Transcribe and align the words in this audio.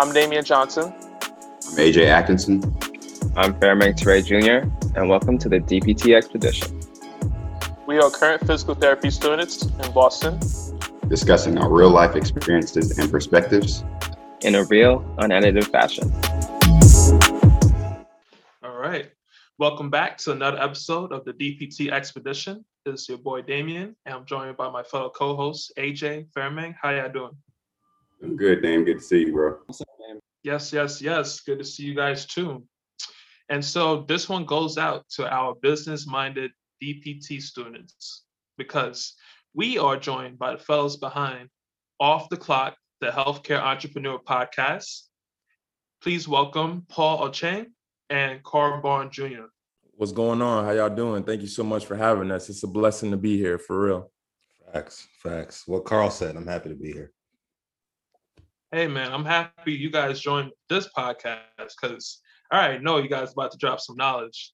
I'm 0.00 0.14
Damian 0.14 0.46
Johnson. 0.46 0.94
I'm 1.20 1.76
AJ 1.76 2.06
Atkinson. 2.06 2.62
I'm 3.36 3.52
Farimang 3.60 3.92
Teray 3.92 4.24
Jr., 4.24 4.66
and 4.98 5.10
welcome 5.10 5.36
to 5.36 5.46
the 5.46 5.60
DPT 5.60 6.16
Expedition. 6.16 6.80
We 7.86 7.98
are 7.98 8.10
current 8.10 8.46
physical 8.46 8.74
therapy 8.74 9.10
students 9.10 9.62
in 9.62 9.92
Boston, 9.92 10.40
discussing 11.08 11.58
our 11.58 11.70
real 11.70 11.90
life 11.90 12.16
experiences 12.16 12.98
and 12.98 13.10
perspectives 13.10 13.84
in 14.40 14.54
a 14.54 14.64
real, 14.64 15.04
unedited 15.18 15.66
fashion. 15.66 16.10
All 18.62 18.78
right. 18.78 19.10
Welcome 19.58 19.90
back 19.90 20.16
to 20.20 20.32
another 20.32 20.58
episode 20.62 21.12
of 21.12 21.26
the 21.26 21.34
DPT 21.34 21.92
Expedition. 21.92 22.64
This 22.86 23.02
is 23.02 23.08
your 23.10 23.18
boy 23.18 23.42
Damian, 23.42 23.94
and 24.06 24.14
I'm 24.14 24.24
joined 24.24 24.56
by 24.56 24.70
my 24.70 24.82
fellow 24.82 25.10
co-host 25.10 25.74
AJ 25.76 26.28
Farimang. 26.34 26.74
How 26.80 26.88
y'all 26.88 27.12
doing? 27.12 27.36
I'm 28.22 28.36
good, 28.36 28.62
Dame. 28.62 28.84
Good 28.84 28.98
to 28.98 29.02
see 29.02 29.20
you, 29.20 29.32
bro. 29.32 29.56
What's 29.64 29.80
up, 29.80 29.88
man? 29.88 29.89
Yes, 30.42 30.72
yes, 30.72 31.02
yes. 31.02 31.40
Good 31.40 31.58
to 31.58 31.64
see 31.64 31.84
you 31.84 31.94
guys 31.94 32.26
too. 32.26 32.64
And 33.48 33.64
so 33.64 34.04
this 34.08 34.28
one 34.28 34.44
goes 34.44 34.78
out 34.78 35.04
to 35.16 35.28
our 35.28 35.54
business-minded 35.60 36.52
DPT 36.82 37.42
students 37.42 38.24
because 38.56 39.14
we 39.54 39.76
are 39.76 39.96
joined 39.96 40.38
by 40.38 40.52
the 40.52 40.58
fellows 40.58 40.96
behind 40.96 41.48
Off 41.98 42.28
the 42.28 42.36
Clock, 42.36 42.76
the 43.00 43.08
Healthcare 43.08 43.60
Entrepreneur 43.60 44.18
Podcast. 44.18 45.02
Please 46.00 46.26
welcome 46.26 46.86
Paul 46.88 47.28
Ochieng 47.28 47.66
and 48.08 48.42
Karl 48.42 48.80
Bourne 48.80 49.10
Jr. 49.10 49.46
What's 49.92 50.12
going 50.12 50.40
on? 50.40 50.64
How 50.64 50.70
y'all 50.70 50.88
doing? 50.88 51.24
Thank 51.24 51.42
you 51.42 51.48
so 51.48 51.62
much 51.62 51.84
for 51.84 51.96
having 51.96 52.30
us. 52.30 52.48
It's 52.48 52.62
a 52.62 52.66
blessing 52.66 53.10
to 53.10 53.18
be 53.18 53.36
here 53.36 53.58
for 53.58 53.84
real. 53.84 54.10
Facts, 54.72 55.06
facts. 55.22 55.64
What 55.66 55.84
Karl 55.84 56.10
said, 56.10 56.36
I'm 56.36 56.46
happy 56.46 56.70
to 56.70 56.74
be 56.74 56.92
here. 56.92 57.12
Hey 58.72 58.86
man, 58.86 59.12
I'm 59.12 59.24
happy 59.24 59.72
you 59.72 59.90
guys 59.90 60.20
joined 60.20 60.52
this 60.68 60.88
podcast 60.96 61.40
because 61.80 62.20
I 62.52 62.56
already 62.56 62.84
know 62.84 62.98
you 62.98 63.08
guys 63.08 63.32
about 63.32 63.50
to 63.50 63.58
drop 63.58 63.80
some 63.80 63.96
knowledge. 63.96 64.52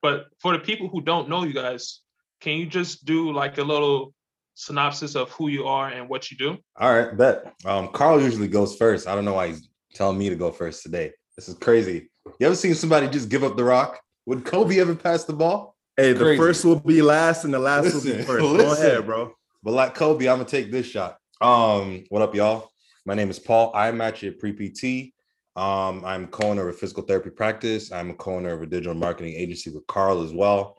But 0.00 0.26
for 0.38 0.52
the 0.52 0.60
people 0.60 0.86
who 0.86 1.00
don't 1.00 1.28
know 1.28 1.42
you 1.42 1.52
guys, 1.52 1.98
can 2.40 2.58
you 2.58 2.66
just 2.66 3.04
do 3.04 3.32
like 3.32 3.58
a 3.58 3.64
little 3.64 4.14
synopsis 4.54 5.16
of 5.16 5.32
who 5.32 5.48
you 5.48 5.66
are 5.66 5.88
and 5.88 6.08
what 6.08 6.30
you 6.30 6.36
do? 6.36 6.58
All 6.76 6.94
right, 6.94 7.16
bet. 7.16 7.54
Um, 7.64 7.88
Karl 7.88 8.22
usually 8.22 8.46
goes 8.46 8.76
first. 8.76 9.08
I 9.08 9.16
don't 9.16 9.24
know 9.24 9.34
why 9.34 9.48
he's 9.48 9.68
telling 9.94 10.16
me 10.16 10.28
to 10.28 10.36
go 10.36 10.52
first 10.52 10.84
today. 10.84 11.10
This 11.34 11.48
is 11.48 11.56
crazy. 11.56 12.08
You 12.38 12.46
ever 12.46 12.54
seen 12.54 12.76
somebody 12.76 13.08
just 13.08 13.30
give 13.30 13.42
up 13.42 13.56
the 13.56 13.64
rock? 13.64 13.98
Would 14.26 14.44
Kobe 14.44 14.78
ever 14.78 14.94
pass 14.94 15.24
the 15.24 15.32
ball? 15.32 15.74
Hey, 15.96 16.12
the 16.12 16.20
crazy. 16.20 16.38
first 16.38 16.64
will 16.64 16.78
be 16.78 17.02
last 17.02 17.42
and 17.42 17.52
the 17.52 17.58
last 17.58 17.82
listen, 17.82 18.10
will 18.10 18.18
be 18.18 18.22
first. 18.22 18.44
Listen. 18.44 18.58
Go 18.64 18.72
ahead, 18.74 19.06
bro. 19.06 19.32
But 19.64 19.72
like 19.72 19.96
Kobe, 19.96 20.28
I'm 20.28 20.36
gonna 20.36 20.48
take 20.48 20.70
this 20.70 20.86
shot. 20.86 21.16
Um, 21.40 22.04
what 22.10 22.22
up, 22.22 22.32
y'all? 22.32 22.70
My 23.06 23.14
name 23.14 23.30
is 23.30 23.38
Paul. 23.38 23.70
I'm 23.72 24.00
actually 24.00 24.30
a 24.30 24.32
pre-PT. 24.32 25.12
Um, 25.54 26.04
I'm 26.04 26.26
co-owner 26.26 26.68
of 26.68 26.74
a 26.74 26.78
physical 26.78 27.04
therapy 27.04 27.30
practice. 27.30 27.92
I'm 27.92 28.10
a 28.10 28.14
co-owner 28.14 28.52
of 28.52 28.62
a 28.62 28.66
digital 28.66 28.94
marketing 28.94 29.34
agency 29.34 29.70
with 29.70 29.86
Karl 29.86 30.24
as 30.24 30.32
well. 30.32 30.76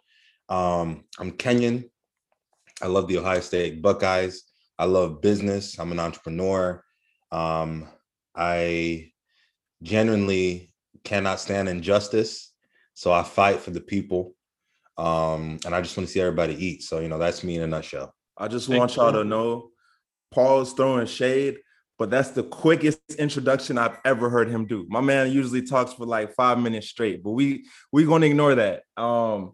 Um, 0.49 1.05
I'm 1.19 1.31
Kenyan. 1.31 1.89
I 2.81 2.87
love 2.87 3.07
the 3.07 3.17
Ohio 3.17 3.39
State 3.39 3.81
Buckeyes. 3.81 4.43
I 4.77 4.85
love 4.85 5.21
business. 5.21 5.79
I'm 5.79 5.93
an 5.93 6.01
entrepreneur. 6.01 6.83
Um, 7.31 7.87
I 8.35 9.13
genuinely 9.81 10.73
cannot 11.05 11.39
stand 11.39 11.69
injustice. 11.69 12.51
So 12.93 13.13
I 13.13 13.23
fight 13.23 13.61
for 13.61 13.71
the 13.71 13.79
people. 13.79 14.35
Um, 14.97 15.59
and 15.65 15.73
I 15.73 15.79
just 15.79 15.95
want 15.95 16.07
to 16.07 16.13
see 16.13 16.19
everybody 16.19 16.53
eat. 16.55 16.83
So, 16.83 16.99
you 16.99 17.07
know, 17.07 17.19
that's 17.19 17.45
me 17.45 17.55
in 17.55 17.61
a 17.61 17.67
nutshell. 17.67 18.13
I 18.37 18.49
just 18.49 18.67
want 18.67 18.97
y'all 18.97 19.13
to 19.13 19.23
know 19.23 19.69
Paul's 20.31 20.73
throwing 20.73 21.07
shade, 21.07 21.59
but 21.97 22.09
that's 22.09 22.29
the 22.31 22.43
quickest 22.43 22.99
introduction 23.17 23.77
I've 23.77 23.97
ever 24.05 24.29
heard 24.29 24.49
him 24.49 24.65
do. 24.65 24.85
My 24.89 25.01
man 25.01 25.31
usually 25.31 25.61
talks 25.61 25.93
for 25.93 26.05
like 26.05 26.33
five 26.35 26.59
minutes 26.59 26.89
straight, 26.89 27.23
but 27.23 27.31
we 27.31 27.65
we 27.91 28.05
gonna 28.05 28.25
ignore 28.25 28.55
that. 28.55 28.83
Um, 28.95 29.53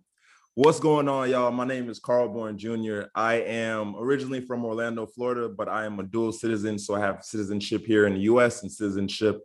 What's 0.55 0.79
going 0.79 1.09
on, 1.09 1.31
y'all? 1.31 1.49
My 1.49 1.65
name 1.65 1.89
is 1.89 1.97
Karl 1.97 2.29
Bourne 2.29 2.59
Jr. 2.59 3.05
I 3.15 3.37
am 3.37 3.95
originally 3.95 4.39
from 4.39 4.63
Orlando, 4.63 5.07
Florida, 5.07 5.49
but 5.49 5.67
I 5.67 5.85
am 5.85 5.99
a 5.99 6.03
dual 6.03 6.31
citizen. 6.31 6.77
So 6.77 6.93
I 6.93 6.99
have 6.99 7.23
citizenship 7.23 7.87
here 7.87 8.05
in 8.05 8.13
the 8.13 8.19
US 8.19 8.61
and 8.61 8.71
citizenship 8.71 9.41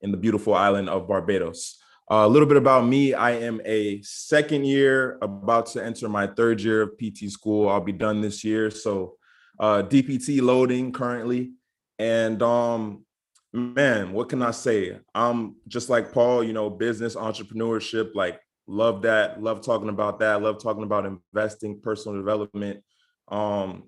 in 0.00 0.10
the 0.10 0.16
beautiful 0.16 0.54
island 0.54 0.88
of 0.88 1.06
Barbados. 1.06 1.78
Uh, 2.10 2.24
a 2.24 2.26
little 2.26 2.48
bit 2.48 2.56
about 2.56 2.86
me 2.86 3.12
I 3.12 3.32
am 3.32 3.60
a 3.66 4.00
second 4.00 4.64
year, 4.64 5.18
about 5.20 5.66
to 5.72 5.84
enter 5.84 6.08
my 6.08 6.26
third 6.26 6.62
year 6.62 6.80
of 6.80 6.96
PT 6.96 7.30
school. 7.30 7.68
I'll 7.68 7.82
be 7.82 7.92
done 7.92 8.22
this 8.22 8.42
year. 8.42 8.70
So 8.70 9.18
uh, 9.60 9.82
DPT 9.82 10.40
loading 10.40 10.90
currently. 10.90 11.52
And 11.98 12.42
um, 12.42 13.04
man, 13.52 14.12
what 14.12 14.28
can 14.28 14.42
I 14.42 14.50
say? 14.50 14.98
I'm 15.14 15.56
just 15.68 15.88
like 15.88 16.12
Paul, 16.12 16.44
you 16.44 16.52
know, 16.52 16.68
business 16.70 17.16
entrepreneurship, 17.16 18.14
like 18.14 18.40
love 18.66 19.02
that 19.02 19.42
love 19.42 19.64
talking 19.64 19.88
about 19.88 20.18
that 20.18 20.42
love 20.42 20.60
talking 20.60 20.82
about 20.82 21.06
investing 21.06 21.80
personal 21.80 22.18
development 22.18 22.82
um 23.28 23.84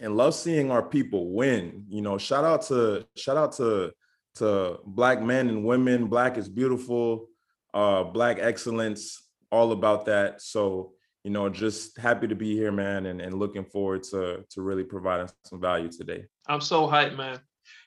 and 0.00 0.16
love 0.16 0.34
seeing 0.34 0.70
our 0.70 0.82
people 0.82 1.32
win 1.32 1.84
you 1.88 2.00
know 2.00 2.16
shout 2.16 2.44
out 2.44 2.62
to 2.62 3.06
shout 3.16 3.36
out 3.36 3.52
to 3.52 3.92
to 4.34 4.78
black 4.86 5.20
men 5.20 5.48
and 5.48 5.64
women 5.64 6.06
black 6.06 6.38
is 6.38 6.48
beautiful 6.48 7.26
uh 7.74 8.02
black 8.02 8.38
excellence 8.40 9.28
all 9.50 9.72
about 9.72 10.06
that 10.06 10.40
so 10.40 10.92
you 11.22 11.30
know 11.30 11.48
just 11.48 11.98
happy 11.98 12.26
to 12.26 12.34
be 12.34 12.54
here 12.54 12.72
man 12.72 13.06
and, 13.06 13.20
and 13.20 13.34
looking 13.34 13.64
forward 13.64 14.02
to 14.02 14.42
to 14.48 14.62
really 14.62 14.84
providing 14.84 15.28
some 15.44 15.60
value 15.60 15.90
today 15.90 16.24
i'm 16.48 16.60
so 16.60 16.86
hyped 16.86 17.16
man 17.16 17.38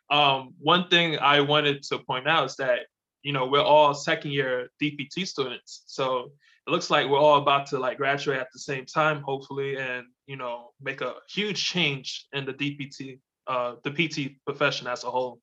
um 0.09 0.53
one 0.59 0.87
thing 0.89 1.17
i 1.19 1.41
wanted 1.41 1.83
to 1.83 1.99
point 1.99 2.27
out 2.27 2.45
is 2.45 2.55
that 2.55 2.79
you 3.27 3.33
know, 3.33 3.45
we're 3.45 3.61
all 3.61 3.93
second 3.93 4.31
year 4.31 4.69
DPT 4.81 5.27
students. 5.27 5.83
So 5.87 6.31
it 6.65 6.71
looks 6.71 6.89
like 6.89 7.09
we're 7.09 7.19
all 7.19 7.41
about 7.41 7.65
to 7.67 7.77
like 7.77 7.97
graduate 7.97 8.39
at 8.39 8.47
the 8.53 8.59
same 8.59 8.85
time, 8.85 9.21
hopefully, 9.21 9.77
and 9.77 10.05
you 10.27 10.37
know, 10.37 10.69
make 10.81 11.01
a 11.01 11.15
huge 11.29 11.61
change 11.61 12.25
in 12.31 12.45
the 12.45 12.53
DPT, 12.53 13.19
uh, 13.47 13.75
the 13.83 13.91
PT 13.91 14.37
profession 14.45 14.87
as 14.87 15.03
a 15.03 15.11
whole. 15.11 15.41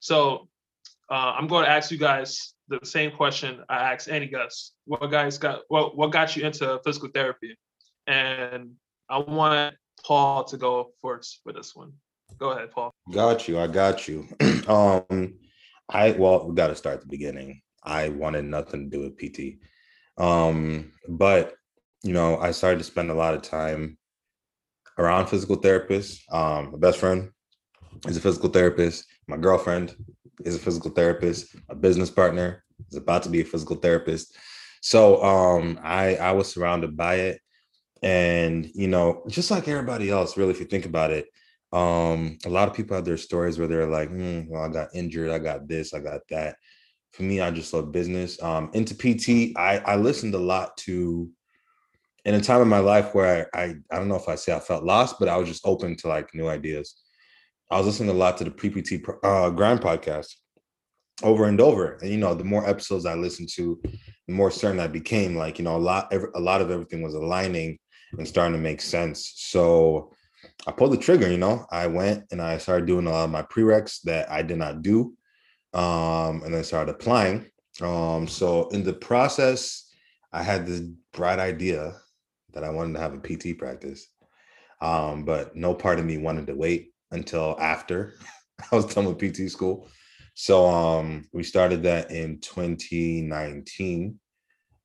So 0.00 0.48
uh, 1.08 1.34
I'm 1.38 1.46
going 1.46 1.66
to 1.66 1.70
ask 1.70 1.92
you 1.92 1.98
guys 1.98 2.54
the 2.66 2.80
same 2.82 3.12
question 3.12 3.62
I 3.68 3.92
asked 3.92 4.08
any 4.08 4.26
guys. 4.26 4.72
What 4.86 5.06
guys 5.06 5.38
got 5.38 5.60
what 5.68 5.96
what 5.96 6.10
got 6.10 6.34
you 6.34 6.44
into 6.44 6.80
physical 6.84 7.10
therapy? 7.14 7.56
And 8.08 8.72
I 9.08 9.18
want 9.18 9.76
Paul 10.04 10.42
to 10.44 10.56
go 10.56 10.94
first 11.00 11.40
for 11.44 11.52
this 11.52 11.76
one. 11.76 11.92
Go 12.38 12.50
ahead, 12.50 12.70
Paul. 12.70 12.90
Got 13.12 13.48
you. 13.48 13.58
I 13.58 13.66
got 13.66 14.08
you. 14.08 14.26
um 14.68 15.34
I 15.88 16.12
well, 16.12 16.48
we 16.48 16.54
got 16.54 16.68
to 16.68 16.76
start 16.76 17.00
the 17.00 17.06
beginning. 17.08 17.62
I 17.82 18.10
wanted 18.10 18.44
nothing 18.44 18.90
to 18.90 18.96
do 18.96 19.02
with 19.02 19.18
PT, 19.18 19.58
um, 20.22 20.92
but 21.08 21.54
you 22.02 22.12
know, 22.12 22.38
I 22.38 22.52
started 22.52 22.78
to 22.78 22.84
spend 22.84 23.10
a 23.10 23.14
lot 23.14 23.34
of 23.34 23.42
time 23.42 23.98
around 24.98 25.26
physical 25.26 25.56
therapists. 25.56 26.20
Um, 26.32 26.72
my 26.72 26.78
best 26.78 26.98
friend 26.98 27.30
is 28.06 28.16
a 28.16 28.20
physical 28.20 28.50
therapist. 28.50 29.04
My 29.26 29.36
girlfriend 29.36 29.96
is 30.44 30.56
a 30.56 30.58
physical 30.58 30.90
therapist. 30.90 31.56
My 31.68 31.74
business 31.74 32.10
partner 32.10 32.64
is 32.90 32.96
about 32.96 33.22
to 33.24 33.28
be 33.28 33.40
a 33.40 33.44
physical 33.44 33.76
therapist. 33.76 34.36
So 34.82 35.22
um, 35.22 35.78
I 35.82 36.16
I 36.16 36.32
was 36.32 36.48
surrounded 36.52 36.96
by 36.96 37.16
it, 37.16 37.40
and 38.02 38.70
you 38.74 38.88
know, 38.88 39.24
just 39.28 39.50
like 39.50 39.68
everybody 39.68 40.10
else, 40.10 40.36
really, 40.36 40.52
if 40.52 40.60
you 40.60 40.66
think 40.66 40.86
about 40.86 41.10
it, 41.10 41.26
um, 41.72 42.38
a 42.44 42.48
lot 42.48 42.68
of 42.68 42.74
people 42.74 42.96
have 42.96 43.04
their 43.04 43.16
stories 43.16 43.58
where 43.58 43.68
they're 43.68 43.86
like, 43.86 44.08
hmm, 44.08 44.42
well, 44.48 44.62
I 44.62 44.68
got 44.68 44.88
injured, 44.94 45.30
I 45.30 45.38
got 45.38 45.68
this, 45.68 45.94
I 45.94 46.00
got 46.00 46.20
that. 46.30 46.56
For 47.12 47.22
me, 47.22 47.40
I 47.40 47.50
just 47.50 47.72
love 47.72 47.92
business. 47.92 48.40
Um, 48.42 48.70
into 48.72 48.94
PT, 48.94 49.56
I, 49.56 49.78
I 49.78 49.96
listened 49.96 50.34
a 50.34 50.38
lot 50.38 50.76
to 50.78 51.30
in 52.24 52.34
a 52.34 52.40
time 52.40 52.60
in 52.60 52.68
my 52.68 52.78
life 52.78 53.14
where 53.14 53.48
I, 53.54 53.62
I 53.62 53.74
I 53.90 53.96
don't 53.96 54.08
know 54.08 54.16
if 54.16 54.28
I 54.28 54.34
say 54.34 54.54
I 54.54 54.60
felt 54.60 54.84
lost, 54.84 55.16
but 55.18 55.28
I 55.28 55.36
was 55.36 55.48
just 55.48 55.66
open 55.66 55.96
to 55.96 56.08
like 56.08 56.34
new 56.34 56.48
ideas. 56.48 56.94
I 57.70 57.78
was 57.78 57.86
listening 57.86 58.10
a 58.10 58.14
lot 58.14 58.36
to 58.38 58.44
the 58.44 58.50
pre-PT 58.50 59.02
uh, 59.22 59.50
grind 59.50 59.80
podcast 59.80 60.34
over 61.22 61.46
and 61.46 61.60
over. 61.60 61.98
And 62.00 62.10
you 62.10 62.18
know, 62.18 62.34
the 62.34 62.44
more 62.44 62.68
episodes 62.68 63.06
I 63.06 63.14
listened 63.14 63.48
to, 63.54 63.80
the 64.26 64.34
more 64.34 64.50
certain 64.50 64.80
I 64.80 64.88
became. 64.88 65.36
Like 65.36 65.58
you 65.58 65.64
know, 65.64 65.76
a 65.76 65.78
lot 65.78 66.08
every, 66.12 66.28
a 66.34 66.40
lot 66.40 66.60
of 66.60 66.70
everything 66.70 67.02
was 67.02 67.14
aligning 67.14 67.78
and 68.18 68.26
starting 68.26 68.54
to 68.54 68.62
make 68.62 68.80
sense. 68.80 69.32
So 69.36 70.12
I 70.66 70.72
pulled 70.72 70.92
the 70.92 70.98
trigger, 70.98 71.30
you 71.30 71.38
know. 71.38 71.66
I 71.70 71.86
went 71.86 72.24
and 72.30 72.40
I 72.40 72.58
started 72.58 72.86
doing 72.86 73.06
a 73.06 73.10
lot 73.10 73.24
of 73.24 73.30
my 73.30 73.42
prereqs 73.42 74.02
that 74.02 74.30
I 74.30 74.42
did 74.42 74.58
not 74.58 74.82
do. 74.82 75.14
Um, 75.72 76.42
and 76.42 76.52
then 76.52 76.64
started 76.64 76.90
applying. 76.90 77.46
Um, 77.80 78.26
so 78.26 78.68
in 78.70 78.82
the 78.82 78.92
process, 78.92 79.94
I 80.32 80.42
had 80.42 80.66
this 80.66 80.80
bright 81.12 81.38
idea 81.38 81.94
that 82.52 82.64
I 82.64 82.70
wanted 82.70 82.94
to 82.94 83.00
have 83.00 83.14
a 83.14 83.18
PT 83.18 83.56
practice. 83.56 84.08
Um, 84.80 85.24
but 85.24 85.54
no 85.54 85.74
part 85.74 85.98
of 85.98 86.04
me 86.04 86.18
wanted 86.18 86.46
to 86.48 86.54
wait 86.54 86.92
until 87.10 87.56
after 87.60 88.14
I 88.72 88.74
was 88.74 88.86
done 88.86 89.06
with 89.06 89.18
PT 89.18 89.50
school. 89.50 89.88
So 90.34 90.66
um, 90.66 91.24
we 91.32 91.42
started 91.42 91.82
that 91.84 92.10
in 92.10 92.40
2019. 92.40 94.18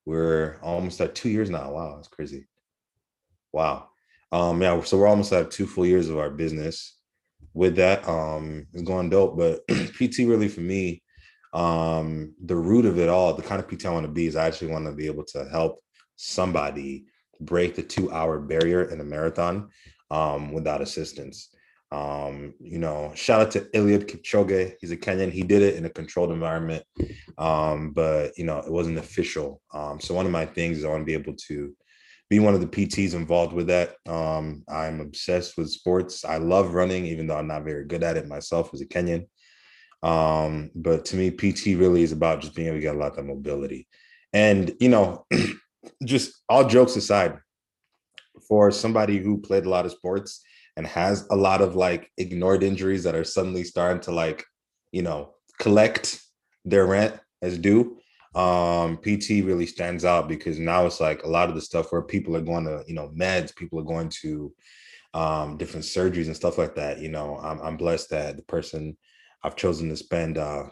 We're 0.05 0.59
almost 0.61 1.01
at 1.01 1.15
two 1.15 1.29
years 1.29 1.49
now. 1.49 1.71
Wow, 1.71 1.95
that's 1.95 2.07
crazy. 2.07 2.47
Wow. 3.51 3.89
Um, 4.35 4.61
yeah, 4.61 4.81
so 4.81 4.97
we're 4.97 5.07
almost 5.07 5.31
at 5.31 5.49
two 5.49 5.65
full 5.65 5.85
years 5.85 6.09
of 6.09 6.17
our 6.17 6.29
business. 6.29 6.97
With 7.53 7.77
that, 7.77 8.05
um, 8.05 8.67
it's 8.73 8.83
going 8.83 9.09
dope. 9.09 9.37
But 9.37 9.65
PT 9.69 10.27
really 10.27 10.49
for 10.49 10.59
me, 10.59 11.03
um, 11.53 12.35
the 12.43 12.57
root 12.57 12.85
of 12.85 12.99
it 12.99 13.07
all, 13.07 13.33
the 13.33 13.41
kind 13.41 13.63
of 13.63 13.69
PT 13.69 13.85
I 13.85 13.91
want 13.91 14.05
to 14.05 14.11
be 14.11 14.27
is 14.27 14.35
I 14.35 14.45
actually 14.45 14.73
want 14.73 14.87
to 14.87 14.91
be 14.91 15.05
able 15.05 15.23
to 15.27 15.47
help 15.49 15.79
somebody 16.17 17.05
break 17.39 17.75
the 17.75 17.81
two 17.81 18.11
hour 18.11 18.37
barrier 18.39 18.83
in 18.91 18.99
a 18.99 19.05
marathon 19.05 19.69
um, 20.11 20.51
without 20.51 20.81
assistance. 20.81 21.55
Um, 21.93 22.55
you 22.59 22.79
know, 22.79 23.13
shout 23.15 23.39
out 23.39 23.51
to 23.51 23.61
Eliud 23.73 24.09
Kipchoge. 24.09 24.73
He's 24.81 24.91
a 24.91 24.97
Kenyan. 24.97 25.31
He 25.31 25.43
did 25.43 25.61
it 25.61 25.75
in 25.75 25.85
a 25.85 25.89
controlled 25.89 26.31
environment, 26.31 26.83
um, 27.37 27.91
but 27.91 28.37
you 28.37 28.43
know, 28.43 28.57
it 28.57 28.69
wasn't 28.69 28.97
official. 28.97 29.61
Um, 29.73 30.01
so 30.01 30.13
one 30.13 30.25
of 30.25 30.33
my 30.33 30.45
things 30.45 30.79
is 30.79 30.83
I 30.83 30.89
want 30.89 31.03
to 31.03 31.05
be 31.05 31.13
able 31.13 31.35
to 31.47 31.73
be 32.29 32.39
one 32.39 32.53
of 32.53 32.61
the 32.61 32.67
PTs 32.67 33.13
involved 33.13 33.53
with 33.53 33.67
that. 33.67 33.95
Um, 34.07 34.63
I'm 34.67 34.99
obsessed 34.99 35.57
with 35.57 35.69
sports. 35.69 36.25
I 36.25 36.37
love 36.37 36.73
running, 36.73 37.05
even 37.05 37.27
though 37.27 37.37
I'm 37.37 37.47
not 37.47 37.63
very 37.63 37.85
good 37.85 38.03
at 38.03 38.17
it 38.17 38.27
myself 38.27 38.73
as 38.73 38.81
a 38.81 38.85
Kenyan. 38.85 39.27
Um, 40.01 40.71
but 40.75 41.05
to 41.05 41.15
me, 41.15 41.31
PT 41.31 41.77
really 41.77 42.03
is 42.03 42.11
about 42.11 42.41
just 42.41 42.55
being 42.55 42.67
able 42.67 42.77
to 42.77 42.81
get 42.81 42.95
a 42.95 42.97
lot 42.97 43.17
of 43.17 43.25
mobility. 43.25 43.87
And 44.33 44.75
you 44.79 44.89
know, 44.89 45.25
just 46.03 46.41
all 46.49 46.67
jokes 46.67 46.95
aside, 46.95 47.37
for 48.47 48.71
somebody 48.71 49.17
who 49.17 49.39
played 49.39 49.65
a 49.65 49.69
lot 49.69 49.85
of 49.85 49.91
sports 49.91 50.43
and 50.77 50.85
has 50.85 51.25
a 51.31 51.35
lot 51.35 51.61
of 51.61 51.75
like 51.75 52.11
ignored 52.17 52.63
injuries 52.63 53.03
that 53.03 53.15
are 53.15 53.23
suddenly 53.23 53.63
starting 53.63 54.01
to 54.01 54.11
like, 54.11 54.45
you 54.91 55.01
know, 55.01 55.33
collect 55.59 56.21
their 56.63 56.85
rent 56.85 57.17
as 57.41 57.57
due. 57.57 57.97
Um, 58.35 58.97
PT 58.97 59.45
really 59.45 59.65
stands 59.65 60.03
out 60.03 60.27
because 60.27 60.59
now 60.59 60.85
it's 60.85 60.99
like 60.99 61.23
a 61.23 61.29
lot 61.29 61.47
of 61.49 61.55
the 61.55 61.61
stuff 61.61 61.91
where 61.91 62.01
people 62.01 62.35
are 62.35 62.41
going 62.41 62.65
to, 62.65 62.83
you 62.85 62.93
know, 62.93 63.09
meds, 63.17 63.55
people 63.55 63.79
are 63.79 63.83
going 63.83 64.09
to 64.21 64.53
um, 65.13 65.55
different 65.55 65.85
surgeries 65.85 66.25
and 66.25 66.35
stuff 66.35 66.57
like 66.57 66.75
that. 66.75 66.99
You 66.99 67.09
know, 67.09 67.37
I'm, 67.37 67.59
I'm 67.61 67.77
blessed 67.77 68.09
that 68.09 68.35
the 68.35 68.43
person 68.43 68.97
I've 69.43 69.55
chosen 69.55 69.87
to 69.89 69.95
spend, 69.95 70.37
uh, 70.37 70.65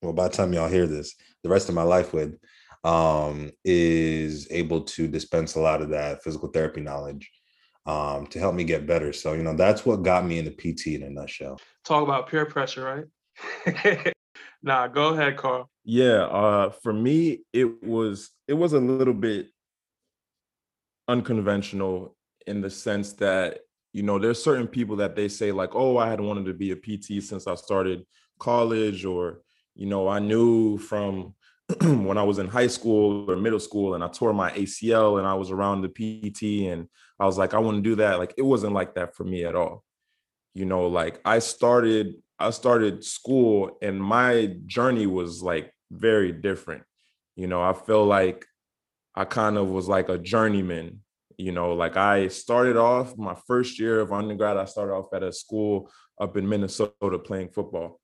well, 0.00 0.14
by 0.14 0.28
the 0.28 0.34
time 0.34 0.52
y'all 0.54 0.68
hear 0.68 0.86
this, 0.86 1.14
the 1.42 1.50
rest 1.50 1.68
of 1.68 1.74
my 1.74 1.82
life 1.82 2.14
with 2.14 2.38
um, 2.84 3.50
is 3.64 4.48
able 4.50 4.82
to 4.82 5.06
dispense 5.06 5.54
a 5.54 5.60
lot 5.60 5.82
of 5.82 5.90
that 5.90 6.22
physical 6.22 6.48
therapy 6.48 6.80
knowledge 6.80 7.30
um, 7.86 8.26
to 8.28 8.38
help 8.38 8.54
me 8.54 8.64
get 8.64 8.86
better. 8.86 9.12
So, 9.12 9.34
you 9.34 9.42
know, 9.42 9.54
that's 9.54 9.84
what 9.84 10.02
got 10.02 10.24
me 10.24 10.38
into 10.38 10.50
PT 10.50 10.88
in 10.88 11.02
a 11.02 11.10
nutshell. 11.10 11.60
Talk 11.84 12.02
about 12.02 12.28
peer 12.28 12.46
pressure, 12.46 13.06
right? 13.66 14.12
nah, 14.62 14.88
go 14.88 15.14
ahead, 15.14 15.36
Karl. 15.36 15.68
Yeah, 15.84 16.24
uh, 16.26 16.70
for 16.70 16.92
me, 16.92 17.40
it 17.52 17.82
was 17.82 18.30
it 18.46 18.54
was 18.54 18.72
a 18.72 18.78
little 18.78 19.14
bit 19.14 19.48
unconventional 21.08 22.16
in 22.46 22.60
the 22.60 22.70
sense 22.70 23.12
that 23.14 23.60
you 23.92 24.02
know 24.02 24.18
there's 24.18 24.42
certain 24.42 24.66
people 24.66 24.96
that 24.96 25.16
they 25.16 25.28
say 25.28 25.52
like, 25.52 25.74
oh, 25.74 25.98
I 25.98 26.08
had 26.08 26.20
wanted 26.20 26.46
to 26.46 26.54
be 26.54 26.70
a 26.70 26.76
PT 26.76 27.22
since 27.22 27.46
I 27.46 27.54
started 27.56 28.04
college, 28.38 29.04
or 29.04 29.40
you 29.74 29.86
know, 29.86 30.08
I 30.08 30.18
knew 30.18 30.78
from 30.78 31.34
when 31.80 32.18
I 32.18 32.22
was 32.22 32.38
in 32.38 32.48
high 32.48 32.66
school 32.66 33.30
or 33.30 33.36
middle 33.36 33.60
school 33.60 33.94
and 33.94 34.04
I 34.04 34.08
tore 34.08 34.32
my 34.32 34.50
ACL 34.52 35.18
and 35.18 35.26
I 35.26 35.34
was 35.34 35.50
around 35.50 35.82
the 35.82 35.88
PT 35.88 36.70
and 36.70 36.88
I 37.18 37.26
was 37.26 37.38
like, 37.38 37.54
I 37.54 37.58
want 37.58 37.76
to 37.78 37.82
do 37.82 37.96
that. 37.96 38.18
Like 38.18 38.34
it 38.36 38.42
wasn't 38.42 38.72
like 38.74 38.94
that 38.94 39.14
for 39.14 39.24
me 39.24 39.44
at 39.44 39.54
all. 39.54 39.84
You 40.54 40.66
know, 40.66 40.86
like 40.88 41.20
I 41.24 41.38
started, 41.38 42.14
I 42.38 42.50
started 42.50 43.04
school 43.04 43.78
and 43.80 44.02
my 44.02 44.56
journey 44.66 45.06
was 45.06 45.42
like 45.42 45.71
very 45.92 46.32
different. 46.32 46.82
You 47.36 47.46
know, 47.46 47.62
I 47.62 47.72
feel 47.72 48.04
like 48.04 48.46
I 49.14 49.24
kind 49.24 49.56
of 49.56 49.68
was 49.68 49.88
like 49.88 50.08
a 50.08 50.18
journeyman. 50.18 51.00
You 51.36 51.52
know, 51.52 51.72
like 51.72 51.96
I 51.96 52.28
started 52.28 52.76
off 52.76 53.16
my 53.16 53.36
first 53.46 53.78
year 53.78 54.00
of 54.00 54.12
undergrad, 54.12 54.56
I 54.56 54.64
started 54.64 54.92
off 54.92 55.12
at 55.14 55.22
a 55.22 55.32
school 55.32 55.90
up 56.20 56.36
in 56.36 56.48
Minnesota 56.48 57.18
playing 57.18 57.48
football. 57.48 58.00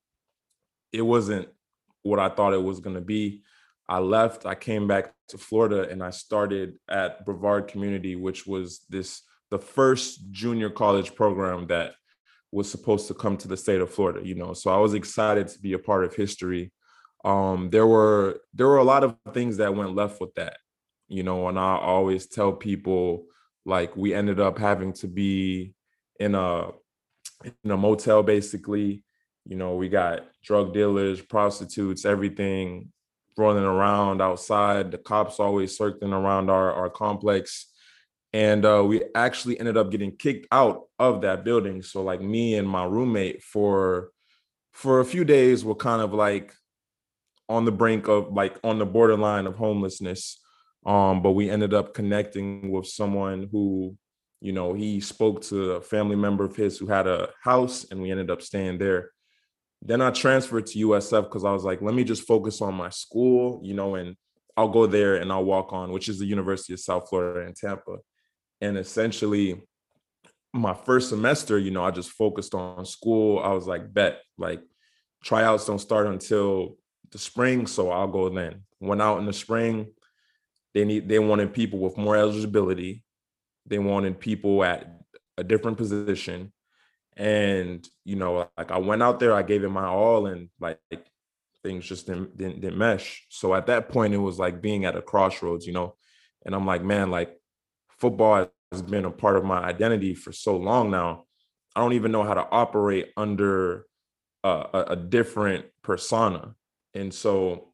It 0.93 1.03
wasn't 1.03 1.49
what 2.03 2.19
I 2.19 2.29
thought 2.29 2.55
it 2.55 2.63
was 2.63 2.81
going 2.81 2.97
to 2.97 3.03
be. 3.03 3.43
I 3.89 3.99
left, 3.99 4.45
I 4.45 4.55
came 4.55 4.87
back 4.87 5.13
to 5.29 5.39
Florida 5.39 5.89
and 5.89 6.03
I 6.03 6.11
started 6.11 6.75
at 6.91 7.25
Brevard 7.25 7.69
Community, 7.69 8.17
which 8.17 8.47
was 8.47 8.85
this 8.89 9.23
the 9.51 9.59
first 9.59 10.31
junior 10.31 10.69
college 10.69 11.15
program 11.15 11.67
that 11.69 11.95
was 12.53 12.71
supposed 12.71 13.09
to 13.09 13.15
come 13.15 13.37
to 13.39 13.49
the 13.49 13.57
state 13.57 13.81
of 13.81 13.91
Florida, 13.91 14.27
you 14.27 14.35
know. 14.35 14.53
So 14.53 14.71
I 14.71 14.79
was 14.79 14.95
excited 14.95 15.49
to 15.49 15.59
be 15.59 15.73
a 15.75 15.79
part 15.79 16.05
of 16.05 16.15
history. 16.15 16.73
Um, 17.29 17.69
there 17.69 17.87
were 17.87 18.41
there 18.55 18.67
were 18.67 18.79
a 18.79 18.85
lot 18.85 19.05
of 19.05 19.15
things 19.35 19.59
that 19.59 19.75
went 19.75 19.95
left 19.95 20.19
with 20.19 20.35
that, 20.37 20.57
you 21.09 21.23
know, 21.23 21.49
and 21.49 21.59
I 21.59 21.77
always 21.77 22.27
tell 22.27 22.53
people 22.55 23.27
like 23.67 23.95
we 23.95 24.15
ended 24.15 24.41
up 24.41 24.57
having 24.57 24.95
to 24.95 25.07
be 25.07 25.75
in 26.19 26.35
a 26.35 26.69
in 27.45 27.71
a 27.71 27.77
motel 27.77 28.23
basically. 28.23 29.05
You 29.45 29.57
know, 29.57 29.75
we 29.75 29.91
got 29.91 30.27
drug 30.43 30.73
dealers, 30.73 31.21
prostitutes, 31.21 32.07
everything 32.07 32.93
running 33.37 33.65
around 33.65 34.23
outside. 34.23 34.91
The 34.91 34.97
cops 34.97 35.39
always 35.39 35.77
circling 35.77 36.15
around 36.15 36.49
our, 36.49 36.73
our 36.73 36.89
complex. 36.89 37.67
And 38.33 38.65
uh, 38.65 38.85
we 38.87 39.03
actually 39.15 39.61
ended 39.61 39.77
up 39.77 39.91
getting 39.91 40.17
kicked 40.17 40.47
out 40.51 40.85
of 40.99 41.21
that 41.23 41.45
building. 41.45 41.83
So 41.83 42.03
like 42.03 42.23
me 42.23 42.55
and 42.55 42.67
my 42.67 42.87
roommate 42.87 43.43
for 43.43 44.13
for 44.73 45.01
a 45.01 45.05
few 45.05 45.25
days 45.27 45.63
were 45.63 45.75
kind 45.75 46.01
of 46.01 46.15
like 46.15 46.55
on 47.49 47.65
the 47.65 47.73
brink 47.73 48.09
of 48.09 48.33
like 48.33 48.59
on 48.63 48.79
the 48.79 48.87
borderline 48.87 49.47
of 49.47 49.57
homelessness. 49.57 50.41
Um, 50.87 51.23
but 51.23 51.33
we 51.33 51.51
ended 51.51 51.75
up 51.75 51.95
connecting 51.95 52.71
with 52.71 52.87
someone 52.87 53.49
who, 53.51 53.97
you 54.41 54.53
know, 54.53 54.75
he 54.75 55.01
spoke 55.01 55.43
to 55.43 55.73
a 55.73 55.81
family 55.81 56.17
member 56.17 56.45
of 56.45 56.57
his 56.57 56.79
who 56.79 56.87
had 56.87 57.07
a 57.07 57.31
house 57.43 57.87
and 57.91 58.01
we 58.01 58.11
ended 58.11 58.31
up 58.31 58.43
staying 58.43 58.79
there. 58.79 59.11
Then 59.83 60.01
I 60.01 60.11
transferred 60.11 60.67
to 60.67 60.87
USF 60.87 61.25
because 61.25 61.45
I 61.45 61.53
was 61.53 61.65
like, 61.65 61.83
let 61.83 61.95
me 61.95 62.05
just 62.05 62.27
focus 62.27 62.61
on 62.61 62.75
my 62.75 62.91
school, 62.91 63.61
you 63.63 63.75
know, 63.75 63.95
and 63.95 64.17
I'll 64.57 64.69
go 64.69 64.87
there 64.87 65.17
and 65.17 65.31
I'll 65.31 65.45
walk 65.45 65.73
on, 65.73 65.93
which 65.93 66.09
is 66.09 66.19
the 66.19 66.27
University 66.27 66.73
of 66.73 66.81
South 66.81 67.09
Florida 67.09 67.47
in 67.47 67.55
Tampa. 67.55 67.99
And 68.61 68.77
essentially, 68.77 69.63
my 70.53 70.75
first 70.75 71.11
semester, 71.11 71.59
you 71.59 71.71
know, 71.71 71.85
I 71.85 71.91
just 71.91 72.11
focused 72.11 72.55
on 72.55 72.85
school. 72.85 73.39
I 73.39 73.53
was 73.53 73.67
like, 73.67 73.93
bet, 73.93 74.21
like 74.37 74.61
tryouts 75.23 75.67
don't 75.67 75.79
start 75.79 76.07
until 76.07 76.77
the 77.11 77.19
spring, 77.19 77.67
so 77.67 77.91
I'll 77.91 78.09
go 78.09 78.29
then. 78.29 78.63
Went 78.81 79.03
out 79.03 79.19
in 79.19 79.27
the 79.27 79.33
spring. 79.33 79.89
They 80.75 80.85
need 80.85 81.09
they 81.09 81.19
wanted 81.19 81.55
people 81.55 81.79
with 81.79 81.97
more 81.97 82.17
eligibility. 82.17 83.05
They 83.67 83.79
wanted 83.79 84.21
people 84.21 84.63
at 84.65 84.99
a 85.37 85.45
different 85.45 85.79
position 85.79 86.53
and 87.19 87.89
you 88.05 88.17
know 88.17 88.49
like 88.57 88.71
i 88.71 88.79
went 88.79 89.03
out 89.03 89.19
there 89.19 89.35
i 89.35 89.43
gave 89.43 89.65
it 89.65 89.69
my 89.69 89.87
all 89.87 90.27
and 90.27 90.49
like 90.61 90.79
things 91.65 91.85
just 91.85 92.07
didn't, 92.07 92.37
didn't, 92.37 92.61
didn't 92.61 92.79
mesh 92.79 93.27
so 93.29 93.55
at 93.55 93.67
that 93.67 93.89
point 93.89 94.15
it 94.15 94.19
was 94.19 94.39
like 94.39 94.63
being 94.63 94.85
at 94.85 94.97
a 94.97 95.03
crossroads 95.03 95.67
you 95.67 95.73
know 95.73 95.95
and 96.47 96.55
i'm 96.55 96.65
like 96.65 96.83
man 96.83 97.11
like 97.11 97.37
football 97.99 98.49
has 98.71 98.83
been 98.83 99.05
a 99.05 99.11
part 99.11 99.37
of 99.37 99.45
my 99.45 99.59
identity 99.59 100.15
for 100.15 100.33
so 100.33 100.57
long 100.57 100.91
now 100.91 101.25
i 101.75 101.81
don't 101.81 101.95
even 101.95 102.13
know 102.13 102.23
how 102.23 102.35
to 102.35 102.47
operate 102.51 103.11
under 103.17 103.87
a, 104.45 104.85
a 104.91 104.97
different 104.97 105.67
persona 105.83 106.55
and 106.99 107.13
so 107.13 107.73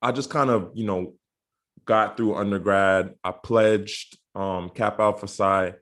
i 0.00 0.12
just 0.12 0.30
kind 0.30 0.50
of 0.50 0.70
you 0.74 0.86
know 0.86 1.14
got 1.84 2.16
through 2.16 2.36
undergrad 2.36 3.14
i 3.24 3.30
pledged 3.30 4.16
um 4.34 4.70
Kappa 4.70 5.02
Alpha 5.02 5.28
Psi 5.28 5.74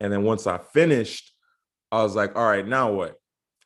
and 0.00 0.12
then 0.12 0.22
once 0.22 0.46
i 0.46 0.58
finished 0.58 1.34
I 1.94 2.02
was 2.02 2.16
like, 2.16 2.34
all 2.34 2.44
right, 2.44 2.66
now 2.66 2.90
what? 2.90 3.14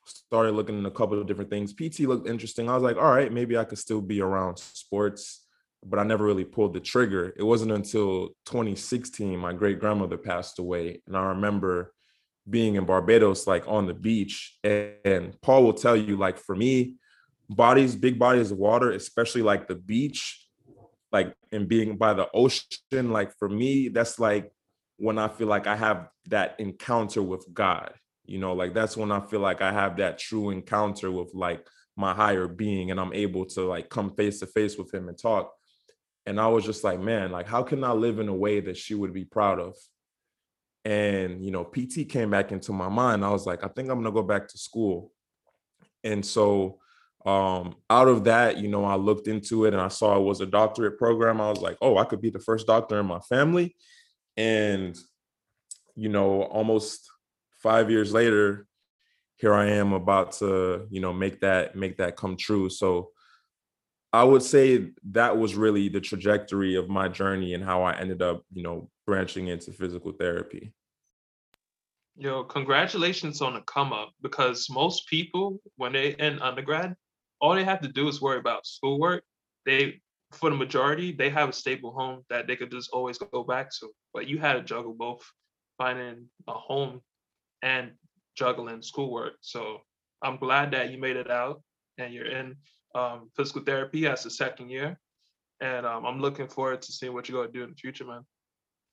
Started 0.04 0.52
looking 0.52 0.78
at 0.78 0.87
a 0.87 0.90
couple 0.90 1.18
of 1.18 1.26
different 1.26 1.48
things. 1.48 1.72
PT 1.72 2.00
looked 2.00 2.28
interesting. 2.28 2.68
I 2.68 2.75
was 2.75 2.82
like, 2.82 2.98
all 2.98 3.10
right, 3.10 3.32
maybe 3.32 3.56
I 3.56 3.64
could 3.64 3.78
still 3.78 4.02
be 4.02 4.20
around 4.20 4.58
sports, 4.58 5.46
but 5.82 5.98
I 5.98 6.02
never 6.02 6.26
really 6.26 6.44
pulled 6.44 6.75
the 6.75 6.80
trigger. 6.80 7.32
It 7.38 7.42
wasn't 7.42 7.72
until 7.72 8.28
2016 8.44 9.38
my 9.38 9.54
great 9.54 9.80
grandmother 9.80 10.18
passed 10.18 10.58
away, 10.58 11.00
and 11.06 11.16
I 11.16 11.28
remember 11.28 11.94
being 12.48 12.75
in 12.75 12.84
Barbados, 12.84 13.46
like 13.46 13.64
on 13.66 13.87
the 13.87 13.94
beach. 13.94 14.58
And 14.62 15.40
Paul 15.40 15.64
will 15.64 15.72
tell 15.72 15.96
you, 15.96 16.18
like 16.18 16.37
for 16.38 16.54
me, 16.54 16.96
bodies, 17.49 17.97
big 17.97 18.19
bodies 18.19 18.50
of 18.50 18.59
water, 18.59 18.93
especially 18.93 19.43
like 19.43 19.69
the 19.69 19.75
beach, 19.75 20.47
like 21.12 21.35
and 21.52 21.69
being 21.69 21.97
by 21.97 22.14
the 22.14 22.28
ocean, 22.33 23.12
like 23.12 23.33
for 23.38 23.49
me, 23.49 23.88
that's 23.88 24.19
like 24.19 24.52
when 24.97 25.19
I 25.19 25.28
feel 25.28 25.49
like 25.49 25.67
I 25.67 25.76
have 25.76 26.09
that 26.26 26.57
encounter 26.59 27.23
with 27.23 27.47
God 27.52 27.93
you 28.28 28.38
know 28.38 28.52
like 28.52 28.75
that's 28.75 28.97
when 28.97 29.11
i 29.11 29.19
feel 29.19 29.40
like 29.40 29.62
i 29.62 29.73
have 29.73 29.97
that 29.97 30.19
true 30.19 30.50
encounter 30.50 31.11
with 31.11 31.31
like 31.35 31.67
my 31.97 32.12
higher 32.12 32.47
being 32.47 32.90
and 32.90 33.00
i'm 33.00 33.12
able 33.14 33.45
to 33.45 33.62
like 33.62 33.88
come 33.88 34.14
face 34.14 34.38
to 34.38 34.47
face 34.47 34.76
with 34.76 34.93
him 34.95 35.09
and 35.09 35.19
talk. 35.19 35.52
And 36.26 36.38
i 36.38 36.47
was 36.47 36.64
just 36.64 36.85
like 36.85 37.00
man 37.00 37.33
like 37.33 37.49
how 37.49 37.62
can 37.62 37.83
i 37.83 37.90
live 37.90 38.21
in 38.21 38.28
a 38.28 38.35
way 38.35 38.61
that 38.61 38.76
she 38.76 38.95
would 38.95 39.12
be 39.12 39.25
proud 39.25 39.59
of? 39.59 39.75
And 40.85 41.45
you 41.45 41.50
know 41.50 41.64
pt 41.64 42.09
came 42.09 42.31
back 42.31 42.52
into 42.52 42.73
my 42.73 42.88
mind. 42.88 43.25
I 43.25 43.31
was 43.31 43.47
like 43.47 43.64
i 43.64 43.69
think 43.69 43.88
i'm 43.88 43.99
gonna 43.99 44.12
go 44.12 44.23
back 44.23 44.47
to 44.49 44.59
school. 44.59 45.11
And 46.05 46.25
so 46.25 46.78
um 47.28 47.75
out 47.90 48.08
of 48.08 48.25
that 48.25 48.58
you 48.58 48.68
know 48.68 48.85
i 48.85 48.94
looked 48.94 49.28
into 49.28 49.64
it 49.64 49.75
and 49.75 49.80
i 49.80 49.88
saw 49.88 50.16
it 50.16 50.23
was 50.23 50.40
a 50.40 50.47
doctorate 50.47 50.97
program 50.99 51.40
i 51.40 51.50
was 51.50 51.61
like 51.61 51.76
oh 51.82 51.99
i 51.99 52.04
could 52.04 52.20
be 52.20 52.30
the 52.30 52.38
first 52.38 52.66
doctor 52.66 52.99
in 53.00 53.06
my 53.06 53.20
family 53.20 53.76
and 54.37 54.97
you 55.97 56.08
know 56.08 56.42
almost 56.42 57.08
five 57.58 57.90
years 57.90 58.12
later, 58.12 58.66
here 59.37 59.54
I 59.54 59.66
am 59.66 59.92
about 59.92 60.32
to, 60.32 60.87
you 60.90 61.00
know, 61.00 61.12
make 61.12 61.40
that 61.40 61.76
make 61.76 61.99
that 61.99 62.16
come 62.16 62.37
true. 62.37 62.70
So 62.70 63.11
I 64.12 64.25
would 64.25 64.42
say 64.42 64.90
that 65.11 65.37
was 65.37 65.54
really 65.54 65.88
the 65.88 66.00
trajectory 66.00 66.76
of 66.76 66.88
my 66.88 67.08
journey 67.08 67.54
and 67.54 67.62
how 67.62 67.82
I 67.82 67.97
ended 67.97 68.23
up, 68.23 68.42
you 68.52 68.62
know, 68.62 68.90
branching 69.06 69.49
into 69.49 69.73
physical 69.73 70.12
therapy. 70.12 70.73
Yo, 72.16 72.42
congratulations 72.42 73.40
on 73.42 73.54
the 73.54 73.61
come 73.61 73.92
up 73.92 74.12
because 74.23 74.68
most 74.70 75.06
people, 75.06 75.61
when 75.76 75.92
they 75.92 76.16
in 76.16 76.40
undergrad, 76.40 76.97
all 77.40 77.54
they 77.54 77.64
have 77.64 77.80
to 77.83 77.88
do 77.88 78.09
is 78.09 78.21
worry 78.21 78.38
about 78.38 78.66
schoolwork. 78.66 79.23
They, 79.66 80.00
for 80.33 80.50
the 80.50 80.57
majority, 80.57 81.12
they 81.12 81.30
have 81.30 81.49
a 81.49 81.52
stable 81.52 81.92
home 81.92 82.25
that 82.30 82.47
they 82.47 82.57
could 82.57 82.71
just 82.71 82.90
always 82.92 83.18
go 83.18 83.42
back 83.42 83.71
to. 83.80 83.88
But 84.12 84.26
you 84.26 84.38
had 84.38 84.54
to 84.54 84.62
juggle 84.62 84.95
both 84.95 85.25
finding 85.78 86.26
a 86.47 86.52
home 86.52 87.00
and 87.62 87.92
juggling 88.37 88.83
schoolwork. 88.83 89.35
So 89.40 89.78
I'm 90.23 90.37
glad 90.37 90.73
that 90.73 90.90
you 90.90 90.99
made 90.99 91.16
it 91.16 91.30
out 91.30 91.62
and 91.99 92.12
you're 92.12 92.26
in 92.26 92.57
um, 92.95 93.30
physical 93.37 93.62
therapy 93.62 94.07
as 94.07 94.26
a 94.26 94.30
second 94.30 94.71
year. 94.71 94.99
And 95.61 95.87
um, 95.87 96.07
I'm 96.07 96.21
looking 96.21 96.49
forward 96.49 96.83
to 96.83 96.92
seeing 96.92 97.12
what 97.12 97.28
you're 97.28 97.40
going 97.40 97.52
to 97.52 97.59
do 97.59 97.64
in 97.64 97.71
the 97.71 97.76
future, 97.76 98.04
man. 98.04 98.25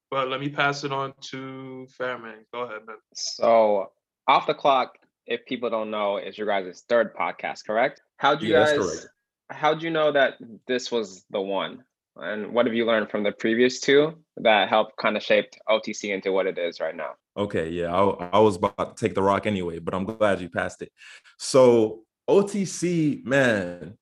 But 0.10 0.30
let 0.30 0.40
me 0.40 0.50
pass 0.50 0.84
it 0.84 0.92
on 0.92 1.14
to 1.30 1.88
Farimang. 2.00 2.46
Go 2.54 2.62
ahead, 2.62 2.82
man. 2.88 2.98
So, 3.14 3.92
Off 4.28 4.48
the 4.48 4.54
Clock, 4.54 4.98
if 5.26 5.46
people 5.46 5.70
don't 5.70 5.92
know, 5.92 6.18
is 6.18 6.38
your 6.38 6.48
guys' 6.48 6.84
third 6.88 7.16
podcast, 7.16 7.66
correct? 7.66 8.02
How'd 8.18 8.42
you 8.42 8.54
Yeah, 8.54 8.78
guys, 8.78 9.08
how'd 9.50 9.82
you 9.82 9.90
know 9.90 10.12
that 10.12 10.36
this 10.68 10.92
was 10.92 11.26
the 11.30 11.42
one? 11.42 11.84
And 12.18 12.54
what 12.54 12.66
have 12.66 12.74
you 12.74 12.86
learned 12.86 13.10
from 13.10 13.24
the 13.24 13.34
previous 13.34 13.80
two 13.80 14.14
that 14.38 14.70
helped 14.70 14.96
kind 14.98 15.18
of 15.18 15.24
shaped 15.24 15.60
OTC 15.70 16.14
into 16.14 16.32
what 16.32 16.48
it 16.48 16.58
is 16.58 16.80
right 16.80 16.96
now? 16.96 17.12
Okay, 17.38 17.70
yeah, 17.70 17.94
I, 17.94 18.30
I 18.34 18.40
was 18.40 18.56
about 18.56 18.96
to 18.96 19.06
take 19.06 19.16
the 19.16 19.22
rock 19.22 19.46
anyway, 19.46 19.80
but 19.80 19.94
I'm 19.94 20.06
glad 20.06 20.40
you 20.40 20.50
passed 20.50 20.82
it. 20.82 20.92
So 21.38 22.04
OTC, 22.30 23.26
man, 23.26 23.98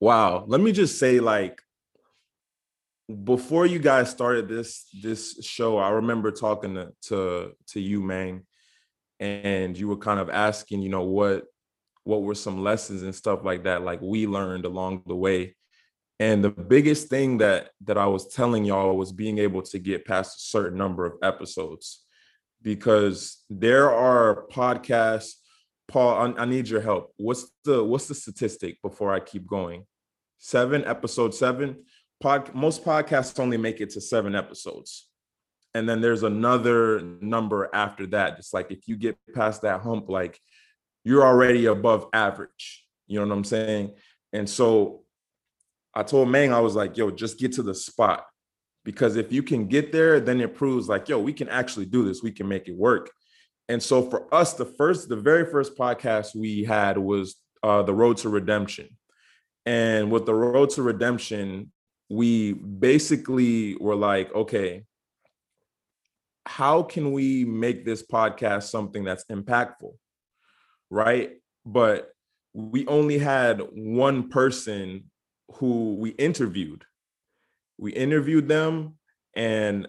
wow. 0.00 0.44
Let 0.46 0.60
me 0.60 0.72
just 0.72 0.98
say, 0.98 1.18
like, 1.18 1.62
before 3.24 3.64
you 3.64 3.78
guys 3.78 4.10
started 4.10 4.48
this 4.48 4.86
this 5.00 5.42
show, 5.42 5.78
I 5.78 5.90
remember 5.90 6.30
talking 6.30 6.74
to 6.74 6.92
to, 7.04 7.52
to 7.68 7.80
you, 7.80 8.02
Mang, 8.02 8.44
and 9.18 9.78
you 9.78 9.88
were 9.88 9.96
kind 9.96 10.20
of 10.20 10.28
asking, 10.28 10.82
you 10.82 10.90
know, 10.90 11.04
what 11.04 11.44
what 12.06 12.22
were 12.22 12.36
some 12.36 12.62
lessons 12.62 13.02
and 13.02 13.14
stuff 13.14 13.40
like 13.44 13.64
that, 13.64 13.82
like 13.82 14.00
we 14.00 14.26
learned 14.26 14.64
along 14.64 15.02
the 15.06 15.16
way. 15.16 15.56
And 16.20 16.42
the 16.42 16.50
biggest 16.50 17.08
thing 17.08 17.38
that 17.38 17.70
that 17.84 17.98
I 17.98 18.06
was 18.06 18.32
telling 18.32 18.64
y'all 18.64 18.96
was 18.96 19.12
being 19.12 19.38
able 19.38 19.62
to 19.62 19.78
get 19.78 20.06
past 20.06 20.38
a 20.38 20.40
certain 20.40 20.78
number 20.78 21.04
of 21.04 21.14
episodes 21.22 22.04
because 22.62 23.44
there 23.50 23.90
are 23.90 24.46
podcasts. 24.52 25.32
Paul, 25.88 26.34
I, 26.38 26.42
I 26.42 26.44
need 26.46 26.68
your 26.68 26.80
help. 26.80 27.12
What's 27.16 27.50
the 27.64 27.84
what's 27.84 28.06
the 28.06 28.14
statistic 28.14 28.80
before 28.82 29.12
I 29.12 29.20
keep 29.20 29.46
going? 29.46 29.84
Seven, 30.38 30.84
episode 30.84 31.34
seven. 31.34 31.84
Pod, 32.20 32.54
most 32.54 32.84
podcasts 32.84 33.38
only 33.40 33.56
make 33.56 33.80
it 33.80 33.90
to 33.90 34.00
seven 34.00 34.34
episodes. 34.34 35.08
And 35.74 35.88
then 35.88 36.00
there's 36.00 36.22
another 36.22 37.02
number 37.20 37.68
after 37.74 38.06
that. 38.06 38.38
It's 38.38 38.54
like 38.54 38.70
if 38.70 38.88
you 38.88 38.96
get 38.96 39.18
past 39.34 39.62
that 39.62 39.82
hump, 39.82 40.08
like 40.08 40.40
you're 41.06 41.24
already 41.24 41.66
above 41.66 42.08
average. 42.12 42.84
You 43.06 43.20
know 43.20 43.26
what 43.28 43.36
I'm 43.36 43.44
saying? 43.44 43.92
And 44.32 44.50
so 44.50 45.04
I 45.94 46.02
told 46.02 46.28
Mang, 46.28 46.52
I 46.52 46.58
was 46.58 46.74
like, 46.74 46.96
yo, 46.96 47.12
just 47.12 47.38
get 47.38 47.52
to 47.52 47.62
the 47.62 47.76
spot. 47.76 48.26
Because 48.84 49.14
if 49.14 49.32
you 49.32 49.44
can 49.44 49.68
get 49.68 49.92
there, 49.92 50.18
then 50.18 50.40
it 50.40 50.56
proves 50.56 50.88
like, 50.88 51.08
yo, 51.08 51.20
we 51.20 51.32
can 51.32 51.48
actually 51.48 51.86
do 51.86 52.04
this. 52.04 52.24
We 52.24 52.32
can 52.32 52.48
make 52.48 52.66
it 52.66 52.74
work. 52.74 53.12
And 53.68 53.80
so 53.80 54.02
for 54.02 54.32
us, 54.34 54.54
the 54.54 54.64
first, 54.64 55.08
the 55.08 55.14
very 55.14 55.48
first 55.48 55.78
podcast 55.78 56.34
we 56.34 56.64
had 56.64 56.98
was 56.98 57.36
uh, 57.62 57.84
the 57.84 57.94
Road 57.94 58.16
to 58.18 58.28
Redemption. 58.28 58.88
And 59.64 60.10
with 60.10 60.26
the 60.26 60.34
Road 60.34 60.70
to 60.70 60.82
Redemption, 60.82 61.70
we 62.08 62.52
basically 62.52 63.76
were 63.76 63.96
like, 63.96 64.34
okay, 64.34 64.82
how 66.46 66.82
can 66.82 67.12
we 67.12 67.44
make 67.44 67.84
this 67.84 68.04
podcast 68.04 68.64
something 68.64 69.04
that's 69.04 69.24
impactful? 69.26 69.94
Right. 70.90 71.32
But 71.64 72.10
we 72.52 72.86
only 72.86 73.18
had 73.18 73.60
one 73.72 74.28
person 74.28 75.10
who 75.54 75.96
we 75.96 76.10
interviewed. 76.10 76.84
We 77.78 77.92
interviewed 77.92 78.48
them 78.48 78.94
and 79.34 79.86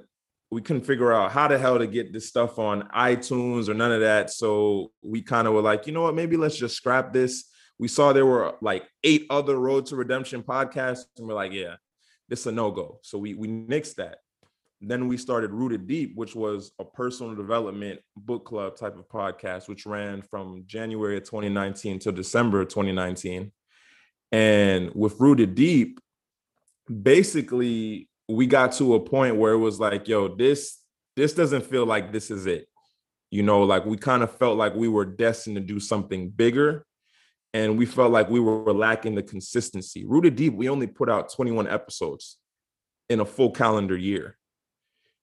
we 0.50 0.62
couldn't 0.62 0.86
figure 0.86 1.14
out 1.14 1.32
how 1.32 1.48
the 1.48 1.58
hell 1.58 1.78
to 1.80 1.88
get 1.88 2.14
this 2.14 2.28
stuff 2.28 2.58
on 2.60 2.84
iTunes 2.96 3.70
or 3.70 3.74
none 3.74 3.92
of 3.92 4.02
that. 4.02 4.30
So 4.30 4.92
we 5.02 5.22
kind 5.22 5.48
of 5.48 5.54
were 5.54 5.62
like, 5.62 5.88
you 5.88 5.94
know 5.94 6.04
what, 6.04 6.16
maybe 6.16 6.38
let's 6.38 6.58
just 6.58 6.76
scrap 6.76 7.14
this. 7.14 7.46
We 7.80 7.88
saw 7.88 8.12
there 8.12 8.26
were 8.26 8.56
like 8.62 8.88
eight 9.04 9.28
other 9.30 9.58
Road 9.58 9.86
to 9.88 9.96
Redemption 9.96 10.42
podcasts, 10.44 11.06
and 11.18 11.28
we're 11.28 11.36
like, 11.36 11.52
yeah, 11.52 11.76
this 12.28 12.42
is 12.42 12.48
a 12.48 12.52
no-go. 12.52 13.00
So 13.04 13.18
we 13.18 13.34
we 13.36 13.48
nixed 13.48 13.96
that. 13.96 14.20
Then 14.80 15.08
we 15.08 15.18
started 15.18 15.52
Rooted 15.52 15.88
Deep, 15.88 16.16
which 16.16 16.36
was 16.36 16.72
a 16.80 16.86
personal 16.86 17.36
development 17.36 18.00
book 18.16 18.46
club 18.46 18.76
type 18.76 18.98
of 18.98 19.10
podcast, 19.10 19.68
which 19.68 19.86
ran 19.86 20.22
from 20.22 20.64
January 20.68 21.18
of 21.18 21.24
2019 21.24 22.00
to 22.00 22.12
December 22.12 22.62
of 22.62 22.68
2019. 22.68 23.52
And 24.32 24.92
with 24.94 25.20
Rooted 25.20 25.56
Deep, 25.56 26.00
basically 27.02 28.08
we 28.30 28.46
got 28.46 28.74
to 28.74 28.96
a 28.96 29.00
point 29.00 29.38
where 29.38 29.54
it 29.54 29.58
was 29.58 29.80
like, 29.80 30.08
yo, 30.08 30.28
this 30.28 30.80
this 31.16 31.34
doesn't 31.34 31.66
feel 31.66 31.86
like 31.86 32.12
this 32.12 32.30
is 32.30 32.46
it. 32.46 32.68
You 33.32 33.42
know, 33.42 33.64
like 33.64 33.86
we 33.86 33.98
kind 33.98 34.22
of 34.22 34.38
felt 34.38 34.58
like 34.58 34.76
we 34.76 34.88
were 34.88 35.06
destined 35.06 35.56
to 35.56 35.62
do 35.62 35.80
something 35.80 36.30
bigger. 36.30 36.86
And 37.54 37.78
we 37.78 37.88
felt 37.88 38.12
like 38.12 38.30
we 38.30 38.40
were 38.40 38.74
lacking 38.74 39.16
the 39.16 39.24
consistency. 39.24 40.06
Rooted 40.06 40.36
Deep, 40.36 40.54
we 40.54 40.70
only 40.70 40.86
put 40.86 41.10
out 41.10 41.34
21 41.34 41.68
episodes 41.68 42.38
in 43.10 43.20
a 43.20 43.26
full 43.26 43.52
calendar 43.52 43.98
year. 43.98 44.38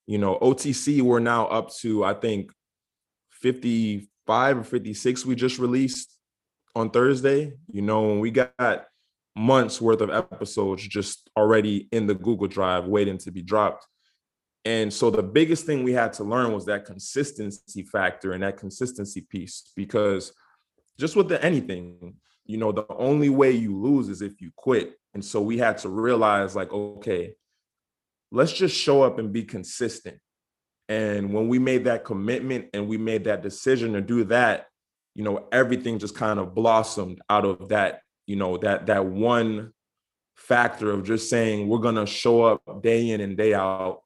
You 0.07 0.19
know, 0.19 0.39
OTC, 0.41 1.01
we're 1.03 1.21
now 1.21 1.47
up 1.47 1.73
to, 1.77 2.05
I 2.05 2.15
think, 2.15 2.53
55 3.31 4.59
or 4.59 4.65
56 4.65 5.27
we 5.27 5.35
just 5.35 5.59
released 5.59 6.15
on 6.75 6.91
Thursday. 6.91 7.53
You 7.71 7.83
know, 7.83 8.03
when 8.03 8.21
we 8.21 8.31
got 8.31 8.87
months 9.37 9.81
worth 9.81 10.01
of 10.01 10.11
episodes 10.11 10.87
just 10.87 11.29
already 11.37 11.89
in 11.93 12.07
the 12.07 12.15
Google 12.15 12.47
Drive 12.47 12.87
waiting 12.87 13.19
to 13.19 13.31
be 13.31 13.43
dropped. 13.43 13.87
And 14.65 14.93
so 14.93 15.11
the 15.11 15.23
biggest 15.23 15.67
thing 15.67 15.83
we 15.83 15.93
had 15.93 16.13
to 16.15 16.25
learn 16.25 16.53
was 16.53 16.65
that 16.67 16.87
consistency 16.87 17.83
factor 17.83 18.33
and 18.33 18.43
that 18.43 18.57
consistency 18.57 19.21
piece 19.21 19.71
because 19.77 20.33
just 20.99 21.17
with 21.17 21.29
the 21.29 21.43
anything, 21.45 22.15
you 22.47 22.57
know, 22.57 22.73
the 22.73 22.87
only 22.97 23.29
way 23.29 23.51
you 23.51 23.77
lose 23.77 24.09
is 24.09 24.23
if 24.23 24.41
you 24.41 24.51
quit. 24.57 24.95
And 25.13 25.25
so 25.25 25.41
we 25.43 25.59
had 25.59 25.79
to 25.79 25.89
realize 25.89 26.57
like 26.57 26.73
okay, 26.73 27.35
let's 28.35 28.53
just 28.53 28.77
show 28.77 29.03
up 29.03 29.19
and 29.19 29.33
be 29.33 29.45
consistent. 29.45 30.19
And 30.89 31.33
when 31.33 31.49
we 31.49 31.59
made 31.59 31.85
that 31.85 32.05
commitment 32.05 32.67
and 32.75 32.89
we 32.89 32.99
made 32.99 33.25
that 33.25 33.43
decision 33.43 33.95
to 33.95 34.01
do 34.01 34.25
that, 34.25 34.67
you 35.15 35.25
know, 35.25 35.47
everything 35.53 35.99
just 35.99 36.15
kind 36.15 36.39
of 36.39 36.55
blossomed 36.55 37.21
out 37.31 37.45
of 37.45 37.69
that 37.69 38.01
you 38.27 38.37
know 38.37 38.57
that 38.59 38.87
that 38.87 39.05
one 39.05 39.73
factor 40.37 40.91
of 40.91 41.05
just 41.05 41.31
saying 41.31 41.69
we're 41.69 41.79
going 41.79 41.95
to 41.95 42.07
show 42.07 42.43
up 42.43 42.83
day 42.83 43.11
in 43.11 43.21
and 43.21 43.37
day 43.37 43.55
out 43.55 44.01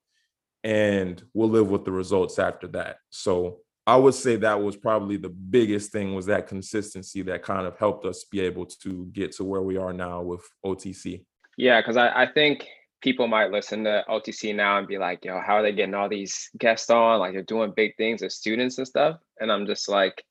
and 0.65 1.23
we'll 1.33 1.49
live 1.49 1.71
with 1.71 1.85
the 1.85 1.93
results 1.93 2.39
after 2.39 2.67
that 2.67 2.97
so 3.11 3.59
i 3.87 3.97
would 3.97 4.15
say 4.15 4.37
that 4.37 4.61
was 4.61 4.77
probably 4.77 5.17
the 5.17 5.29
biggest 5.29 5.91
thing 5.91 6.15
was 6.15 6.27
that 6.27 6.47
consistency 6.47 7.23
that 7.23 7.43
kind 7.43 7.67
of 7.67 7.79
helped 7.79 8.05
us 8.05 8.25
be 8.25 8.41
able 8.41 8.67
to 8.67 9.07
get 9.13 9.33
to 9.33 9.45
where 9.45 9.63
we 9.63 9.77
are 9.77 9.93
now 9.93 10.21
with 10.21 10.43
otc 10.65 11.25
Yeah, 11.57 11.81
because 11.81 11.97
I, 11.97 12.23
I 12.23 12.27
think 12.33 12.69
people 13.01 13.29
might 13.29 13.51
listen 13.51 13.85
to 13.85 14.05
OTC 14.09 14.55
now 14.55 14.79
and 14.79 14.89
be 14.89 14.99
like, 14.99 15.25
yo, 15.25 15.41
how 15.41 15.57
are 15.57 15.63
they 15.63 15.73
getting 15.73 15.95
all 15.95 16.09
these 16.09 16.51
guests 16.59 16.91
on? 16.91 17.21
Like 17.21 17.33
they're 17.33 17.43
doing 17.43 17.73
big 17.75 17.97
things 17.97 18.23
as 18.23 18.35
students 18.35 18.79
and 18.79 18.87
stuff. 18.87 19.19
And 19.41 19.53
I'm 19.53 19.67
just 19.67 19.89
like, 19.89 20.25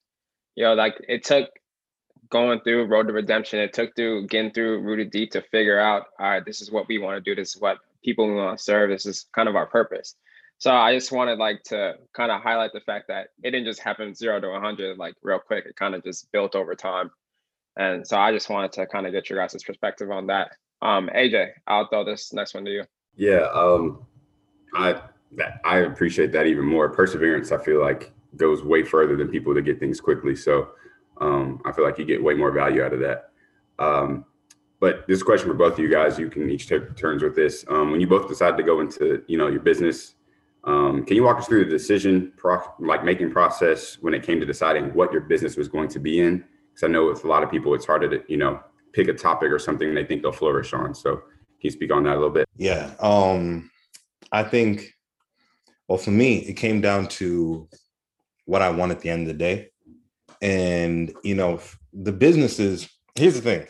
yo, 0.56 0.74
like 0.74 0.96
it 1.08 1.24
took 1.24 1.50
going 2.30 2.60
through 2.62 2.86
Road 2.86 3.08
to 3.08 3.14
Redemption, 3.14 3.60
it 3.60 3.74
took 3.74 3.96
through 3.96 4.28
getting 4.28 4.52
through 4.52 4.82
Rooted 4.82 5.12
Deep 5.12 5.32
to 5.32 5.42
figure 5.42 5.80
out, 5.80 6.08
all 6.20 6.30
right, 6.30 6.46
this 6.46 6.62
is 6.62 6.72
what 6.72 6.88
we 6.88 7.00
want 7.00 7.16
to 7.16 7.22
do. 7.22 7.36
This 7.36 7.56
is 7.56 7.62
what 7.62 7.78
people 8.04 8.28
we 8.28 8.36
want 8.36 8.58
to 8.58 8.64
serve. 8.64 8.90
This 8.90 9.06
is 9.06 9.28
kind 9.34 9.48
of 9.48 9.56
our 9.56 9.66
purpose. 9.66 10.16
So 10.60 10.74
I 10.74 10.94
just 10.94 11.12
wanted 11.12 11.38
like 11.38 11.64
to 11.66 11.96
kind 12.14 12.32
of 12.32 12.42
highlight 12.42 12.74
the 12.74 12.82
fact 12.82 13.08
that 13.10 13.30
it 13.44 13.52
didn't 13.52 13.66
just 13.66 13.80
happen 13.80 14.14
zero 14.16 14.42
to 14.42 14.50
100 14.50 14.98
like 14.98 15.14
real 15.22 15.40
quick. 15.40 15.66
It 15.66 15.76
kind 15.76 15.96
of 15.96 16.04
just 16.04 16.32
built 16.32 16.56
over 16.56 16.76
time. 16.76 17.12
And 17.78 18.06
so 18.06 18.18
I 18.18 18.32
just 18.32 18.50
wanted 18.50 18.72
to 18.74 18.88
kind 18.88 19.06
of 19.06 19.14
get 19.14 19.30
your 19.30 19.40
guys' 19.40 19.64
perspective 19.64 20.10
on 20.10 20.28
that. 20.28 20.52
Um, 20.82 21.10
AJ, 21.16 21.50
I'll 21.66 21.88
throw 21.88 22.04
this 22.04 22.34
next 22.34 22.54
one 22.54 22.66
to 22.66 22.72
you. 22.72 22.84
Yeah, 23.16 23.48
um, 23.54 24.06
I 24.74 25.02
I 25.66 25.80
appreciate 25.80 26.32
that 26.34 26.46
even 26.48 26.66
more. 26.66 26.90
Perseverance, 26.90 27.52
I 27.52 27.58
feel 27.58 27.82
like, 27.82 28.12
goes 28.36 28.64
way 28.64 28.84
further 28.84 29.16
than 29.16 29.28
people 29.28 29.54
that 29.56 29.64
get 29.64 29.80
things 29.80 30.00
quickly. 30.00 30.36
So 30.36 30.70
um, 31.20 31.62
I 31.66 31.72
feel 31.72 31.84
like 31.84 31.98
you 31.98 32.06
get 32.06 32.24
way 32.24 32.34
more 32.36 32.52
value 32.52 32.84
out 32.84 32.94
of 32.94 33.00
that. 33.00 33.32
Um, 33.80 34.26
but 34.80 35.08
this 35.08 35.24
question 35.24 35.48
for 35.48 35.56
both 35.56 35.74
of 35.74 35.80
you 35.80 35.90
guys, 35.90 36.20
you 36.20 36.30
can 36.30 36.50
each 36.50 36.68
take 36.68 36.96
turns 36.96 37.24
with 37.24 37.36
this. 37.36 37.66
Um, 37.68 37.92
when 37.92 38.00
you 38.00 38.08
both 38.08 38.28
decided 38.28 38.58
to 38.58 38.64
go 38.64 38.80
into, 38.80 39.24
you 39.28 39.38
know, 39.38 39.48
your 39.48 39.62
business, 39.62 40.14
Um, 40.64 41.06
can 41.06 41.16
you 41.16 41.24
walk 41.24 41.38
us 41.38 41.48
through 41.48 41.64
the 41.64 41.72
decision, 41.72 42.34
pro- 42.36 42.74
like 42.80 43.04
making 43.04 43.32
process 43.32 43.98
when 44.02 44.14
it 44.14 44.22
came 44.24 44.40
to 44.42 44.46
deciding 44.46 44.94
what 44.94 45.14
your 45.14 45.22
business 45.22 45.56
was 45.56 45.70
going 45.70 45.88
to 45.90 46.00
be 46.00 46.20
in? 46.20 46.44
Because 46.70 46.84
I 46.84 46.88
know 46.88 47.08
with 47.08 47.24
a 47.24 47.28
lot 47.28 47.42
of 47.42 47.50
people, 47.50 47.74
it's 47.74 47.86
harder 47.86 48.10
to, 48.10 48.24
you 48.28 48.38
know, 48.38 48.60
pick 48.94 49.08
a 49.08 49.14
topic 49.14 49.52
or 49.52 49.60
something 49.60 49.94
they 49.94 50.06
think 50.06 50.22
they'll 50.22 50.32
flourish 50.32 50.74
on. 50.74 50.94
So 50.96 51.16
can 51.16 51.24
you 51.62 51.72
speak 51.72 51.92
on 51.92 52.04
that 52.04 52.14
a 52.14 52.20
little 52.20 52.30
bit? 52.30 52.48
Yeah. 52.56 52.92
Um, 53.00 53.70
I 54.32 54.44
think, 54.44 54.94
well, 55.88 55.98
for 55.98 56.12
me, 56.12 56.38
it 56.40 56.54
came 56.54 56.82
down 56.82 57.08
to 57.08 57.68
what 58.46 58.62
I 58.62 58.70
want 58.70 58.92
at 58.92 59.02
the 59.02 59.10
end 59.10 59.22
of 59.24 59.28
the 59.28 59.34
day. 59.34 59.70
And, 60.42 61.14
you 61.24 61.36
know, 61.36 61.60
the 61.94 62.12
businesses, 62.12 62.90
here's 63.16 63.36
the 63.36 63.42
thing. 63.42 63.68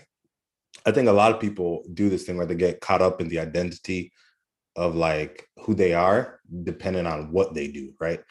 I 0.85 0.91
think 0.91 1.07
a 1.07 1.13
lot 1.13 1.33
of 1.33 1.39
people 1.39 1.83
do 1.93 2.09
this 2.09 2.23
thing 2.23 2.37
where 2.37 2.45
they 2.45 2.55
get 2.55 2.81
caught 2.81 3.01
up 3.01 3.21
in 3.21 3.27
the 3.27 3.39
identity 3.39 4.11
of 4.75 4.95
like 4.95 5.47
who 5.59 5.73
they 5.73 5.93
are, 5.93 6.39
depending 6.63 7.05
on 7.05 7.31
what 7.31 7.53
they 7.53 7.67
do, 7.67 7.93
right? 7.99 8.21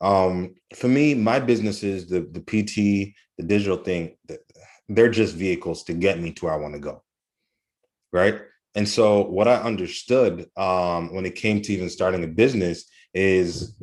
Um, 0.00 0.54
for 0.74 0.88
me, 0.88 1.14
my 1.14 1.38
businesses, 1.38 2.08
the 2.08 2.20
the 2.20 2.40
PT, 2.40 3.14
the 3.38 3.44
digital 3.44 3.76
thing, 3.76 4.16
they're 4.94 5.10
just 5.10 5.34
vehicles 5.34 5.84
to 5.84 5.94
get 5.94 6.20
me 6.20 6.32
to 6.32 6.44
where 6.44 6.54
I 6.54 6.58
want 6.58 6.74
to 6.74 6.80
go. 6.80 7.02
Right. 8.12 8.40
And 8.74 8.88
so 8.88 9.24
what 9.24 9.48
I 9.48 9.56
understood 9.56 10.48
um, 10.56 11.14
when 11.14 11.26
it 11.26 11.34
came 11.34 11.60
to 11.62 11.72
even 11.72 11.90
starting 11.90 12.24
a 12.24 12.28
business 12.28 12.84
is 13.14 13.74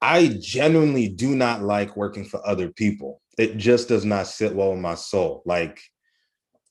I 0.00 0.36
genuinely 0.40 1.08
do 1.08 1.34
not 1.36 1.62
like 1.62 1.96
working 1.96 2.24
for 2.24 2.46
other 2.46 2.70
people. 2.70 3.22
It 3.38 3.56
just 3.56 3.88
does 3.88 4.04
not 4.04 4.26
sit 4.26 4.54
well 4.54 4.72
in 4.72 4.82
my 4.82 4.94
soul. 4.94 5.42
Like, 5.46 5.80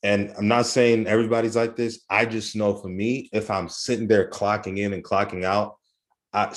and 0.03 0.33
I'm 0.37 0.47
not 0.47 0.65
saying 0.65 1.07
everybody's 1.07 1.55
like 1.55 1.75
this. 1.75 2.03
I 2.09 2.25
just 2.25 2.55
know 2.55 2.75
for 2.75 2.89
me, 2.89 3.29
if 3.33 3.49
I'm 3.49 3.69
sitting 3.69 4.07
there 4.07 4.29
clocking 4.29 4.77
in 4.77 4.93
and 4.93 5.03
clocking 5.03 5.43
out, 5.43 5.77
I, 6.33 6.55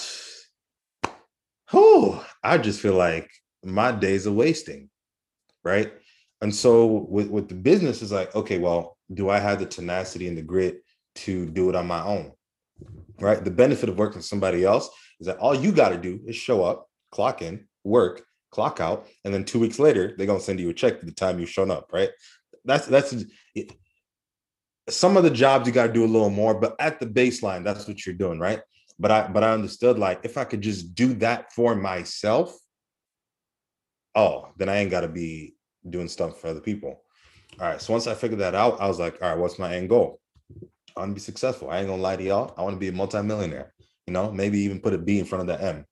whew, 1.71 2.21
I 2.43 2.59
just 2.59 2.81
feel 2.81 2.95
like 2.95 3.31
my 3.65 3.93
days 3.93 4.27
are 4.27 4.33
wasting. 4.33 4.91
Right. 5.63 5.93
And 6.41 6.55
so 6.55 6.87
with, 6.87 7.29
with 7.29 7.49
the 7.49 7.55
business 7.55 8.03
is 8.03 8.13
like, 8.13 8.35
okay, 8.35 8.59
well, 8.59 8.97
do 9.13 9.31
I 9.31 9.39
have 9.39 9.59
the 9.59 9.67
tenacity 9.67 10.29
and 10.29 10.37
the 10.37 10.43
grit 10.43 10.83
to 11.17 11.47
do 11.47 11.69
it 11.71 11.77
on 11.77 11.87
my 11.87 12.03
own? 12.03 12.33
Right. 13.21 13.43
The 13.43 13.51
benefit 13.51 13.89
of 13.89 13.99
working 13.99 14.21
somebody 14.21 14.65
else 14.65 14.91
is 15.21 15.27
that 15.27 15.39
all 15.39 15.55
you 15.55 15.73
got 15.73 15.91
to 15.91 15.97
do 15.97 16.21
is 16.27 16.37
show 16.37 16.65
up, 16.65 16.89
clock 17.13 17.43
in, 17.43 17.67
work, 17.85 18.25
clock 18.51 18.81
out, 18.81 19.07
and 19.25 19.35
then 19.35 19.45
two 19.45 19.59
weeks 19.59 19.79
later, 19.79 20.15
they're 20.17 20.27
gonna 20.27 20.41
send 20.41 20.61
you 20.61 20.71
a 20.71 20.75
check 20.75 21.01
for 21.01 21.07
the 21.07 21.13
time 21.13 21.39
you've 21.39 21.51
shown 21.51 21.71
up, 21.71 21.91
right? 21.93 22.11
That's 22.65 22.87
that's 22.87 23.13
it. 23.55 23.73
some 24.89 25.17
of 25.17 25.25
the 25.25 25.31
jobs 25.31 25.67
you 25.67 25.73
got 25.73 25.89
to 25.89 25.93
do 25.93 26.05
a 26.05 26.07
little 26.07 26.31
more, 26.31 26.55
but 26.55 26.77
at 26.79 27.01
the 27.01 27.07
baseline, 27.07 27.65
that's 27.65 27.87
what 27.87 28.07
you're 28.07 28.15
doing, 28.15 28.39
right? 28.39 28.61
But 28.99 29.11
I 29.11 29.29
but 29.29 29.43
I 29.43 29.53
understood 29.53 29.99
like 29.99 30.21
if 30.23 30.39
I 30.39 30.45
could 30.45 30.61
just 30.61 30.95
do 30.95 31.15
that 31.15 31.53
for 31.53 31.75
myself, 31.75 32.57
oh, 34.15 34.49
then 34.57 34.69
I 34.69 34.77
ain't 34.77 34.91
got 34.91 35.01
to 35.01 35.09
be 35.09 35.55
doing 35.89 36.09
stuff 36.09 36.41
for 36.41 36.49
other 36.49 36.61
people. 36.61 37.03
All 37.61 37.69
right. 37.69 37.81
So 37.81 37.93
once 37.93 38.07
I 38.07 38.15
figured 38.15 38.41
that 38.41 38.55
out, 38.55 38.81
I 38.81 38.89
was 38.89 38.99
like, 38.99 39.19
all 39.23 39.31
right, 39.31 39.39
what's 39.39 39.59
my 39.59 39.75
end 39.75 39.89
goal? 39.89 40.21
I 40.97 41.01
want 41.01 41.11
to 41.11 41.15
be 41.15 41.21
successful. 41.21 41.71
I 41.71 41.79
ain't 41.79 41.89
gonna 41.89 42.03
lie 42.03 42.17
to 42.17 42.23
y'all. 42.23 42.55
I 42.57 42.63
want 42.63 42.75
to 42.75 42.81
be 42.81 42.89
a 42.89 42.93
multimillionaire. 42.93 43.73
You 44.07 44.13
know, 44.13 44.31
maybe 44.31 44.61
even 44.61 44.81
put 44.81 44.95
a 44.95 44.99
B 44.99 45.19
in 45.19 45.25
front 45.25 45.49
of 45.49 45.59
the 45.59 45.65
M. 45.65 45.85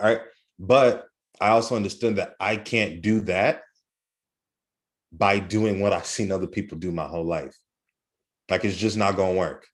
All 0.00 0.06
right. 0.06 0.20
But 0.58 1.06
I 1.40 1.48
also 1.48 1.76
understood 1.76 2.16
that 2.16 2.34
I 2.40 2.56
can't 2.56 3.02
do 3.02 3.20
that 3.22 3.62
by 5.12 5.38
doing 5.38 5.80
what 5.80 5.92
I've 5.92 6.06
seen 6.06 6.32
other 6.32 6.46
people 6.46 6.78
do 6.78 6.92
my 6.92 7.06
whole 7.06 7.24
life. 7.24 7.56
Like 8.50 8.64
it's 8.64 8.76
just 8.76 8.96
not 8.96 9.16
gonna 9.16 9.34
work. 9.34 9.66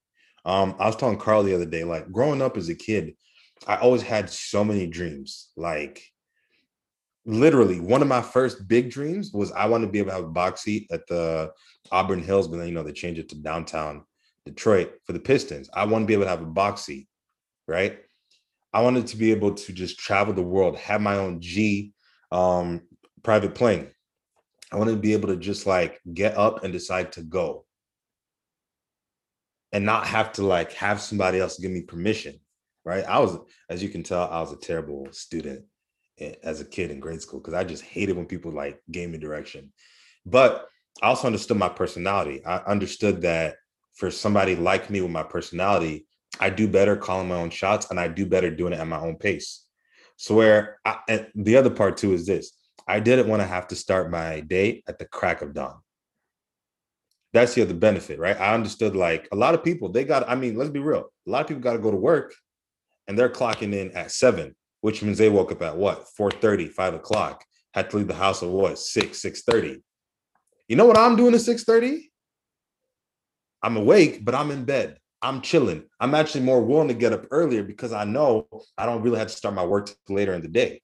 Um, 0.45 0.75
I 0.79 0.87
was 0.87 0.95
telling 0.95 1.17
Karl 1.17 1.43
the 1.43 1.55
other 1.55 1.65
day, 1.65 1.83
like 1.83 2.11
growing 2.11 2.41
up 2.41 2.57
as 2.57 2.69
a 2.69 2.75
kid, 2.75 3.15
I 3.67 3.77
always 3.77 4.01
had 4.01 4.29
so 4.29 4.63
many 4.63 4.87
dreams. 4.87 5.51
Like 5.55 6.03
literally 7.25 7.79
one 7.79 8.01
of 8.01 8.07
my 8.07 8.21
first 8.21 8.67
big 8.67 8.89
dreams 8.89 9.31
was 9.33 9.51
I 9.51 9.65
want 9.65 9.83
to 9.83 9.89
be 9.89 9.99
able 9.99 10.09
to 10.09 10.15
have 10.15 10.25
a 10.25 10.29
box 10.29 10.61
seat 10.61 10.87
at 10.91 11.07
the 11.07 11.51
Auburn 11.91 12.21
Hills, 12.21 12.47
but 12.47 12.57
then 12.57 12.67
you 12.67 12.73
know 12.73 12.83
they 12.83 12.91
changed 12.91 13.19
it 13.19 13.29
to 13.29 13.35
downtown 13.35 14.03
Detroit 14.45 14.93
for 15.05 15.13
the 15.13 15.19
Pistons. 15.19 15.69
I 15.73 15.85
want 15.85 16.03
to 16.03 16.07
be 16.07 16.13
able 16.13 16.23
to 16.25 16.29
have 16.29 16.41
a 16.41 16.45
box 16.45 16.81
seat, 16.81 17.07
right? 17.67 17.99
I 18.73 18.81
wanted 18.81 19.07
to 19.07 19.17
be 19.17 19.31
able 19.31 19.53
to 19.53 19.73
just 19.73 19.99
travel 19.99 20.33
the 20.33 20.41
world, 20.41 20.77
have 20.77 20.99
my 20.99 21.17
own 21.17 21.39
G 21.39 21.93
um, 22.31 22.81
private 23.21 23.55
plane. 23.55 23.89
I 24.71 24.77
wanted 24.77 24.91
to 24.91 24.97
be 24.97 25.13
able 25.13 25.27
to 25.27 25.37
just 25.37 25.67
like 25.67 26.01
get 26.13 26.35
up 26.35 26.63
and 26.63 26.73
decide 26.73 27.11
to 27.13 27.21
go 27.21 27.65
and 29.71 29.85
not 29.85 30.07
have 30.07 30.33
to 30.33 30.43
like 30.43 30.73
have 30.73 30.99
somebody 30.99 31.39
else 31.39 31.59
give 31.59 31.71
me 31.71 31.81
permission, 31.81 32.39
right? 32.83 33.05
I 33.05 33.19
was, 33.19 33.37
as 33.69 33.83
you 33.83 33.89
can 33.89 34.01
tell, 34.01 34.27
I 34.27 34.41
was 34.41 34.51
a 34.51 34.57
terrible 34.57 35.07
student 35.11 35.63
as 36.19 36.61
a 36.61 36.65
kid 36.65 36.91
in 36.91 36.99
grade 36.99 37.21
school 37.21 37.39
because 37.39 37.53
I 37.53 37.63
just 37.63 37.83
hated 37.83 38.15
when 38.15 38.25
people 38.25 38.51
like 38.51 38.81
gave 38.91 39.09
me 39.09 39.17
direction. 39.17 39.71
But 40.25 40.67
I 41.01 41.07
also 41.07 41.27
understood 41.27 41.57
my 41.57 41.69
personality. 41.69 42.45
I 42.45 42.57
understood 42.57 43.21
that 43.21 43.55
for 43.95 44.11
somebody 44.11 44.55
like 44.55 44.89
me 44.89 45.01
with 45.01 45.11
my 45.11 45.23
personality, 45.23 46.05
I 46.39 46.49
do 46.49 46.67
better 46.67 46.95
calling 46.95 47.27
my 47.27 47.35
own 47.35 47.49
shots 47.49 47.89
and 47.89 47.99
I 47.99 48.07
do 48.07 48.25
better 48.25 48.49
doing 48.49 48.73
it 48.73 48.79
at 48.79 48.87
my 48.87 48.99
own 48.99 49.17
pace. 49.17 49.65
So 50.17 50.35
where 50.35 50.79
I, 50.85 51.27
the 51.35 51.57
other 51.57 51.69
part 51.69 51.97
too 51.97 52.13
is 52.13 52.25
this, 52.25 52.51
I 52.87 52.99
didn't 52.99 53.27
want 53.27 53.41
to 53.41 53.47
have 53.47 53.67
to 53.69 53.75
start 53.75 54.11
my 54.11 54.41
day 54.41 54.83
at 54.87 54.99
the 54.99 55.05
crack 55.05 55.41
of 55.41 55.53
dawn. 55.53 55.79
That's 57.33 57.55
the 57.55 57.63
other 57.63 57.73
benefit, 57.73 58.19
right? 58.19 58.39
I 58.39 58.53
understood 58.53 58.95
like 58.95 59.27
a 59.31 59.35
lot 59.35 59.55
of 59.55 59.63
people, 59.63 59.89
they 59.89 60.03
got, 60.03 60.29
I 60.29 60.35
mean, 60.35 60.55
let's 60.55 60.69
be 60.69 60.79
real. 60.79 61.11
A 61.27 61.29
lot 61.29 61.41
of 61.41 61.47
people 61.47 61.63
got 61.63 61.73
to 61.73 61.79
go 61.79 61.89
to 61.89 61.97
work 61.97 62.35
and 63.07 63.17
they're 63.17 63.29
clocking 63.29 63.73
in 63.73 63.91
at 63.91 64.11
seven 64.11 64.55
which 64.83 65.01
means 65.01 65.17
they 65.17 65.29
woke 65.29 65.49
up 65.49 65.61
at 65.61 65.77
what 65.77 66.09
4 66.17 66.29
30 66.29 66.67
5 66.67 66.93
o'clock 66.95 67.45
had 67.73 67.89
to 67.89 67.97
leave 67.97 68.07
the 68.09 68.13
house 68.13 68.43
at 68.43 68.49
what 68.49 68.77
6 68.77 69.17
6 69.17 69.43
30 69.43 69.81
you 70.67 70.75
know 70.75 70.85
what 70.85 70.97
i'm 70.97 71.15
doing 71.15 71.33
at 71.33 71.39
6:30? 71.39 72.01
i'm 73.63 73.77
awake 73.77 74.23
but 74.23 74.35
i'm 74.35 74.51
in 74.51 74.65
bed. 74.65 74.97
I'm 75.21 75.39
chilling. 75.39 75.83
I'm 76.01 76.15
actually 76.15 76.43
more 76.43 76.61
willing 76.61 76.89
to 76.89 76.93
get 76.93 77.13
up 77.13 77.27
earlier 77.31 77.63
because 77.63 77.93
i 77.93 78.03
know 78.03 78.45
i 78.77 78.85
don't 78.85 79.01
really 79.03 79.19
have 79.19 79.29
to 79.29 79.39
start 79.41 79.55
my 79.55 79.65
work 79.65 79.89
later 80.09 80.33
in 80.33 80.41
the 80.41 80.49
day. 80.49 80.81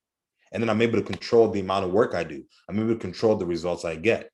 And 0.54 0.64
then 0.64 0.70
i'm 0.70 0.82
able 0.82 0.98
to 0.98 1.12
control 1.14 1.50
the 1.50 1.60
amount 1.60 1.86
of 1.86 1.92
work 1.92 2.16
i 2.16 2.24
do. 2.24 2.46
I'm 2.68 2.80
able 2.80 2.94
to 2.94 3.06
control 3.08 3.36
the 3.36 3.46
results 3.46 3.84
i 3.84 3.96
get 3.96 4.30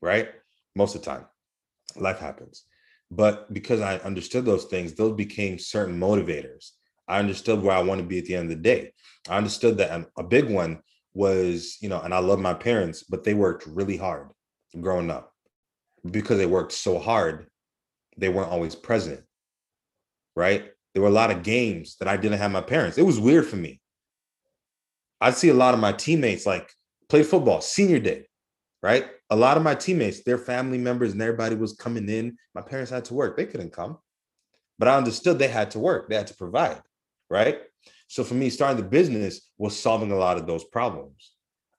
right? 0.00 0.28
Most 0.76 0.94
of 0.94 1.00
the 1.00 1.10
time. 1.10 1.24
Life 1.96 2.18
happens. 2.18 2.64
But 3.10 3.52
because 3.52 3.80
i 3.82 3.96
understood 3.98 4.46
those 4.46 4.64
things 4.64 4.94
those 4.94 5.14
became 5.24 5.58
certain 5.58 6.00
motivators 6.00 6.70
I 7.08 7.18
understood 7.18 7.62
where 7.62 7.76
I 7.76 7.82
want 7.82 8.00
to 8.00 8.06
be 8.06 8.18
at 8.18 8.24
the 8.24 8.36
end 8.36 8.50
of 8.50 8.56
the 8.56 8.62
day. 8.62 8.92
I 9.28 9.36
understood 9.36 9.78
that 9.78 9.90
um, 9.90 10.06
a 10.16 10.22
big 10.22 10.50
one 10.50 10.80
was, 11.14 11.78
you 11.80 11.88
know, 11.88 12.00
and 12.00 12.12
I 12.12 12.18
love 12.18 12.40
my 12.40 12.54
parents, 12.54 13.02
but 13.02 13.24
they 13.24 13.34
worked 13.34 13.66
really 13.66 13.96
hard 13.96 14.28
growing 14.80 15.10
up. 15.10 15.32
Because 16.10 16.38
they 16.38 16.46
worked 16.46 16.72
so 16.72 16.98
hard, 16.98 17.46
they 18.16 18.28
weren't 18.28 18.50
always 18.50 18.74
present. 18.74 19.22
Right? 20.36 20.70
There 20.92 21.02
were 21.02 21.08
a 21.08 21.12
lot 21.12 21.30
of 21.30 21.42
games 21.42 21.96
that 21.98 22.08
I 22.08 22.16
didn't 22.16 22.38
have 22.38 22.50
my 22.50 22.60
parents. 22.60 22.98
It 22.98 23.06
was 23.06 23.20
weird 23.20 23.46
for 23.46 23.56
me. 23.56 23.80
I'd 25.20 25.36
see 25.36 25.48
a 25.48 25.54
lot 25.54 25.74
of 25.74 25.80
my 25.80 25.92
teammates 25.92 26.44
like 26.44 26.70
play 27.08 27.22
football, 27.22 27.60
senior 27.60 27.98
day, 27.98 28.26
right? 28.82 29.06
A 29.30 29.36
lot 29.36 29.56
of 29.56 29.62
my 29.62 29.74
teammates, 29.74 30.22
their 30.22 30.38
family 30.38 30.78
members 30.78 31.12
and 31.12 31.22
everybody 31.22 31.56
was 31.56 31.72
coming 31.72 32.08
in. 32.08 32.36
My 32.54 32.60
parents 32.60 32.90
had 32.90 33.06
to 33.06 33.14
work. 33.14 33.36
They 33.36 33.46
couldn't 33.46 33.72
come. 33.72 33.98
But 34.78 34.88
I 34.88 34.96
understood 34.96 35.38
they 35.38 35.48
had 35.48 35.70
to 35.72 35.78
work, 35.78 36.08
they 36.08 36.16
had 36.16 36.26
to 36.26 36.36
provide 36.36 36.82
right? 37.30 37.58
So 38.08 38.24
for 38.24 38.34
me, 38.34 38.50
starting 38.50 38.76
the 38.76 38.88
business 38.88 39.50
was 39.58 39.78
solving 39.78 40.12
a 40.12 40.16
lot 40.16 40.36
of 40.36 40.46
those 40.46 40.64
problems. 40.64 41.32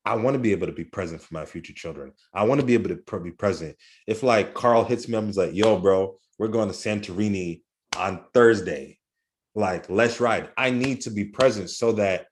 I 0.05 0.15
want 0.15 0.36
to 0.36 0.39
be 0.39 0.51
able 0.51 0.67
to 0.67 0.73
be 0.73 0.84
present 0.84 1.21
for 1.21 1.34
my 1.34 1.45
future 1.45 1.73
children. 1.73 2.12
I 2.34 2.43
want 2.43 2.62
to 2.62 2.67
be 2.67 2.75
able 2.75 2.95
to 2.95 3.19
be 3.19 3.31
present. 3.31 3.75
If 4.05 4.21
like 4.21 4.53
Karl 4.53 4.84
hits 4.84 5.08
me 5.08 5.17
and 5.17 5.29
is 5.29 5.38
like, 5.38 5.55
yo, 5.55 5.79
bro, 5.79 6.17
we're 6.38 6.47
going 6.47 6.69
to 6.69 6.75
Santorini 6.75 7.62
on 7.97 8.23
Thursday. 8.34 8.99
Like, 9.55 9.89
let's 9.89 10.19
ride. 10.19 10.49
I 10.58 10.69
need 10.69 11.01
to 11.01 11.10
be 11.10 11.25
present 11.25 11.69
so 11.69 11.93
that 11.93 12.27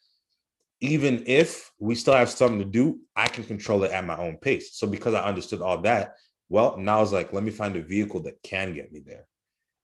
even 0.81 1.23
if 1.25 1.71
we 1.79 1.95
still 1.95 2.13
have 2.13 2.29
something 2.29 2.59
to 2.59 2.65
do, 2.65 2.99
I 3.15 3.27
can 3.27 3.45
control 3.45 3.83
it 3.85 3.91
at 3.91 4.05
my 4.05 4.17
own 4.17 4.37
pace. 4.37 4.75
So 4.77 4.85
because 4.85 5.13
I 5.13 5.23
understood 5.23 5.61
all 5.61 5.77
that, 5.83 6.15
well, 6.49 6.77
now 6.77 6.97
I 6.97 7.01
was 7.01 7.13
like, 7.13 7.31
let 7.31 7.43
me 7.43 7.51
find 7.51 7.75
a 7.75 7.81
vehicle 7.81 8.21
that 8.23 8.43
can 8.43 8.73
get 8.73 8.91
me 8.91 9.01
there. 9.03 9.25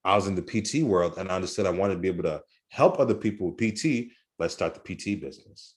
I 0.03 0.15
was 0.15 0.27
in 0.27 0.35
the 0.35 0.41
PT 0.41 0.83
world 0.83 1.13
and 1.17 1.31
I 1.31 1.35
understood 1.35 1.65
I 1.65 1.71
wanted 1.71 1.95
to 1.95 1.99
be 2.01 2.09
able 2.09 2.23
to 2.23 2.41
help 2.69 2.99
other 2.99 3.13
people 3.13 3.51
with 3.51 3.58
PT, 3.58 4.12
let's 4.38 4.53
start 4.53 4.73
the 4.73 4.95
PT 4.95 5.19
business. 5.19 5.75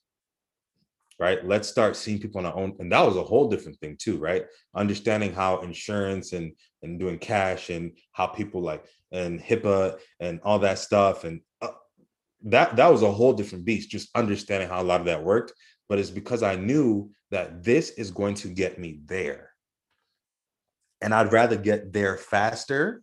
Right. 1.19 1.45
Let's 1.47 1.69
start 1.69 1.95
seeing 1.95 2.19
people 2.19 2.41
on 2.41 2.47
our 2.47 2.57
own. 2.57 2.75
And 2.79 2.91
that 2.91 3.07
was 3.07 3.17
a 3.17 3.23
whole 3.23 3.49
different 3.49 3.79
thing 3.79 3.97
too, 3.97 4.19
right? 4.19 4.45
Understanding 4.75 5.33
how 5.33 5.61
insurance 5.61 6.33
and 6.33 6.53
and 6.83 6.99
doing 6.99 7.19
cash 7.19 7.71
and 7.71 7.93
how 8.13 8.27
people 8.27 8.61
like 8.61 8.85
and 9.13 9.41
HIPAA 9.41 9.99
and 10.21 10.41
all 10.43 10.59
that 10.61 10.79
stuff. 10.79 11.25
And 11.25 11.41
uh, 11.61 11.69
that 12.45 12.75
that 12.77 12.91
was 12.91 13.03
a 13.03 13.13
whole 13.13 13.35
different 13.35 13.65
beast, 13.65 13.91
just 13.91 14.09
understanding 14.17 14.69
how 14.69 14.83
a 14.83 14.85
lot 14.85 15.01
of 15.01 15.07
that 15.07 15.23
worked. 15.23 15.53
But 15.89 15.99
it's 15.99 16.11
because 16.11 16.43
I 16.43 16.57
knew 16.57 17.11
that 17.31 17.63
this 17.63 17.91
is 17.91 18.11
going 18.11 18.35
to 18.37 18.49
get 18.49 18.79
me 18.79 19.01
there. 19.05 19.51
And 21.03 21.15
I'd 21.15 21.33
rather 21.33 21.57
get 21.57 21.93
there 21.93 22.17
faster 22.17 23.03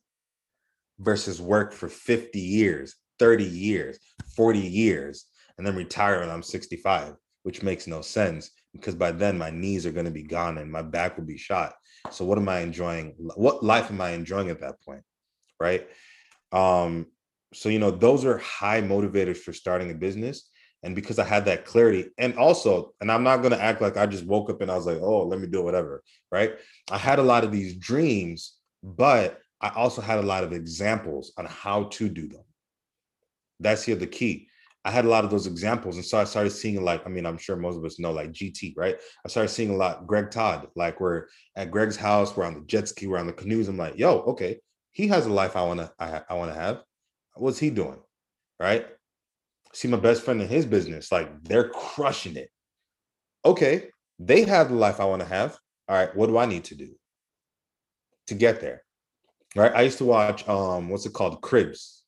versus 1.00 1.42
work 1.42 1.72
for 1.74 1.88
50 1.88 2.40
years 2.40 2.96
30 3.20 3.44
years, 3.44 4.00
40 4.36 4.60
years, 4.60 5.26
and 5.58 5.68
then 5.68 5.76
retire 5.76 6.22
when 6.22 6.30
I'm 6.30 6.44
65, 6.44 7.16
which 7.44 7.62
makes 7.62 7.86
no 7.86 8.02
sense 8.02 8.52
because 8.74 8.96
by 8.96 9.12
then 9.12 9.38
my 9.38 9.50
knees 9.50 9.86
are 9.86 9.92
going 9.92 10.06
to 10.06 10.12
be 10.12 10.24
gone 10.24 10.58
and 10.58 10.72
my 10.72 10.82
back 10.82 11.18
will 11.18 11.26
be 11.26 11.38
shot. 11.38 11.74
So 12.12 12.24
what 12.26 12.38
am 12.38 12.48
I 12.50 12.60
enjoying? 12.60 13.16
What 13.18 13.64
life 13.64 13.92
am 13.92 14.02
I 14.02 14.12
enjoying 14.12 14.50
at 14.50 14.62
that 14.62 14.82
point? 14.86 15.02
Right. 15.60 15.88
Um, 16.52 17.08
so 17.54 17.70
you 17.70 17.80
know, 17.80 17.92
those 17.92 18.26
are 18.26 18.38
high 18.38 18.82
motivators 18.82 19.38
for 19.38 19.54
starting 19.54 19.92
a 19.92 19.96
business. 19.96 20.50
And 20.82 20.96
because 20.96 21.20
I 21.20 21.26
had 21.26 21.44
that 21.46 21.66
clarity, 21.66 22.06
and 22.18 22.38
also, 22.38 22.94
and 23.02 23.12
I'm 23.12 23.24
not 23.24 23.44
gonna 23.44 23.58
act 23.58 23.82
like 23.82 23.98
I 23.98 24.06
just 24.06 24.26
woke 24.26 24.50
up 24.50 24.62
and 24.62 24.72
I 24.72 24.78
was 24.78 24.86
like, 24.86 25.00
oh, 25.02 25.26
let 25.26 25.40
me 25.40 25.48
do 25.48 25.62
whatever. 25.62 26.04
Right. 26.32 26.54
I 26.90 26.98
had 26.98 27.20
a 27.20 27.24
lot 27.24 27.44
of 27.44 27.52
these 27.52 27.76
dreams, 27.76 28.56
but 28.82 29.40
I 29.60 29.70
also 29.70 30.02
had 30.02 30.20
a 30.20 30.24
lot 30.24 30.46
of 30.46 30.54
examples 30.54 31.34
on 31.38 31.46
how 31.46 31.86
to 31.86 32.08
do 32.08 32.30
them. 32.30 32.44
That's 33.60 33.84
here 33.84 33.96
the 33.96 34.08
key. 34.08 34.48
I 34.86 34.92
had 34.92 35.06
a 35.06 35.10
lot 35.10 35.26
of 35.26 35.32
those 35.32 35.46
examples. 35.46 35.98
And 35.98 36.06
so 36.06 36.18
I 36.18 36.24
started 36.24 36.52
seeing 36.52 36.82
like, 36.84 37.06
I 37.06 37.10
mean, 37.10 37.26
I'm 37.26 37.38
sure 37.38 37.58
most 37.58 37.76
of 37.76 37.84
us 37.84 38.00
know 38.00 38.12
like 38.12 38.32
GT, 38.32 38.74
right? 38.78 38.98
I 39.26 39.28
started 39.28 39.50
seeing 39.50 39.72
a 39.72 39.76
lot 39.76 40.08
Greg 40.08 40.32
Todd, 40.32 40.68
like 40.76 41.02
we're 41.02 41.26
at 41.56 41.70
Greg's 41.70 41.98
house, 41.98 42.36
we're 42.36 42.46
on 42.46 42.54
the 42.54 42.62
jet 42.62 42.88
ski, 42.88 43.08
we're 43.08 43.18
on 43.18 43.28
the 43.28 43.34
canoes. 43.34 43.68
I'm 43.68 43.78
like, 43.78 43.98
yo, 43.98 44.20
okay, 44.20 44.60
he 44.92 45.08
has 45.10 45.26
a 45.26 45.34
life 45.34 45.56
I 45.56 45.64
wanna 45.64 45.92
I, 46.00 46.22
I 46.30 46.34
wanna 46.36 46.54
have. 46.54 46.82
What's 47.36 47.60
he 47.60 47.70
doing? 47.70 48.00
Right? 48.60 48.88
See 49.74 49.88
my 49.88 49.98
best 49.98 50.24
friend 50.24 50.42
in 50.42 50.48
his 50.48 50.66
business, 50.66 51.12
like 51.12 51.44
they're 51.44 51.70
crushing 51.70 52.38
it. 52.38 52.50
Okay, 53.46 53.90
they 54.18 54.44
have 54.44 54.70
the 54.70 54.76
life 54.76 55.00
I 55.00 55.06
want 55.06 55.22
to 55.22 55.28
have. 55.28 55.58
All 55.88 55.96
right, 55.96 56.14
what 56.16 56.28
do 56.28 56.38
I 56.38 56.46
need 56.46 56.66
to 56.66 56.76
do 56.76 56.96
to 58.28 58.34
get 58.34 58.60
there? 58.60 58.82
Right? 59.56 59.72
I 59.74 59.82
used 59.84 60.00
to 60.00 60.06
watch 60.06 60.48
um, 60.48 60.90
what's 60.90 61.06
it 61.06 61.14
called? 61.14 61.42
Cribs 61.42 61.99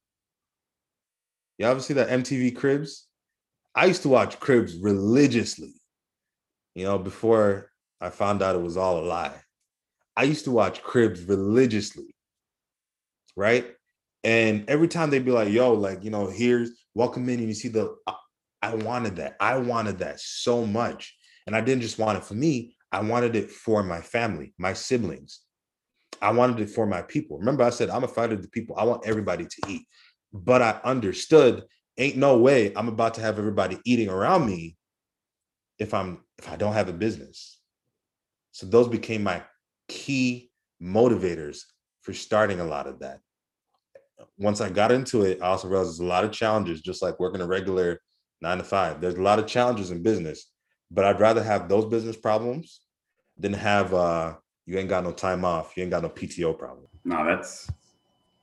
you 1.57 1.65
ever 1.65 1.79
see 1.79 1.93
that 1.95 2.09
MTV 2.09 2.55
Cribs? 2.55 3.07
I 3.75 3.85
used 3.85 4.01
to 4.03 4.09
watch 4.09 4.39
Cribs 4.39 4.75
religiously, 4.75 5.73
you 6.75 6.83
know, 6.83 6.97
before 6.97 7.71
I 7.99 8.09
found 8.09 8.41
out 8.41 8.55
it 8.55 8.61
was 8.61 8.77
all 8.77 8.99
a 8.99 9.05
lie. 9.05 9.35
I 10.17 10.23
used 10.23 10.45
to 10.45 10.51
watch 10.51 10.81
Cribs 10.81 11.23
religiously, 11.23 12.15
right? 13.35 13.67
And 14.23 14.69
every 14.69 14.87
time 14.87 15.09
they'd 15.09 15.25
be 15.25 15.31
like, 15.31 15.49
yo, 15.49 15.73
like, 15.73 16.03
you 16.03 16.11
know, 16.11 16.27
here's 16.27 16.71
welcome 16.93 17.29
in, 17.29 17.39
and 17.39 17.47
you 17.47 17.53
see 17.53 17.69
the, 17.69 17.95
uh, 18.05 18.13
I 18.61 18.75
wanted 18.75 19.15
that. 19.17 19.35
I 19.39 19.57
wanted 19.57 19.99
that 19.99 20.19
so 20.19 20.65
much. 20.65 21.15
And 21.47 21.55
I 21.55 21.61
didn't 21.61 21.81
just 21.81 21.97
want 21.97 22.17
it 22.17 22.23
for 22.23 22.35
me, 22.35 22.75
I 22.91 23.01
wanted 23.01 23.35
it 23.35 23.49
for 23.49 23.83
my 23.83 24.01
family, 24.01 24.53
my 24.57 24.73
siblings. 24.73 25.41
I 26.21 26.31
wanted 26.31 26.59
it 26.59 26.69
for 26.69 26.85
my 26.85 27.01
people. 27.01 27.39
Remember, 27.39 27.63
I 27.63 27.71
said, 27.71 27.89
I'm 27.89 28.03
a 28.03 28.07
fighter 28.07 28.33
of 28.33 28.41
the 28.41 28.49
people. 28.49 28.75
I 28.77 28.83
want 28.83 29.07
everybody 29.07 29.45
to 29.45 29.61
eat 29.67 29.87
but 30.33 30.61
I 30.61 30.79
understood 30.83 31.63
ain't 31.97 32.17
no 32.17 32.37
way 32.37 32.73
I'm 32.75 32.87
about 32.87 33.15
to 33.15 33.21
have 33.21 33.37
everybody 33.37 33.77
eating 33.85 34.09
around 34.09 34.45
me 34.45 34.77
if 35.77 35.93
I'm 35.93 36.19
if 36.37 36.49
I 36.49 36.55
don't 36.55 36.73
have 36.73 36.89
a 36.89 36.93
business. 36.93 37.59
So 38.51 38.65
those 38.65 38.87
became 38.87 39.23
my 39.23 39.43
key 39.87 40.51
motivators 40.81 41.61
for 42.01 42.13
starting 42.13 42.59
a 42.59 42.65
lot 42.65 42.87
of 42.87 42.99
that. 42.99 43.19
Once 44.37 44.61
I 44.61 44.69
got 44.69 44.91
into 44.91 45.23
it, 45.23 45.41
I 45.41 45.47
also 45.47 45.67
realized 45.67 45.89
there's 45.89 45.99
a 45.99 46.05
lot 46.05 46.23
of 46.23 46.31
challenges, 46.31 46.81
just 46.81 47.01
like 47.01 47.19
working 47.19 47.41
a 47.41 47.47
regular 47.47 47.99
nine 48.41 48.57
to 48.57 48.63
five. 48.63 49.01
There's 49.01 49.15
a 49.15 49.21
lot 49.21 49.39
of 49.39 49.47
challenges 49.47 49.91
in 49.91 50.03
business, 50.03 50.51
but 50.89 51.05
I'd 51.05 51.19
rather 51.19 51.43
have 51.43 51.69
those 51.69 51.85
business 51.85 52.17
problems 52.17 52.81
than 53.37 53.53
have 53.53 53.93
uh 53.93 54.35
you 54.65 54.77
ain't 54.77 54.89
got 54.89 55.03
no 55.03 55.11
time 55.11 55.43
off, 55.43 55.75
you 55.75 55.83
ain't 55.83 55.91
got 55.91 56.03
no 56.03 56.09
PTO 56.09 56.57
problem. 56.57 56.87
No, 57.03 57.25
that's 57.25 57.69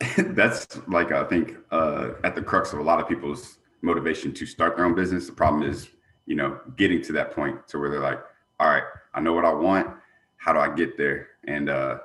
that's 0.18 0.78
like 0.88 1.12
I 1.12 1.24
think 1.24 1.56
uh, 1.70 2.10
at 2.24 2.34
the 2.34 2.42
crux 2.42 2.72
of 2.72 2.78
a 2.78 2.82
lot 2.82 3.00
of 3.00 3.08
people's 3.08 3.58
motivation 3.82 4.32
to 4.34 4.46
start 4.46 4.76
their 4.76 4.84
own 4.84 4.94
business. 4.94 5.26
The 5.26 5.32
problem 5.32 5.68
is, 5.68 5.88
you 6.26 6.36
know, 6.36 6.60
getting 6.76 7.02
to 7.02 7.12
that 7.12 7.32
point 7.32 7.66
to 7.68 7.78
where 7.78 7.90
they're 7.90 8.00
like, 8.00 8.20
all 8.60 8.68
right, 8.68 8.84
I 9.14 9.20
know 9.20 9.32
what 9.32 9.44
I 9.44 9.52
want. 9.52 9.88
How 10.36 10.52
do 10.52 10.60
I 10.60 10.72
get 10.74 10.96
there? 10.96 11.28
And 11.46 11.68
uh, 11.68 11.98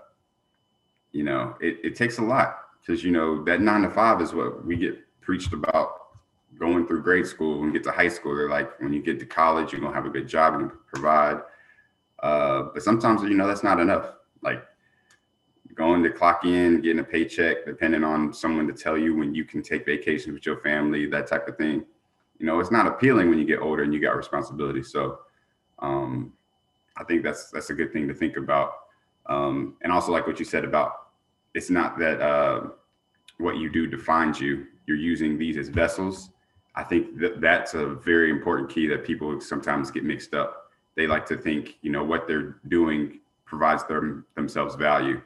you 1.11 1.23
know, 1.23 1.55
it, 1.61 1.77
it 1.83 1.95
takes 1.95 2.17
a 2.17 2.23
lot 2.23 2.57
because 2.81 3.03
you 3.03 3.11
know 3.11 3.43
that 3.43 3.61
nine 3.61 3.83
to 3.83 3.89
five 3.89 4.21
is 4.21 4.33
what 4.33 4.65
we 4.65 4.75
get 4.75 4.97
preached 5.21 5.53
about 5.53 5.99
going 6.59 6.85
through 6.87 7.03
grade 7.03 7.27
school. 7.27 7.63
and 7.63 7.73
get 7.73 7.83
to 7.83 7.91
high 7.91 8.07
school, 8.07 8.35
they're 8.35 8.49
like, 8.49 8.79
when 8.79 8.93
you 8.93 9.01
get 9.01 9.19
to 9.19 9.25
college, 9.25 9.71
you're 9.71 9.81
gonna 9.81 9.93
have 9.93 10.05
a 10.05 10.09
good 10.09 10.27
job 10.27 10.55
and 10.55 10.71
provide. 10.87 11.39
Uh, 12.21 12.63
but 12.73 12.81
sometimes, 12.81 13.21
you 13.23 13.35
know, 13.35 13.47
that's 13.47 13.63
not 13.63 13.79
enough. 13.79 14.13
Like 14.41 14.63
going 15.73 16.03
to 16.03 16.09
clock 16.09 16.45
in, 16.45 16.81
getting 16.81 16.99
a 16.99 17.03
paycheck, 17.03 17.65
depending 17.65 18.03
on 18.03 18.33
someone 18.33 18.67
to 18.67 18.73
tell 18.73 18.97
you 18.97 19.15
when 19.15 19.33
you 19.33 19.45
can 19.45 19.61
take 19.61 19.85
vacations 19.85 20.33
with 20.33 20.45
your 20.45 20.57
family, 20.57 21.05
that 21.07 21.27
type 21.27 21.47
of 21.47 21.57
thing. 21.57 21.85
You 22.39 22.45
know, 22.45 22.59
it's 22.59 22.71
not 22.71 22.87
appealing 22.87 23.29
when 23.29 23.39
you 23.39 23.45
get 23.45 23.59
older 23.59 23.83
and 23.83 23.93
you 23.93 23.99
got 23.99 24.17
responsibility. 24.17 24.83
So 24.83 25.19
um, 25.79 26.33
I 26.97 27.03
think 27.03 27.23
that's 27.23 27.49
that's 27.51 27.69
a 27.69 27.73
good 27.73 27.93
thing 27.93 28.07
to 28.07 28.13
think 28.13 28.37
about. 28.37 28.73
Um, 29.27 29.75
and 29.81 29.91
also 29.91 30.11
like 30.11 30.27
what 30.27 30.39
you 30.39 30.45
said 30.45 30.65
about 30.65 31.03
it's 31.53 31.69
not 31.69 31.97
that 31.99 32.19
uh, 32.21 32.67
what 33.37 33.57
you 33.57 33.69
do 33.69 33.87
defines 33.87 34.39
you. 34.39 34.65
You're 34.87 34.97
using 34.97 35.37
these 35.37 35.57
as 35.57 35.69
vessels. 35.69 36.31
I 36.75 36.83
think 36.83 37.19
that 37.19 37.39
that's 37.39 37.75
a 37.75 37.87
very 37.87 38.31
important 38.31 38.69
key 38.69 38.87
that 38.87 39.05
people 39.05 39.39
sometimes 39.39 39.91
get 39.91 40.03
mixed 40.03 40.33
up. 40.33 40.71
They 40.95 41.07
like 41.07 41.25
to 41.27 41.37
think, 41.37 41.77
you 41.81 41.91
know, 41.91 42.03
what 42.03 42.27
they're 42.27 42.57
doing 42.67 43.19
provides 43.45 43.83
them 43.85 44.25
themselves 44.35 44.75
value 44.75 45.21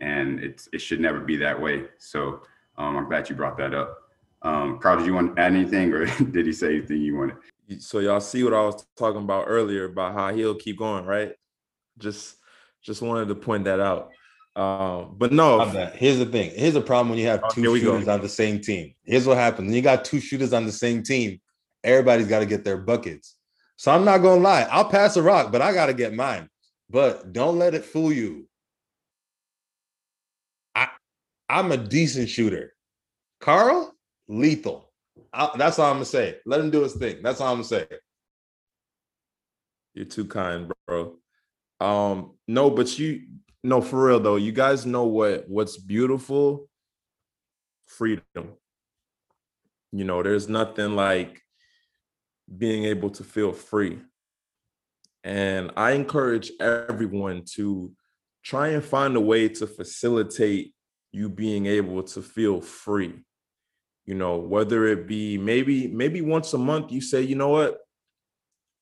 and 0.00 0.40
it's 0.40 0.68
it 0.72 0.80
should 0.80 1.00
never 1.00 1.20
be 1.20 1.36
that 1.36 1.60
way. 1.60 1.84
So 1.98 2.42
um, 2.78 2.96
I'm 2.96 3.08
glad 3.08 3.28
you 3.28 3.36
brought 3.36 3.56
that 3.58 3.74
up. 3.74 3.98
Um, 4.42 4.78
Karl, 4.78 4.98
did 4.98 5.06
you 5.06 5.14
want 5.14 5.36
to 5.36 5.42
add 5.42 5.54
anything, 5.54 5.92
or 5.92 6.06
did 6.30 6.46
he 6.46 6.52
say 6.52 6.76
anything 6.76 7.02
you 7.02 7.16
wanted? 7.16 7.36
So 7.78 8.00
y'all 8.00 8.20
see 8.20 8.42
what 8.42 8.54
I 8.54 8.62
was 8.62 8.84
talking 8.96 9.22
about 9.22 9.44
earlier 9.46 9.84
about 9.84 10.14
how 10.14 10.34
he'll 10.34 10.54
keep 10.54 10.78
going, 10.78 11.04
right? 11.04 11.32
Just 11.98 12.36
just 12.82 13.02
wanted 13.02 13.28
to 13.28 13.34
point 13.34 13.64
that 13.64 13.80
out. 13.80 14.10
Um, 14.56 15.14
but 15.16 15.32
no, 15.32 15.64
here's 15.94 16.18
the 16.18 16.26
thing. 16.26 16.50
Here's 16.54 16.74
the 16.74 16.80
problem 16.80 17.10
when 17.10 17.18
you 17.18 17.26
have 17.26 17.40
oh, 17.44 17.48
two 17.50 17.78
shooters 17.78 18.06
go. 18.06 18.12
on 18.12 18.20
the 18.20 18.28
same 18.28 18.60
team. 18.60 18.94
Here's 19.04 19.26
what 19.26 19.36
happens 19.36 19.66
when 19.66 19.74
you 19.74 19.82
got 19.82 20.04
two 20.04 20.20
shooters 20.20 20.52
on 20.52 20.66
the 20.66 20.72
same 20.72 21.02
team. 21.02 21.40
Everybody's 21.84 22.26
got 22.26 22.40
to 22.40 22.46
get 22.46 22.64
their 22.64 22.76
buckets. 22.76 23.36
So 23.76 23.92
I'm 23.92 24.04
not 24.04 24.18
gonna 24.18 24.40
lie. 24.40 24.68
I'll 24.70 24.88
pass 24.88 25.16
a 25.16 25.22
rock, 25.22 25.52
but 25.52 25.62
I 25.62 25.72
got 25.72 25.86
to 25.86 25.94
get 25.94 26.12
mine. 26.12 26.48
But 26.90 27.32
don't 27.32 27.58
let 27.58 27.74
it 27.74 27.84
fool 27.84 28.12
you. 28.12 28.48
I'm 31.50 31.72
a 31.72 31.76
decent 31.76 32.28
shooter. 32.28 32.74
Karl, 33.40 33.92
lethal. 34.28 34.92
I, 35.32 35.50
that's 35.56 35.80
all 35.80 35.90
I'm 35.90 35.96
gonna 35.96 36.04
say. 36.04 36.36
Let 36.46 36.60
him 36.60 36.70
do 36.70 36.82
his 36.82 36.94
thing. 36.94 37.22
That's 37.22 37.40
all 37.40 37.48
I'm 37.48 37.56
gonna 37.56 37.64
say. 37.64 37.86
You're 39.94 40.04
too 40.04 40.26
kind, 40.26 40.72
bro. 40.86 41.16
Um, 41.80 42.34
no, 42.46 42.70
but 42.70 42.96
you 42.98 43.22
no 43.64 43.80
for 43.80 44.06
real 44.06 44.20
though. 44.20 44.36
You 44.36 44.52
guys 44.52 44.86
know 44.86 45.04
what 45.04 45.48
what's 45.48 45.76
beautiful? 45.76 46.68
Freedom. 47.86 48.22
You 49.90 50.04
know, 50.04 50.22
there's 50.22 50.48
nothing 50.48 50.94
like 50.94 51.40
being 52.56 52.84
able 52.84 53.10
to 53.10 53.24
feel 53.24 53.52
free. 53.52 53.98
And 55.24 55.72
I 55.76 55.92
encourage 55.92 56.52
everyone 56.60 57.42
to 57.54 57.92
try 58.44 58.68
and 58.68 58.84
find 58.84 59.16
a 59.16 59.20
way 59.20 59.48
to 59.48 59.66
facilitate 59.66 60.74
you 61.12 61.28
being 61.28 61.66
able 61.66 62.02
to 62.02 62.22
feel 62.22 62.60
free. 62.60 63.14
You 64.06 64.14
know 64.14 64.36
whether 64.36 64.86
it 64.86 65.06
be 65.06 65.38
maybe 65.38 65.86
maybe 65.88 66.20
once 66.20 66.52
a 66.54 66.58
month 66.58 66.90
you 66.90 67.00
say 67.00 67.22
you 67.22 67.36
know 67.36 67.48
what? 67.48 67.78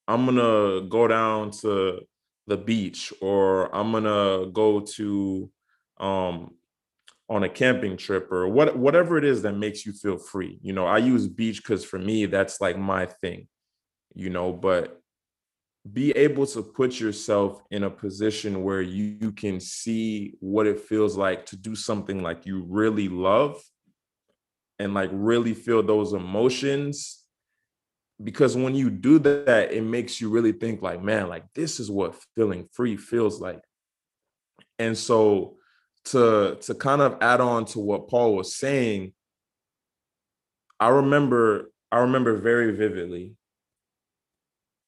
I'm 0.07 0.25
gonna 0.25 0.87
go 0.88 1.07
down 1.07 1.51
to 1.62 2.01
the 2.49 2.57
beach 2.57 3.12
or 3.21 3.75
i'm 3.77 3.93
gonna 3.93 4.51
go 4.51 4.81
to 4.81 5.51
um 6.01 6.55
on 7.29 7.45
a 7.45 7.49
camping 7.49 7.97
trip 7.97 8.33
or 8.33 8.49
what 8.49 8.77
whatever 8.77 9.19
it 9.19 9.25
is 9.25 9.43
that 9.43 9.53
makes 9.53 9.85
you 9.85 9.93
feel 9.93 10.17
free. 10.17 10.59
You 10.62 10.73
know 10.73 10.87
i 10.87 10.97
use 10.99 11.29
beach 11.29 11.62
because 11.62 11.85
for 11.85 11.99
me 11.99 12.25
that's 12.27 12.61
like 12.61 12.79
my 12.79 13.05
thing 13.07 13.49
you 14.14 14.31
know 14.31 14.53
but 14.53 14.98
be 15.91 16.11
able 16.12 16.47
to 16.47 16.62
put 16.62 17.01
yourself 17.01 17.62
in 17.71 17.85
a 17.85 17.91
position 17.91 18.62
where 18.62 18.83
you, 18.83 19.33
can 19.33 19.61
see 19.61 20.35
what 20.41 20.67
it 20.67 20.81
feels 20.81 21.17
like 21.17 21.47
to 21.47 21.57
do 21.57 21.75
something 21.75 22.23
like 22.23 22.45
you 22.45 22.64
really 22.69 23.09
love 23.09 23.61
and 24.79 24.95
like 24.95 25.11
really 25.12 25.55
feel 25.55 25.83
those 25.83 26.12
emotions. 26.12 27.25
Because 28.23 28.57
when 28.57 28.75
you 28.75 28.91
do 28.91 29.19
that 29.21 29.73
it 29.73 29.83
makes 29.83 30.21
you 30.21 30.29
really 30.29 30.53
think 30.53 30.83
like 30.83 31.03
man 31.03 31.29
like 31.29 31.45
this 31.55 31.79
is 31.79 31.91
what 31.91 32.17
feeling 32.35 32.69
free 32.73 32.97
feels 32.97 33.41
like. 33.41 33.61
And 34.81 34.99
so 34.99 35.59
to 36.07 36.57
to 36.62 36.75
kind 36.75 37.03
of 37.03 37.17
add 37.21 37.41
on 37.41 37.64
to 37.64 37.79
what 37.79 38.09
paul 38.09 38.35
was 38.35 38.57
saying 38.57 39.12
i 40.81 40.88
remember 40.88 41.71
i 41.93 41.99
remember 41.99 42.37
very 42.37 42.73
vividly 42.73 43.35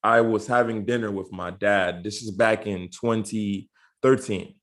I 0.03 0.23
was 0.23 0.47
having 0.47 0.85
dinner 0.85 1.11
with 1.11 1.31
my 1.33 1.51
dad. 1.51 2.03
This 2.03 2.23
is 2.23 2.31
back 2.31 2.67
in 2.67 2.89
2013. 2.89 4.55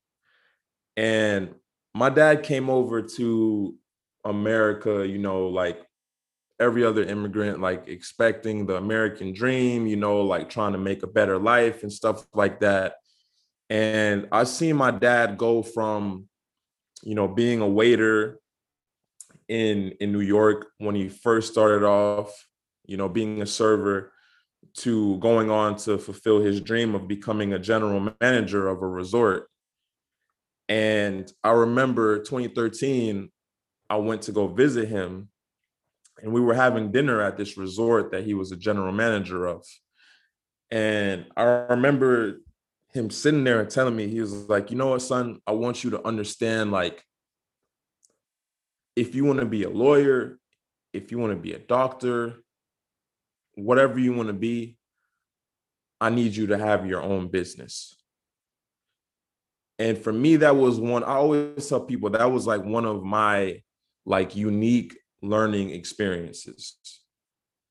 And 0.96 1.54
my 1.94 2.10
dad 2.10 2.42
came 2.42 2.68
over 2.68 3.02
to 3.02 3.74
America, 4.24 5.06
you 5.06 5.18
know, 5.18 5.46
like 5.46 5.80
every 6.60 6.84
other 6.84 7.04
immigrant, 7.04 7.60
like 7.60 7.86
expecting 7.86 8.66
the 8.66 8.76
American 8.76 9.32
dream, 9.32 9.86
you 9.86 9.96
know, 9.96 10.22
like 10.22 10.48
trying 10.48 10.72
to 10.72 10.78
make 10.78 11.04
a 11.04 11.06
better 11.06 11.38
life 11.38 11.82
and 11.82 11.92
stuff 11.92 12.26
like 12.34 12.60
that. 12.60 12.94
And 13.70 14.26
I 14.32 14.44
seen 14.44 14.76
my 14.76 14.90
dad 14.90 15.38
go 15.38 15.62
from, 15.62 16.28
you 17.02 17.14
know, 17.14 17.28
being 17.28 17.60
a 17.60 17.68
waiter 17.68 18.40
in 19.48 19.92
in 20.00 20.12
New 20.12 20.20
York 20.20 20.66
when 20.78 20.96
he 20.96 21.08
first 21.08 21.52
started 21.52 21.84
off, 21.84 22.46
you 22.86 22.96
know, 22.96 23.08
being 23.08 23.40
a 23.40 23.46
server 23.46 24.12
to 24.74 25.18
going 25.18 25.50
on 25.50 25.76
to 25.76 25.98
fulfill 25.98 26.40
his 26.40 26.60
dream 26.60 26.94
of 26.94 27.08
becoming 27.08 27.52
a 27.52 27.58
general 27.58 28.12
manager 28.20 28.68
of 28.68 28.82
a 28.82 28.86
resort. 28.86 29.48
And 30.68 31.32
I 31.42 31.50
remember 31.50 32.18
2013, 32.18 33.30
I 33.90 33.96
went 33.96 34.22
to 34.22 34.32
go 34.32 34.48
visit 34.48 34.88
him, 34.88 35.30
and 36.22 36.32
we 36.32 36.40
were 36.40 36.54
having 36.54 36.92
dinner 36.92 37.22
at 37.22 37.36
this 37.36 37.56
resort 37.56 38.12
that 38.12 38.24
he 38.24 38.34
was 38.34 38.52
a 38.52 38.56
general 38.56 38.92
manager 38.92 39.46
of. 39.46 39.64
And 40.70 41.26
I 41.36 41.42
remember 41.42 42.40
him 42.92 43.10
sitting 43.10 43.44
there 43.44 43.60
and 43.60 43.70
telling 43.70 43.96
me, 43.96 44.08
he 44.08 44.20
was 44.20 44.48
like, 44.48 44.70
you 44.70 44.76
know 44.76 44.88
what, 44.88 45.02
son, 45.02 45.40
I 45.46 45.52
want 45.52 45.84
you 45.84 45.90
to 45.90 46.06
understand, 46.06 46.70
like, 46.70 47.02
if 48.96 49.14
you 49.14 49.24
want 49.24 49.40
to 49.40 49.46
be 49.46 49.62
a 49.62 49.70
lawyer, 49.70 50.38
if 50.92 51.10
you 51.10 51.18
want 51.18 51.32
to 51.32 51.38
be 51.38 51.52
a 51.52 51.58
doctor, 51.58 52.42
whatever 53.58 53.98
you 53.98 54.12
want 54.12 54.28
to 54.28 54.34
be, 54.34 54.76
I 56.00 56.10
need 56.10 56.36
you 56.36 56.48
to 56.48 56.58
have 56.58 56.86
your 56.86 57.02
own 57.02 57.28
business. 57.28 57.96
And 59.78 59.98
for 59.98 60.12
me, 60.12 60.36
that 60.36 60.56
was 60.56 60.80
one, 60.80 61.04
I 61.04 61.14
always 61.14 61.68
tell 61.68 61.80
people 61.80 62.10
that 62.10 62.30
was 62.30 62.46
like 62.46 62.64
one 62.64 62.84
of 62.84 63.04
my 63.04 63.62
like 64.06 64.34
unique 64.34 64.96
learning 65.22 65.70
experiences 65.70 66.76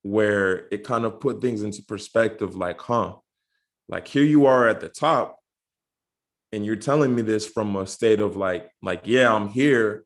where 0.04 0.67
it 0.71 0.84
kind 0.84 1.06
of 1.06 1.19
put 1.19 1.41
things 1.41 1.63
into 1.63 1.84
perspective 1.84 2.56
like, 2.56 2.80
huh, 2.80 3.15
like 3.89 4.08
here 4.08 4.23
you 4.23 4.45
are 4.45 4.67
at 4.67 4.80
the 4.80 4.89
top 4.89 5.39
and 6.52 6.65
you're 6.65 6.76
telling 6.76 7.13
me 7.13 7.21
this 7.21 7.47
from 7.47 7.76
a 7.76 7.86
state 7.86 8.21
of 8.21 8.36
like, 8.36 8.69
like, 8.82 9.02
yeah, 9.06 9.34
I'm 9.34 9.50
here, 9.50 10.06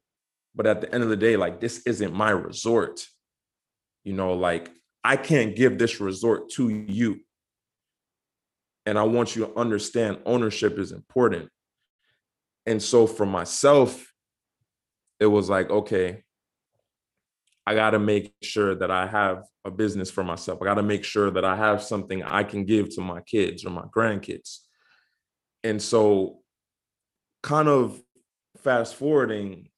but 0.55 0.65
at 0.65 0.81
the 0.81 0.93
end 0.93 1.03
of 1.03 1.09
the 1.09 1.17
day, 1.17 1.37
like 1.37 1.59
this 1.59 1.81
isn't 1.85 2.13
my 2.13 2.31
resort. 2.31 3.05
You 4.03 4.13
know, 4.13 4.33
like 4.33 4.71
I 5.03 5.17
can't 5.17 5.55
give 5.55 5.77
this 5.77 5.99
resort 5.99 6.49
to 6.51 6.69
you. 6.69 7.21
And 8.85 8.97
I 8.97 9.03
want 9.03 9.35
you 9.35 9.45
to 9.45 9.59
understand 9.59 10.19
ownership 10.25 10.77
is 10.79 10.91
important. 10.91 11.49
And 12.65 12.81
so 12.81 13.07
for 13.07 13.25
myself, 13.25 14.11
it 15.19 15.25
was 15.27 15.49
like, 15.49 15.69
okay, 15.69 16.23
I 17.65 17.75
got 17.75 17.91
to 17.91 17.99
make 17.99 18.33
sure 18.41 18.75
that 18.75 18.89
I 18.89 19.07
have 19.07 19.43
a 19.65 19.71
business 19.71 20.09
for 20.09 20.23
myself. 20.23 20.59
I 20.61 20.65
got 20.65 20.75
to 20.75 20.83
make 20.83 21.03
sure 21.03 21.29
that 21.31 21.45
I 21.45 21.55
have 21.55 21.83
something 21.83 22.23
I 22.23 22.43
can 22.43 22.65
give 22.65 22.93
to 22.95 23.01
my 23.01 23.21
kids 23.21 23.65
or 23.65 23.69
my 23.69 23.83
grandkids. 23.83 24.59
And 25.63 25.79
so, 25.81 26.39
kind 27.43 27.67
of 27.67 28.01
fast 28.57 28.95
forwarding, 28.95 29.69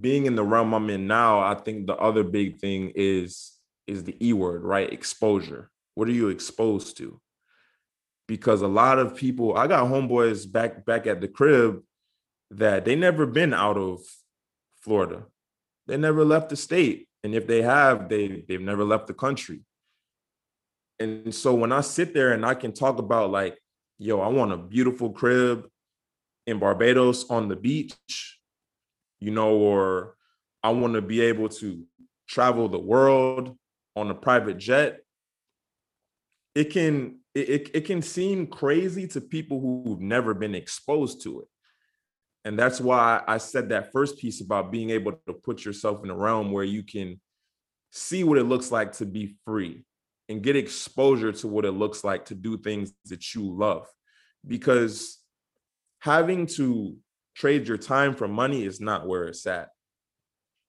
being 0.00 0.26
in 0.26 0.36
the 0.36 0.44
realm 0.44 0.72
I'm 0.72 0.88
in 0.90 1.08
now, 1.08 1.40
I 1.40 1.54
think 1.56 1.86
the 1.86 1.96
other 1.96 2.22
big 2.22 2.58
thing 2.60 2.92
is 2.94 3.59
is 3.90 4.04
the 4.04 4.16
E 4.24 4.32
word, 4.32 4.62
right? 4.62 4.92
Exposure. 4.92 5.68
What 5.96 6.08
are 6.08 6.12
you 6.12 6.28
exposed 6.28 6.96
to? 6.98 7.20
Because 8.28 8.62
a 8.62 8.68
lot 8.68 9.00
of 9.00 9.16
people, 9.16 9.56
I 9.56 9.66
got 9.66 9.88
homeboys 9.88 10.50
back 10.50 10.86
back 10.86 11.06
at 11.08 11.20
the 11.20 11.28
crib 11.28 11.82
that 12.52 12.84
they 12.84 12.94
never 12.94 13.26
been 13.26 13.52
out 13.52 13.76
of 13.76 14.00
Florida. 14.80 15.24
They 15.88 15.96
never 15.96 16.24
left 16.24 16.50
the 16.50 16.56
state. 16.56 17.08
And 17.24 17.34
if 17.34 17.48
they 17.48 17.62
have, 17.62 18.08
they 18.08 18.44
they've 18.46 18.60
never 18.60 18.84
left 18.84 19.08
the 19.08 19.14
country. 19.14 19.62
And 21.00 21.34
so 21.34 21.54
when 21.54 21.72
I 21.72 21.80
sit 21.80 22.14
there 22.14 22.32
and 22.32 22.46
I 22.46 22.54
can 22.54 22.72
talk 22.72 22.98
about 22.98 23.30
like, 23.30 23.58
yo, 23.98 24.20
I 24.20 24.28
want 24.28 24.52
a 24.52 24.56
beautiful 24.56 25.10
crib 25.10 25.66
in 26.46 26.60
Barbados 26.60 27.28
on 27.28 27.48
the 27.48 27.56
beach, 27.56 28.38
you 29.18 29.32
know, 29.32 29.56
or 29.56 30.14
I 30.62 30.70
want 30.70 30.94
to 30.94 31.02
be 31.02 31.22
able 31.22 31.48
to 31.48 31.84
travel 32.28 32.68
the 32.68 32.78
world 32.78 33.56
on 33.96 34.10
a 34.10 34.14
private 34.14 34.58
jet. 34.58 35.00
It 36.54 36.70
can 36.70 37.20
it, 37.34 37.70
it 37.74 37.84
can 37.84 38.02
seem 38.02 38.48
crazy 38.48 39.06
to 39.08 39.20
people 39.20 39.60
who've 39.60 40.00
never 40.00 40.34
been 40.34 40.54
exposed 40.54 41.22
to 41.22 41.40
it. 41.40 41.48
And 42.44 42.58
that's 42.58 42.80
why 42.80 43.22
I 43.28 43.38
said 43.38 43.68
that 43.68 43.92
first 43.92 44.18
piece 44.18 44.40
about 44.40 44.72
being 44.72 44.90
able 44.90 45.12
to 45.26 45.32
put 45.32 45.64
yourself 45.64 46.02
in 46.02 46.10
a 46.10 46.16
realm 46.16 46.50
where 46.50 46.64
you 46.64 46.82
can 46.82 47.20
see 47.92 48.24
what 48.24 48.38
it 48.38 48.44
looks 48.44 48.72
like 48.72 48.92
to 48.92 49.06
be 49.06 49.36
free 49.44 49.84
and 50.28 50.42
get 50.42 50.56
exposure 50.56 51.32
to 51.32 51.48
what 51.48 51.64
it 51.64 51.72
looks 51.72 52.02
like 52.02 52.24
to 52.26 52.34
do 52.34 52.56
things 52.56 52.92
that 53.06 53.34
you 53.34 53.42
love. 53.56 53.86
Because 54.46 55.18
having 55.98 56.46
to 56.46 56.96
trade 57.34 57.68
your 57.68 57.76
time 57.76 58.14
for 58.14 58.26
money 58.26 58.64
is 58.64 58.80
not 58.80 59.06
where 59.06 59.24
it's 59.24 59.46
at. 59.46 59.68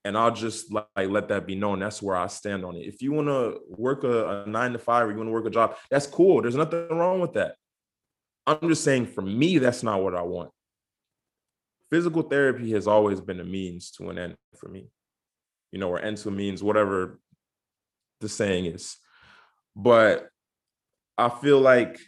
And 0.03 0.17
I'll 0.17 0.33
just 0.33 0.71
like 0.71 0.85
let 0.95 1.27
that 1.27 1.45
be 1.45 1.55
known. 1.55 1.79
That's 1.79 2.01
where 2.01 2.15
I 2.15 2.27
stand 2.27 2.65
on 2.65 2.75
it. 2.75 2.87
If 2.87 3.01
you 3.01 3.11
want 3.11 3.27
to 3.27 3.59
work 3.69 4.03
a, 4.03 4.43
a 4.43 4.49
nine 4.49 4.73
to 4.73 4.79
five 4.79 5.07
or 5.07 5.11
you 5.11 5.17
want 5.17 5.27
to 5.27 5.33
work 5.33 5.45
a 5.45 5.51
job, 5.51 5.75
that's 5.91 6.07
cool. 6.07 6.41
There's 6.41 6.55
nothing 6.55 6.89
wrong 6.89 7.19
with 7.19 7.33
that. 7.33 7.55
I'm 8.47 8.67
just 8.67 8.83
saying 8.83 9.05
for 9.07 9.21
me, 9.21 9.59
that's 9.59 9.83
not 9.83 10.01
what 10.01 10.15
I 10.15 10.23
want 10.23 10.51
physical 11.91 12.23
therapy 12.23 12.71
has 12.71 12.87
always 12.87 13.19
been 13.19 13.41
a 13.41 13.43
means 13.43 13.91
to 13.91 14.09
an 14.09 14.17
end 14.17 14.35
for 14.55 14.69
me, 14.69 14.87
you 15.71 15.79
know, 15.79 15.89
or 15.89 15.99
end 15.99 16.17
to 16.17 16.31
means, 16.31 16.63
whatever 16.63 17.19
the 18.21 18.29
saying 18.29 18.65
is. 18.65 18.95
But 19.75 20.29
I 21.17 21.29
feel 21.29 21.59
like 21.59 21.99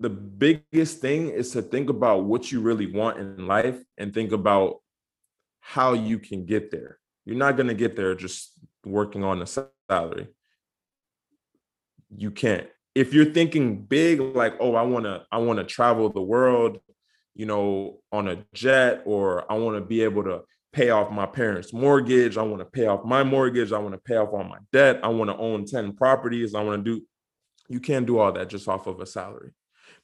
the 0.00 0.08
biggest 0.08 1.00
thing 1.00 1.30
is 1.30 1.50
to 1.50 1.62
think 1.62 1.90
about 1.90 2.24
what 2.24 2.52
you 2.52 2.60
really 2.60 2.86
want 2.86 3.18
in 3.18 3.48
life 3.48 3.82
and 3.98 4.14
think 4.14 4.30
about 4.30 4.76
how 5.74 5.92
you 5.92 6.18
can 6.18 6.46
get 6.46 6.70
there. 6.70 6.98
You're 7.24 7.36
not 7.36 7.56
going 7.56 7.68
to 7.68 7.74
get 7.74 7.96
there 7.96 8.14
just 8.14 8.52
working 8.84 9.22
on 9.22 9.42
a 9.42 9.46
salary. 9.46 10.28
You 12.16 12.30
can't. 12.30 12.66
If 12.94 13.12
you're 13.12 13.32
thinking 13.32 13.84
big 13.84 14.20
like, 14.20 14.54
"Oh, 14.60 14.74
I 14.74 14.82
want 14.82 15.04
to 15.04 15.24
I 15.30 15.38
want 15.38 15.58
to 15.58 15.64
travel 15.64 16.08
the 16.08 16.22
world 16.22 16.78
you 17.38 17.46
know, 17.46 18.00
on 18.12 18.28
a 18.28 18.44
jet, 18.52 19.02
or 19.06 19.50
I 19.50 19.54
want 19.54 19.76
to 19.76 19.80
be 19.80 20.02
able 20.02 20.24
to 20.24 20.42
pay 20.72 20.90
off 20.90 21.10
my 21.10 21.24
parents' 21.24 21.72
mortgage. 21.72 22.36
I 22.36 22.42
want 22.42 22.58
to 22.58 22.64
pay 22.66 22.86
off 22.86 23.04
my 23.04 23.22
mortgage. 23.22 23.72
I 23.72 23.78
want 23.78 23.94
to 23.94 24.00
pay 24.00 24.16
off 24.16 24.30
all 24.32 24.42
my 24.42 24.58
debt. 24.72 24.98
I 25.04 25.08
want 25.08 25.30
to 25.30 25.36
own 25.36 25.64
10 25.64 25.94
properties. 25.94 26.54
I 26.54 26.62
want 26.62 26.84
to 26.84 26.96
do, 26.96 27.06
you 27.68 27.78
can't 27.78 28.06
do 28.06 28.18
all 28.18 28.32
that 28.32 28.48
just 28.48 28.68
off 28.68 28.88
of 28.88 29.00
a 29.00 29.06
salary. 29.06 29.52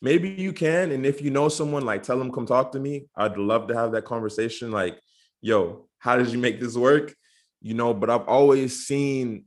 Maybe 0.01 0.31
you 0.31 0.53
can. 0.53 0.93
And 0.93 1.05
if 1.05 1.21
you 1.21 1.31
know 1.31 1.49
someone, 1.49 1.85
like 1.85 2.05
tell 2.05 2.19
them, 2.19 2.31
come 2.31 2.47
talk 2.47 2.71
to 2.73 2.81
me. 2.81 3.07
I'd 3.17 3.37
love 3.37 3.67
to 3.67 3.75
have 3.75 3.93
that 3.93 4.05
conversation. 4.05 4.71
Like, 4.71 5.01
yo, 5.45 5.87
how 5.99 6.17
did 6.17 6.29
you 6.29 6.39
make 6.39 6.59
this 6.59 6.75
work? 6.75 7.15
You 7.61 7.75
know, 7.75 7.93
but 7.93 8.09
I've 8.09 8.27
always 8.27 8.87
seen 8.87 9.45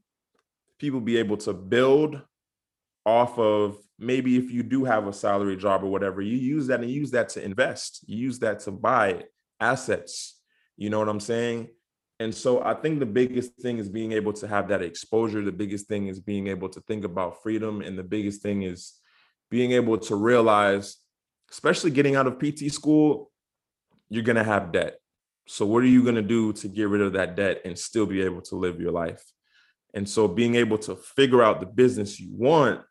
people 0.78 1.02
be 1.02 1.18
able 1.18 1.38
to 1.38 1.54
build 1.54 2.22
off 3.04 3.40
of 3.40 3.78
maybe 3.98 4.38
if 4.38 4.52
you 4.52 4.62
do 4.62 4.86
have 4.86 5.08
a 5.08 5.14
salary 5.14 5.58
job 5.58 5.84
or 5.84 5.88
whatever, 5.88 6.22
you 6.22 6.38
use 6.38 6.68
that 6.68 6.82
and 6.82 6.92
use 6.92 7.10
that 7.12 7.30
to 7.30 7.44
invest. 7.44 8.06
You 8.06 8.18
use 8.18 8.38
that 8.40 8.60
to 8.62 8.72
buy 8.72 9.24
assets. 9.60 10.40
You 10.78 10.92
know 10.92 11.00
what 11.00 11.10
I'm 11.10 11.20
saying? 11.20 11.70
And 12.20 12.34
so 12.34 12.64
I 12.64 12.76
think 12.76 13.00
the 13.00 13.08
biggest 13.08 13.54
thing 13.56 13.80
is 13.80 13.90
being 13.90 14.12
able 14.12 14.34
to 14.34 14.48
have 14.48 14.68
that 14.68 14.84
exposure. 14.84 15.42
The 15.42 15.52
biggest 15.52 15.88
thing 15.88 16.10
is 16.10 16.20
being 16.20 16.46
able 16.46 16.70
to 16.70 16.82
think 16.82 17.06
about 17.06 17.42
freedom. 17.42 17.82
And 17.82 17.98
the 17.98 18.04
biggest 18.04 18.44
thing 18.44 18.62
is 18.62 18.94
being 19.50 19.72
able 19.72 19.98
to 19.98 20.16
realize, 20.16 20.98
especially 21.50 21.90
getting 21.90 22.16
out 22.16 22.28
of 22.28 22.38
PT 22.38 22.72
school, 22.72 23.32
you're 24.10 24.24
going 24.24 24.36
to 24.36 24.44
have 24.44 24.72
debt. 24.72 25.00
So, 25.48 25.66
what 25.66 25.84
are 25.84 25.88
you 25.88 26.04
going 26.04 26.16
to 26.16 26.22
do 26.22 26.54
to 26.54 26.68
get 26.68 26.90
rid 26.90 27.02
of 27.02 27.14
that 27.14 27.36
debt 27.36 27.62
and 27.66 27.78
still 27.78 28.06
be 28.06 28.22
able 28.22 28.42
to 28.44 28.56
live 28.56 28.80
your 28.80 28.92
life? 28.92 29.24
And 29.94 30.08
so, 30.08 30.28
being 30.28 30.56
able 30.56 30.78
to 30.80 30.96
figure 30.96 31.42
out 31.42 31.60
the 31.60 31.66
business 31.66 32.20
you 32.20 32.30
want 32.32 32.82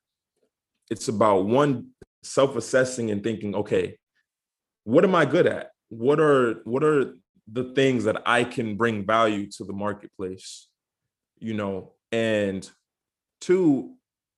it's 0.91 1.09
about 1.09 1.47
one 1.47 1.89
self-assessing 2.23 3.11
and 3.11 3.23
thinking, 3.23 3.55
okay, 3.55 3.99
what 4.85 5.05
am 5.05 5.15
I 5.15 5.25
good 5.25 5.47
at? 5.47 5.71
What 5.89 6.21
are 6.21 6.61
what 6.65 6.85
are 6.85 7.15
the 7.51 7.73
things 7.75 8.05
that 8.05 8.23
I 8.27 8.45
can 8.45 8.77
bring 8.77 9.07
value 9.07 9.49
to 9.53 9.65
the 9.65 9.73
marketplace? 9.73 10.69
You 11.39 11.55
know, 11.55 11.93
and 12.13 12.69
two, 13.41 13.95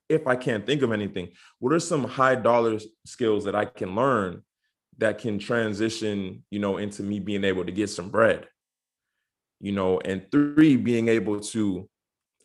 if 0.09 0.27
I 0.27 0.37
can't 0.37 0.67
think 0.67 0.83
of 0.83 0.93
anything, 0.93 1.29
what 1.59 1.73
are 1.73 1.81
some 1.81 2.05
high 2.05 2.35
dollar 2.35 2.79
skills 3.07 3.45
that 3.45 3.55
I 3.55 3.67
can 3.67 3.95
learn 3.95 4.43
that 4.99 5.19
can 5.19 5.39
transition, 5.39 6.45
you 6.51 6.59
know, 6.59 6.77
into 6.77 7.03
me 7.03 7.21
being 7.21 7.45
able 7.45 7.65
to 7.65 7.73
get 7.73 7.91
some 7.91 8.11
bread? 8.11 8.49
You 9.61 9.73
know, 9.73 10.01
and 10.01 10.31
three, 10.31 10.77
being 10.77 11.09
able 11.09 11.41
to 11.41 11.89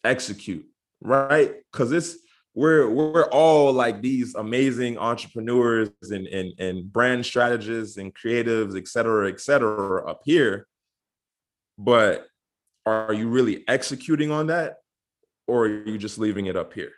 execute, 0.03 0.65
right? 1.01 1.53
Because 1.71 1.91
it's 1.91 2.17
we're 2.55 2.89
we're 2.89 3.29
all 3.29 3.73
like 3.73 4.01
these 4.01 4.35
amazing 4.35 4.97
entrepreneurs 4.97 5.89
and 6.01 6.27
and, 6.27 6.53
and 6.59 6.91
brand 6.91 7.25
strategists 7.25 7.97
and 7.97 8.13
creatives, 8.13 8.77
et 8.77 8.87
cetera, 8.87 9.29
et 9.29 9.39
cetera, 9.39 10.07
up 10.09 10.21
here. 10.25 10.67
But 11.77 12.27
are 12.85 13.13
you 13.13 13.29
really 13.29 13.63
executing 13.67 14.31
on 14.31 14.47
that 14.47 14.75
or 15.47 15.65
are 15.65 15.87
you 15.87 15.97
just 15.97 16.19
leaving 16.19 16.45
it 16.45 16.55
up 16.55 16.73
here? 16.73 16.91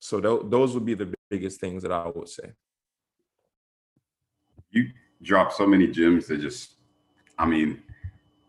So 0.00 0.20
th- 0.20 0.50
those 0.50 0.74
would 0.74 0.84
be 0.84 0.94
the 0.94 1.14
biggest 1.30 1.60
things 1.60 1.82
that 1.82 1.92
I 1.92 2.08
would 2.08 2.28
say. 2.28 2.52
You 4.72 4.90
drop 5.22 5.52
so 5.52 5.66
many 5.66 5.86
gems 5.86 6.26
that 6.28 6.40
just, 6.40 6.74
I 7.38 7.46
mean, 7.46 7.82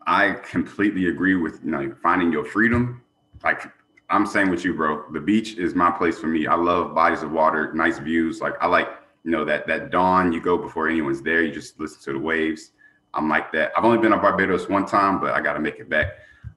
I 0.08 0.32
completely 0.32 1.08
agree 1.08 1.36
with 1.36 1.64
you 1.64 1.72
know 1.72 1.96
finding 2.02 2.32
your 2.32 2.46
freedom. 2.46 3.02
Like 3.44 3.72
I'm 4.10 4.26
saying 4.26 4.50
with 4.50 4.66
you, 4.66 4.74
bro, 4.74 5.04
the 5.12 5.20
beach 5.20 5.56
is 5.58 5.76
my 5.76 5.92
place 5.92 6.20
for 6.20 6.28
me. 6.28 6.48
I 6.48 6.56
love 6.56 6.96
bodies 6.96 7.24
of 7.24 7.32
water, 7.32 7.74
nice 7.74 8.00
views. 8.00 8.42
Like 8.42 8.56
I 8.62 8.68
like 8.68 8.90
you 9.24 9.32
know 9.32 9.46
that 9.46 9.68
that 9.68 9.92
dawn 9.92 10.32
you 10.32 10.42
go 10.42 10.58
before 10.58 10.88
anyone's 10.88 11.22
there. 11.22 11.44
You 11.44 11.54
just 11.54 11.80
listen 11.80 12.02
to 12.04 12.14
the 12.14 12.20
waves. 12.20 12.72
I'm 13.14 13.30
like 13.30 13.52
that. 13.52 13.72
I've 13.78 13.86
only 13.86 14.00
been 14.00 14.14
on 14.14 14.22
Barbados 14.22 14.70
one 14.70 14.86
time, 14.86 15.20
but 15.20 15.34
I 15.34 15.42
got 15.42 15.54
to 15.54 15.60
make 15.60 15.80
it 15.80 15.90
back. 15.90 16.08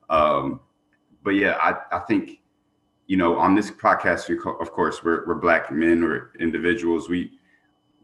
Um, 0.09 0.61
but 1.23 1.31
yeah, 1.31 1.57
I 1.61 1.97
I 1.97 2.01
think 2.01 2.41
you 3.07 3.17
know 3.17 3.39
on 3.39 3.55
this 3.55 3.71
podcast, 3.71 4.29
we, 4.29 4.39
of 4.39 4.73
course, 4.73 5.05
we're 5.05 5.27
we're 5.27 5.35
black 5.35 5.71
men 5.71 6.03
or 6.03 6.33
individuals. 6.41 7.09
We 7.09 7.39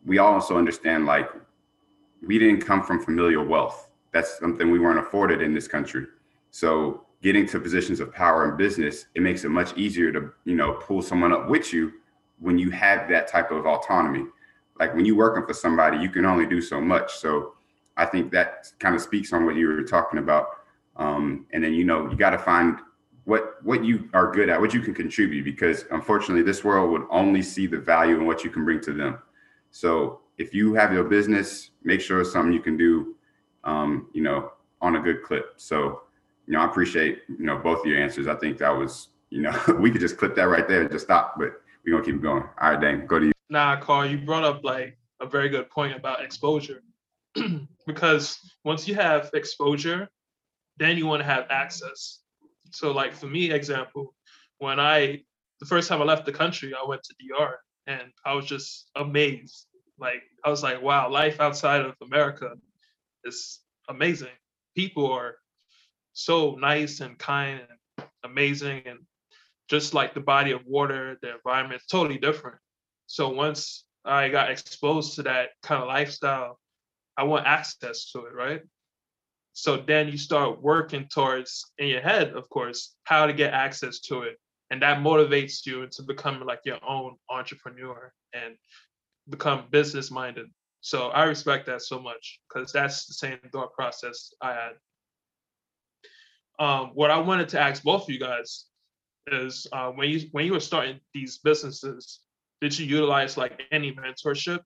we 0.05 0.18
also 0.18 0.59
understand 0.59 1.07
like 1.07 1.31
we 2.26 2.38
didn't 2.38 2.61
come 2.61 2.83
from 2.83 3.02
familial 3.02 3.44
wealth 3.44 3.90
that's 4.12 4.38
something 4.38 4.70
we 4.70 4.78
weren't 4.78 4.98
afforded 4.98 5.40
in 5.42 5.54
this 5.54 5.68
country. 5.68 6.06
So 6.50 7.06
getting 7.22 7.46
to 7.48 7.61
positions 7.61 8.00
of 8.00 8.12
power 8.12 8.50
in 8.50 8.56
business, 8.56 9.06
it 9.14 9.22
makes 9.22 9.44
it 9.44 9.50
much 9.50 9.76
easier 9.76 10.11
to, 10.12 10.33
you 10.44 10.56
know, 10.56 10.74
pull 10.74 11.02
someone 11.02 11.33
up 11.33 11.48
with 11.48 11.72
you 11.72 11.92
when 12.38 12.59
you 12.59 12.70
have 12.70 13.09
that 13.09 13.28
type 13.28 13.50
of 13.50 13.66
autonomy. 13.66 14.24
Like 14.78 14.94
when 14.94 15.04
you're 15.04 15.16
working 15.16 15.46
for 15.46 15.54
somebody, 15.54 15.98
you 15.98 16.09
can 16.09 16.24
only 16.24 16.46
do 16.46 16.61
so 16.61 16.80
much. 16.80 17.16
So 17.16 17.54
I 17.96 18.06
think 18.06 18.33
that 18.33 18.72
kind 18.78 18.94
of 18.94 19.02
speaks 19.02 19.33
on 19.33 19.44
what 19.44 19.56
you 19.56 19.68
were 19.68 19.83
talking 19.83 20.18
about. 20.18 20.46
Um, 20.96 21.46
and 21.52 21.62
then 21.62 21.72
you 21.74 21.85
know 21.85 22.11
you 22.11 22.16
got 22.16 22.30
to 22.30 22.38
find 22.38 22.78
what 23.24 23.62
what 23.62 23.85
you 23.85 24.09
are 24.12 24.33
good 24.33 24.48
at, 24.48 24.61
what 24.61 24.74
you 24.74 24.80
can 24.80 24.94
contribute, 24.94 25.44
because 25.44 25.85
unfortunately 25.90 26.42
this 26.42 26.64
world 26.64 26.90
would 26.90 27.06
only 27.11 27.42
see 27.42 27.66
the 27.66 27.78
value 27.78 28.16
in 28.16 28.26
what 28.26 28.42
you 28.42 28.50
can 28.50 28.64
bring 28.64 28.80
to 28.80 28.92
them. 28.92 29.18
So 29.70 30.20
if 30.40 30.55
you 30.55 30.72
have 30.72 30.90
your 30.90 31.05
business, 31.05 31.70
make 31.85 32.00
sure 32.00 32.22
it's 32.22 32.33
something 32.33 32.53
you 32.53 32.61
can 32.61 32.79
do 32.79 33.14
um, 33.64 34.09
you 34.14 34.22
know, 34.22 34.53
on 34.81 34.96
a 34.96 35.00
good 35.00 35.22
clip. 35.22 35.53
So, 35.59 36.03
you 36.46 36.55
know, 36.55 36.61
I 36.61 36.64
appreciate, 36.64 37.18
you 37.29 37.44
know, 37.44 37.59
both 37.59 37.81
of 37.81 37.87
your 37.87 38.03
answers. 38.03 38.26
I 38.26 38.35
think 38.37 38.57
that 38.59 38.70
was, 38.70 39.09
you 39.29 39.42
know, 39.42 39.53
we 39.79 39.90
could 39.90 40.00
just 40.00 40.16
clip 40.16 40.35
that 40.37 40.44
right 40.44 40.66
there 40.66 40.81
and 40.81 40.90
just 40.90 41.05
stop, 41.05 41.35
but 41.38 41.61
we're 41.85 41.92
gonna 41.92 42.05
keep 42.05 42.22
going. 42.22 42.42
All 42.61 42.70
right, 42.70 42.81
Dane, 42.81 43.07
go 43.07 43.18
to 43.18 43.26
you. 43.26 43.33
Nah, 43.50 43.79
Karl, 43.81 44.07
you 44.07 44.18
brought 44.18 44.44
up 44.44 44.64
like 44.64 44.96
a 45.20 45.26
very 45.26 45.50
good 45.50 45.68
point 45.70 45.94
about 45.94 46.24
exposure. 46.24 46.83
because 47.87 48.38
once 48.64 48.88
you 48.88 48.94
have 48.94 49.31
exposure, 49.35 50.09
then 50.79 50.96
you 50.96 51.07
want 51.07 51.20
to 51.20 51.26
have 51.26 51.46
access. 51.50 52.20
So, 52.72 52.92
like 52.92 53.14
for 53.14 53.26
me, 53.26 53.50
example, 53.50 54.14
when 54.59 54.81
I 54.81 55.22
the 55.61 55.66
first 55.66 55.88
time 55.88 56.00
I 56.00 56.05
left 56.05 56.24
the 56.24 56.33
country, 56.33 56.72
I 56.74 56.88
went 56.88 57.03
to 57.03 57.14
DR 57.20 57.57
and 57.87 58.11
I 58.24 58.33
was 58.33 58.46
just 58.46 58.90
amazed. 58.96 59.66
Like 60.01 60.23
I 60.45 60.51
was 60.51 60.63
like, 60.63 60.83
wow, 60.83 61.11
life 61.11 61.41
outside 61.41 61.83
of 61.83 61.95
America 62.03 62.53
is 63.25 63.61
amazing. 63.89 64.29
People 64.77 65.13
are 65.13 65.37
so 66.13 66.57
nice 66.57 67.01
and 67.01 67.19
kind 67.19 67.61
and 67.99 68.09
amazing 68.25 68.83
and 68.87 69.01
just 69.69 69.95
like 69.95 70.15
the 70.15 70.21
body 70.21 70.51
of 70.51 70.63
water, 70.67 71.17
the 71.23 71.35
environment 71.35 71.81
is 71.81 71.87
totally 71.87 72.19
different. 72.19 72.57
So 73.07 73.29
once 73.29 73.85
I 74.05 74.29
got 74.29 74.51
exposed 74.51 75.15
to 75.17 75.23
that 75.25 75.51
kind 75.63 75.81
of 75.81 75.89
lifestyle, 75.89 76.59
I 77.17 77.25
want 77.25 77.47
access 77.47 78.11
to 78.13 78.27
it, 78.27 78.35
right? 78.35 78.63
So 79.53 79.77
then 79.77 80.09
you 80.09 80.19
start 80.19 80.63
working 80.63 81.07
towards 81.13 81.71
in 81.79 81.89
your 81.89 82.01
head, 82.01 82.31
of 82.31 82.49
course, 82.49 82.97
how 83.05 83.27
to 83.27 83.33
get 83.33 83.53
access 83.53 84.01
to 84.01 84.23
it. 84.23 84.39
And 84.71 84.83
that 84.83 84.99
motivates 84.99 85.67
you 85.67 85.87
to 85.89 86.03
become 86.03 86.45
like 86.47 86.61
your 86.65 86.79
own 86.87 87.17
entrepreneur 87.29 88.13
and 88.33 88.57
become 89.31 89.64
business 89.71 90.11
minded. 90.11 90.47
So 90.81 91.09
I 91.09 91.25
respect 91.25 91.66
that 91.66 91.83
so 91.83 91.99
much 92.01 92.40
because 92.49 92.73
that's 92.73 93.07
the 93.07 93.14
same 93.14 93.38
thought 93.53 93.73
process 93.75 94.33
I 94.40 94.53
had. 94.53 94.73
Um, 96.59 96.90
what 96.95 97.11
I 97.11 97.19
wanted 97.19 97.49
to 97.51 97.61
ask 97.61 97.83
both 97.83 98.03
of 98.05 98.11
you 98.11 98.19
guys 98.19 98.66
is 99.27 99.66
uh, 99.73 99.90
when 99.90 100.09
you 100.11 100.29
when 100.33 100.47
you 100.47 100.53
were 100.53 100.61
starting 100.61 101.01
these 101.14 101.38
businesses, 101.38 102.21
did 102.61 102.79
you 102.79 102.87
utilize 102.87 103.37
like 103.37 103.62
any 103.73 103.93
mentorship 103.93 104.61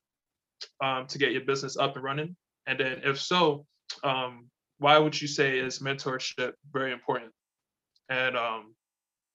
um, 0.83 1.07
to 1.09 1.19
get 1.19 1.33
your 1.33 1.43
business 1.43 1.77
up 1.77 1.97
and 1.97 2.05
running? 2.05 2.37
And 2.67 2.79
then 2.81 3.01
if 3.05 3.21
so, 3.21 3.67
um, 4.03 4.47
why 4.79 4.99
would 4.99 5.21
you 5.21 5.29
say 5.29 5.59
is 5.59 5.81
mentorship 5.81 6.53
very 6.73 6.93
important? 6.93 7.33
And 8.09 8.37
um, 8.37 8.75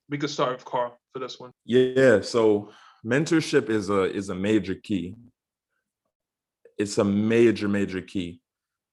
we 0.10 0.18
could 0.18 0.30
start 0.30 0.54
with 0.54 0.66
Karl 0.66 0.98
for 1.14 1.20
this 1.20 1.40
one. 1.40 1.52
Yeah, 1.66 2.22
so 2.22 2.72
mentorship 3.06 3.70
is 3.70 3.90
a 3.90 4.04
is 4.04 4.30
a 4.30 4.36
major 4.36 4.76
key. 4.76 5.16
It's 6.78 6.98
a 6.98 7.04
major 7.04 7.68
major 7.68 8.02
key. 8.02 8.42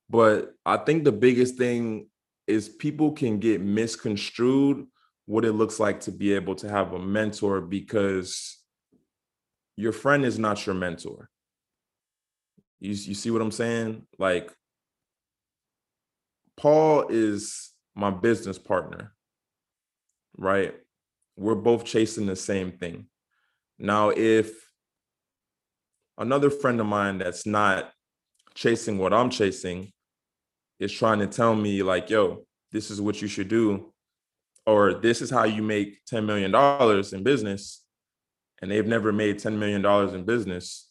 But 0.08 0.54
i 0.64 0.76
think 0.76 1.04
the 1.04 1.12
biggest 1.12 1.56
thing 1.56 2.08
is 2.46 2.68
people 2.68 3.12
can 3.12 3.38
get 3.38 3.60
misconstrued 3.60 4.86
what 5.26 5.44
it 5.44 5.52
looks 5.52 5.80
like 5.80 6.00
to 6.00 6.12
be 6.12 6.32
able 6.32 6.54
to 6.54 6.68
have 6.68 6.92
a 6.92 6.98
mentor 6.98 7.60
because 7.60 8.58
your 9.76 9.92
friend 9.92 10.24
is 10.24 10.38
not 10.38 10.64
your 10.64 10.76
mentor. 10.76 11.28
You, 12.78 12.90
you 12.90 13.14
see 13.14 13.30
what 13.30 13.42
i'm 13.42 13.50
saying? 13.50 14.06
Like 14.18 14.52
paul 16.56 17.08
is 17.08 17.72
my 17.94 18.10
business 18.10 18.58
partner 18.58 19.16
right? 20.36 20.74
We're 21.36 21.54
both 21.54 21.84
chasing 21.84 22.26
the 22.26 22.36
same 22.36 22.72
thing 22.72 23.06
now 23.78 24.10
if 24.10 24.52
another 26.18 26.50
friend 26.50 26.80
of 26.80 26.86
mine 26.86 27.18
that's 27.18 27.46
not 27.46 27.92
chasing 28.54 28.98
what 28.98 29.12
I'm 29.12 29.30
chasing 29.30 29.92
is 30.78 30.92
trying 30.92 31.18
to 31.20 31.26
tell 31.26 31.54
me 31.54 31.82
like, 31.82 32.10
yo, 32.10 32.46
this 32.72 32.90
is 32.90 33.00
what 33.00 33.20
you 33.22 33.28
should 33.28 33.48
do, 33.48 33.92
or 34.66 34.94
this 34.94 35.22
is 35.22 35.30
how 35.30 35.44
you 35.44 35.62
make 35.62 36.04
$10 36.10 36.24
million 36.24 36.54
in 37.14 37.22
business, 37.22 37.84
and 38.60 38.70
they've 38.70 38.86
never 38.86 39.12
made 39.12 39.38
$10 39.38 39.56
million 39.56 39.84
in 40.14 40.24
business, 40.24 40.90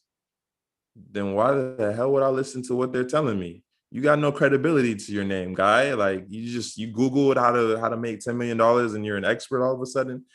then 1.11 1.33
why 1.33 1.51
the 1.51 1.93
hell 1.95 2.11
would 2.11 2.23
I 2.23 2.29
listen 2.29 2.63
to 2.63 2.75
what 2.75 2.93
they're 2.93 3.03
telling 3.03 3.39
me? 3.39 3.63
You 3.91 4.01
got 4.01 4.19
no 4.19 4.31
credibility 4.31 4.95
to 4.95 5.11
your 5.11 5.23
name, 5.23 5.53
guy. 5.53 5.93
Like 5.93 6.25
you 6.29 6.51
just 6.51 6.77
you 6.77 6.91
Googled 6.91 7.37
how 7.37 7.51
to 7.51 7.79
how 7.79 7.89
to 7.89 7.97
make 7.97 8.19
$10 8.19 8.35
million 8.35 8.59
and 8.59 9.05
you're 9.05 9.17
an 9.17 9.25
expert 9.25 9.63
all 9.63 9.73
of 9.73 9.81
a 9.81 9.85
sudden. 9.85 10.25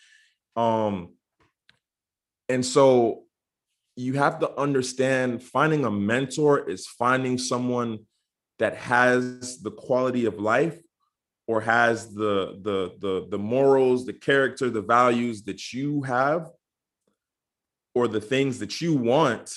Um, 0.56 1.14
and 2.50 2.66
so 2.66 3.22
you 3.94 4.14
have 4.14 4.40
to 4.40 4.50
understand 4.58 5.40
finding 5.40 5.84
a 5.84 5.90
mentor 5.90 6.68
is 6.68 6.86
finding 6.86 7.38
someone 7.38 8.00
that 8.58 8.76
has 8.76 9.62
the 9.62 9.70
quality 9.70 10.26
of 10.26 10.40
life 10.40 10.76
or 11.46 11.60
has 11.60 12.12
the 12.12 12.58
the 12.62 12.92
the 12.98 13.28
the 13.30 13.38
morals 13.38 14.04
the 14.04 14.12
character 14.12 14.68
the 14.68 14.82
values 14.82 15.42
that 15.44 15.72
you 15.72 16.02
have 16.02 16.50
or 17.94 18.08
the 18.08 18.20
things 18.20 18.58
that 18.58 18.80
you 18.80 18.94
want. 18.94 19.56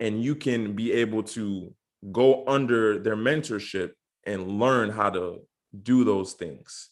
And 0.00 0.22
you 0.22 0.34
can 0.34 0.74
be 0.74 0.92
able 0.92 1.24
to 1.34 1.74
go 2.12 2.46
under 2.46 2.98
their 2.98 3.16
mentorship 3.16 3.90
and 4.24 4.60
learn 4.60 4.90
how 4.90 5.10
to 5.10 5.40
do 5.82 6.04
those 6.04 6.32
things. 6.32 6.90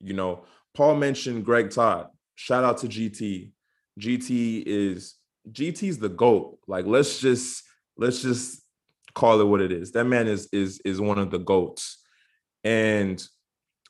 You 0.00 0.12
know 0.12 0.44
paul 0.74 0.96
mentioned 0.96 1.46
greg 1.46 1.70
todd. 1.70 2.08
Shout 2.34 2.64
out 2.64 2.78
to 2.78 2.88
gt 2.88 3.52
gt 3.98 4.62
is 4.66 5.14
GT's 5.50 5.98
the 5.98 6.08
GOAT. 6.08 6.58
Like 6.66 6.86
let's 6.86 7.18
just 7.18 7.64
let's 7.96 8.22
just 8.22 8.62
call 9.14 9.40
it 9.40 9.44
what 9.44 9.60
it 9.60 9.72
is. 9.72 9.92
That 9.92 10.04
man 10.04 10.26
is 10.28 10.48
is 10.52 10.80
is 10.84 11.00
one 11.00 11.18
of 11.18 11.30
the 11.30 11.38
GOATs. 11.38 11.98
And 12.64 13.22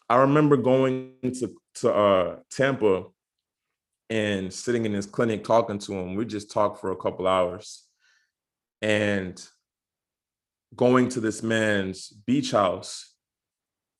I 0.09 0.16
remember 0.16 0.57
going 0.57 1.12
to 1.23 1.55
to 1.77 1.92
uh 1.92 2.37
Tampa 2.51 3.05
and 4.11 4.53
sitting 4.53 4.87
in 4.87 4.93
his 4.93 5.07
clinic 5.07 5.45
talking 5.45 5.78
to 5.78 5.93
him. 5.93 6.14
We 6.14 6.24
just 6.24 6.51
talked 6.51 6.80
for 6.80 6.93
a 6.93 6.97
couple 6.97 7.26
hours. 7.26 7.85
And 8.80 9.43
going 10.74 11.09
to 11.11 11.20
this 11.20 11.43
man's 11.43 12.09
beach 12.09 12.53
house. 12.53 13.12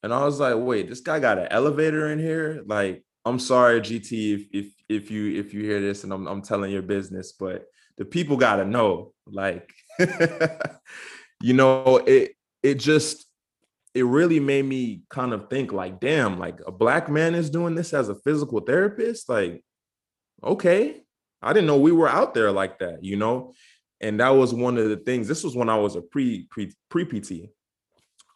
And 0.03 0.15
I 0.15 0.25
was 0.25 0.39
like, 0.39 0.55
wait, 0.57 0.89
this 0.89 1.01
guy 1.01 1.19
got 1.19 1.39
an 1.39 1.49
elevator 1.51 2.11
in 2.13 2.19
here? 2.19 2.63
Like, 2.67 3.05
I'm 3.25 3.39
sorry, 3.39 3.81
GT, 3.81 4.35
if 4.35 4.47
if 4.53 4.78
if 4.89 5.11
you 5.11 5.39
if 5.39 5.53
you 5.53 5.63
hear 5.63 5.81
this 5.81 6.05
and 6.05 6.13
I'm 6.13 6.27
I'm 6.27 6.43
telling 6.43 6.73
your 6.73 6.83
business, 6.83 7.33
but 7.33 7.67
the 7.99 8.05
people 8.05 8.37
gotta 8.37 8.65
know. 8.65 9.13
Like, 9.27 9.71
you 11.43 11.55
know, 11.55 11.99
it 12.07 12.33
it 12.63 12.75
just 12.77 13.27
it 13.95 14.05
really 14.05 14.41
made 14.41 14.65
me 14.65 15.03
kind 15.11 15.33
of 15.33 15.51
think 15.51 15.73
like, 15.73 16.01
damn, 16.01 16.39
like 16.39 16.61
a 16.67 16.73
black 16.73 17.09
man 17.09 17.35
is 17.35 17.51
doing 17.51 17.75
this 17.75 17.93
as 17.93 18.09
a 18.09 18.15
physical 18.15 18.61
therapist. 18.61 19.29
Like, 19.29 19.65
okay, 20.43 21.03
I 21.43 21.53
didn't 21.53 21.67
know 21.67 21.79
we 21.79 21.93
were 21.93 22.09
out 22.09 22.35
there 22.35 22.53
like 22.53 22.79
that, 22.79 23.03
you 23.03 23.17
know. 23.17 23.53
And 24.01 24.21
that 24.21 24.31
was 24.31 24.55
one 24.55 24.79
of 24.79 24.89
the 24.89 24.97
things. 24.97 25.27
This 25.27 25.43
was 25.43 25.57
when 25.57 25.69
I 25.69 25.77
was 25.77 25.97
a 25.97 26.01
pre 26.01 26.47
pre 26.51 26.73
pre 26.89 27.05
PT, 27.05 27.51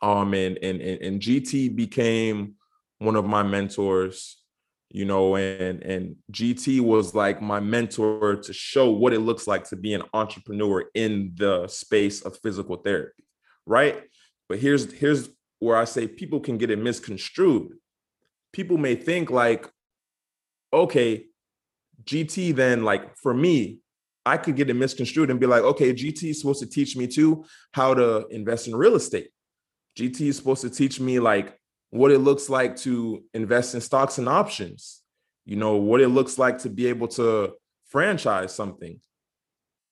um, 0.02 0.34
and 0.34 0.58
and 0.58 0.80
and, 0.80 1.00
and 1.00 1.20
GT 1.20 1.74
became 1.74 2.54
one 2.98 3.16
of 3.16 3.24
my 3.24 3.42
mentors, 3.42 4.41
you 4.92 5.06
know, 5.06 5.36
and 5.36 5.82
and 5.82 6.16
GT 6.30 6.80
was 6.80 7.14
like 7.14 7.40
my 7.40 7.60
mentor 7.60 8.36
to 8.36 8.52
show 8.52 8.90
what 8.90 9.14
it 9.14 9.20
looks 9.20 9.46
like 9.46 9.64
to 9.70 9.76
be 9.76 9.94
an 9.94 10.02
entrepreneur 10.12 10.84
in 10.94 11.32
the 11.34 11.66
space 11.66 12.20
of 12.20 12.38
physical 12.42 12.76
therapy, 12.76 13.24
right? 13.66 14.02
But 14.50 14.58
here's 14.58 14.92
here's 14.92 15.30
where 15.60 15.78
I 15.78 15.84
say 15.84 16.06
people 16.06 16.40
can 16.40 16.58
get 16.58 16.70
it 16.70 16.78
misconstrued. 16.78 17.72
People 18.52 18.76
may 18.76 18.94
think 18.94 19.30
like, 19.30 19.66
okay, 20.74 21.24
GT 22.04 22.54
then 22.54 22.84
like 22.84 23.16
for 23.16 23.32
me, 23.32 23.78
I 24.26 24.36
could 24.36 24.56
get 24.56 24.68
it 24.68 24.74
misconstrued 24.74 25.30
and 25.30 25.40
be 25.40 25.46
like, 25.46 25.62
okay, 25.62 25.94
GT 25.94 26.30
is 26.30 26.40
supposed 26.40 26.60
to 26.60 26.68
teach 26.68 26.96
me 26.96 27.06
too 27.06 27.46
how 27.72 27.94
to 27.94 28.26
invest 28.28 28.68
in 28.68 28.76
real 28.76 28.96
estate. 28.96 29.30
GT 29.98 30.28
is 30.28 30.36
supposed 30.36 30.60
to 30.62 30.70
teach 30.70 31.00
me 31.00 31.18
like 31.18 31.58
what 31.92 32.10
it 32.10 32.20
looks 32.20 32.48
like 32.48 32.74
to 32.74 33.22
invest 33.34 33.74
in 33.74 33.80
stocks 33.82 34.16
and 34.16 34.26
options, 34.26 35.02
you 35.44 35.56
know, 35.56 35.76
what 35.76 36.00
it 36.00 36.08
looks 36.08 36.38
like 36.38 36.56
to 36.56 36.70
be 36.70 36.86
able 36.86 37.06
to 37.06 37.52
franchise 37.84 38.54
something. 38.54 38.98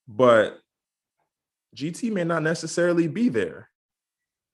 But 0.08 0.58
GT 1.76 2.10
may 2.10 2.24
not 2.24 2.42
necessarily 2.42 3.06
be 3.06 3.28
there. 3.28 3.68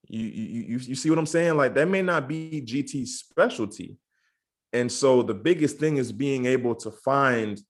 You, 0.08 0.26
you, 0.26 0.78
you, 0.78 0.94
see 0.96 1.08
what 1.08 1.20
I'm 1.20 1.26
saying? 1.26 1.56
Like 1.56 1.74
that 1.74 1.86
may 1.86 2.02
not 2.02 2.28
be 2.28 2.64
GT's 2.66 3.20
specialty. 3.20 3.96
And 4.72 4.90
so 4.90 5.22
the 5.22 5.34
biggest 5.34 5.78
thing 5.78 5.98
is 5.98 6.10
being 6.10 6.46
able 6.46 6.74
to 6.74 6.90
find 6.90 7.60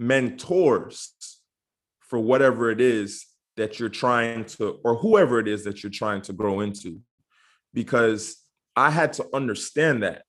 mentors 0.00 1.12
for 2.00 2.18
whatever 2.18 2.72
it 2.72 2.80
is 2.80 3.24
that 3.56 3.78
you're 3.78 3.88
trying 3.88 4.46
to, 4.46 4.80
or 4.82 4.96
whoever 4.96 5.38
it 5.38 5.46
is 5.46 5.62
that 5.62 5.84
you're 5.84 5.90
trying 5.90 6.22
to 6.22 6.32
grow 6.32 6.58
into. 6.58 7.00
Because 7.72 8.40
I 8.80 8.88
had 8.88 9.12
to 9.14 9.26
understand 9.34 10.02
that 10.04 10.22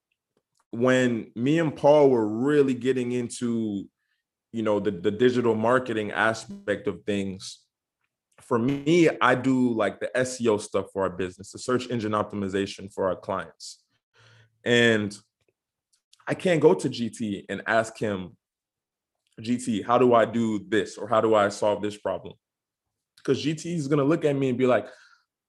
when 0.72 1.32
me 1.36 1.58
and 1.60 1.74
Paul 1.74 2.10
were 2.10 2.28
really 2.28 2.74
getting 2.74 3.14
into, 3.14 3.88
you 4.52 4.62
know, 4.62 4.78
the, 4.82 4.92
the 4.92 5.10
digital 5.10 5.56
marketing 5.56 6.12
aspect 6.12 6.88
of 6.88 7.02
things. 7.06 7.60
For 8.42 8.60
me, 8.60 9.10
I 9.22 9.36
do 9.36 9.74
like 9.74 10.02
the 10.02 10.12
SEO 10.18 10.60
stuff 10.60 10.88
for 10.92 11.04
our 11.04 11.10
business, 11.10 11.54
the 11.54 11.60
search 11.60 11.90
engine 11.90 12.12
optimization 12.12 12.94
for 12.94 13.08
our 13.08 13.16
clients. 13.16 13.84
And 14.66 15.18
I 16.28 16.34
can't 16.34 16.60
go 16.60 16.74
to 16.74 16.90
GT 16.90 17.46
and 17.48 17.62
ask 17.68 17.98
him, 17.98 18.36
GT, 19.40 19.86
how 19.86 19.98
do 19.98 20.14
I 20.14 20.26
do 20.26 20.60
this 20.68 20.98
or 20.98 21.08
how 21.08 21.22
do 21.22 21.36
I 21.36 21.48
solve 21.48 21.82
this 21.82 21.98
problem? 21.98 22.34
Because 23.16 23.44
GT 23.46 23.78
is 23.78 23.88
going 23.88 24.00
to 24.00 24.06
look 24.06 24.26
at 24.26 24.36
me 24.36 24.50
and 24.50 24.58
be 24.58 24.68
like, 24.68 24.88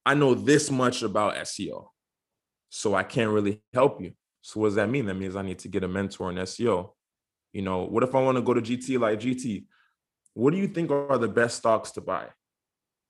I 0.06 0.14
know 0.14 0.34
this 0.34 0.70
much 0.70 1.02
about 1.02 1.34
SEO, 1.34 1.86
so 2.74 2.94
I 2.94 3.02
can't 3.02 3.30
really 3.30 3.60
help 3.74 4.00
you. 4.00 4.12
So 4.40 4.60
what 4.60 4.68
does 4.68 4.76
that 4.76 4.88
mean? 4.88 5.04
That 5.04 5.14
means 5.14 5.36
I 5.36 5.42
need 5.42 5.58
to 5.58 5.68
get 5.68 5.84
a 5.84 5.88
mentor 5.88 6.30
in 6.30 6.36
SEO. 6.36 6.92
You 7.52 7.60
know, 7.60 7.82
what 7.82 8.02
if 8.02 8.14
I 8.14 8.22
want 8.22 8.36
to 8.36 8.42
go 8.42 8.54
to 8.54 8.62
GT 8.62 8.98
like 8.98 9.20
GT? 9.20 9.66
What 10.32 10.52
do 10.52 10.56
you 10.56 10.66
think 10.66 10.90
are 10.90 11.18
the 11.18 11.28
best 11.28 11.58
stocks 11.58 11.90
to 11.92 12.00
buy? 12.00 12.28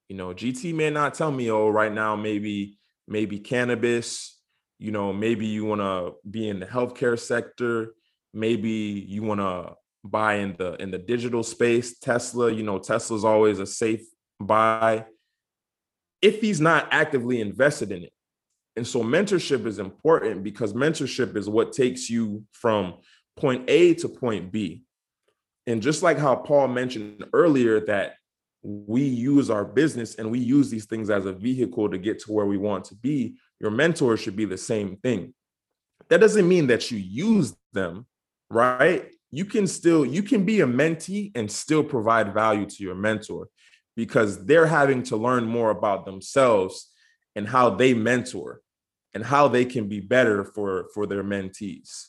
You 0.09 0.17
know, 0.17 0.35
GT 0.35 0.75
may 0.75 0.91
not 0.91 1.15
tell 1.15 1.31
me, 1.31 1.49
oh, 1.49 1.69
right 1.69 1.93
now 1.93 2.17
maybe 2.17 2.77
maybe 3.07 3.39
cannabis. 3.39 4.37
You 4.81 4.91
know, 4.91 5.13
maybe 5.13 5.47
you 5.47 5.65
want 5.65 5.81
to 5.81 6.15
be 6.29 6.49
in 6.49 6.59
the 6.59 6.67
healthcare 6.67 7.17
sector. 7.17 7.95
Maybe 8.35 9.07
you 9.09 9.23
want 9.23 9.41
to 9.41 9.75
buy 10.03 10.35
in 10.35 10.57
the 10.59 10.75
in 10.83 10.91
the 10.91 10.99
digital 10.99 11.45
space. 11.45 12.01
Tesla, 12.01 12.51
you 12.51 12.65
know, 12.65 12.81
Tesla's 12.81 13.25
always 13.25 13.61
a 13.61 13.67
safe 13.67 14.03
buy 14.41 15.07
if 16.21 16.41
he's 16.41 16.61
not 16.61 16.89
actively 16.91 17.41
invested 17.41 17.93
in 17.93 18.03
it. 18.03 18.13
And 18.77 18.87
so 18.87 19.03
mentorship 19.03 19.67
is 19.67 19.79
important 19.79 20.43
because 20.43 20.73
mentorship 20.73 21.37
is 21.37 21.49
what 21.49 21.73
takes 21.73 22.09
you 22.09 22.45
from 22.53 22.95
point 23.37 23.69
A 23.69 23.95
to 23.95 24.09
point 24.09 24.51
B. 24.51 24.85
And 25.67 25.83
just 25.83 26.03
like 26.03 26.19
how 26.19 26.37
Paul 26.37 26.69
mentioned 26.69 27.25
earlier, 27.33 27.81
that 27.87 28.15
we 28.63 29.03
use 29.03 29.51
our 29.51 29.65
business 29.65 30.15
and 30.15 30.31
we 30.31 30.39
use 30.39 30.71
these 30.71 30.87
things 30.87 31.11
as 31.11 31.27
a 31.27 31.33
vehicle 31.33 31.89
to 31.91 31.99
get 31.99 32.21
to 32.21 32.33
where 32.33 32.47
we 32.47 32.57
want 32.57 32.85
to 32.87 32.95
be, 32.95 33.37
your 33.61 33.71
mentor 33.71 34.17
should 34.17 34.37
be 34.37 34.45
the 34.45 34.59
same 34.59 34.97
thing. 34.97 35.35
That 36.09 36.21
doesn't 36.21 36.49
mean 36.49 36.69
that 36.69 36.91
you 36.91 36.99
use 36.99 37.55
them, 37.73 38.07
right? 38.51 39.11
You 39.31 39.45
can 39.45 39.67
still 39.67 40.05
you 40.05 40.23
can 40.23 40.45
be 40.45 40.61
a 40.61 40.67
mentee 40.67 41.33
and 41.35 41.51
still 41.51 41.83
provide 41.83 42.35
value 42.35 42.67
to 42.67 42.83
your 42.83 42.95
mentor 42.95 43.49
because 43.97 44.45
they're 44.45 44.67
having 44.67 45.03
to 45.05 45.17
learn 45.17 45.45
more 45.45 45.71
about 45.71 46.05
themselves 46.05 46.92
and 47.35 47.49
how 47.49 47.71
they 47.71 47.95
mentor 47.95 48.61
and 49.15 49.25
how 49.25 49.49
they 49.49 49.65
can 49.65 49.89
be 49.89 50.01
better 50.01 50.45
for 50.45 50.89
for 50.95 51.07
their 51.07 51.25
mentees. 51.25 52.07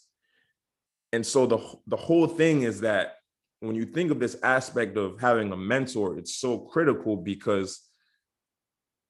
And 1.12 1.26
so 1.26 1.46
the 1.46 1.60
the 1.88 1.98
whole 1.98 2.28
thing 2.28 2.64
is 2.64 2.82
that 2.82 3.16
when 3.60 3.76
you 3.76 3.86
think 3.86 4.12
of 4.12 4.20
this 4.20 4.36
aspect 4.44 4.98
of 4.98 5.20
having 5.20 5.52
a 5.52 5.58
mentor 5.58 6.18
it's 6.18 6.36
so 6.36 6.58
critical 6.58 7.16
because 7.16 7.82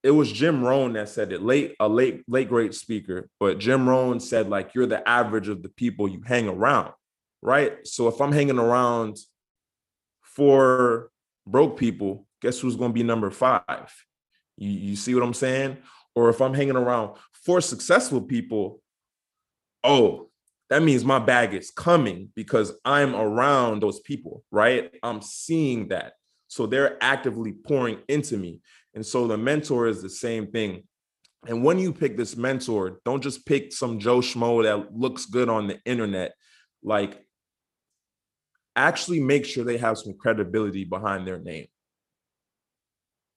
it 0.03 0.11
was 0.11 0.31
Jim 0.31 0.63
Rohn 0.63 0.93
that 0.93 1.09
said 1.09 1.31
it 1.31 1.41
late 1.41 1.75
a 1.79 1.87
late 1.87 2.23
late 2.27 2.49
great 2.49 2.73
speaker 2.75 3.29
but 3.39 3.57
Jim 3.57 3.87
Rohn 3.87 4.19
said 4.19 4.49
like 4.49 4.75
you're 4.75 4.85
the 4.85 5.07
average 5.07 5.47
of 5.47 5.63
the 5.63 5.69
people 5.69 6.07
you 6.07 6.21
hang 6.25 6.47
around 6.47 6.93
right? 7.41 7.85
So 7.85 8.07
if 8.07 8.21
I'm 8.21 8.31
hanging 8.31 8.59
around 8.59 9.17
for 10.21 11.09
broke 11.45 11.77
people 11.77 12.25
guess 12.41 12.59
who's 12.59 12.75
going 12.75 12.91
to 12.91 12.93
be 12.93 13.03
number 13.03 13.29
5 13.29 13.61
you 14.57 14.69
you 14.69 14.95
see 14.95 15.13
what 15.13 15.23
I'm 15.23 15.33
saying 15.33 15.77
or 16.15 16.29
if 16.29 16.41
I'm 16.41 16.53
hanging 16.53 16.75
around 16.75 17.17
for 17.33 17.61
successful 17.61 18.21
people, 18.21 18.81
oh, 19.83 20.29
that 20.69 20.81
means 20.81 21.03
my 21.03 21.19
bag 21.19 21.53
is 21.53 21.71
coming 21.71 22.29
because 22.35 22.73
I'm 22.85 23.15
around 23.15 23.81
those 23.81 23.99
people, 23.99 24.43
right? 24.51 24.91
I'm 25.03 25.21
seeing 25.21 25.89
that. 25.89 26.13
So 26.47 26.65
they're 26.65 26.97
actively 27.03 27.51
pouring 27.51 27.99
into 28.07 28.37
me. 28.37 28.61
And 28.93 29.05
so 29.05 29.27
the 29.27 29.37
mentor 29.37 29.87
is 29.87 30.01
the 30.01 30.09
same 30.09 30.47
thing. 30.47 30.83
And 31.47 31.63
when 31.63 31.77
you 31.77 31.91
pick 31.91 32.15
this 32.15 32.37
mentor, 32.37 33.01
don't 33.05 33.21
just 33.21 33.45
pick 33.45 33.73
some 33.73 33.99
Joe 33.99 34.19
Schmo 34.19 34.63
that 34.63 34.95
looks 34.95 35.25
good 35.25 35.49
on 35.49 35.67
the 35.67 35.79
internet. 35.85 36.33
Like, 36.81 37.25
actually 38.75 39.19
make 39.19 39.45
sure 39.45 39.63
they 39.63 39.77
have 39.77 39.97
some 39.97 40.13
credibility 40.17 40.85
behind 40.85 41.27
their 41.27 41.39
name. 41.39 41.67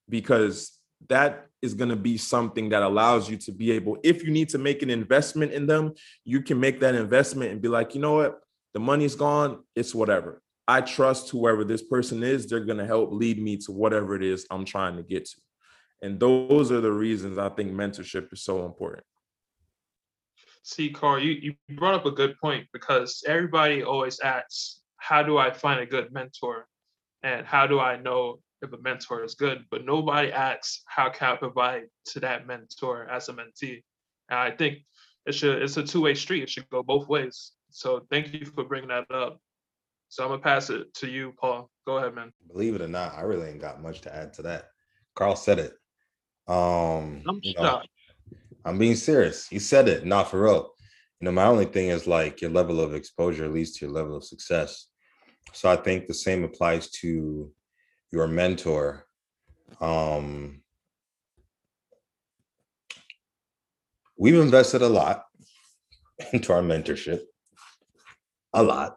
Because 0.09 0.79
that 1.09 1.49
is 1.67 1.75
going 1.75 1.91
to 1.91 1.97
be 1.97 2.17
something 2.17 2.71
that 2.71 2.83
allows 2.83 3.29
you 3.29 3.37
to 3.37 3.53
be 3.53 3.71
able 3.73 3.99
if 4.03 4.23
you 4.23 4.31
need 4.31 4.49
to 4.49 4.59
make 4.59 4.83
an 4.83 4.89
investment 4.89 5.53
in 5.53 5.67
them 5.67 5.93
you 6.25 6.41
can 6.41 6.59
make 6.59 6.81
that 6.81 6.95
investment 6.95 7.51
and 7.51 7.61
be 7.61 7.69
like 7.69 7.95
you 7.95 8.01
know 8.01 8.15
what? 8.15 8.41
The 8.73 8.81
money's 8.81 9.15
gone 9.15 9.65
it's 9.75 9.95
whatever. 9.95 10.43
I 10.69 10.81
trust 10.81 11.31
whoever 11.31 11.65
this 11.65 11.83
person 11.83 12.23
is 12.23 12.47
they're 12.47 12.65
going 12.65 12.79
to 12.79 12.87
help 12.87 13.13
lead 13.13 13.41
me 13.43 13.57
to 13.59 13.73
whatever 13.73 14.15
it 14.17 14.25
is 14.25 14.47
i'm 14.51 14.65
trying 14.65 14.97
to 14.97 15.03
get 15.03 15.27
to. 15.27 15.37
And 16.03 16.21
those 16.21 16.71
are 16.73 16.81
the 16.81 16.93
reasons 16.93 17.37
i 17.37 17.49
think 17.51 17.73
mentorship 17.73 18.33
is 18.33 18.43
so 18.43 18.65
important. 18.65 19.05
See 20.63 20.91
Karl 20.91 21.19
you, 21.19 21.33
you 21.69 21.77
brought 21.77 21.95
up 21.95 22.07
a 22.07 22.11
good 22.11 22.35
point 22.41 22.67
because 22.73 23.23
everybody 23.27 23.83
always 23.83 24.21
asks 24.21 24.81
how 24.99 25.23
do 25.23 25.37
i 25.37 25.51
find 25.51 25.81
a 25.81 25.87
good 25.87 26.13
mentor? 26.13 26.67
And 27.23 27.45
how 27.45 27.67
do 27.67 27.81
i 27.81 27.97
know 27.97 28.41
if 28.63 28.73
a 28.73 28.79
mentor 28.79 29.25
is 29.25 29.35
good, 29.35 29.65
but 29.71 29.85
nobody 29.85 30.33
asks 30.33 30.83
how 30.87 31.11
can 31.11 31.33
I 31.33 31.37
provide 31.37 31.85
to 32.07 32.21
that 32.21 32.47
mentor 32.47 33.09
as 33.11 33.29
a 33.29 33.33
mentee. 33.33 33.83
And 34.31 34.39
I 34.39 34.51
think 34.51 34.79
it 35.27 35.35
should 35.35 35.63
it's 35.63 35.77
a 35.77 35.83
two-way 35.83 36.15
street. 36.15 36.43
It 36.43 36.51
should 36.51 36.69
go 36.71 36.83
both 36.83 37.09
ways. 37.09 37.53
So 37.71 38.07
thank 38.11 38.33
you 38.33 38.47
for 38.47 38.65
bringing 38.65 38.89
that 38.89 39.11
up. 39.11 39.39
So 40.09 40.25
I'm 40.25 40.31
gonna 40.31 40.43
pass 40.43 40.71
it 40.71 40.93
to 40.95 41.09
you, 41.09 41.35
Paul. 41.39 41.71
Go 41.87 41.99
ahead, 41.99 42.15
man. 42.15 42.33
Believe 42.51 42.75
it 42.75 42.81
or 42.81 42.89
not, 42.89 43.15
I 43.15 43.23
really 43.23 43.51
ain't 43.51 43.61
got 43.61 43.83
much 43.83 44.01
to 44.03 44.15
add 44.15 44.33
to 44.35 44.43
that. 44.43 44.69
Karl 45.15 45.37
said 45.37 45.59
it. 45.59 45.73
Um, 46.49 47.23
I'm 47.29 47.41
you 47.43 47.55
know, 47.55 47.83
I'm 48.65 48.79
being 48.79 48.95
serious. 48.95 49.49
He 49.49 49.59
said 49.59 49.89
it, 49.89 50.05
not 50.07 50.31
for 50.31 50.43
real. 50.43 50.73
You 51.21 51.27
know, 51.27 51.33
my 51.33 51.47
only 51.47 51.65
thing 51.65 51.89
is 51.89 52.07
like 52.07 52.41
your 52.41 52.51
level 52.51 52.81
of 52.81 52.95
exposure 52.95 53.49
leads 53.49 53.73
to 53.73 53.87
your 53.87 53.95
level 53.95 54.17
of 54.17 54.25
success. 54.25 54.87
So 55.53 55.71
I 55.71 55.77
think 55.77 56.07
the 56.07 56.15
same 56.15 56.45
applies 56.45 56.91
to 56.91 57.51
your 58.13 58.27
mentor 58.27 59.07
um 59.81 60.63
we've 64.19 64.35
invested 64.35 64.83
a 64.83 64.89
lot 64.89 65.25
into 66.33 66.53
our 66.53 66.63
mentorship. 66.63 67.21
A 68.53 68.63
lot. 68.63 68.97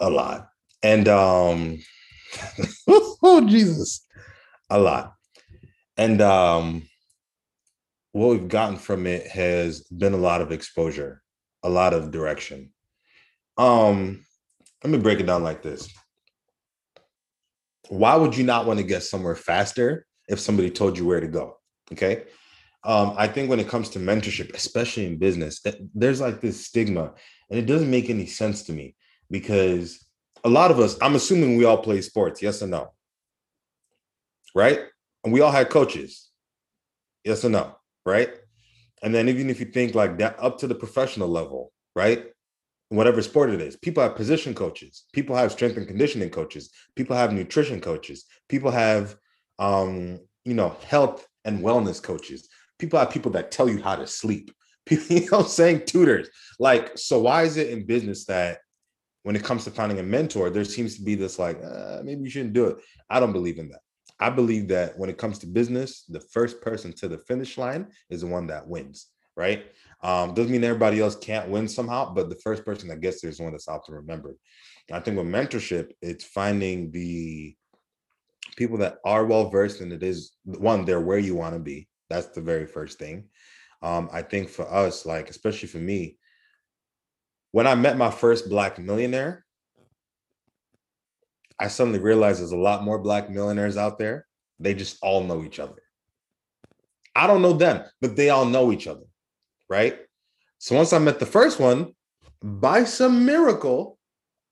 A 0.00 0.10
lot. 0.10 0.48
And 0.82 1.08
um 1.08 1.78
oh 2.88 3.46
jesus. 3.48 4.06
A 4.70 4.78
lot. 4.78 5.14
And 5.96 6.20
um 6.20 6.82
what 8.12 8.28
we've 8.28 8.48
gotten 8.48 8.76
from 8.76 9.06
it 9.06 9.26
has 9.26 9.80
been 9.84 10.12
a 10.12 10.18
lot 10.18 10.40
of 10.40 10.52
exposure 10.52 11.20
a 11.62 11.68
lot 11.68 11.94
of 11.94 12.10
direction. 12.10 12.72
Um 13.56 14.24
let 14.82 14.90
me 14.90 14.98
break 14.98 15.18
it 15.18 15.26
down 15.26 15.42
like 15.42 15.62
this 15.62 15.88
why 17.88 18.16
would 18.16 18.36
you 18.36 18.44
not 18.44 18.66
want 18.66 18.78
to 18.78 18.84
get 18.84 19.02
somewhere 19.02 19.36
faster 19.36 20.06
if 20.28 20.40
somebody 20.40 20.70
told 20.70 20.96
you 20.98 21.04
where 21.04 21.20
to 21.20 21.28
go? 21.28 21.58
Okay. 21.92 22.24
um, 22.84 23.14
I 23.16 23.28
think 23.28 23.48
when 23.48 23.60
it 23.60 23.68
comes 23.68 23.88
to 23.90 23.98
mentorship, 23.98 24.54
especially 24.54 25.06
in 25.06 25.18
business, 25.18 25.62
there's 25.94 26.20
like 26.20 26.40
this 26.40 26.66
stigma, 26.66 27.14
and 27.50 27.58
it 27.58 27.66
doesn't 27.66 27.90
make 27.90 28.10
any 28.10 28.26
sense 28.26 28.62
to 28.64 28.72
me 28.72 28.94
because 29.30 30.04
a 30.44 30.48
lot 30.48 30.70
of 30.70 30.78
us, 30.78 30.96
I'm 31.00 31.14
assuming 31.14 31.56
we 31.56 31.64
all 31.64 31.78
play 31.78 32.00
sports, 32.02 32.42
yes 32.42 32.62
or 32.62 32.66
no? 32.66 32.92
Right? 34.54 34.80
And 35.24 35.32
we 35.32 35.40
all 35.40 35.50
had 35.52 35.70
coaches, 35.70 36.30
yes 37.24 37.44
or 37.44 37.48
no? 37.48 37.76
Right? 38.04 38.30
And 39.02 39.14
then 39.14 39.28
even 39.28 39.50
if 39.50 39.60
you 39.60 39.66
think 39.66 39.94
like 39.94 40.18
that 40.18 40.36
up 40.38 40.58
to 40.58 40.66
the 40.66 40.74
professional 40.74 41.28
level, 41.28 41.72
right? 41.96 42.26
Whatever 42.90 43.22
sport 43.22 43.50
it 43.50 43.60
is, 43.60 43.76
people 43.76 44.02
have 44.02 44.14
position 44.14 44.54
coaches, 44.54 45.04
people 45.12 45.34
have 45.34 45.52
strength 45.52 45.76
and 45.76 45.86
conditioning 45.86 46.30
coaches, 46.30 46.70
people 46.94 47.16
have 47.16 47.32
nutrition 47.32 47.80
coaches, 47.80 48.24
people 48.48 48.70
have 48.70 49.16
um, 49.58 50.20
you 50.44 50.54
know, 50.54 50.76
health 50.86 51.26
and 51.44 51.60
wellness 51.60 52.02
coaches. 52.02 52.48
People 52.78 52.98
have 52.98 53.10
people 53.10 53.32
that 53.32 53.50
tell 53.50 53.68
you 53.68 53.82
how 53.82 53.96
to 53.96 54.06
sleep. 54.06 54.50
People, 54.86 55.06
you 55.16 55.30
know, 55.30 55.42
saying 55.42 55.84
tutors. 55.86 56.28
Like, 56.58 56.96
so 56.98 57.20
why 57.20 57.42
is 57.42 57.56
it 57.56 57.70
in 57.70 57.86
business 57.86 58.24
that 58.26 58.58
when 59.22 59.36
it 59.36 59.44
comes 59.44 59.64
to 59.64 59.70
finding 59.70 59.98
a 59.98 60.02
mentor, 60.02 60.50
there 60.50 60.64
seems 60.64 60.96
to 60.96 61.02
be 61.02 61.14
this 61.14 61.38
like, 61.38 61.62
uh, 61.62 62.00
maybe 62.04 62.22
you 62.22 62.30
shouldn't 62.30 62.52
do 62.52 62.66
it. 62.66 62.76
I 63.08 63.20
don't 63.20 63.32
believe 63.32 63.58
in 63.58 63.70
that. 63.70 63.80
I 64.20 64.30
believe 64.30 64.68
that 64.68 64.98
when 64.98 65.10
it 65.10 65.18
comes 65.18 65.38
to 65.40 65.46
business, 65.46 66.04
the 66.08 66.20
first 66.20 66.60
person 66.60 66.92
to 66.94 67.08
the 67.08 67.18
finish 67.18 67.58
line 67.58 67.88
is 68.10 68.20
the 68.20 68.26
one 68.26 68.46
that 68.48 68.68
wins, 68.68 69.06
right? 69.36 69.66
Um, 70.04 70.34
doesn't 70.34 70.52
mean 70.52 70.62
everybody 70.62 71.00
else 71.00 71.16
can't 71.16 71.48
win 71.48 71.66
somehow, 71.66 72.12
but 72.12 72.28
the 72.28 72.36
first 72.36 72.64
person 72.64 72.88
that 72.90 73.00
gets 73.00 73.22
there 73.22 73.30
is 73.30 73.38
the 73.38 73.42
one 73.42 73.52
that's 73.52 73.68
often 73.68 73.94
remembered. 73.94 74.36
I 74.92 75.00
think 75.00 75.16
with 75.16 75.26
mentorship, 75.26 75.92
it's 76.02 76.24
finding 76.24 76.90
the 76.90 77.56
people 78.56 78.76
that 78.78 78.98
are 79.04 79.24
well 79.24 79.48
versed 79.48 79.80
and 79.80 79.92
it 79.92 80.02
is 80.02 80.32
one, 80.44 80.84
they're 80.84 81.00
where 81.00 81.18
you 81.18 81.34
want 81.34 81.54
to 81.54 81.58
be. 81.58 81.88
That's 82.10 82.26
the 82.28 82.42
very 82.42 82.66
first 82.66 82.98
thing. 82.98 83.24
Um, 83.82 84.10
I 84.12 84.20
think 84.20 84.50
for 84.50 84.70
us, 84.70 85.06
like 85.06 85.30
especially 85.30 85.68
for 85.68 85.78
me, 85.78 86.18
when 87.52 87.66
I 87.66 87.74
met 87.74 87.96
my 87.96 88.10
first 88.10 88.50
black 88.50 88.78
millionaire, 88.78 89.44
I 91.58 91.68
suddenly 91.68 91.98
realized 91.98 92.40
there's 92.40 92.52
a 92.52 92.56
lot 92.56 92.84
more 92.84 92.98
black 92.98 93.30
millionaires 93.30 93.78
out 93.78 93.98
there. 93.98 94.26
They 94.58 94.74
just 94.74 94.98
all 95.02 95.24
know 95.24 95.42
each 95.44 95.60
other. 95.60 95.82
I 97.16 97.26
don't 97.26 97.42
know 97.42 97.52
them, 97.52 97.84
but 98.00 98.16
they 98.16 98.30
all 98.30 98.44
know 98.44 98.72
each 98.72 98.86
other, 98.86 99.04
right? 99.68 99.98
So 100.58 100.76
once 100.76 100.92
I 100.92 100.98
met 100.98 101.18
the 101.18 101.26
first 101.26 101.60
one, 101.60 101.94
by 102.42 102.84
some 102.84 103.26
miracle, 103.26 103.98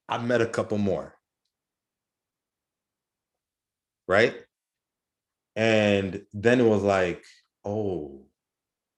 I 0.08 0.18
met 0.18 0.40
a 0.40 0.46
couple 0.46 0.78
more. 0.78 1.14
Right? 4.08 4.34
And 5.56 6.22
then 6.32 6.60
it 6.60 6.66
was 6.66 6.82
like, 6.82 7.24
oh, 7.64 8.26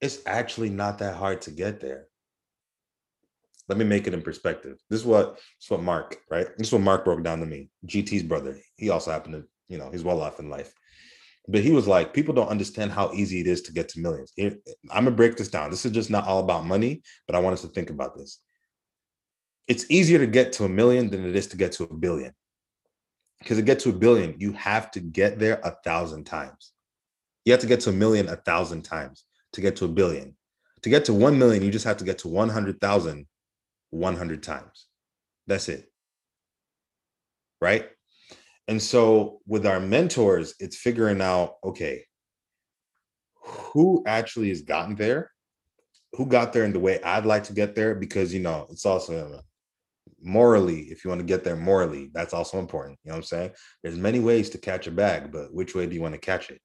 it's 0.01 0.21
actually 0.27 0.71
not 0.71 0.99
that 0.99 1.17
hard 1.17 1.43
to 1.43 1.51
get 1.51 1.81
there 1.81 2.07
let 3.69 3.79
me 3.79 3.85
make 3.85 4.07
it 4.07 4.15
in 4.15 4.23
perspective. 4.23 4.79
This 4.91 5.01
is 5.01 5.07
what 5.07 5.37
this 5.37 5.65
is 5.65 5.71
what 5.71 5.83
Mark, 5.83 6.19
right? 6.31 6.47
This 6.59 6.69
is 6.69 6.73
what 6.73 6.83
Mark 6.83 7.05
broke 7.05 7.23
down 7.23 7.41
to 7.41 7.47
me. 7.47 7.71
GT's 7.87 8.23
brother. 8.23 8.57
He 8.77 8.91
also 8.91 9.11
happened 9.11 9.35
to, 9.35 9.45
you 9.69 9.79
know, 9.79 9.91
he's 9.91 10.05
well 10.05 10.21
off 10.21 10.41
in 10.41 10.51
life. 10.51 10.75
But 11.47 11.61
he 11.61 11.73
was 11.73 11.87
like, 11.87 12.15
people 12.15 12.35
don't 12.35 12.49
understand 12.49 12.91
how 12.91 13.13
easy 13.13 13.41
it 13.41 13.47
is 13.47 13.63
to 13.63 13.73
get 13.73 13.89
to 13.91 14.01
millions. 14.01 14.33
I'm 14.39 14.61
gonna 14.91 15.11
break 15.11 15.37
this 15.37 15.49
down. 15.49 15.71
This 15.71 15.85
is 15.85 15.93
just 15.93 16.11
not 16.11 16.27
all 16.27 16.41
about 16.41 16.65
money, 16.65 17.03
but 17.27 17.37
I 17.37 17.41
want 17.41 17.55
us 17.55 17.63
to 17.63 17.69
think 17.69 17.91
about 17.91 18.17
this. 18.17 18.41
It's 19.69 19.87
easier 19.91 20.19
to 20.19 20.27
get 20.27 20.53
to 20.55 20.65
a 20.65 20.69
million 20.69 21.11
than 21.11 21.25
it 21.25 21.37
is 21.37 21.47
to 21.49 21.57
get 21.57 21.73
to 21.73 21.85
a 21.85 21.95
billion. 21.95 22.33
Because 23.39 23.59
to 23.59 23.63
get 23.63 23.81
to 23.81 23.91
a 23.91 23.95
billion, 23.95 24.37
you 24.39 24.53
have 24.53 24.91
to 24.93 25.01
get 25.01 25.39
there 25.39 25.61
a 25.65 25.77
thousand 25.85 26.25
times. 26.25 26.73
You 27.45 27.53
have 27.53 27.61
to 27.61 27.67
get 27.67 27.81
to 27.81 27.91
a 27.91 27.93
million 27.93 28.29
a 28.29 28.37
thousand 28.37 28.83
times 28.83 29.25
to 29.53 29.61
get 29.61 29.77
to 29.77 29.85
a 29.85 29.89
billion. 29.89 30.37
To 30.83 30.91
get 30.91 31.07
to 31.07 31.15
1 31.15 31.39
million, 31.39 31.63
you 31.63 31.71
just 31.71 31.87
have 31.87 31.97
to 31.99 32.05
get 32.05 32.19
to 32.19 32.29
100,000 32.29 33.27
100 33.91 34.43
times. 34.43 34.87
That's 35.47 35.69
it. 35.69 35.91
Right. 37.61 37.89
And 38.69 38.81
so 38.81 39.41
with 39.47 39.67
our 39.67 39.81
mentors, 39.81 40.55
it's 40.59 40.77
figuring 40.77 41.21
out 41.21 41.57
okay, 41.65 42.05
who 43.45 44.03
actually 44.07 44.49
has 44.49 44.63
gotten 44.63 44.95
there, 44.97 45.31
who 46.13 46.27
got 46.27 46.53
there 46.53 46.65
in 46.65 46.73
the 46.73 46.81
way 46.81 47.03
I'd 47.03 47.27
like 47.27 47.45
to 47.45 47.53
get 47.53 47.75
there, 47.75 47.95
because, 47.95 48.33
you 48.33 48.41
know, 48.41 48.67
it's 48.71 48.87
also 48.87 49.41
morally, 50.23 50.83
if 50.83 51.05
you 51.05 51.11
want 51.11 51.21
to 51.21 51.27
get 51.27 51.45
there 51.45 51.57
morally, 51.57 52.11
that's 52.15 52.33
also 52.33 52.59
important. 52.59 52.99
You 53.05 53.11
know 53.11 53.17
what 53.17 53.19
I'm 53.19 53.25
saying? 53.25 53.51
There's 53.83 53.99
many 53.99 54.21
ways 54.21 54.51
to 54.51 54.59
catch 54.59 54.87
a 54.87 54.91
bag, 54.91 55.31
but 55.31 55.53
which 55.53 55.75
way 55.75 55.87
do 55.87 55.95
you 55.95 56.03
want 56.03 56.15
to 56.15 56.21
catch 56.21 56.51
it? 56.51 56.61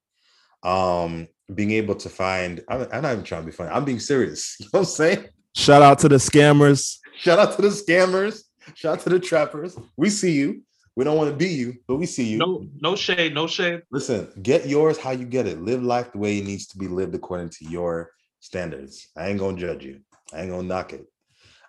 Um, 0.64 1.28
being 1.54 1.72
able 1.72 1.96
to 1.96 2.10
find, 2.10 2.64
I'm, 2.70 2.88
I'm 2.92 3.02
not 3.02 3.14
even 3.14 3.24
trying 3.24 3.42
to 3.42 3.46
be 3.46 3.52
funny. 3.52 3.72
I'm 3.72 3.86
being 3.86 4.00
serious. 4.00 4.56
You 4.60 4.66
know 4.66 4.80
what 4.80 4.80
I'm 4.80 4.86
saying? 4.86 5.28
Shout 5.56 5.82
out 5.82 6.00
to 6.00 6.10
the 6.10 6.18
scammers. 6.18 6.98
Shout 7.18 7.40
out 7.40 7.56
to 7.56 7.62
the 7.62 7.70
scammers. 7.70 8.44
Shout 8.76 9.00
out 9.00 9.04
to 9.04 9.10
the 9.10 9.20
trappers. 9.20 9.78
We 9.98 10.10
see 10.10 10.34
you. 10.34 10.62
We 10.96 11.04
don't 11.04 11.18
want 11.18 11.30
to 11.30 11.36
be 11.36 11.48
you, 11.48 11.78
but 11.88 11.98
we 11.98 12.06
see 12.06 12.26
you. 12.26 12.38
No, 12.38 12.68
no 12.82 12.96
shade, 12.96 13.34
no 13.34 13.48
shade. 13.48 13.84
Listen, 13.92 14.30
get 14.42 14.68
yours 14.68 14.98
how 14.98 15.12
you 15.12 15.26
get 15.26 15.48
it. 15.48 15.62
Live 15.62 15.84
life 15.84 16.12
the 16.12 16.18
way 16.18 16.40
it 16.40 16.46
needs 16.46 16.68
to 16.68 16.78
be 16.78 16.88
lived 16.88 17.16
according 17.16 17.50
to 17.50 17.66
your 17.66 18.12
standards. 18.40 19.08
I 19.16 19.28
ain't 19.28 19.40
gonna 19.40 19.58
judge 19.58 19.86
you. 19.86 20.02
I 20.34 20.42
ain't 20.42 20.52
gonna 20.52 20.64
knock 20.64 20.94
it. 20.94 21.06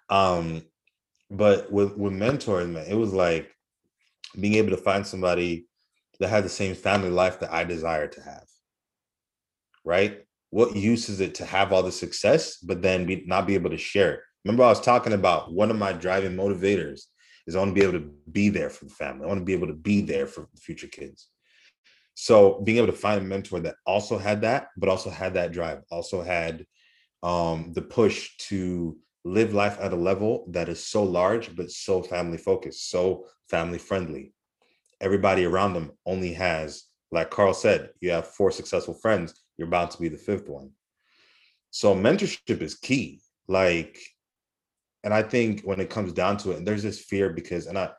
Um, 0.09 0.63
but 1.31 1.71
with 1.71 1.97
with 1.97 2.13
mentoring, 2.13 2.71
man, 2.71 2.87
it 2.87 2.97
was 2.97 3.13
like 3.13 3.51
being 4.39 4.55
able 4.55 4.71
to 4.71 4.77
find 4.77 5.07
somebody 5.07 5.67
that 6.19 6.29
had 6.29 6.45
the 6.45 6.49
same 6.49 6.75
family 6.75 7.11
life 7.11 7.41
that 7.41 7.53
I 7.53 7.65
desire 7.65 8.09
to 8.09 8.21
have. 8.23 8.45
Right? 9.85 10.25
what 10.51 10.75
use 10.75 11.09
is 11.09 11.21
it 11.21 11.35
to 11.37 11.45
have 11.45 11.73
all 11.73 11.83
the 11.83 11.93
success, 11.93 12.57
but 12.59 12.83
then 12.83 13.07
be, 13.07 13.25
not 13.27 13.47
be 13.47 13.55
able 13.55 13.71
to 13.71 13.79
share 13.79 14.15
it? 14.15 14.21
Remember, 14.45 14.65
I 14.65 14.69
was 14.69 14.81
talking 14.81 15.13
about 15.13 15.53
one 15.53 15.71
of 15.71 15.79
my 15.79 15.93
driving 15.93 16.37
motivators 16.37 17.03
is 17.47 17.55
I 17.55 17.59
want 17.59 17.75
to 17.75 17.81
be 17.81 17.87
able 17.87 17.99
to 17.99 18.11
be 18.31 18.49
there 18.49 18.71
for 18.71 18.85
the 18.85 18.91
family. 18.93 19.25
I 19.25 19.29
want 19.29 19.41
to 19.41 19.45
be 19.45 19.53
able 19.53 19.69
to 19.69 19.75
be 19.75 20.01
there 20.01 20.27
for 20.27 20.49
the 20.53 20.61
future 20.61 20.87
kids. 20.87 21.29
So 22.15 22.61
being 22.63 22.79
able 22.79 22.89
to 22.89 22.93
find 22.93 23.21
a 23.21 23.25
mentor 23.25 23.61
that 23.61 23.77
also 23.87 24.19
had 24.19 24.43
that, 24.43 24.69
but 24.77 24.89
also 24.89 25.11
had 25.11 25.35
that 25.35 25.53
drive, 25.53 25.83
also 25.91 26.23
had 26.23 26.67
um, 27.23 27.73
the 27.73 27.83
push 27.83 28.37
to 28.49 28.97
live 29.25 29.55
life 29.55 29.79
at 29.81 29.93
a 29.93 29.97
level 29.97 30.47
that 30.49 30.69
is 30.69 30.85
so 30.85 31.03
large, 31.03 31.55
but 31.55 31.71
so 31.71 32.03
family 32.03 32.39
focused, 32.39 32.91
so 32.91 33.27
family 33.49 33.79
friendly. 33.79 34.33
Everybody 35.01 35.45
around 35.45 35.75
them 35.75 35.93
only 36.05 36.35
has, 36.35 36.85
like 37.11 37.31
Karl 37.31 37.55
said, 37.55 37.91
you 38.01 38.11
have 38.11 38.27
four 38.27 38.51
successful 38.51 38.95
friends 38.95 39.35
you're 39.61 39.69
about 39.69 39.91
to 39.91 40.01
be 40.01 40.09
the 40.09 40.17
fifth 40.17 40.49
one. 40.49 40.71
So 41.71 41.95
mentorship 41.95 42.63
is 42.63 42.77
key. 42.77 43.21
Like, 43.47 43.99
and 45.03 45.15
I 45.15 45.23
think 45.23 45.63
when 45.63 45.81
it 45.81 45.91
comes 45.91 46.13
down 46.13 46.37
to 46.39 46.51
it, 46.53 46.65
there's 46.65 46.83
this 46.83 47.01
fear 47.01 47.31
because, 47.31 47.67
and 47.67 47.79
I, 47.79 47.91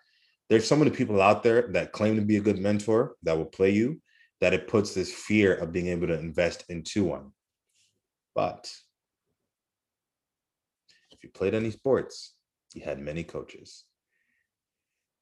there's 0.49 0.67
so 0.67 0.75
many 0.75 0.91
people 0.91 1.21
out 1.21 1.43
there 1.43 1.67
that 1.69 1.93
claim 1.93 2.15
to 2.15 2.21
be 2.21 2.37
a 2.37 2.41
good 2.41 2.59
mentor 2.59 3.15
that 3.23 3.37
will 3.37 3.45
play 3.45 3.71
you, 3.71 4.01
that 4.39 4.53
it 4.53 4.67
puts 4.67 4.93
this 4.93 5.11
fear 5.11 5.55
of 5.55 5.71
being 5.71 5.87
able 5.87 6.07
to 6.07 6.19
invest 6.19 6.65
into 6.69 7.05
one. 7.05 7.31
But 8.35 8.71
if 11.11 11.23
you 11.23 11.29
played 11.29 11.53
any 11.53 11.71
sports, 11.71 12.33
you 12.73 12.83
had 12.83 12.99
many 12.99 13.23
coaches. 13.23 13.83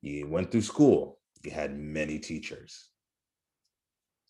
You 0.01 0.27
went 0.27 0.51
through 0.51 0.61
school, 0.61 1.19
you 1.43 1.51
had 1.51 1.77
many 1.77 2.19
teachers. 2.19 2.89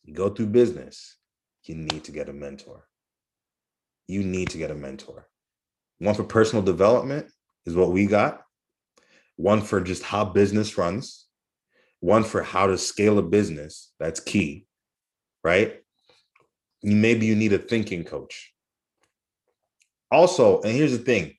You 0.04 0.14
go 0.14 0.30
through 0.30 0.47
business, 0.47 1.18
you 1.64 1.76
need 1.76 2.04
to 2.06 2.12
get 2.12 2.30
a 2.30 2.34
mentor. 2.34 2.88
You 4.08 4.24
need 4.24 4.50
to 4.50 4.58
get 4.58 4.72
a 4.72 4.76
mentor. 4.76 5.28
One 6.00 6.16
for 6.16 6.24
personal 6.24 6.64
development 6.64 7.32
is 7.66 7.76
what 7.76 7.91
we 7.91 8.05
got, 8.05 8.41
one 9.36 9.62
for 9.62 9.82
just 9.82 10.03
how 10.03 10.26
business 10.26 10.78
runs, 10.78 11.28
one 11.99 12.24
for 12.24 12.43
how 12.43 12.68
to 12.68 12.78
scale 12.78 13.18
a 13.20 13.22
business. 13.22 13.91
That's 13.99 14.20
key, 14.20 14.66
right? 15.43 15.82
Maybe 16.84 17.26
you 17.26 17.36
need 17.36 17.53
a 17.53 17.57
thinking 17.57 18.03
coach. 18.03 18.53
Also, 20.12 20.62
and 20.62 20.72
here's 20.72 20.97
the 20.97 21.03
thing 21.03 21.36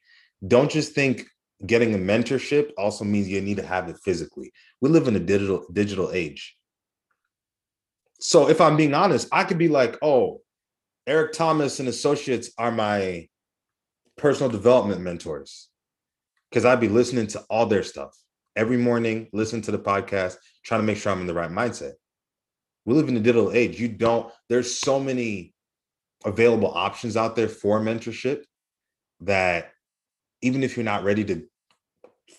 don't 0.47 0.71
just 0.71 0.95
think 0.95 1.27
getting 1.67 1.95
a 1.95 1.99
mentorship 1.99 2.71
also 2.79 3.05
means 3.05 3.29
you 3.29 3.41
need 3.41 3.57
to 3.59 3.67
have 3.67 3.89
it 3.89 3.99
physically. 4.03 4.53
We 4.81 4.89
live 4.89 5.09
in 5.09 5.17
a 5.17 5.21
digital 5.21 5.67
digital 5.73 6.11
age. 6.13 6.57
So 8.21 8.49
if 8.49 8.61
I'm 8.61 8.77
being 8.77 8.95
honest, 8.95 9.29
I 9.33 9.45
could 9.45 9.59
be 9.59 9.69
like, 9.69 9.99
oh, 10.03 10.43
Eric 11.07 11.33
Thomas 11.33 11.81
and 11.81 11.89
Associates 11.89 12.51
are 12.59 12.71
my 12.71 13.29
personal 14.17 14.51
development 14.51 15.01
mentors 15.01 15.70
because 16.51 16.65
I'd 16.65 16.81
be 16.81 16.89
listening 16.89 17.27
to 17.29 17.41
all 17.49 17.67
their 17.67 17.83
stuff 17.83 18.17
every 18.57 18.77
morning, 18.77 19.29
listening 19.33 19.63
to 19.63 19.71
the 19.71 19.79
podcast, 19.79 20.37
trying 20.65 20.81
to 20.81 20.87
make 20.87 20.97
sure 20.97 21.13
I'm 21.13 21.21
in 21.21 21.27
the 21.27 21.35
right 21.35 21.51
mindset. 21.51 21.93
We 22.85 22.95
live 22.95 23.09
in 23.09 23.15
the 23.15 23.21
digital 23.21 23.53
age. 23.53 23.79
You 23.79 23.89
don't, 23.89 24.33
there's 24.49 24.75
so 24.75 24.99
many 24.99 25.55
available 26.25 26.71
options 26.71 27.17
out 27.17 27.37
there 27.37 27.49
for 27.49 27.81
mentorship 27.81 28.43
that 29.21 29.73
even 30.43 30.63
if 30.63 30.77
you're 30.77 30.85
not 30.85 31.05
ready 31.05 31.25
to 31.25 31.47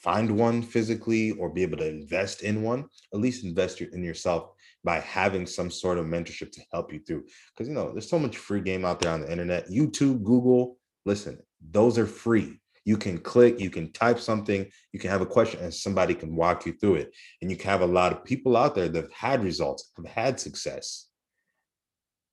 find 0.02 0.38
one 0.38 0.62
physically 0.62 1.32
or 1.32 1.50
be 1.50 1.62
able 1.62 1.78
to 1.78 1.88
invest 1.88 2.42
in 2.42 2.64
one, 2.64 2.86
at 3.14 3.20
least 3.20 3.44
invest 3.44 3.82
in 3.82 4.04
yourself 4.04 4.52
by 4.84 5.00
having 5.00 5.46
some 5.46 5.70
sort 5.70 5.98
of 5.98 6.06
mentorship 6.06 6.52
to 6.52 6.62
help 6.72 6.92
you 6.92 7.00
through. 7.00 7.24
Because 7.54 7.68
you 7.68 7.74
know, 7.74 7.92
there's 7.92 8.10
so 8.10 8.20
much 8.20 8.38
free 8.38 8.62
game 8.62 8.84
out 8.84 9.00
there 9.00 9.12
on 9.12 9.22
the 9.22 9.32
internet. 9.32 9.70
YouTube, 9.70 10.24
Google, 10.24 10.78
listen, 11.06 11.40
those 11.70 11.98
are 11.98 12.08
free. 12.08 12.61
You 12.84 12.98
can 12.98 13.20
click, 13.20 13.60
you 13.60 13.70
can 13.70 13.92
type 13.92 14.20
something, 14.20 14.66
you 14.92 15.00
can 15.00 15.10
have 15.10 15.22
a 15.22 15.26
question, 15.26 15.62
and 15.62 15.74
somebody 15.74 16.16
can 16.16 16.36
walk 16.36 16.66
you 16.66 16.74
through 16.74 16.96
it. 16.96 17.14
And 17.42 17.52
you 17.52 17.58
can 17.58 17.70
have 17.70 17.82
a 17.82 17.86
lot 17.86 18.12
of 18.12 18.24
people 18.24 18.58
out 18.58 18.76
there 18.76 18.90
that 18.90 19.04
have 19.04 19.12
had 19.12 19.44
results, 19.44 19.92
have 19.98 20.06
had 20.06 20.40
success. 20.40 21.08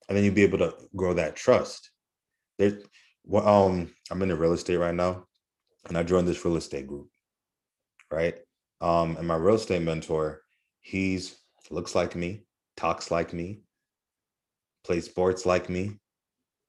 And 0.08 0.16
then 0.16 0.24
you'll 0.24 0.34
be 0.34 0.44
able 0.44 0.58
to 0.58 0.74
grow 0.96 1.12
that 1.14 1.36
trust. 1.36 1.90
There's 2.58 2.82
well, 3.24 3.46
um, 3.46 3.90
I'm 4.10 4.22
in 4.22 4.30
the 4.30 4.36
real 4.36 4.54
estate 4.54 4.78
right 4.78 4.94
now, 4.94 5.26
and 5.86 5.98
I 5.98 6.02
joined 6.02 6.26
this 6.26 6.42
real 6.44 6.56
estate 6.56 6.86
group, 6.86 7.08
right? 8.10 8.36
Um, 8.80 9.18
and 9.18 9.28
my 9.28 9.36
real 9.36 9.56
estate 9.56 9.82
mentor, 9.82 10.40
he's 10.80 11.36
looks 11.70 11.94
like 11.94 12.16
me, 12.16 12.46
talks 12.76 13.10
like 13.10 13.34
me, 13.34 13.60
plays 14.82 15.04
sports 15.04 15.44
like 15.44 15.68
me, 15.68 15.98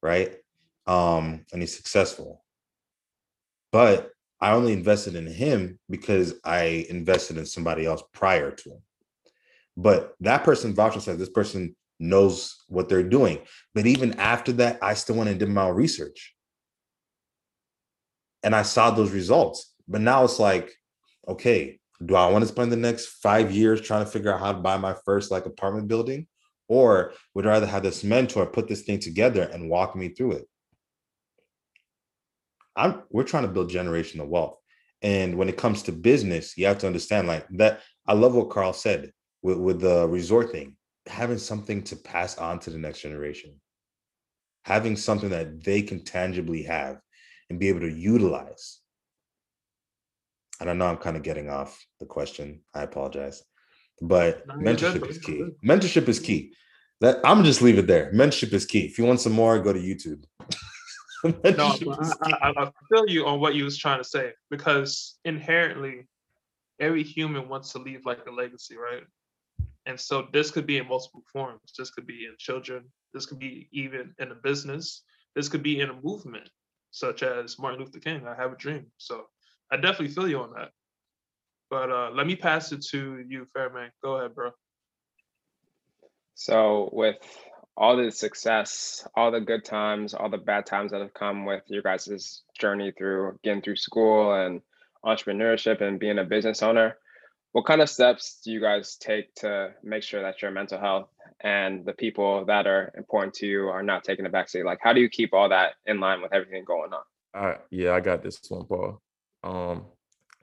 right? 0.01 0.36
Um, 0.86 1.45
and 1.53 1.61
he's 1.61 1.75
successful. 1.75 2.43
But 3.72 4.11
I 4.41 4.51
only 4.51 4.74
invested 4.74 5.15
in 5.15 5.28
him 5.28 5.80
because 5.89 6.36
I 6.43 6.86
invested 6.89 7.38
in 7.38 7.45
somebody 7.45 7.86
else 7.86 8.03
prior 8.13 8.51
to 8.51 8.70
him. 8.70 8.82
But 9.76 10.13
that 10.22 10.43
person 10.43 10.74
voucher 10.74 10.99
says 10.99 11.17
this 11.17 11.30
person 11.30 11.76
knows 11.99 12.63
what 12.67 12.89
they're 12.89 13.03
doing. 13.03 13.39
But 13.76 13.86
even 13.86 14.13
after 14.20 14.51
that, 14.53 14.80
I 14.82 14.93
still 14.93 15.15
went 15.15 15.30
and 15.30 15.39
did 15.39 15.49
my 15.49 15.63
own 15.63 15.76
research. 15.76 16.34
And 18.43 18.55
I 18.55 18.61
saw 18.61 18.91
those 18.91 19.11
results. 19.11 19.74
But 19.88 20.01
now 20.01 20.24
it's 20.24 20.39
like, 20.39 20.72
okay, 21.28 21.80
do 22.05 22.15
I 22.15 22.30
want 22.30 22.43
to 22.43 22.47
spend 22.47 22.72
the 22.72 22.78
next 22.78 23.07
five 23.22 23.51
years 23.51 23.82
trying 23.82 24.05
to 24.05 24.11
figure 24.11 24.34
out 24.34 24.39
how 24.39 24.53
to 24.53 24.59
buy 24.59 24.78
my 24.78 24.95
first 25.05 25.32
like 25.32 25.45
apartment 25.45 25.88
building? 25.88 26.28
Or 26.70 27.13
would 27.34 27.45
I 27.45 27.49
rather 27.49 27.65
have 27.65 27.84
this 27.84 28.03
mentor 28.03 28.45
put 28.45 28.67
this 28.67 28.84
thing 28.84 28.99
together 28.99 29.43
and 29.43 29.70
walk 29.70 29.95
me 29.95 30.09
through 30.09 30.34
it? 30.34 30.49
I'm 32.80 33.03
we're 33.09 33.23
trying 33.23 33.43
to 33.43 33.49
build 33.49 33.69
generational 33.69 34.27
wealth. 34.27 34.55
And 35.01 35.38
when 35.38 35.49
it 35.49 35.57
comes 35.57 35.84
to 35.84 35.91
business, 35.91 36.57
you 36.57 36.65
have 36.65 36.80
to 36.80 36.88
understand 36.88 37.27
like 37.27 37.45
that. 37.51 37.82
I 38.07 38.13
love 38.13 38.36
what 38.36 38.49
Karl 38.49 38.73
said 38.73 39.11
with, 39.41 39.57
with 39.57 39.82
the 39.82 40.07
resort 40.07 40.51
thing, 40.51 40.75
having 41.05 41.38
something 41.38 41.84
to 41.84 41.95
pass 41.95 42.38
on 42.38 42.59
to 42.59 42.69
the 42.69 42.77
next 42.77 43.01
generation, 43.01 43.59
having 44.63 44.95
something 44.95 45.30
that 45.30 45.63
they 45.63 45.82
can 45.82 46.03
tangibly 46.03 46.63
have 46.63 46.99
and 47.49 47.59
be 47.59 47.69
able 47.69 47.82
to 47.82 47.91
utilize. 47.91 48.80
And 50.59 50.69
I 50.69 50.73
know 50.73 50.88
I'm 50.88 50.97
kind 50.97 51.15
of 51.15 51.23
getting 51.23 51.49
off 51.49 51.86
the 51.99 52.05
question. 52.05 52.61
I 52.73 52.84
apologize. 52.84 53.43
But 54.01 54.45
No, 54.47 54.55
mentorship 54.55 55.01
good, 55.01 55.09
is 55.09 55.17
key. 55.19 55.45
Mentorship 55.65 56.07
is 56.07 56.19
key. 56.19 56.53
That 57.01 57.17
I'm 57.17 57.38
gonna 57.38 57.43
just 57.43 57.61
leave 57.61 57.77
it 57.77 57.88
there. 57.88 58.11
Mentorship 58.13 58.51
is 58.53 58.65
key. 58.65 58.86
If 58.86 58.97
you 58.97 59.05
want 59.05 59.21
some 59.21 59.34
more, 59.34 59.59
go 59.59 59.71
to 59.73 59.80
YouTube. 59.80 60.23
No, 61.24 61.32
Mentorship 61.32 61.86
but 61.86 62.01
is 62.01 62.17
I. 62.22 62.32
I, 62.41 62.63
I 62.63 62.72
feel 62.91 63.07
you 63.07 63.26
on 63.26 63.39
what 63.39 63.55
you 63.55 63.65
was 63.65 63.78
trying 63.78 63.99
to 63.99 64.03
say 64.03 64.32
because 64.49 65.20
inherently, 65.26 66.07
every 66.80 67.03
human 67.03 67.49
wants 67.49 67.74
to 67.74 67.80
leave 67.80 68.05
like 68.05 68.26
a 68.28 68.32
legacy, 68.32 68.78
right? 68.78 69.03
And 69.86 69.99
so 69.99 70.28
this 70.32 70.51
could 70.51 70.65
be 70.65 70.78
in 70.78 70.88
multiple 70.88 71.24
forms. 71.32 71.74
This 71.78 71.89
could 71.89 72.07
be 72.07 72.26
in 72.26 72.36
children. 72.38 72.86
This 73.13 73.26
could 73.26 73.39
be 73.39 73.67
even 73.72 74.13
in 74.20 74.32
a 74.32 74.36
business. 74.36 75.03
This 75.36 75.49
could 75.49 75.63
be 75.63 75.80
in 75.80 75.89
a 75.89 75.99
movement, 76.01 76.49
such 76.91 77.24
as 77.24 77.57
Martin 77.59 77.80
Luther 77.80 77.99
King. 77.99 78.28
I 78.28 78.36
have 78.36 78.53
a 78.53 78.55
dream. 78.55 78.86
So 78.97 79.26
I 79.72 79.78
definitely 79.78 80.09
feel 80.09 80.28
you 80.28 80.39
on 80.39 80.53
that. 80.53 80.70
But 81.70 81.91
uh, 81.91 82.11
let 82.13 82.28
me 82.28 82.36
pass 82.36 82.72
it 82.72 82.82
to 82.91 83.24
you, 83.28 83.47
Farimang. 83.55 83.89
Go 84.03 84.17
ahead, 84.17 84.36
bro. 84.36 84.51
So 86.36 86.89
with 86.93 87.17
all 87.80 87.95
the 87.95 88.11
success, 88.11 89.07
all 89.15 89.32
the 89.32 89.39
good 89.39 89.63
times, 89.63 90.13
all 90.13 90.30
the 90.30 90.38
bad 90.38 90.65
times 90.65 90.91
that 90.91 90.99
have 90.99 91.13
come 91.13 91.45
with 91.45 91.63
your 91.67 91.82
guys' 91.82 92.41
journey 92.59 92.91
through 92.91 93.39
getting 93.41 93.61
through 93.61 93.77
school 93.77 94.34
and 94.34 94.61
entrepreneurship 95.05 95.80
and 95.82 95.97
being 95.97 96.19
a 96.19 96.25
business 96.25 96.61
owner, 96.61 96.97
what 97.53 97.65
kind 97.65 97.82
of 97.82 97.89
steps 97.89 98.41
do 98.43 98.51
you 98.51 98.59
guys 98.59 98.97
take 98.97 99.34
to 99.36 99.73
make 99.82 100.03
sure 100.03 100.21
that 100.21 100.41
your 100.41 100.51
mental 100.51 100.77
health 100.77 101.07
and 101.39 101.86
the 101.86 101.93
people 101.93 102.43
that 102.45 102.67
are 102.67 102.91
important 102.97 103.34
to 103.36 103.47
you 103.47 103.69
are 103.69 103.82
not 103.82 104.03
taking 104.03 104.25
a 104.25 104.30
backseat? 104.30 104.65
Like, 104.65 104.80
how 104.82 104.91
do 104.91 104.99
you 104.99 105.07
keep 105.07 105.34
all 105.34 105.47
that 105.47 105.75
in 105.86 106.01
line 106.01 106.21
with 106.21 106.34
everything 106.34 106.65
going 106.65 106.91
on? 106.91 107.01
I, 107.34 107.59
yeah, 107.71 107.93
I 107.93 108.01
got 108.01 108.21
this 108.21 108.41
one, 108.49 108.65
Paul. 108.65 109.01
Um, 109.41 109.86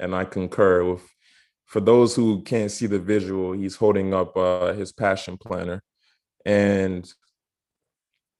and 0.00 0.14
I 0.14 0.24
concur 0.24 0.84
with. 0.84 1.02
For 1.66 1.80
those 1.80 2.14
who 2.14 2.42
can't 2.42 2.70
see 2.70 2.86
the 2.86 3.00
visual, 3.00 3.52
he's 3.52 3.74
holding 3.74 4.14
up 4.14 4.36
uh, 4.36 4.72
his 4.72 4.92
passion 4.92 5.36
planner, 5.36 5.82
and 6.44 7.12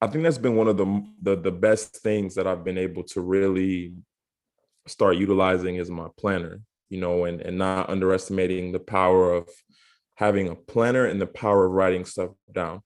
I 0.00 0.06
think 0.06 0.24
that's 0.24 0.38
been 0.38 0.56
one 0.56 0.68
of 0.68 0.76
the, 0.76 1.04
the 1.22 1.36
the 1.36 1.52
best 1.52 2.02
things 2.02 2.34
that 2.34 2.46
I've 2.46 2.64
been 2.64 2.78
able 2.78 3.02
to 3.04 3.20
really 3.20 3.94
start 4.86 5.16
utilizing 5.16 5.76
is 5.76 5.90
my 5.90 6.08
planner. 6.18 6.60
You 6.88 7.00
know, 7.00 7.24
and 7.24 7.40
and 7.40 7.58
not 7.58 7.90
underestimating 7.90 8.72
the 8.72 8.78
power 8.80 9.32
of 9.32 9.48
having 10.14 10.48
a 10.48 10.54
planner 10.54 11.06
and 11.06 11.20
the 11.20 11.26
power 11.26 11.66
of 11.66 11.72
writing 11.72 12.04
stuff 12.04 12.30
down. 12.50 12.82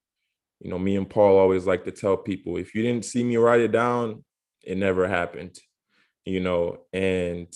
You 0.61 0.71
know, 0.71 0.79
me 0.79 0.97
and 0.97 1.09
Paul 1.09 1.39
always 1.39 1.67
like 1.67 1.85
to 1.85 1.91
tell 1.91 2.17
people 2.17 2.57
if 2.57 2.75
you 2.75 2.83
didn't 2.83 3.05
see 3.05 3.25
me 3.25 3.37
write 3.37 3.61
it 3.61 3.73
down, 3.73 4.25
it 4.63 4.77
never 4.79 5.07
happened 5.09 5.59
you 6.25 6.41
know 6.41 6.79
and 6.93 7.49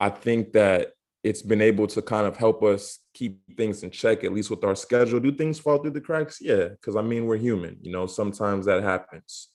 i 0.00 0.08
think 0.08 0.52
that 0.52 0.92
it's 1.26 1.42
been 1.42 1.60
able 1.60 1.88
to 1.88 2.00
kind 2.00 2.24
of 2.24 2.36
help 2.36 2.62
us 2.62 3.00
keep 3.12 3.40
things 3.56 3.82
in 3.82 3.90
check 3.90 4.22
at 4.22 4.32
least 4.32 4.48
with 4.48 4.62
our 4.62 4.76
schedule. 4.76 5.18
Do 5.18 5.32
things 5.32 5.58
fall 5.58 5.78
through 5.78 5.90
the 5.90 6.00
cracks? 6.00 6.38
Yeah 6.40 6.68
because 6.68 6.94
i 6.94 7.02
mean 7.02 7.26
we're 7.26 7.36
human 7.36 7.78
you 7.82 7.90
know 7.90 8.06
sometimes 8.06 8.66
that 8.66 8.82
happens. 8.82 9.48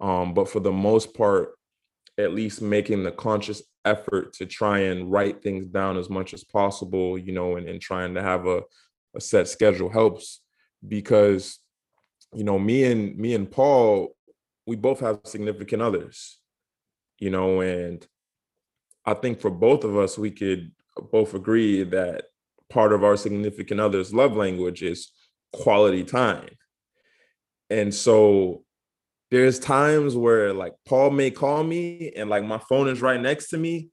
Um 0.00 0.34
but 0.34 0.48
for 0.48 0.60
the 0.60 0.72
most 0.72 1.14
part 1.14 1.50
at 2.16 2.32
least 2.32 2.62
making 2.62 3.02
the 3.02 3.10
conscious 3.10 3.62
effort 3.84 4.34
to 4.34 4.46
try 4.46 4.78
and 4.90 5.10
write 5.10 5.42
things 5.42 5.66
down 5.66 5.96
as 5.96 6.08
much 6.08 6.32
as 6.32 6.44
possible 6.44 7.18
you 7.18 7.32
know 7.32 7.56
and, 7.56 7.68
and 7.68 7.80
trying 7.80 8.14
to 8.14 8.22
have 8.22 8.46
a, 8.46 8.62
a 9.16 9.20
set 9.20 9.48
schedule 9.48 9.90
helps 9.90 10.42
because 10.86 11.58
you 12.34 12.44
know 12.44 12.58
me 12.58 12.84
and 12.84 13.16
me 13.16 13.34
and 13.34 13.50
paul 13.50 14.14
we 14.66 14.76
both 14.76 15.00
have 15.00 15.18
significant 15.24 15.80
others 15.80 16.38
you 17.18 17.30
know 17.30 17.62
and 17.62 18.06
i 19.06 19.14
think 19.14 19.40
for 19.40 19.50
both 19.50 19.82
of 19.82 19.96
us 19.96 20.18
we 20.18 20.30
could 20.30 20.70
both 21.10 21.34
agree 21.34 21.82
that 21.84 22.24
part 22.68 22.92
of 22.92 23.04
our 23.04 23.16
significant 23.16 23.80
other's 23.80 24.14
love 24.14 24.36
language 24.36 24.82
is 24.82 25.10
quality 25.52 26.04
time. 26.04 26.48
And 27.68 27.94
so 27.94 28.64
there's 29.30 29.58
times 29.58 30.16
where 30.16 30.52
like 30.52 30.74
paul 30.86 31.10
may 31.10 31.30
call 31.30 31.62
me 31.62 32.12
and 32.16 32.28
like 32.28 32.44
my 32.44 32.58
phone 32.68 32.88
is 32.88 33.00
right 33.00 33.20
next 33.20 33.48
to 33.48 33.56
me 33.56 33.88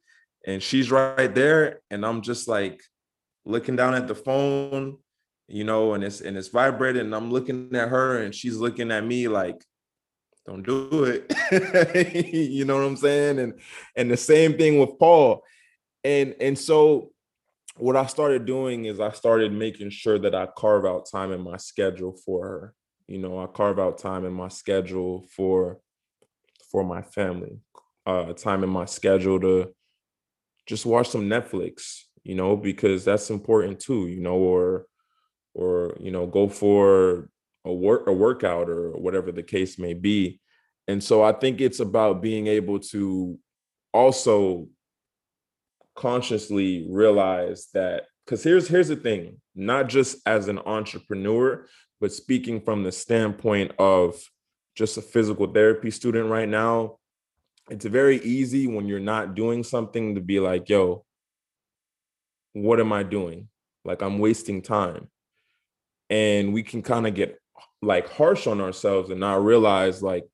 and 0.45 0.61
she's 0.61 0.91
right 0.91 1.33
there 1.33 1.79
and 1.91 2.05
i'm 2.05 2.21
just 2.21 2.47
like 2.47 2.81
looking 3.45 3.75
down 3.75 3.93
at 3.93 4.07
the 4.07 4.15
phone 4.15 4.97
you 5.47 5.63
know 5.63 5.93
and 5.93 6.03
it's 6.03 6.21
and 6.21 6.37
it's 6.37 6.47
vibrating 6.47 7.01
and 7.01 7.15
i'm 7.15 7.31
looking 7.31 7.69
at 7.75 7.89
her 7.89 8.21
and 8.21 8.33
she's 8.33 8.57
looking 8.57 8.91
at 8.91 9.05
me 9.05 9.27
like 9.27 9.63
don't 10.45 10.65
do 10.65 11.03
it. 11.03 11.33
You 12.23 12.63
know 12.63 12.77
what 12.77 12.85
i'm 12.85 12.95
saying? 12.95 13.39
And 13.39 13.59
and 13.95 14.09
the 14.09 14.17
same 14.17 14.57
thing 14.57 14.79
with 14.79 14.97
paul 14.97 15.43
and 16.07 16.35
and 16.39 16.57
so 16.57 17.11
what 17.75 17.95
i 17.95 18.05
started 18.05 18.45
doing 18.45 18.85
is 18.85 18.99
i 18.99 19.11
started 19.11 19.51
making 19.51 19.89
sure 19.89 20.17
that 20.17 20.33
i 20.33 20.47
carve 20.57 20.85
out 20.85 21.07
time 21.11 21.31
in 21.31 21.41
my 21.41 21.57
schedule 21.57 22.17
for 22.25 22.47
her. 22.47 22.73
You 23.07 23.19
know 23.19 23.39
i 23.39 23.47
carve 23.47 23.79
out 23.79 23.97
time 23.97 24.25
in 24.25 24.33
my 24.33 24.47
schedule 24.47 25.27
for 25.35 25.79
for 26.71 26.83
my 26.83 27.01
family 27.01 27.59
uh 28.05 28.33
time 28.33 28.63
in 28.63 28.69
my 28.69 28.85
schedule 28.85 29.39
to 29.39 29.73
just 30.65 30.85
watch 30.85 31.09
some 31.09 31.29
netflix 31.29 32.01
you 32.23 32.35
know 32.35 32.57
because 32.57 33.05
that's 33.05 33.29
important 33.29 33.79
too 33.79 34.07
you 34.07 34.21
know 34.21 34.35
or 34.35 34.85
or 35.53 35.95
you 35.99 36.11
know 36.11 36.25
go 36.27 36.47
for 36.47 37.29
a 37.65 37.73
work 37.73 38.07
a 38.07 38.13
workout 38.13 38.69
or 38.69 38.91
whatever 38.91 39.31
the 39.31 39.43
case 39.43 39.77
may 39.77 39.93
be. 39.93 40.39
And 40.87 41.03
so 41.03 41.21
i 41.21 41.33
think 41.33 41.59
it's 41.59 41.81
about 41.81 42.21
being 42.21 42.47
able 42.47 42.79
to 42.91 43.37
also 43.93 44.67
consciously 45.97 46.87
realize 46.89 47.67
that 47.73 48.03
because 48.25 48.43
here's 48.43 48.67
here's 48.67 48.87
the 48.87 48.95
thing 48.95 49.41
not 49.55 49.89
just 49.89 50.17
as 50.25 50.47
an 50.47 50.59
entrepreneur 50.59 51.65
but 51.99 52.13
speaking 52.13 52.61
from 52.61 52.83
the 52.83 52.91
standpoint 52.91 53.71
of 53.79 54.15
just 54.75 54.97
a 54.97 55.01
physical 55.01 55.47
therapy 55.47 55.89
student 55.89 56.29
right 56.29 56.47
now 56.47 56.97
it's 57.69 57.85
very 57.85 58.17
easy 58.21 58.67
when 58.67 58.87
you're 58.87 58.99
not 58.99 59.35
doing 59.35 59.63
something 59.63 60.15
to 60.15 60.21
be 60.21 60.39
like 60.39 60.69
yo 60.69 61.03
what 62.63 62.79
am 62.79 62.91
i 62.91 63.03
doing? 63.03 63.47
Like 63.85 64.01
i'm 64.01 64.19
wasting 64.19 64.61
time. 64.61 65.09
And 66.09 66.53
we 66.53 66.63
can 66.63 66.81
kind 66.81 67.05
of 67.05 67.13
get 67.13 67.39
like 67.81 68.09
harsh 68.09 68.47
on 68.47 68.61
ourselves 68.61 69.09
and 69.09 69.19
not 69.19 69.43
realize 69.43 70.01
like 70.01 70.25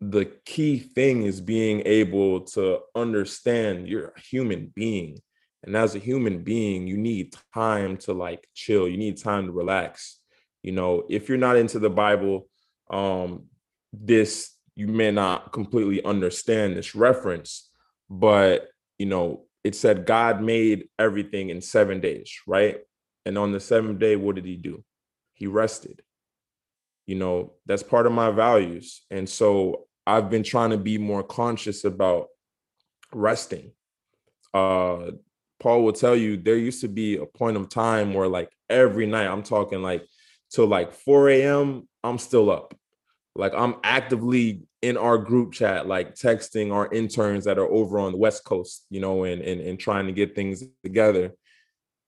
the 0.00 0.26
key 0.44 0.78
thing 0.78 1.22
is 1.22 1.40
being 1.40 1.82
able 1.86 2.42
to 2.42 2.80
understand 2.94 3.88
you're 3.88 4.12
a 4.16 4.20
human 4.20 4.72
being 4.74 5.18
And 5.64 5.76
as 5.76 5.94
a 5.94 5.98
human 5.98 6.42
being, 6.44 6.86
you 6.86 6.96
need 6.96 7.34
time 7.52 7.96
to 7.98 8.12
like 8.12 8.46
chill. 8.54 8.88
You 8.88 8.96
need 8.96 9.18
time 9.18 9.46
to 9.46 9.52
relax. 9.52 10.20
You 10.62 10.72
know, 10.72 11.04
if 11.08 11.28
you're 11.28 11.38
not 11.38 11.56
into 11.56 11.78
the 11.78 11.90
Bible, 11.90 12.48
um, 12.90 13.46
this 13.92 14.52
you 14.76 14.86
may 14.86 15.10
not 15.10 15.52
completely 15.52 16.04
understand 16.04 16.76
this 16.76 16.94
reference, 16.94 17.70
but 18.10 18.68
you 18.98 19.06
know, 19.06 19.44
it 19.64 19.74
said 19.74 20.06
God 20.06 20.40
made 20.42 20.88
everything 20.98 21.50
in 21.50 21.60
seven 21.60 22.00
days, 22.00 22.30
right? 22.46 22.78
And 23.24 23.36
on 23.36 23.52
the 23.52 23.60
seventh 23.60 23.98
day, 23.98 24.14
what 24.16 24.36
did 24.36 24.44
he 24.44 24.56
do? 24.56 24.84
He 25.34 25.46
rested. 25.46 26.02
You 27.06 27.16
know, 27.16 27.54
that's 27.66 27.82
part 27.82 28.06
of 28.06 28.12
my 28.12 28.30
values. 28.30 29.02
And 29.10 29.28
so 29.28 29.85
I've 30.06 30.30
been 30.30 30.42
trying 30.42 30.70
to 30.70 30.78
be 30.78 30.98
more 30.98 31.22
conscious 31.22 31.84
about 31.84 32.28
resting. 33.12 33.72
Uh 34.54 35.12
Paul 35.58 35.84
will 35.84 35.92
tell 35.92 36.14
you 36.14 36.36
there 36.36 36.56
used 36.56 36.82
to 36.82 36.88
be 36.88 37.16
a 37.16 37.26
point 37.26 37.56
of 37.56 37.68
time 37.68 38.12
where 38.12 38.28
like 38.28 38.50
every 38.68 39.06
night, 39.06 39.26
I'm 39.26 39.42
talking 39.42 39.82
like 39.82 40.06
till 40.50 40.66
like 40.66 40.92
4 40.92 41.30
a.m., 41.30 41.88
I'm 42.04 42.18
still 42.18 42.50
up. 42.50 42.74
Like 43.34 43.52
I'm 43.54 43.76
actively 43.82 44.62
in 44.82 44.96
our 44.96 45.18
group 45.18 45.52
chat, 45.52 45.86
like 45.86 46.14
texting 46.14 46.72
our 46.72 46.92
interns 46.92 47.44
that 47.44 47.58
are 47.58 47.68
over 47.68 47.98
on 47.98 48.12
the 48.12 48.18
West 48.18 48.44
Coast, 48.44 48.86
you 48.90 49.00
know, 49.00 49.24
and 49.24 49.42
and, 49.42 49.60
and 49.60 49.78
trying 49.78 50.06
to 50.06 50.12
get 50.12 50.34
things 50.34 50.64
together. 50.82 51.32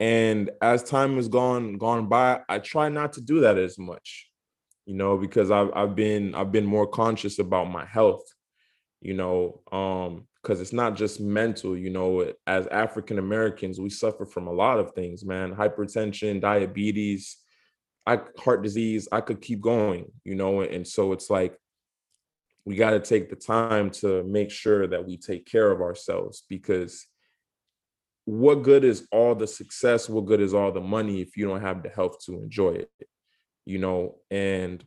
And 0.01 0.51
as 0.63 0.83
time 0.83 1.17
has 1.17 1.29
gone 1.29 1.77
gone 1.77 2.09
by, 2.09 2.41
I 2.49 2.61
try 2.61 2.89
not 2.89 3.15
to 3.15 3.21
do 3.21 3.41
that 3.41 3.59
as 3.59 3.79
much, 3.79 4.28
you 4.89 4.95
know, 4.95 5.19
because 5.19 5.51
I've 5.51 5.71
I've 5.75 5.95
been 5.95 6.35
I've 6.35 6.51
been 6.51 6.65
more 6.65 6.87
conscious 6.87 7.39
about 7.39 7.71
my 7.71 7.85
health, 7.85 8.25
you 9.03 9.13
know, 9.13 9.61
um, 9.71 10.27
because 10.43 10.63
it's 10.63 10.73
not 10.73 10.97
just 10.97 11.21
mental, 11.21 11.77
you 11.77 11.91
know, 11.91 12.33
as 12.47 12.67
African 12.69 13.19
Americans, 13.19 13.79
we 13.79 13.91
suffer 13.91 14.25
from 14.25 14.47
a 14.47 14.53
lot 14.53 14.81
of 14.81 14.93
things, 14.93 15.27
man, 15.27 15.55
hypertension, 15.55 16.41
diabetes, 16.41 17.37
I 18.07 18.21
heart 18.39 18.63
disease, 18.63 19.09
I 19.13 19.21
could 19.21 19.43
keep 19.43 19.61
going, 19.61 20.11
you 20.25 20.35
know, 20.35 20.63
and 20.63 20.89
so 20.89 21.13
it's 21.13 21.29
like 21.29 21.55
we 22.65 22.75
got 22.75 22.93
to 22.93 23.01
take 23.01 23.29
the 23.29 23.37
time 23.37 23.91
to 23.91 24.25
make 24.25 24.51
sure 24.51 24.87
that 24.87 25.07
we 25.07 25.19
take 25.19 25.45
care 25.45 25.71
of 25.71 25.83
ourselves 25.83 26.45
because 26.49 27.07
what 28.25 28.63
good 28.63 28.85
is 28.85 29.07
all 29.13 29.35
the 29.35 29.47
success 29.47 30.09
what 30.09 30.27
good 30.27 30.41
is 30.41 30.53
all 30.53 30.71
the 30.71 30.81
money 30.81 31.23
if 31.23 31.35
you 31.35 31.47
don't 31.47 31.63
have 31.63 31.83
the 31.83 31.89
health 31.89 32.19
to 32.27 32.35
enjoy 32.35 32.73
it 32.73 33.08
you 33.69 33.79
know 33.79 34.17
and 34.31 34.85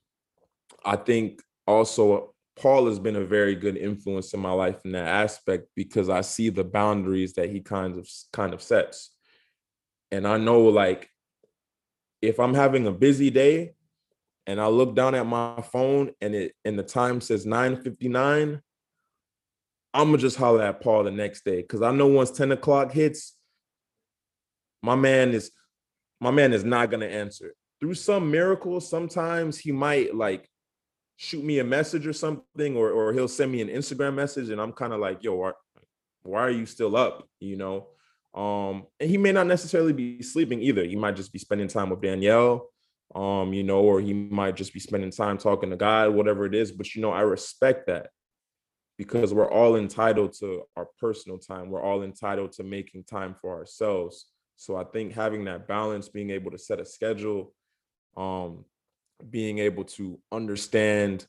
i 0.86 0.96
think 0.96 1.42
also 1.68 2.34
paul 2.58 2.88
has 2.88 3.00
been 3.00 3.16
a 3.16 3.26
very 3.26 3.56
good 3.56 3.78
influence 3.78 4.34
in 4.34 4.40
my 4.40 4.52
life 4.52 4.80
in 4.86 4.92
that 4.92 5.08
aspect 5.08 5.68
because 5.76 6.10
i 6.10 6.22
see 6.22 6.50
the 6.50 6.64
boundaries 6.64 7.34
that 7.34 7.50
he 7.50 7.60
kind 7.60 7.98
of 7.98 8.10
kind 8.34 8.54
of 8.54 8.62
sets 8.62 9.12
and 10.12 10.28
i 10.28 10.38
know 10.38 10.62
like 10.62 11.12
if 12.22 12.40
I'm 12.40 12.54
having 12.54 12.88
a 12.88 12.92
busy 12.92 13.30
day 13.30 13.74
and 14.48 14.62
I 14.62 14.68
look 14.68 14.96
down 14.96 15.16
at 15.16 15.26
my 15.26 15.62
phone 15.62 16.12
and 16.22 16.36
it 16.36 16.54
and 16.64 16.78
the 16.78 16.84
time 16.84 17.22
says 17.22 17.46
9:59, 17.46 18.62
I'm 19.94 20.08
gonna 20.08 20.18
just 20.18 20.38
holler 20.38 20.64
at 20.64 20.82
Paul 20.82 21.04
the 21.04 21.12
next 21.12 21.44
day 21.44 21.62
because 21.62 21.82
I 21.82 21.92
know 21.92 22.08
once 22.08 22.32
10 22.32 22.52
o'clock 22.52 22.92
hits, 22.92 23.36
my 24.82 24.96
man 24.96 25.32
is 25.34 25.52
my 26.20 26.32
man 26.32 26.54
is 26.54 26.64
not 26.64 26.92
gonna 26.92 27.08
answer. 27.08 27.54
Through 27.82 27.96
some 27.96 28.32
miracle, 28.32 28.80
sometimes 28.80 29.58
he 29.58 29.72
might 29.72 30.16
like 30.16 30.48
shoot 31.18 31.44
me 31.44 31.60
a 31.60 31.64
message 31.64 32.08
or 32.08 32.14
something, 32.14 32.78
or 32.78 32.92
or 32.92 33.14
he'll 33.14 33.28
send 33.28 33.52
me 33.52 33.62
an 33.62 33.68
Instagram 33.68 34.14
message, 34.14 34.50
and 34.50 34.62
I'm 34.62 34.72
kind 34.72 34.94
of 34.94 35.00
like, 35.00 35.24
yo, 35.24 35.36
why, 35.36 35.52
why 36.24 36.42
are 36.42 36.52
you 36.52 36.66
still 36.66 36.96
up? 36.96 37.28
You 37.40 37.58
know, 37.58 37.88
um, 38.34 38.86
and 39.00 39.10
he 39.10 39.18
may 39.18 39.32
not 39.32 39.48
necessarily 39.48 39.94
be 39.94 40.22
sleeping 40.22 40.62
either. 40.62 40.86
He 40.86 40.96
might 40.96 41.16
just 41.16 41.34
be 41.34 41.40
spending 41.40 41.68
time 41.68 41.90
with 41.90 42.02
Danielle, 42.02 42.70
um, 43.16 43.54
you 43.54 43.64
know, 43.64 43.82
or 43.82 44.00
he 44.00 44.14
might 44.14 44.56
just 44.56 44.74
be 44.74 44.80
spending 44.80 45.12
time 45.12 45.38
talking 45.38 45.70
to 45.70 45.76
God, 45.76 46.14
whatever 46.14 46.46
it 46.46 46.56
is. 46.56 46.72
But 46.72 46.96
you 46.96 47.02
know, 47.02 47.12
I 47.12 47.22
respect 47.22 47.88
that 47.88 48.10
because 48.98 49.34
we're 49.34 49.52
all 49.52 49.76
entitled 49.76 50.34
to 50.40 50.64
our 50.78 50.88
personal 51.00 51.40
time. 51.40 51.70
We're 51.70 51.84
all 51.84 52.04
entitled 52.04 52.52
to 52.54 52.64
making 52.64 53.06
time 53.06 53.36
for 53.42 53.58
ourselves. 53.58 54.28
So 54.56 54.76
I 54.76 54.84
think 54.86 55.14
having 55.14 55.46
that 55.46 55.68
balance, 55.68 56.08
being 56.08 56.30
able 56.30 56.52
to 56.52 56.58
set 56.58 56.80
a 56.80 56.86
schedule, 56.86 57.54
um, 58.18 58.66
being 59.30 59.60
able 59.60 59.84
to 59.84 60.20
understand 60.32 61.26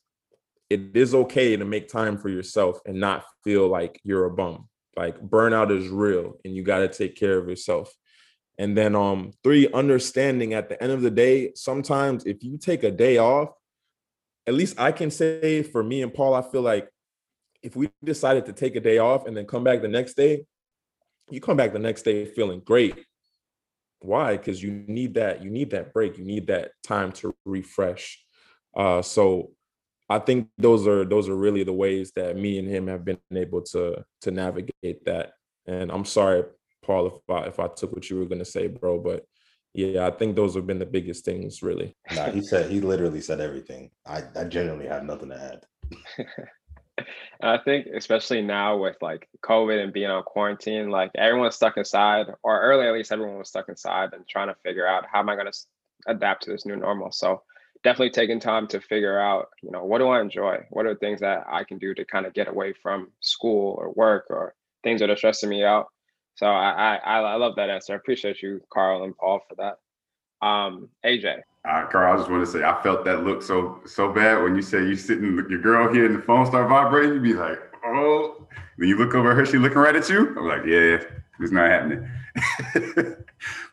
it 0.71 0.97
is 0.97 1.15
okay 1.15 1.57
to 1.57 1.65
make 1.65 1.89
time 1.89 2.17
for 2.17 2.29
yourself 2.29 2.81
and 2.87 2.99
not 2.99 3.25
feel 3.45 3.69
like 3.69 4.01
you're 4.05 4.25
a 4.25 4.31
bum. 4.31 4.69
Like 4.97 5.21
burnout 5.21 5.77
is 5.77 5.89
real 5.89 6.39
and 6.45 6.55
you 6.55 6.63
got 6.63 6.79
to 6.79 6.89
take 6.89 7.17
care 7.17 7.39
of 7.39 7.49
yourself. 7.49 7.93
And 8.59 8.77
then 8.77 8.95
um 8.95 9.33
three 9.43 9.71
understanding 9.73 10.55
at 10.55 10.69
the 10.69 10.83
end 10.83 10.93
of 10.93 11.03
the 11.03 11.11
day 11.11 11.53
sometimes 11.55 12.25
if 12.25 12.43
you 12.43 12.59
take 12.59 12.85
a 12.85 12.91
day 12.91 13.19
off 13.19 13.51
at 14.47 14.55
least 14.55 14.79
i 14.79 14.93
can 14.93 15.11
say 15.11 15.63
for 15.63 15.83
me 15.83 16.03
and 16.03 16.13
paul 16.13 16.35
i 16.35 16.43
feel 16.43 16.63
like 16.63 16.89
if 17.63 17.77
we 17.77 17.89
decided 18.03 18.47
to 18.47 18.53
take 18.53 18.77
a 18.77 18.81
day 18.81 18.99
off 18.99 19.27
and 19.27 19.37
then 19.37 19.47
come 19.47 19.65
back 19.65 19.81
the 19.81 19.89
next 19.89 20.15
day 20.15 20.45
you 21.31 21.41
come 21.41 21.57
back 21.57 21.73
the 21.73 21.79
next 21.79 22.03
day 22.03 22.25
feeling 22.25 22.61
great 22.61 23.05
why 24.05 24.37
because 24.37 24.63
you 24.63 24.71
need 24.87 25.15
that 25.15 25.43
you 25.43 25.51
need 25.51 25.71
that 25.71 25.93
break 25.93 26.19
you 26.19 26.25
need 26.25 26.47
that 26.47 26.73
time 26.83 27.13
to 27.13 27.35
refresh 27.45 28.23
uh 28.77 29.01
so 29.03 29.51
I 30.13 30.19
think 30.19 30.49
those 30.59 30.87
are 30.87 31.07
those 31.07 31.29
are 31.31 31.37
really 31.37 31.65
the 31.65 31.73
ways 31.73 32.13
that 32.17 32.37
me 32.37 32.59
and 32.59 32.69
him 32.69 32.87
have 32.87 33.03
been 33.03 33.19
able 33.35 33.63
to 33.63 34.05
to 34.21 34.31
navigate 34.31 35.05
that. 35.07 35.33
And 35.67 35.91
I'm 35.91 36.05
sorry, 36.05 36.45
Paul, 36.83 37.07
if 37.07 37.31
I 37.31 37.47
if 37.47 37.59
I 37.59 37.69
took 37.69 37.93
what 37.93 38.11
you 38.11 38.19
were 38.19 38.27
gonna 38.27 38.45
say, 38.45 38.67
bro, 38.67 38.99
but 38.99 39.25
yeah, 39.73 40.07
I 40.07 40.11
think 40.11 40.37
those 40.37 40.55
have 40.55 40.67
been 40.67 40.79
the 40.79 40.85
biggest 40.85 41.25
things, 41.25 41.63
really. 41.63 41.97
Nah, 42.15 42.31
he 42.31 42.43
said 42.43 42.71
he 42.71 42.83
literally 42.83 43.23
said 43.23 43.41
everything. 43.41 43.91
I 44.07 44.23
I 44.37 44.45
genuinely 44.45 44.87
have 44.87 45.05
nothing 45.05 45.31
to 45.31 45.37
add. 45.37 46.29
I 47.41 47.59
think 47.59 47.87
especially 47.95 48.43
now 48.43 48.77
with 48.77 48.97
like 49.01 49.29
COVID 49.45 49.83
and 49.83 49.93
being 49.93 50.11
on 50.11 50.23
quarantine, 50.23 50.91
like 50.91 51.11
everyone's 51.15 51.57
stuck 51.57 51.77
inside, 51.77 52.27
or 52.43 52.61
early 52.61 52.87
at 52.87 52.93
least 52.93 53.13
everyone 53.13 53.39
was 53.39 53.49
stuck 53.49 53.69
inside 53.69 54.13
and 54.13 54.27
trying 54.29 54.49
to 54.49 54.55
figure 54.63 54.87
out 54.87 55.05
how 55.11 55.21
am 55.21 55.29
I 55.29 55.35
going 55.35 55.51
to 55.51 55.59
adapt 56.07 56.45
to 56.45 56.51
this 56.51 56.67
new 56.67 56.77
normal. 56.77 57.11
So 57.11 57.43
definitely 57.83 58.11
taking 58.11 58.41
time 58.41 58.67
to 58.69 58.81
figure 58.81 59.19
out, 59.19 59.49
you 59.63 59.71
know, 59.71 59.85
what 59.85 59.99
do 59.99 60.09
I 60.09 60.21
enjoy? 60.21 60.59
What 60.71 60.87
are 60.87 60.95
things 60.95 61.21
that 61.21 61.45
I 61.51 61.65
can 61.65 61.79
do 61.79 61.95
to 61.95 62.05
kind 62.05 62.27
of 62.27 62.35
get 62.35 62.49
away 62.49 62.75
from 62.75 63.11
school 63.21 63.75
or 63.79 63.93
work 63.93 64.27
or 64.31 64.55
things 64.85 65.01
that 65.01 65.11
are 65.11 65.17
stressing 65.17 65.49
me 65.49 65.65
out? 65.65 65.87
So 66.35 66.47
I 66.47 66.97
I, 66.97 67.21
I 67.21 67.35
love 67.37 67.57
that 67.57 67.71
answer. 67.71 67.93
I 67.93 67.97
appreciate 67.97 68.43
you, 68.43 68.61
Karl 68.73 69.05
and 69.05 69.17
Paul, 69.17 69.41
for 69.49 69.57
that. 69.57 70.47
Um, 70.47 70.89
AJ. 71.05 71.41
Karl, 71.65 72.15
I 72.15 72.17
just 72.17 72.31
want 72.31 72.45
to 72.45 72.51
say 72.51 72.65
I 72.65 72.81
felt 72.83 73.05
that 73.05 73.25
look 73.25 73.43
so 73.43 73.81
so 73.87 74.13
bad 74.13 74.43
when 74.43 74.57
you 74.57 74.63
say 74.63 74.79
you 74.79 74.97
sitting, 74.97 75.37
with 75.37 75.49
your 75.49 75.61
girl 75.61 75.93
here 75.93 76.07
and 76.07 76.17
the 76.17 76.23
phone 76.23 76.47
start 76.47 76.69
vibrating. 76.69 77.15
You'd 77.15 77.23
be 77.23 77.35
like, 77.35 77.59
oh. 77.85 78.47
Then 78.79 78.89
you 78.89 78.97
look 78.97 79.15
over 79.15 79.35
her, 79.35 79.45
she 79.45 79.59
looking 79.59 79.79
right 79.79 79.95
at 79.95 80.09
you. 80.09 80.37
I'm 80.37 80.49
like, 80.49 80.65
yeah, 80.65 81.03
it's 81.41 81.53
not 81.53 81.71
happening. 81.71 82.09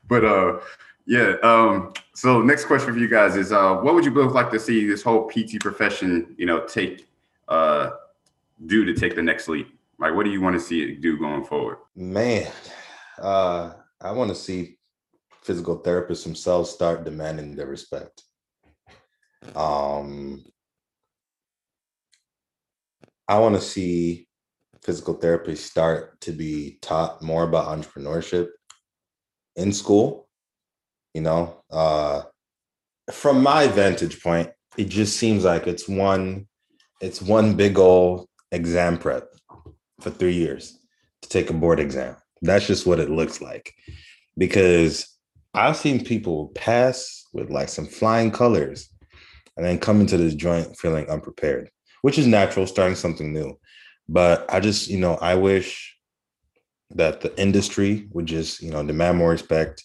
but 0.08 0.26
uh, 0.26 0.60
yeah. 1.06 1.36
Um, 1.42 1.94
so 2.14 2.42
next 2.42 2.66
question 2.66 2.94
for 2.94 3.00
you 3.00 3.08
guys 3.08 3.36
is, 3.36 3.52
uh, 3.52 3.76
what 3.78 3.96
would 3.96 4.06
you 4.06 4.12
both 4.12 4.34
like 4.34 4.52
to 4.52 4.60
see 4.60 4.86
this 4.86 5.02
whole 5.02 5.30
PT 5.30 5.60
profession, 5.60 6.36
you 6.38 6.46
know, 6.46 6.66
take 6.66 7.08
uh, 7.48 7.92
do 8.66 8.86
to 8.86 8.94
take 8.94 9.16
the 9.16 9.24
next 9.24 9.48
leap? 9.48 9.74
Like, 10.00 10.16
what 10.16 10.26
do 10.26 10.32
you 10.32 10.42
want 10.42 10.56
to 10.56 10.60
see 10.60 10.84
it 10.84 11.02
do 11.02 11.18
going 11.18 11.44
forward? 11.44 11.78
Man, 11.96 12.52
uh, 13.18 13.74
I 14.02 14.12
want 14.12 14.30
to 14.30 14.36
see 14.36 14.78
physical 15.50 15.82
therapists 15.82 16.24
themselves 16.24 16.70
start 16.70 17.04
demanding 17.04 17.56
their 17.56 17.66
respect. 17.66 18.22
Um, 19.56 20.46
I 23.28 23.40
want 23.40 23.56
to 23.56 23.62
see 23.62 24.28
physical 24.84 25.18
therapists 25.18 25.70
start 25.74 26.22
to 26.22 26.32
be 26.32 26.78
taught 26.84 27.24
more 27.24 27.44
about 27.44 27.76
entrepreneurship 27.76 28.50
in 29.56 29.74
school 29.74 30.30
you 31.14 31.22
know? 31.22 31.64
Uh 31.72 32.22
from 33.12 33.42
my 33.42 33.68
vantage 33.68 34.22
point 34.22 34.50
it 34.78 34.88
just 34.88 35.18
seems 35.18 35.44
like 35.44 35.66
it's 35.66 35.90
one 35.90 36.48
it's 37.02 37.22
one 37.22 37.56
big 37.56 37.80
old 37.80 38.28
exam 38.52 38.98
prep 38.98 39.28
for 40.00 40.12
three 40.12 40.36
years 40.36 40.78
to 41.22 41.30
take 41.30 41.50
a 41.50 41.54
board 41.54 41.80
exam. 41.80 42.16
That's 42.42 42.68
just 42.68 42.86
what 42.86 43.00
it 43.00 43.10
looks 43.10 43.42
like. 43.42 43.74
Because 44.38 45.19
i've 45.54 45.78
seen 45.78 46.04
people 46.04 46.50
pass 46.56 47.26
with 47.34 47.50
like 47.50 47.70
some 47.70 47.86
flying 47.86 48.32
colors 48.32 48.90
and 49.58 49.66
then 49.66 49.78
come 49.78 50.02
into 50.02 50.18
this 50.18 50.36
joint 50.36 50.78
feeling 50.78 51.10
unprepared 51.10 51.70
which 52.02 52.18
is 52.18 52.26
natural 52.26 52.66
starting 52.66 52.96
something 52.96 53.34
new. 53.34 53.60
But 54.08 54.52
i 54.52 54.60
just 54.60 54.88
you 54.88 55.00
know 55.00 55.16
i 55.16 55.36
wish 55.36 55.96
that 56.92 57.22
the 57.22 57.40
industry 57.40 58.08
would 58.12 58.26
just 58.26 58.62
you 58.62 58.72
know 58.72 58.84
demand 58.84 59.18
more 59.18 59.32
respect 59.32 59.84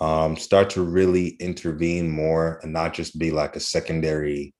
um, 0.00 0.36
start 0.36 0.70
to 0.70 0.82
really 0.82 1.28
intervene 1.40 2.10
more 2.10 2.58
and 2.62 2.72
not 2.72 2.94
just 2.94 3.18
be 3.18 3.30
like 3.30 3.54
a 3.54 3.60
secondary 3.60 4.54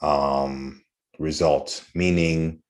um, 0.00 0.82
result, 1.18 1.84
meaning 1.94 2.62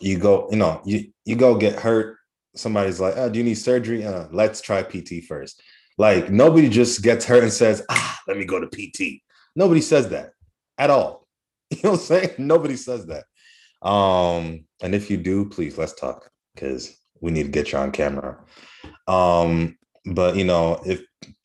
you 0.00 0.18
go, 0.18 0.48
you 0.50 0.56
know, 0.56 0.80
you, 0.84 1.12
you 1.24 1.36
go 1.36 1.56
get 1.56 1.80
hurt 1.80 2.18
somebody's 2.54 3.00
like, 3.00 3.14
oh, 3.16 3.28
do 3.28 3.38
you 3.38 3.44
need 3.44 3.54
surgery? 3.54 4.04
Uh, 4.04 4.26
let's 4.30 4.60
try 4.60 4.82
PT 4.82 5.24
first. 5.26 5.62
Like 5.98 6.30
nobody 6.30 6.68
just 6.68 7.02
gets 7.02 7.24
hurt 7.24 7.42
and 7.42 7.52
says, 7.52 7.84
ah, 7.90 8.18
let 8.26 8.36
me 8.36 8.44
go 8.44 8.60
to 8.60 8.66
PT. 8.66 9.22
Nobody 9.54 9.80
says 9.80 10.08
that 10.10 10.32
at 10.78 10.90
all. 10.90 11.22
You 11.72 11.78
know 11.84 11.90
what 11.92 12.00
I'm 12.00 12.04
saying? 12.04 12.30
Nobody 12.36 12.76
says 12.76 13.06
that. 13.06 13.24
Um, 13.88 14.66
and 14.82 14.94
if 14.94 15.10
you 15.10 15.16
do, 15.16 15.48
please 15.48 15.78
let's 15.78 15.94
talk 15.94 16.30
because 16.54 16.94
we 17.22 17.30
need 17.30 17.44
to 17.44 17.48
get 17.48 17.72
you 17.72 17.78
on 17.78 17.92
camera. 17.92 18.44
Um, 19.08 19.78
but 20.04 20.36
you 20.36 20.44
know, 20.44 20.82
if 20.84 21.00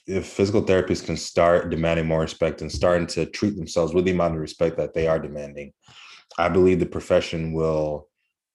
if 0.06 0.26
physical 0.26 0.62
therapists 0.62 1.06
can 1.06 1.16
start 1.16 1.70
demanding 1.70 2.08
more 2.08 2.22
respect 2.22 2.62
and 2.62 2.72
starting 2.72 3.08
to 3.08 3.26
treat 3.26 3.56
themselves 3.56 3.94
with 3.94 4.04
the 4.04 4.12
amount 4.12 4.36
of 4.36 4.42
respect 4.42 4.78
that 4.78 4.94
they 4.94 5.08
are 5.08 5.20
demanding, 5.20 5.72
I 6.38 6.50
believe 6.50 6.80
the 6.80 6.86
profession 6.86 7.54
will 7.54 8.10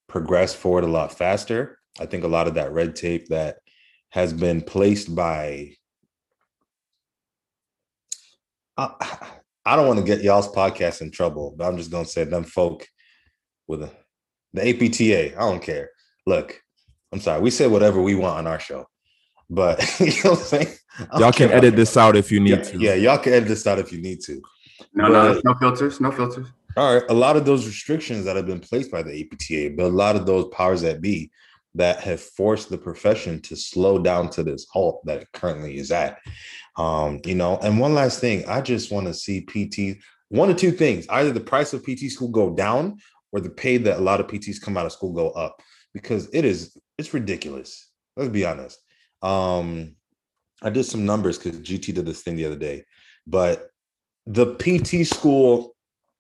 progress 0.09 0.55
forward 0.55 0.85
a 0.85 0.89
lot 0.89 1.17
faster. 1.17 1.79
I 2.01 2.07
think 2.07 2.25
a 2.25 2.29
lot 2.29 2.49
of 2.49 2.55
that 2.55 2.73
red 2.73 2.97
tape 2.97 3.29
that 3.29 3.59
has 4.11 4.33
been 4.33 4.61
placed 4.61 5.15
by 5.15 5.75
I, 8.77 8.91
I 9.65 9.77
don't 9.77 9.87
want 9.87 10.01
to 10.01 10.05
get 10.05 10.23
y'all's 10.23 10.53
podcast 10.53 11.03
in 11.03 11.11
trouble, 11.13 11.55
but 11.57 11.67
I'm 11.67 11.77
just 11.77 11.91
gonna 11.91 12.05
say 12.05 12.25
them 12.25 12.45
folk 12.45 12.87
with 13.69 13.83
a, 13.85 13.91
the 14.53 14.69
APTA. 14.69 15.37
I 15.37 15.41
don't 15.41 15.63
care. 15.63 15.91
Look, 16.27 16.61
I'm 17.13 17.21
sorry. 17.21 17.41
We 17.41 17.51
say 17.51 17.69
whatever 17.69 18.03
we 18.03 18.17
want 18.17 18.39
on 18.39 18.47
our 18.49 18.59
show, 18.59 18.87
but 19.49 19.79
you 20.01 20.07
know 20.25 20.31
what 20.31 20.39
I'm 20.41 20.45
saying. 20.45 20.69
Y'all 21.19 21.33
can 21.33 21.53
edit 21.53 21.77
this 21.77 21.97
out 21.97 22.17
if 22.17 22.33
you 22.33 22.41
need 22.41 22.51
yeah, 22.51 22.63
to. 22.63 22.79
Yeah, 22.79 22.95
y'all 22.95 23.19
can 23.19 23.35
edit 23.35 23.49
this 23.49 23.67
out 23.67 23.79
if 23.79 23.93
you 23.93 24.01
need 24.01 24.21
to. 24.23 24.43
No, 24.95 25.07
no, 25.09 25.41
no 25.45 25.55
filters, 25.55 26.01
no 26.01 26.11
filters. 26.11 26.49
All 26.77 26.95
right, 26.95 27.05
a 27.09 27.15
lot 27.15 27.37
of 27.37 27.45
those 27.45 27.67
restrictions 27.67 28.25
that 28.25 28.35
have 28.35 28.47
been 28.47 28.61
placed 28.61 28.91
by 28.91 29.03
the 29.03 29.21
APTA, 29.21 29.75
but 29.77 29.87
a 29.87 29.89
lot 29.89 30.17
of 30.17 30.27
those 30.27 30.49
powers 30.49 30.81
that 30.83 31.01
be 31.01 31.31
that 31.75 32.01
have 32.01 32.21
forced 32.21 32.69
the 32.69 32.79
profession 32.79 33.41
to 33.41 33.57
slow 33.57 33.99
down 33.99 34.29
to 34.31 34.43
this 34.43 34.67
halt 34.71 35.05
that 35.07 35.23
it 35.23 35.29
currently 35.33 35.79
is 35.79 35.91
at. 35.91 36.19
Um, 36.77 37.21
you 37.25 37.35
know, 37.35 37.59
and 37.63 37.81
one 37.81 37.95
last 37.95 38.21
thing, 38.21 38.47
I 38.47 38.61
just 38.61 38.93
want 38.93 39.07
to 39.07 39.15
see 39.15 39.41
PT 39.41 40.03
one 40.29 40.51
or 40.51 40.55
two 40.55 40.73
things: 40.73 41.07
either 41.09 41.33
the 41.33 41.41
price 41.41 41.73
of 41.73 41.85
PT 41.85 42.11
school 42.11 42.29
go 42.29 42.55
down, 42.55 42.99
or 43.33 43.41
the 43.41 43.51
pay 43.51 43.77
that 43.79 43.99
a 43.99 44.03
lot 44.03 44.21
of 44.21 44.27
PTs 44.27 44.61
come 44.61 44.77
out 44.77 44.87
of 44.87 44.93
school 44.93 45.13
go 45.13 45.31
up, 45.31 45.61
because 45.95 46.29
it 46.33 46.45
is 46.45 46.77
it's 46.99 47.15
ridiculous. 47.15 47.91
Let's 48.17 48.31
be 48.31 48.45
honest. 48.45 48.79
Um, 49.23 49.97
I 50.63 50.71
did 50.71 50.85
some 50.85 51.07
numbers 51.07 51.39
because 51.39 51.61
GT 51.61 51.95
did 51.95 52.07
this 52.07 52.23
thing 52.23 52.37
the 52.37 52.47
other 52.47 52.57
day, 52.57 52.85
but 53.27 53.69
the 54.27 54.55
PT 54.55 55.07
school 55.07 55.75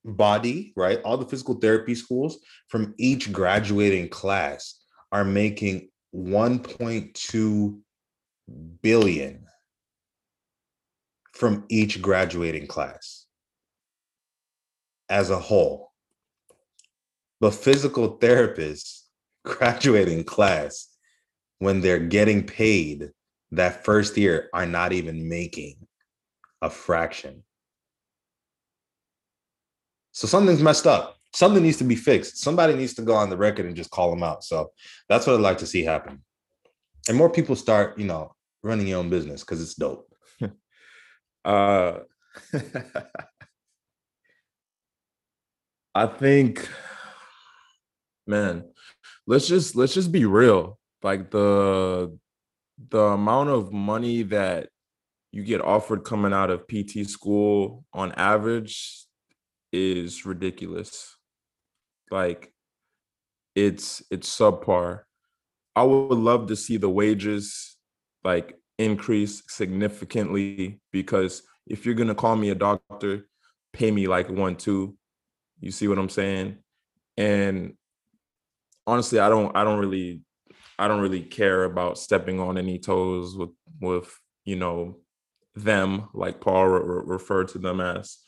body, 0.04 0.72
right? 0.76 1.00
All 1.02 1.16
the 1.16 1.26
physical 1.26 1.54
therapy 1.54 1.94
schools 1.94 2.38
from 2.68 2.94
each 2.98 3.32
graduating 3.32 4.08
class 4.08 4.81
are 5.12 5.24
making 5.24 5.90
1.2 6.14 7.78
billion 8.82 9.46
from 11.32 11.64
each 11.68 12.00
graduating 12.02 12.66
class 12.66 13.26
as 15.08 15.30
a 15.30 15.38
whole. 15.38 15.92
But 17.40 17.54
physical 17.54 18.18
therapists 18.18 19.02
graduating 19.44 20.24
class, 20.24 20.88
when 21.58 21.80
they're 21.80 21.98
getting 21.98 22.44
paid 22.44 23.10
that 23.52 23.84
first 23.84 24.16
year, 24.16 24.48
are 24.54 24.66
not 24.66 24.92
even 24.92 25.28
making 25.28 25.76
a 26.62 26.70
fraction. 26.70 27.42
So 30.12 30.26
something's 30.26 30.62
messed 30.62 30.86
up. 30.86 31.16
Something 31.34 31.62
needs 31.62 31.78
to 31.78 31.84
be 31.84 31.96
fixed. 31.96 32.38
Somebody 32.38 32.74
needs 32.74 32.94
to 32.94 33.02
go 33.02 33.14
on 33.14 33.30
the 33.30 33.36
record 33.36 33.66
and 33.66 33.76
just 33.76 33.90
call 33.90 34.10
them 34.10 34.22
out. 34.22 34.44
So 34.44 34.72
that's 35.08 35.26
what 35.26 35.34
I'd 35.34 35.40
like 35.40 35.58
to 35.58 35.66
see 35.66 35.82
happen. 35.82 36.22
And 37.08 37.16
more 37.16 37.30
people 37.30 37.56
start, 37.56 37.98
you 37.98 38.04
know, 38.04 38.34
running 38.62 38.86
your 38.86 38.98
own 38.98 39.10
business 39.10 39.42
because 39.42 39.62
it's 39.62 39.74
dope. 39.74 40.08
Uh, 41.44 41.98
I 45.92 46.06
think, 46.06 46.68
man, 48.28 48.70
let's 49.26 49.48
just 49.48 49.74
let's 49.74 49.92
just 49.92 50.12
be 50.12 50.24
real. 50.24 50.78
Like 51.02 51.32
the 51.32 52.16
the 52.90 53.00
amount 53.00 53.50
of 53.50 53.72
money 53.72 54.22
that 54.22 54.68
you 55.32 55.42
get 55.42 55.60
offered 55.60 56.04
coming 56.04 56.32
out 56.32 56.50
of 56.50 56.66
PT 56.68 57.08
school 57.08 57.84
on 57.92 58.12
average 58.12 59.04
is 59.72 60.24
ridiculous. 60.24 61.16
Like 62.12 62.52
it's 63.54 64.02
it's 64.10 64.28
subpar. 64.28 65.00
I 65.74 65.82
would 65.82 66.18
love 66.18 66.48
to 66.48 66.56
see 66.56 66.76
the 66.76 66.90
wages 66.90 67.76
like 68.22 68.58
increase 68.78 69.42
significantly 69.48 70.80
because 70.92 71.42
if 71.66 71.86
you're 71.86 71.94
gonna 71.94 72.14
call 72.14 72.36
me 72.36 72.50
a 72.50 72.54
doctor, 72.54 73.26
pay 73.72 73.90
me 73.90 74.06
like 74.06 74.28
one 74.28 74.56
two. 74.56 74.96
You 75.60 75.70
see 75.70 75.88
what 75.88 75.98
I'm 75.98 76.10
saying? 76.10 76.58
And 77.16 77.74
honestly, 78.86 79.18
I 79.18 79.30
don't 79.30 79.56
I 79.56 79.64
don't 79.64 79.78
really 79.78 80.20
I 80.78 80.88
don't 80.88 81.00
really 81.00 81.22
care 81.22 81.64
about 81.64 81.98
stepping 81.98 82.40
on 82.40 82.58
any 82.58 82.78
toes 82.78 83.34
with 83.34 83.50
with 83.80 84.14
you 84.44 84.56
know 84.56 84.98
them 85.54 86.08
like 86.12 86.40
Paul 86.40 86.66
re- 86.66 87.02
referred 87.06 87.48
to 87.48 87.58
them 87.58 87.80
as. 87.80 88.18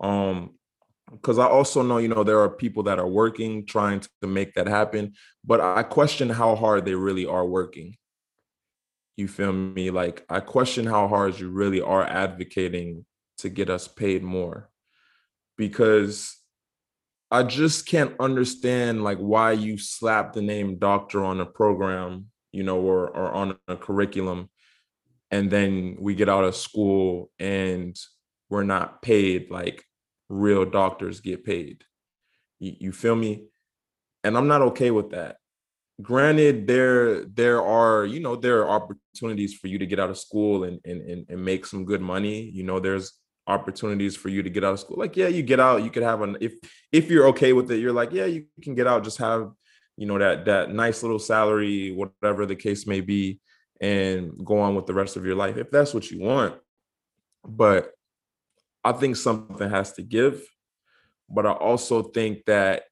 Um, 0.00 0.57
because 1.12 1.38
I 1.38 1.46
also 1.46 1.82
know 1.82 1.98
you 1.98 2.08
know 2.08 2.24
there 2.24 2.40
are 2.40 2.50
people 2.50 2.82
that 2.84 2.98
are 2.98 3.08
working 3.08 3.66
trying 3.66 4.00
to 4.00 4.26
make 4.26 4.54
that 4.54 4.66
happen, 4.66 5.14
but 5.44 5.60
I 5.60 5.82
question 5.82 6.28
how 6.28 6.54
hard 6.54 6.84
they 6.84 6.94
really 6.94 7.26
are 7.26 7.46
working. 7.46 7.96
You 9.16 9.28
feel 9.28 9.52
me? 9.52 9.90
Like 9.90 10.24
I 10.28 10.40
question 10.40 10.86
how 10.86 11.08
hard 11.08 11.38
you 11.38 11.50
really 11.50 11.80
are 11.80 12.04
advocating 12.04 13.04
to 13.38 13.48
get 13.48 13.70
us 13.70 13.88
paid 13.88 14.22
more. 14.22 14.70
Because 15.56 16.36
I 17.30 17.42
just 17.42 17.86
can't 17.86 18.14
understand 18.20 19.02
like 19.02 19.18
why 19.18 19.52
you 19.52 19.76
slap 19.76 20.32
the 20.32 20.42
name 20.42 20.78
doctor 20.78 21.24
on 21.24 21.40
a 21.40 21.46
program, 21.46 22.26
you 22.52 22.62
know, 22.62 22.80
or 22.80 23.08
or 23.08 23.32
on 23.32 23.56
a 23.66 23.76
curriculum 23.76 24.48
and 25.30 25.50
then 25.50 25.96
we 26.00 26.14
get 26.14 26.28
out 26.28 26.44
of 26.44 26.56
school 26.56 27.30
and 27.38 27.98
we're 28.48 28.64
not 28.64 29.02
paid 29.02 29.50
like 29.50 29.84
real 30.28 30.64
doctors 30.64 31.20
get 31.20 31.44
paid. 31.44 31.84
You, 32.58 32.74
you 32.78 32.92
feel 32.92 33.16
me? 33.16 33.44
And 34.24 34.36
I'm 34.36 34.48
not 34.48 34.62
okay 34.62 34.90
with 34.90 35.10
that 35.10 35.36
granted 36.00 36.66
there 36.66 37.24
there 37.24 37.60
are 37.62 38.06
you 38.06 38.20
know 38.20 38.36
there 38.36 38.64
are 38.64 38.70
opportunities 38.70 39.54
for 39.54 39.66
you 39.66 39.78
to 39.78 39.86
get 39.86 39.98
out 39.98 40.10
of 40.10 40.18
school 40.18 40.64
and, 40.64 40.80
and 40.84 41.00
and 41.02 41.26
and 41.28 41.44
make 41.44 41.66
some 41.66 41.84
good 41.84 42.00
money 42.00 42.42
you 42.54 42.62
know 42.62 42.78
there's 42.78 43.14
opportunities 43.48 44.14
for 44.14 44.28
you 44.28 44.42
to 44.42 44.50
get 44.50 44.62
out 44.62 44.74
of 44.74 44.80
school 44.80 44.96
like 44.96 45.16
yeah 45.16 45.26
you 45.26 45.42
get 45.42 45.58
out 45.58 45.82
you 45.82 45.90
could 45.90 46.02
have 46.02 46.22
an 46.22 46.36
if 46.40 46.54
if 46.92 47.10
you're 47.10 47.26
okay 47.26 47.52
with 47.52 47.70
it 47.70 47.78
you're 47.78 47.92
like 47.92 48.12
yeah 48.12 48.26
you 48.26 48.44
can 48.62 48.74
get 48.74 48.86
out 48.86 49.02
just 49.02 49.18
have 49.18 49.50
you 49.96 50.06
know 50.06 50.18
that 50.18 50.44
that 50.44 50.70
nice 50.70 51.02
little 51.02 51.18
salary 51.18 51.90
whatever 51.90 52.46
the 52.46 52.54
case 52.54 52.86
may 52.86 53.00
be 53.00 53.40
and 53.80 54.32
go 54.44 54.60
on 54.60 54.76
with 54.76 54.86
the 54.86 54.94
rest 54.94 55.16
of 55.16 55.24
your 55.24 55.34
life 55.34 55.56
if 55.56 55.70
that's 55.70 55.94
what 55.94 56.10
you 56.10 56.20
want 56.20 56.54
but 57.44 57.90
i 58.84 58.92
think 58.92 59.16
something 59.16 59.68
has 59.68 59.92
to 59.92 60.02
give 60.02 60.42
but 61.28 61.46
i 61.46 61.52
also 61.52 62.02
think 62.02 62.44
that 62.46 62.82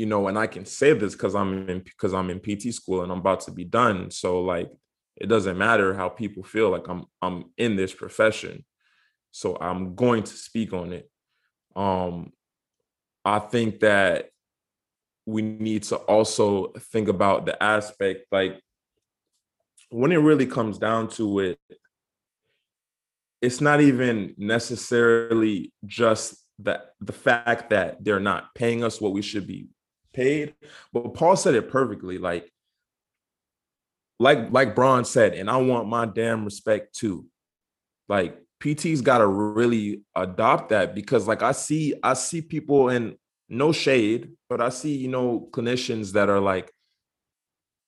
you 0.00 0.06
know, 0.06 0.28
and 0.28 0.38
I 0.38 0.46
can 0.46 0.64
say 0.64 0.94
this 0.94 1.12
because 1.12 1.34
I'm 1.34 1.68
in 1.68 1.80
because 1.80 2.14
I'm 2.14 2.30
in 2.30 2.40
PT 2.40 2.72
school 2.72 3.02
and 3.02 3.12
I'm 3.12 3.18
about 3.18 3.40
to 3.40 3.50
be 3.50 3.64
done. 3.64 4.10
So 4.10 4.40
like 4.40 4.70
it 5.16 5.26
doesn't 5.26 5.58
matter 5.58 5.92
how 5.92 6.08
people 6.08 6.42
feel 6.42 6.70
like 6.70 6.88
I'm 6.88 7.04
I'm 7.20 7.50
in 7.58 7.76
this 7.76 7.92
profession. 7.92 8.64
So 9.30 9.58
I'm 9.60 9.94
going 9.94 10.22
to 10.22 10.32
speak 10.32 10.72
on 10.72 10.94
it. 10.94 11.10
Um 11.76 12.32
I 13.26 13.40
think 13.40 13.80
that 13.80 14.30
we 15.26 15.42
need 15.42 15.82
to 15.82 15.96
also 15.96 16.72
think 16.92 17.08
about 17.08 17.44
the 17.44 17.62
aspect 17.62 18.24
like 18.32 18.58
when 19.90 20.12
it 20.12 20.16
really 20.16 20.46
comes 20.46 20.78
down 20.78 21.08
to 21.08 21.40
it 21.40 21.58
it's 23.40 23.60
not 23.60 23.80
even 23.80 24.34
necessarily 24.36 25.72
just 25.86 26.36
that 26.58 26.92
the 27.00 27.12
fact 27.12 27.70
that 27.70 28.04
they're 28.04 28.20
not 28.20 28.54
paying 28.54 28.84
us 28.84 29.00
what 29.00 29.12
we 29.12 29.22
should 29.22 29.46
be 29.46 29.68
paid. 30.12 30.54
But 30.92 31.14
Paul 31.14 31.36
said 31.36 31.54
it 31.54 31.70
perfectly. 31.70 32.18
Like, 32.18 32.52
like, 34.18 34.50
like 34.52 34.74
Braun 34.74 35.04
said, 35.04 35.34
and 35.34 35.48
I 35.48 35.56
want 35.56 35.88
my 35.88 36.04
damn 36.04 36.44
respect 36.44 36.94
too. 36.94 37.26
Like 38.08 38.38
PT's 38.60 39.00
got 39.00 39.18
to 39.18 39.26
really 39.26 40.02
adopt 40.14 40.68
that 40.68 40.94
because, 40.94 41.26
like, 41.26 41.42
I 41.42 41.52
see, 41.52 41.94
I 42.02 42.12
see 42.14 42.42
people 42.42 42.90
in 42.90 43.16
no 43.48 43.72
shade, 43.72 44.32
but 44.48 44.60
I 44.60 44.68
see, 44.68 44.94
you 44.96 45.08
know, 45.08 45.48
clinicians 45.50 46.12
that 46.12 46.28
are 46.28 46.40
like, 46.40 46.70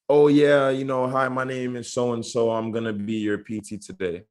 oh 0.08 0.28
yeah, 0.28 0.70
you 0.70 0.84
know, 0.84 1.06
hi, 1.06 1.28
my 1.28 1.44
name 1.44 1.76
is 1.76 1.92
so 1.92 2.14
and 2.14 2.24
so. 2.24 2.50
I'm 2.50 2.72
gonna 2.72 2.92
be 2.92 3.14
your 3.14 3.38
PT 3.38 3.82
today. 3.82 4.22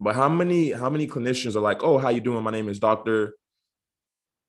But 0.00 0.14
how 0.14 0.28
many 0.28 0.70
how 0.72 0.90
many 0.90 1.06
clinicians 1.06 1.56
are 1.56 1.60
like, 1.60 1.82
oh, 1.82 1.98
how 1.98 2.10
you 2.10 2.20
doing? 2.20 2.42
My 2.44 2.50
name 2.52 2.68
is 2.68 2.78
Doctor 2.78 3.34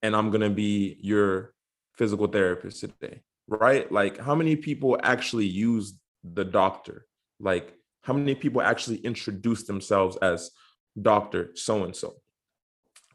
and 0.02 0.14
I'm 0.16 0.30
gonna 0.30 0.50
be 0.50 0.96
your 1.00 1.54
physical 1.94 2.26
therapist 2.26 2.80
today. 2.80 3.20
right? 3.48 3.90
Like 3.90 4.18
how 4.18 4.34
many 4.34 4.56
people 4.56 4.98
actually 5.02 5.46
use 5.46 5.98
the 6.24 6.44
doctor? 6.44 7.06
Like 7.38 7.74
how 8.02 8.12
many 8.14 8.34
people 8.34 8.62
actually 8.62 8.98
introduce 8.98 9.64
themselves 9.64 10.16
as 10.18 10.50
doctor 11.00 11.50
so 11.54 11.84
and 11.84 11.94
so? 11.94 12.14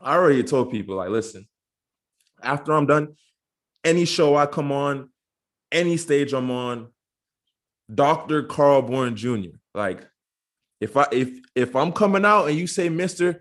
I 0.02 0.16
already 0.16 0.44
told 0.44 0.72
people 0.72 0.96
like, 0.96 1.10
listen, 1.10 1.48
after 2.44 2.74
I'm 2.74 2.86
done, 2.86 3.16
any 3.84 4.06
show 4.06 4.36
I 4.36 4.46
come 4.46 4.72
on, 4.72 5.10
any 5.72 5.98
stage 5.98 6.34
I'm 6.34 6.52
on, 6.52 6.90
Dr. 7.94 8.44
Karl 8.44 8.82
Bourne 8.82 9.16
Jr. 9.16 9.58
Like 9.74 10.06
if 10.82 10.98
I 10.98 11.08
if 11.12 11.30
if 11.56 11.76
I'm 11.76 11.92
coming 11.92 12.26
out 12.26 12.48
and 12.48 12.58
you 12.58 12.68
say 12.68 12.90
Mr. 12.90 13.40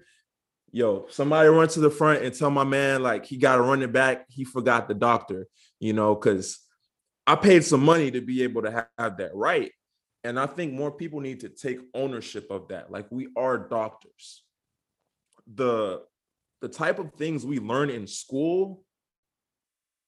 Yo, 0.72 1.06
somebody 1.08 1.48
run 1.48 1.68
to 1.68 1.80
the 1.80 1.90
front 1.90 2.24
and 2.24 2.34
tell 2.34 2.50
my 2.50 2.64
man 2.64 3.02
like 3.02 3.24
he 3.24 3.36
got 3.36 3.56
to 3.56 3.62
run 3.62 3.82
it 3.82 3.92
back. 3.92 4.26
He 4.28 4.44
forgot 4.44 4.88
the 4.88 4.94
doctor, 4.94 5.46
you 5.78 5.92
know, 5.92 6.16
because 6.16 6.58
I 7.26 7.36
paid 7.36 7.64
some 7.64 7.84
money 7.84 8.10
to 8.10 8.20
be 8.20 8.42
able 8.42 8.62
to 8.62 8.70
have, 8.70 8.88
have 8.98 9.16
that 9.18 9.34
right. 9.34 9.70
And 10.24 10.40
I 10.40 10.46
think 10.46 10.72
more 10.72 10.90
people 10.90 11.20
need 11.20 11.40
to 11.40 11.48
take 11.48 11.78
ownership 11.94 12.50
of 12.50 12.68
that. 12.68 12.90
Like 12.90 13.06
we 13.10 13.28
are 13.36 13.58
doctors. 13.58 14.42
The 15.54 16.02
the 16.60 16.68
type 16.68 16.98
of 16.98 17.12
things 17.14 17.44
we 17.44 17.58
learn 17.58 17.90
in 17.90 18.06
school 18.06 18.82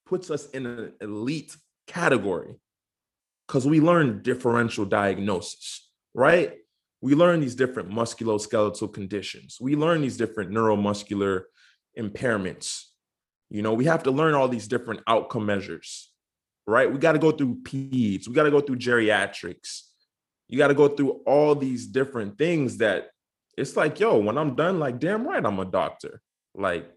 puts 0.06 0.30
us 0.30 0.48
in 0.50 0.64
an 0.64 0.92
elite 1.00 1.54
category 1.86 2.54
because 3.46 3.66
we 3.66 3.80
learn 3.80 4.22
differential 4.22 4.84
diagnosis, 4.84 5.88
right? 6.14 6.54
We 7.00 7.14
learn 7.14 7.40
these 7.40 7.54
different 7.54 7.90
musculoskeletal 7.90 8.92
conditions. 8.92 9.58
We 9.60 9.76
learn 9.76 10.00
these 10.00 10.16
different 10.16 10.50
neuromuscular 10.50 11.42
impairments. 11.98 12.82
You 13.50 13.62
know, 13.62 13.74
we 13.74 13.84
have 13.84 14.02
to 14.04 14.10
learn 14.10 14.34
all 14.34 14.48
these 14.48 14.66
different 14.66 15.00
outcome 15.06 15.46
measures, 15.46 16.10
right? 16.66 16.90
We 16.90 16.98
got 16.98 17.12
to 17.12 17.18
go 17.18 17.30
through 17.32 17.62
peds, 17.62 18.26
we 18.26 18.34
got 18.34 18.44
to 18.44 18.50
go 18.50 18.60
through 18.60 18.76
geriatrics. 18.76 19.82
You 20.48 20.58
got 20.58 20.68
to 20.68 20.74
go 20.74 20.88
through 20.88 21.22
all 21.26 21.54
these 21.54 21.86
different 21.86 22.38
things 22.38 22.78
that 22.78 23.10
it's 23.58 23.76
like, 23.76 23.98
yo, 23.98 24.18
when 24.18 24.38
I'm 24.38 24.54
done, 24.54 24.78
like, 24.78 25.00
damn 25.00 25.26
right, 25.26 25.44
I'm 25.44 25.58
a 25.58 25.64
doctor. 25.64 26.20
Like 26.54 26.88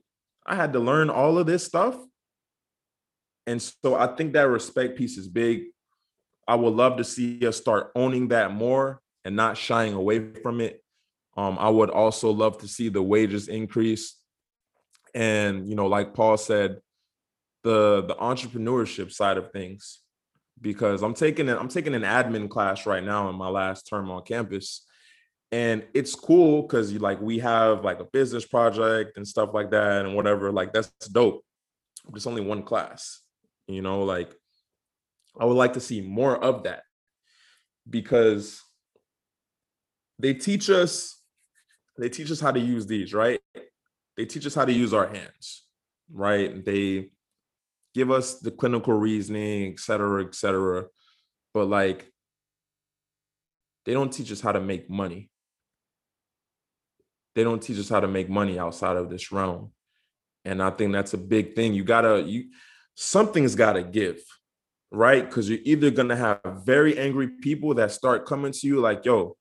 I 0.46 0.56
had 0.56 0.74
to 0.74 0.80
learn 0.80 1.10
all 1.10 1.38
of 1.38 1.48
this 1.48 1.66
stuff. 1.66 1.96
And 3.48 3.62
so 3.62 3.96
I 3.96 4.08
think 4.16 4.34
that 4.34 4.48
respect 4.48 4.98
piece 4.98 5.18
is 5.18 5.28
big. 5.28 5.66
I 6.48 6.56
would 6.56 6.74
love 6.74 6.98
to 6.98 7.04
see 7.04 7.46
us 7.46 7.58
start 7.58 7.92
owning 7.96 8.30
that 8.30 8.52
more 8.52 9.02
and 9.26 9.36
not 9.36 9.58
shying 9.58 9.94
away 9.94 10.34
from 10.42 10.62
it. 10.62 10.84
Um, 11.38 11.58
I 11.60 11.70
would 11.70 11.90
also 11.90 12.32
love 12.32 12.58
to 12.60 12.68
see 12.68 12.90
the 12.90 13.02
wages 13.02 13.48
increase. 13.48 14.16
And 15.14 15.68
you 15.68 15.76
know, 15.76 15.88
like 15.88 16.14
Paul 16.14 16.38
said, 16.38 16.78
the 17.64 18.04
the 18.08 18.16
entrepreneurship 18.16 19.12
side 19.12 19.38
of 19.38 19.52
things, 19.52 20.00
because 20.62 21.02
I'm 21.02 21.14
taking 21.14 21.50
an, 21.50 21.58
I'm 21.58 21.70
taking 21.70 21.96
an 21.96 22.04
admin 22.04 22.50
class 22.50 22.86
right 22.86 23.04
now 23.04 23.30
in 23.30 23.36
my 23.36 23.50
last 23.50 23.88
term 23.88 24.10
on 24.12 24.24
campus 24.24 24.86
and 25.52 25.84
it's 25.94 26.14
cool 26.14 26.62
because 26.62 26.92
you 26.92 27.00
like 27.00 27.20
we 27.22 27.40
have 27.40 27.84
like 27.84 28.00
a 28.00 28.06
business 28.06 28.46
project 28.46 29.18
and 29.18 29.28
stuff 29.28 29.50
like 29.54 29.72
that 29.72 30.06
and 30.06 30.16
whatever 30.16 30.52
like 30.52 30.74
that's 30.74 30.90
dope 31.12 31.44
but 32.06 32.16
it's 32.16 32.28
only 32.28 32.42
one 32.42 32.64
class 32.64 33.22
you 33.68 33.82
know 33.82 34.04
like 34.04 34.34
i 35.40 35.46
would 35.46 35.58
like 35.58 35.74
to 35.74 35.80
see 35.80 36.02
more 36.02 36.38
of 36.44 36.64
that 36.64 36.84
because 37.90 38.62
they 40.20 40.34
teach 40.34 40.70
us 40.70 41.22
they 41.98 42.10
teach 42.10 42.32
us 42.32 42.40
how 42.40 42.52
to 42.52 42.60
use 42.60 42.86
these 42.86 43.14
right 43.14 43.40
they 44.18 44.26
teach 44.26 44.46
us 44.46 44.56
how 44.56 44.66
to 44.66 44.74
use 44.74 44.94
our 44.94 45.08
hands 45.08 45.64
right 46.12 46.66
they 46.66 47.10
give 47.96 48.12
us 48.12 48.40
the 48.40 48.52
clinical 48.52 48.94
reasoning 48.94 49.74
et 49.74 49.80
cetera 49.80 50.24
et 50.24 50.36
cetera 50.36 50.86
but 51.54 51.66
like 51.66 52.12
they 53.86 53.94
don't 53.94 54.14
teach 54.14 54.32
us 54.32 54.42
how 54.42 54.52
to 54.52 54.60
make 54.60 54.90
money 54.90 55.30
they 57.40 57.46
don't 57.46 57.62
teach 57.62 57.80
us 57.80 57.88
how 57.88 58.02
to 58.02 58.08
make 58.08 58.30
money 58.30 58.60
outside 58.60 58.98
of 58.98 59.10
this 59.10 59.32
realm. 59.32 59.72
And 60.46 60.62
I 60.62 60.72
think 60.72 60.92
that's 60.92 61.14
a 61.14 61.18
big 61.18 61.56
thing. 61.56 61.74
You 61.74 61.86
gotta, 61.86 62.22
you 62.22 62.50
something's 62.96 63.56
gotta 63.56 63.84
give, 63.84 64.20
right? 64.92 65.24
Because 65.26 65.50
you're 65.50 65.60
either 65.64 65.92
gonna 65.92 66.16
have 66.16 66.42
very 66.66 66.98
angry 66.98 67.30
people 67.42 67.76
that 67.76 67.92
start 67.92 68.26
coming 68.26 68.52
to 68.52 68.68
you 68.68 68.82
like, 68.82 69.06
yo, 69.06 69.38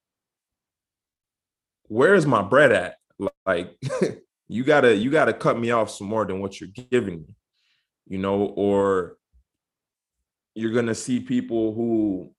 where's 1.89 2.27
my 2.27 2.43
bread 2.43 2.73
at? 2.73 2.97
Like, 3.45 3.77
you 4.49 4.65
gotta, 4.65 4.95
you 4.95 5.11
gotta 5.11 5.33
cut 5.33 5.59
me 5.59 5.71
off 5.71 5.91
some 5.91 6.07
more 6.07 6.25
than 6.25 6.41
what 6.41 6.61
you're 6.61 6.71
giving 6.91 7.23
me, 7.23 7.37
you 8.07 8.19
know, 8.19 8.43
or 8.43 9.17
you're 10.55 10.73
gonna 10.73 10.95
see 10.95 11.21
people 11.21 11.75
who 11.75 12.33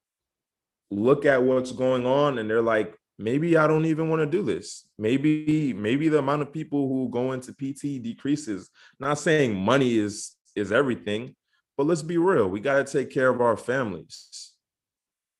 look 0.92 1.26
at 1.26 1.44
what's 1.44 1.72
going 1.72 2.06
on 2.06 2.38
and 2.38 2.50
they're 2.50 2.62
like, 2.62 2.96
maybe 3.20 3.58
I 3.58 3.68
don't 3.68 3.86
even 3.86 4.10
want 4.10 4.22
to 4.22 4.26
do 4.26 4.42
this. 4.42 4.88
Maybe 4.98 5.74
maybe 5.74 6.10
the 6.10 6.20
amount 6.20 6.42
of 6.42 6.54
people 6.54 6.88
who 6.88 7.10
go 7.10 7.34
into 7.34 7.52
PT 7.52 8.02
decreases. 8.02 8.70
Not 9.00 9.20
saying 9.20 9.56
money 9.56 9.98
is 9.98 10.36
is 10.56 10.72
everything, 10.72 11.36
but 11.78 11.86
let's 11.86 12.02
be 12.02 12.18
real. 12.18 12.48
We 12.48 12.62
got 12.62 12.86
to 12.86 12.92
take 12.92 13.12
care 13.12 13.30
of 13.30 13.42
our 13.42 13.58
families. 13.58 14.54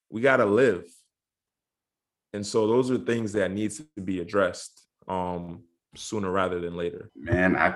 We 0.10 0.22
got 0.22 0.38
to 0.38 0.46
live. 0.46 0.86
And 2.34 2.46
so 2.46 2.68
those 2.68 2.92
are 2.92 2.98
things 2.98 3.32
that 3.34 3.52
needs 3.52 3.82
to 3.96 4.02
be 4.02 4.20
addressed 4.20 4.84
um 5.08 5.64
sooner 5.96 6.32
rather 6.32 6.60
than 6.60 6.76
later. 6.76 7.10
Man, 7.16 7.56
I 7.56 7.76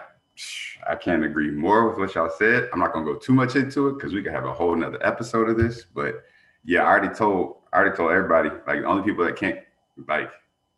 I 0.88 0.96
can't 0.96 1.24
agree 1.24 1.52
more 1.52 1.90
with 1.90 1.98
what 1.98 2.16
y'all 2.16 2.32
said. 2.38 2.70
I'm 2.74 2.80
not 2.80 2.94
gonna 2.94 3.06
go 3.06 3.16
too 3.16 3.34
much 3.34 3.56
into 3.56 3.88
it 3.88 3.94
because 3.94 4.14
we 4.14 4.24
could 4.24 4.34
have 4.34 4.46
a 4.46 4.54
whole 4.54 4.74
another 4.74 5.00
episode 5.06 5.50
of 5.50 5.58
this. 5.58 5.86
But 5.94 6.24
yeah, 6.64 6.84
I 6.84 6.88
already 6.88 7.14
told 7.14 7.58
I 7.72 7.78
already 7.78 7.96
told 7.96 8.12
everybody, 8.12 8.50
like 8.68 8.82
the 8.82 8.86
only 8.86 9.04
people 9.04 9.26
that 9.26 9.36
can't 9.36 9.60
like 10.08 10.32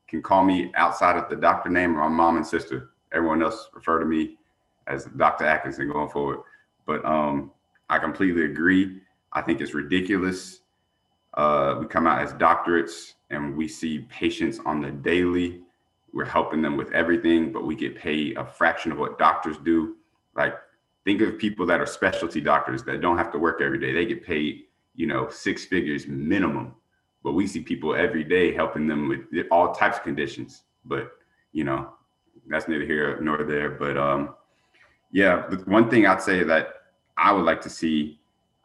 can 0.08 0.22
call 0.22 0.44
me 0.44 0.72
outside 0.76 1.18
of 1.18 1.30
the 1.30 1.36
doctor 1.36 1.70
name 1.70 1.96
or 1.96 2.10
my 2.10 2.16
mom 2.16 2.38
and 2.38 2.46
sister. 2.46 2.92
Everyone 3.12 3.42
else 3.42 3.70
refer 3.74 4.00
to 4.00 4.06
me 4.06 4.38
as 4.88 5.06
Dr. 5.06 5.46
Atkinson 5.46 5.92
going 5.92 6.10
forward. 6.10 6.40
But 6.86 7.04
um, 7.06 7.52
I 7.90 7.98
completely 7.98 8.46
agree. 8.46 9.02
I 9.34 9.42
think 9.42 9.62
it's 9.62 9.74
ridiculous. 9.74 10.60
Uh, 11.36 11.78
we 11.80 11.86
come 11.86 12.08
out 12.08 12.22
as 12.22 12.34
doctorates 12.34 13.14
and 13.30 13.56
we 13.56 13.68
see 13.68 14.00
patients 14.10 14.60
on 14.66 14.82
the 14.82 14.92
daily. 14.92 15.62
We're 16.14 16.26
helping 16.26 16.62
them 16.62 16.78
with 16.78 16.92
everything, 16.94 17.52
but 17.52 17.66
we 17.66 17.76
get 17.76 17.96
paid 17.96 18.38
a 18.38 18.46
fraction 18.46 18.92
of 18.92 18.98
what 18.98 19.20
doctors 19.20 19.58
do. 19.58 19.98
Like, 20.36 20.56
think 21.04 21.22
of 21.22 21.38
people 21.38 21.66
that 21.66 21.82
are 21.82 21.86
specialty 21.86 22.42
doctors 22.42 22.84
that 22.84 23.02
don't 23.02 23.18
have 23.18 23.32
to 23.34 23.40
work 23.40 23.62
every 23.62 23.80
day. 23.80 23.92
They 23.92 24.06
get 24.06 24.26
paid, 24.26 24.64
you 24.96 25.08
know, 25.08 25.30
six 25.30 25.66
figures 25.66 26.08
minimum 26.08 26.74
but 27.26 27.34
we 27.34 27.48
see 27.48 27.60
people 27.60 27.96
every 27.96 28.24
day 28.24 28.54
helping 28.54 28.86
them 28.86 29.10
with 29.10 29.48
all 29.50 29.74
types 29.74 29.98
of 29.98 30.04
conditions. 30.04 30.62
But 30.86 31.12
you 31.54 31.64
know, 31.64 31.90
that's 32.48 32.68
neither 32.68 32.86
here 32.86 33.20
nor 33.20 33.44
there. 33.44 33.72
But 33.72 33.98
um, 33.98 34.36
yeah, 35.12 35.50
one 35.66 35.90
thing 35.90 36.06
I'd 36.06 36.22
say 36.22 36.44
that 36.44 36.68
I 37.18 37.34
would 37.34 37.44
like 37.44 37.62
to 37.62 37.70
see, 37.70 38.20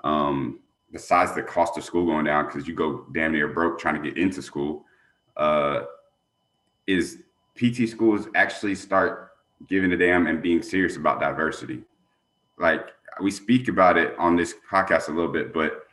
um, 0.05 0.61
besides 0.93 1.35
the 1.35 1.43
cost 1.43 1.77
of 1.77 1.85
school 1.85 2.07
going 2.07 2.25
down, 2.25 2.47
because 2.47 2.67
you 2.67 2.75
go 2.75 3.07
damn 3.13 3.33
near 3.33 3.49
broke 3.49 3.79
trying 3.79 4.01
to 4.01 4.09
get 4.09 4.19
into 4.19 4.43
school, 4.43 4.85
uh, 5.37 5.83
is 6.87 7.19
PT 7.57 7.89
schools 7.89 8.29
actually 8.35 8.75
start 8.75 9.31
giving 9.69 9.93
a 9.93 9.97
damn 9.97 10.27
and 10.27 10.43
being 10.43 10.63
serious 10.63 10.97
about 10.97 11.21
diversity. 11.21 11.83
Like 12.59 12.89
we 13.21 13.31
speak 13.31 13.69
about 13.69 13.97
it 13.97 14.15
on 14.19 14.37
this 14.37 14.55
podcast 14.71 15.09
a 15.09 15.13
little 15.13 15.33
bit, 15.33 15.53
but 15.53 15.87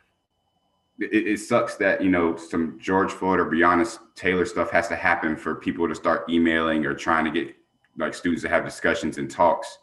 it, 0.98 1.26
it, 1.26 1.40
sucks 1.40 1.76
that 1.76 2.02
you 2.02 2.10
know 2.10 2.36
some 2.36 2.78
George 2.80 3.12
Floyd 3.12 3.38
or 3.38 3.46
Breonna 3.46 3.98
Taylor 4.14 4.44
stuff 4.44 4.70
has 4.70 4.88
to 4.88 4.96
happen 4.96 5.36
for 5.36 5.54
people 5.54 5.88
to 5.88 5.94
start 5.94 6.28
emailing 6.28 6.84
or 6.84 6.94
trying 6.94 7.24
to 7.24 7.30
get 7.30 7.54
like 7.96 8.14
students 8.14 8.42
to 8.42 8.48
have 8.48 8.64
discussions 8.64 9.18
and 9.18 9.30
talks 9.30 9.78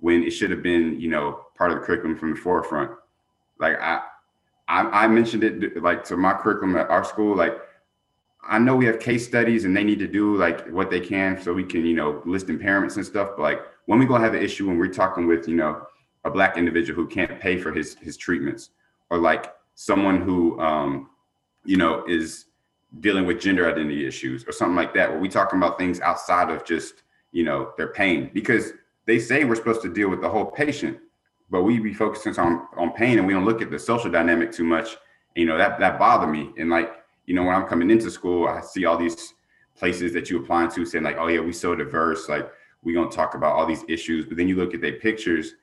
when 0.00 0.22
it 0.22 0.30
should 0.30 0.50
have 0.50 0.62
been 0.62 1.00
you 1.00 1.08
know 1.08 1.44
part 1.56 1.70
of 1.70 1.78
the 1.78 1.84
curriculum 1.84 2.16
from 2.16 2.30
the 2.30 2.36
forefront. 2.36 2.90
Like 3.58 3.80
I, 3.80 4.00
I, 4.68 5.04
I 5.04 5.08
mentioned 5.08 5.44
it 5.44 5.82
like 5.82 6.04
to 6.04 6.16
my 6.16 6.34
curriculum 6.34 6.76
at 6.76 6.90
our 6.90 7.02
school. 7.02 7.34
Like 7.34 7.54
I 8.46 8.58
know 8.58 8.76
we 8.76 8.86
have 8.86 9.00
case 9.00 9.26
studies 9.26 9.64
and 9.64 9.76
they 9.76 9.84
need 9.84 9.98
to 9.98 10.06
do 10.06 10.36
like 10.36 10.68
what 10.68 10.90
they 10.90 11.00
can 11.00 11.40
so 11.40 11.52
we 11.52 11.64
can 11.64 11.84
you 11.84 11.94
know 11.94 12.22
list 12.24 12.46
impairments 12.48 12.96
and 12.96 13.04
stuff. 13.04 13.30
But 13.36 13.42
like 13.42 13.60
when 13.86 13.98
we 13.98 14.06
gonna 14.06 14.24
have 14.24 14.34
an 14.34 14.42
issue 14.42 14.68
when 14.68 14.78
we're 14.78 14.92
talking 14.92 15.26
with 15.26 15.48
you 15.48 15.56
know 15.56 15.86
a 16.24 16.30
black 16.30 16.56
individual 16.56 17.02
who 17.02 17.08
can't 17.08 17.40
pay 17.40 17.58
for 17.58 17.72
his 17.72 17.94
his 17.96 18.16
treatments 18.16 18.70
or 19.10 19.18
like 19.18 19.54
someone 19.74 20.20
who 20.20 20.60
um, 20.60 21.10
you 21.64 21.76
know 21.76 22.04
is 22.06 22.46
dealing 23.00 23.26
with 23.26 23.40
gender 23.40 23.70
identity 23.70 24.06
issues 24.06 24.44
or 24.46 24.52
something 24.52 24.76
like 24.76 24.94
that 24.94 25.10
where 25.10 25.18
we 25.18 25.28
talking 25.28 25.58
about 25.58 25.78
things 25.78 26.00
outside 26.00 26.50
of 26.50 26.64
just 26.64 27.02
you 27.32 27.44
know 27.44 27.72
their 27.76 27.88
pain 27.88 28.30
because 28.34 28.72
they 29.06 29.18
say 29.18 29.44
we're 29.44 29.54
supposed 29.54 29.82
to 29.82 29.92
deal 29.92 30.08
with 30.08 30.20
the 30.20 30.28
whole 30.28 30.46
patient 30.46 30.98
but 31.50 31.62
we 31.62 31.78
be 31.78 31.94
focusing 31.94 32.36
on 32.38 32.66
on 32.76 32.92
pain 32.92 33.18
and 33.18 33.26
we 33.26 33.32
don't 33.32 33.44
look 33.44 33.62
at 33.62 33.70
the 33.70 33.78
social 33.78 34.10
dynamic 34.10 34.52
too 34.52 34.64
much 34.64 34.96
you 35.34 35.46
know 35.46 35.58
that 35.58 35.78
that 35.78 35.98
bothered 35.98 36.30
me 36.30 36.52
and 36.58 36.70
like 36.70 36.92
you 37.26 37.34
know 37.34 37.42
when 37.42 37.54
i'm 37.54 37.66
coming 37.66 37.90
into 37.90 38.10
school 38.10 38.46
i 38.48 38.60
see 38.60 38.84
all 38.84 38.96
these 38.96 39.34
places 39.76 40.12
that 40.12 40.28
you 40.28 40.38
applying 40.38 40.70
to 40.70 40.84
saying 40.84 41.04
like 41.04 41.16
oh 41.18 41.28
yeah 41.28 41.40
we 41.40 41.52
so 41.52 41.74
diverse 41.74 42.28
like 42.28 42.50
we 42.82 42.92
gonna 42.92 43.10
talk 43.10 43.34
about 43.34 43.54
all 43.54 43.66
these 43.66 43.84
issues 43.88 44.24
but 44.26 44.36
then 44.36 44.48
you 44.48 44.56
look 44.56 44.74
at 44.74 44.80
their 44.80 44.94
pictures 44.94 45.54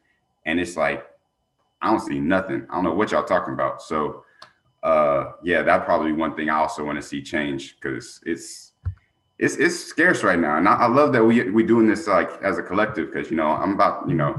and 0.46 0.60
it's 0.60 0.78
like 0.78 1.06
I 1.82 1.92
don't 1.92 2.00
see 2.00 2.20
nothing. 2.20 2.66
I 2.70 2.76
don't 2.76 2.84
know 2.84 2.94
what 2.94 3.12
y'all 3.12 3.24
talking 3.24 3.54
about. 3.54 3.82
So 3.82 4.24
uh 4.84 5.32
yeah, 5.44 5.62
that 5.64 5.86
probably 5.86 6.14
one 6.14 6.36
thing 6.36 6.50
I 6.50 6.58
also 6.58 6.86
want 6.86 6.98
to 6.98 7.02
see 7.02 7.22
change 7.22 7.76
because 7.76 8.22
it's 8.26 8.74
it's 9.40 9.56
it's 9.58 9.80
scarce 9.80 10.24
right 10.24 10.40
now. 10.40 10.58
And 10.58 10.68
I, 10.68 10.74
I, 10.74 10.88
love 10.88 11.12
that 11.14 11.24
we 11.24 11.50
we 11.50 11.64
doing 11.64 11.88
this 11.88 12.08
like 12.08 12.30
as 12.44 12.58
a 12.58 12.64
collective 12.64 13.12
because 13.12 13.30
you 13.30 13.38
know 13.38 13.48
I'm 13.48 13.74
about, 13.74 14.08
you 14.08 14.16
know, 14.16 14.36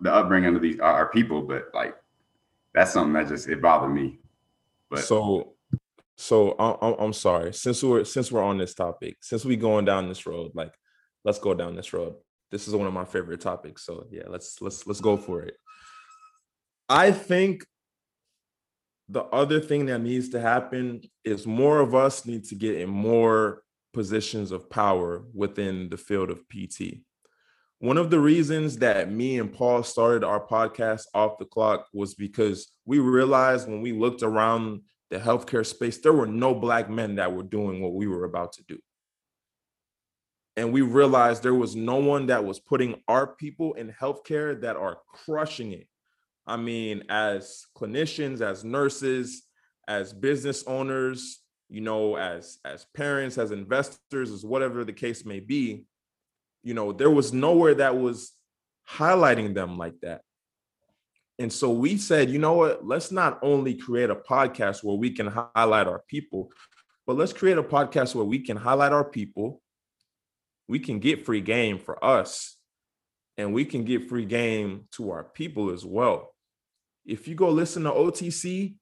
the 0.00 0.12
upbringing 0.12 0.56
of 0.56 0.62
these 0.62 0.80
our 0.80 1.08
people, 1.10 1.42
but 1.42 1.70
like 1.74 1.96
that's 2.74 2.92
something 2.92 3.12
that 3.14 3.28
just 3.28 3.48
it 3.48 3.60
bothered 3.60 3.92
me. 3.92 4.18
But 4.88 5.00
so 5.00 5.54
so 6.16 6.54
I'm, 6.58 6.94
I'm 6.98 7.12
sorry. 7.12 7.54
Since 7.54 7.82
we're 7.82 8.04
since 8.04 8.30
we're 8.30 8.42
on 8.42 8.58
this 8.58 8.74
topic, 8.74 9.18
since 9.22 9.44
we 9.44 9.56
going 9.56 9.84
down 9.84 10.08
this 10.08 10.26
road, 10.26 10.52
like 10.54 10.74
let's 11.24 11.38
go 11.38 11.54
down 11.54 11.74
this 11.74 11.92
road. 11.92 12.14
This 12.50 12.68
is 12.68 12.74
one 12.74 12.86
of 12.86 12.92
my 12.92 13.04
favorite 13.04 13.40
topics. 13.40 13.84
So 13.84 14.06
yeah, 14.10 14.24
let's 14.28 14.60
let's 14.60 14.86
let's 14.86 15.00
go 15.00 15.16
for 15.16 15.42
it. 15.42 15.54
I 16.88 17.12
think 17.12 17.64
the 19.08 19.22
other 19.24 19.60
thing 19.60 19.86
that 19.86 20.00
needs 20.00 20.28
to 20.30 20.40
happen 20.40 21.02
is 21.24 21.46
more 21.46 21.80
of 21.80 21.94
us 21.94 22.26
need 22.26 22.44
to 22.44 22.54
get 22.54 22.76
in 22.76 22.90
more 22.90 23.62
positions 23.92 24.52
of 24.52 24.70
power 24.70 25.24
within 25.34 25.88
the 25.88 25.96
field 25.96 26.30
of 26.30 26.48
PT. 26.48 27.00
One 27.80 27.96
of 27.96 28.10
the 28.10 28.20
reasons 28.20 28.76
that 28.78 29.10
me 29.10 29.38
and 29.38 29.50
Paul 29.50 29.82
started 29.82 30.22
our 30.22 30.46
podcast 30.46 31.04
off 31.14 31.38
the 31.38 31.46
clock 31.46 31.86
was 31.94 32.14
because 32.14 32.70
we 32.84 32.98
realized 32.98 33.66
when 33.66 33.80
we 33.80 33.92
looked 33.92 34.22
around 34.22 34.82
the 35.08 35.18
healthcare 35.18 35.64
space, 35.64 35.96
there 35.96 36.12
were 36.12 36.26
no 36.26 36.54
black 36.54 36.90
men 36.90 37.14
that 37.14 37.34
were 37.34 37.42
doing 37.42 37.80
what 37.80 37.94
we 37.94 38.06
were 38.06 38.24
about 38.24 38.52
to 38.52 38.64
do. 38.68 38.78
And 40.58 40.74
we 40.74 40.82
realized 40.82 41.42
there 41.42 41.54
was 41.54 41.74
no 41.74 41.96
one 41.96 42.26
that 42.26 42.44
was 42.44 42.60
putting 42.60 43.00
our 43.08 43.26
people 43.26 43.72
in 43.72 43.94
healthcare 43.98 44.60
that 44.60 44.76
are 44.76 44.98
crushing 45.24 45.72
it. 45.72 45.88
I 46.46 46.58
mean, 46.58 47.04
as 47.08 47.64
clinicians, 47.74 48.42
as 48.42 48.62
nurses, 48.62 49.44
as 49.88 50.12
business 50.12 50.64
owners, 50.66 51.38
you 51.70 51.80
know, 51.80 52.16
as 52.16 52.58
as 52.66 52.84
parents, 52.94 53.38
as 53.38 53.52
investors, 53.52 54.30
as 54.30 54.44
whatever 54.44 54.84
the 54.84 54.92
case 54.92 55.24
may 55.24 55.40
be, 55.40 55.86
you 56.62 56.74
know, 56.74 56.92
there 56.92 57.10
was 57.10 57.32
nowhere 57.32 57.74
that 57.74 57.96
was 57.96 58.32
highlighting 58.88 59.54
them 59.54 59.78
like 59.78 59.98
that. 60.02 60.22
And 61.38 61.52
so 61.52 61.70
we 61.70 61.96
said, 61.96 62.28
you 62.28 62.38
know 62.38 62.52
what? 62.52 62.86
Let's 62.86 63.10
not 63.10 63.38
only 63.42 63.74
create 63.74 64.10
a 64.10 64.14
podcast 64.14 64.84
where 64.84 64.96
we 64.96 65.10
can 65.10 65.26
highlight 65.26 65.86
our 65.86 66.02
people, 66.06 66.50
but 67.06 67.16
let's 67.16 67.32
create 67.32 67.56
a 67.56 67.62
podcast 67.62 68.14
where 68.14 68.24
we 68.24 68.40
can 68.40 68.58
highlight 68.58 68.92
our 68.92 69.04
people. 69.04 69.62
We 70.68 70.78
can 70.78 70.98
get 70.98 71.24
free 71.24 71.40
game 71.40 71.78
for 71.78 72.04
us, 72.04 72.56
and 73.38 73.54
we 73.54 73.64
can 73.64 73.84
get 73.84 74.08
free 74.08 74.26
game 74.26 74.86
to 74.92 75.10
our 75.10 75.24
people 75.24 75.70
as 75.70 75.84
well. 75.84 76.34
If 77.06 77.26
you 77.26 77.34
go 77.34 77.48
listen 77.48 77.84
to 77.84 77.90
OTC, 77.90 78.74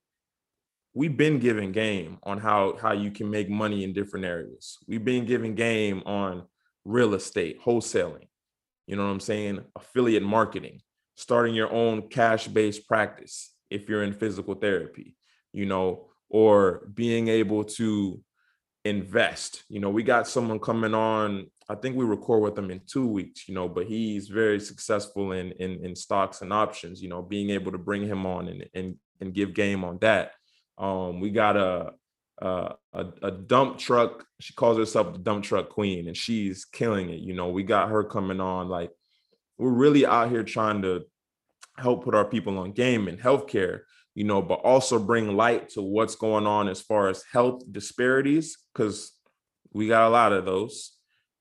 we've 0.94 1.16
been 1.16 1.38
giving 1.38 1.70
game 1.70 2.18
on 2.24 2.38
how 2.38 2.76
how 2.76 2.92
you 2.92 3.12
can 3.12 3.30
make 3.30 3.48
money 3.48 3.84
in 3.84 3.92
different 3.92 4.26
areas. 4.26 4.78
We've 4.88 5.04
been 5.04 5.24
giving 5.24 5.54
game 5.54 6.02
on 6.04 6.44
real 6.88 7.14
estate, 7.14 7.60
wholesaling, 7.62 8.26
you 8.86 8.96
know 8.96 9.04
what 9.04 9.12
I'm 9.12 9.20
saying? 9.20 9.60
Affiliate 9.76 10.22
marketing, 10.22 10.80
starting 11.16 11.54
your 11.54 11.70
own 11.70 12.08
cash 12.08 12.48
based 12.48 12.88
practice 12.88 13.54
if 13.70 13.88
you're 13.88 14.02
in 14.02 14.14
physical 14.14 14.54
therapy, 14.54 15.14
you 15.52 15.66
know, 15.66 16.08
or 16.30 16.88
being 16.94 17.28
able 17.28 17.64
to 17.64 18.20
invest. 18.84 19.64
You 19.68 19.80
know, 19.80 19.90
we 19.90 20.02
got 20.02 20.26
someone 20.26 20.58
coming 20.58 20.94
on, 20.94 21.50
I 21.68 21.74
think 21.74 21.96
we 21.96 22.06
record 22.06 22.42
with 22.42 22.54
them 22.54 22.70
in 22.70 22.80
two 22.86 23.06
weeks, 23.06 23.46
you 23.46 23.54
know, 23.54 23.68
but 23.68 23.86
he's 23.86 24.28
very 24.28 24.58
successful 24.58 25.32
in 25.32 25.52
in, 25.52 25.84
in 25.84 25.94
stocks 25.94 26.40
and 26.40 26.52
options, 26.52 27.02
you 27.02 27.10
know, 27.10 27.20
being 27.20 27.50
able 27.50 27.72
to 27.72 27.78
bring 27.78 28.06
him 28.06 28.24
on 28.24 28.48
and, 28.48 28.64
and, 28.74 28.96
and 29.20 29.34
give 29.34 29.52
game 29.52 29.84
on 29.84 29.98
that. 29.98 30.32
Um, 30.78 31.20
we 31.20 31.30
got 31.30 31.56
a, 31.56 31.92
a, 32.40 32.74
a 33.22 33.30
dump 33.30 33.78
truck. 33.78 34.24
She 34.40 34.54
calls 34.54 34.78
herself 34.78 35.12
the 35.12 35.18
dump 35.18 35.44
truck 35.44 35.68
queen, 35.70 36.06
and 36.06 36.16
she's 36.16 36.64
killing 36.64 37.10
it. 37.10 37.20
You 37.20 37.34
know, 37.34 37.48
we 37.48 37.62
got 37.62 37.90
her 37.90 38.04
coming 38.04 38.40
on. 38.40 38.68
Like, 38.68 38.90
we're 39.58 39.70
really 39.70 40.06
out 40.06 40.30
here 40.30 40.44
trying 40.44 40.82
to 40.82 41.04
help 41.76 42.04
put 42.04 42.14
our 42.14 42.24
people 42.24 42.58
on 42.58 42.72
game 42.72 43.08
in 43.08 43.16
healthcare. 43.16 43.80
You 44.14 44.24
know, 44.24 44.42
but 44.42 44.60
also 44.64 44.98
bring 44.98 45.36
light 45.36 45.68
to 45.70 45.82
what's 45.82 46.16
going 46.16 46.46
on 46.46 46.68
as 46.68 46.80
far 46.80 47.08
as 47.08 47.24
health 47.32 47.62
disparities, 47.70 48.58
because 48.72 49.12
we 49.72 49.86
got 49.86 50.08
a 50.08 50.10
lot 50.10 50.32
of 50.32 50.44
those. 50.44 50.92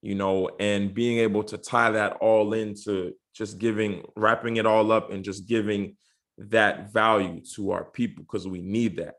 You 0.01 0.15
know, 0.15 0.49
and 0.59 0.93
being 0.93 1.17
able 1.19 1.43
to 1.45 1.57
tie 1.57 1.91
that 1.91 2.13
all 2.21 2.53
into 2.53 3.13
just 3.35 3.57
giving, 3.57 4.03
wrapping 4.15 4.57
it 4.57 4.65
all 4.65 4.91
up, 4.91 5.11
and 5.11 5.23
just 5.23 5.47
giving 5.47 5.97
that 6.37 6.93
value 6.93 7.41
to 7.55 7.71
our 7.71 7.83
people 7.83 8.23
because 8.23 8.47
we 8.47 8.61
need 8.61 8.97
that 8.97 9.15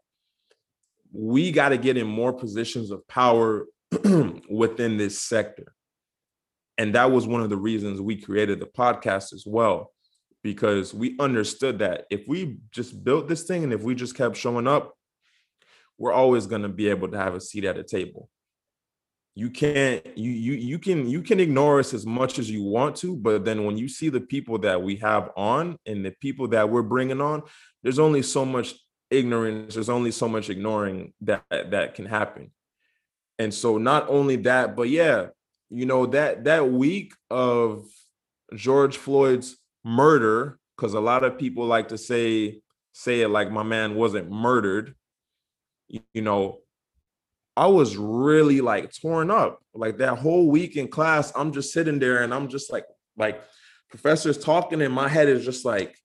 we 1.12 1.52
got 1.52 1.70
to 1.70 1.78
get 1.78 1.96
in 1.96 2.06
more 2.06 2.32
positions 2.32 2.90
of 2.90 3.06
power 3.09 3.66
within 4.50 4.96
this 4.96 5.20
sector. 5.20 5.72
And 6.76 6.94
that 6.94 7.11
was 7.11 7.26
one 7.26 7.42
of 7.42 7.50
the 7.50 7.56
reasons 7.56 8.00
we 8.00 8.20
created 8.20 8.61
the 8.61 8.66
podcast 8.66 9.32
as 9.32 9.44
well, 9.46 9.92
because 10.42 10.94
we 10.94 11.16
understood 11.18 11.80
that 11.80 12.04
if 12.11 12.28
we 12.28 12.59
just 12.70 13.02
built 13.02 13.28
this 13.28 13.44
thing 13.44 13.64
and 13.64 13.72
if 13.72 13.82
we 13.82 13.94
just 13.94 14.14
kept 14.14 14.36
showing 14.36 14.68
up, 14.68 14.94
we're 15.98 16.12
always 16.12 16.46
going 16.46 16.62
to 16.62 16.68
be 16.68 16.88
able 16.88 17.09
to 17.09 17.18
have 17.18 17.34
a 17.34 17.40
seat 17.40 17.64
at 17.64 17.78
a 17.78 17.82
table. 17.82 18.28
You 19.34 19.50
can't 19.50 20.04
you 20.18 20.32
you 20.32 20.52
you 20.54 20.78
can 20.80 21.09
you 21.09 21.22
can 21.22 21.38
ignore 21.38 21.78
us 21.78 21.94
as 21.94 22.04
much 22.04 22.40
as 22.40 22.50
you 22.50 22.64
want 22.64 22.96
to, 22.96 23.14
but 23.14 23.44
then 23.44 23.64
when 23.64 23.78
you 23.78 23.88
see 23.88 24.09
the 24.09 24.20
people 24.20 24.59
that 24.61 24.82
we 24.82 24.96
have 24.96 25.30
on 25.36 25.78
and 25.86 26.04
the 26.04 26.11
people 26.20 26.48
that 26.48 26.68
we're 26.68 26.82
bringing 26.82 27.20
on, 27.20 27.42
there's 27.84 28.00
only 28.00 28.22
so 28.22 28.44
much 28.44 28.74
ignorance 29.11 29.74
there's 29.74 29.88
only 29.88 30.11
so 30.11 30.28
much 30.28 30.50
ignoring 30.50 31.12
that 31.22 31.44
that 31.50 31.94
can 31.94 32.06
happen. 32.06 32.50
And 33.38 33.52
so 33.54 33.78
not 33.78 34.09
only 34.09 34.36
that 34.36 34.76
but 34.76 34.88
yeah 34.88 35.28
you 35.70 35.86
know 35.86 36.06
that 36.06 36.44
that 36.44 36.70
week 36.70 37.14
of 37.30 37.84
george 38.54 38.96
floyd's 38.96 39.56
murder 39.84 40.59
because 40.76 40.94
a 40.94 41.00
lot 41.00 41.24
of 41.24 41.38
people 41.38 41.66
like 41.66 41.88
to 41.88 41.98
say 41.98 42.61
say 42.92 43.20
it 43.20 43.28
like 43.28 43.50
my 43.50 43.62
man 43.62 43.94
wasn't 43.94 44.30
murdered 44.30 44.94
you, 45.88 46.22
know 46.22 46.59
i 47.56 47.66
was 47.66 47.96
really 47.96 48.61
like 48.61 48.92
torn 49.00 49.30
up. 49.30 49.61
Like 49.74 49.98
that 49.98 50.18
whole 50.18 50.48
week 50.48 50.76
in 50.76 50.88
class 50.88 51.32
i'm 51.36 51.52
just 51.52 51.72
sitting 51.72 51.98
there 51.98 52.22
and 52.22 52.32
i'm 52.32 52.48
just 52.48 52.72
like 52.72 52.84
like 53.16 53.40
professors 53.90 54.38
talking 54.38 54.82
and 54.82 54.92
my 54.92 55.09
head 55.09 55.28
is 55.28 55.44
just 55.44 55.64
like 55.64 55.96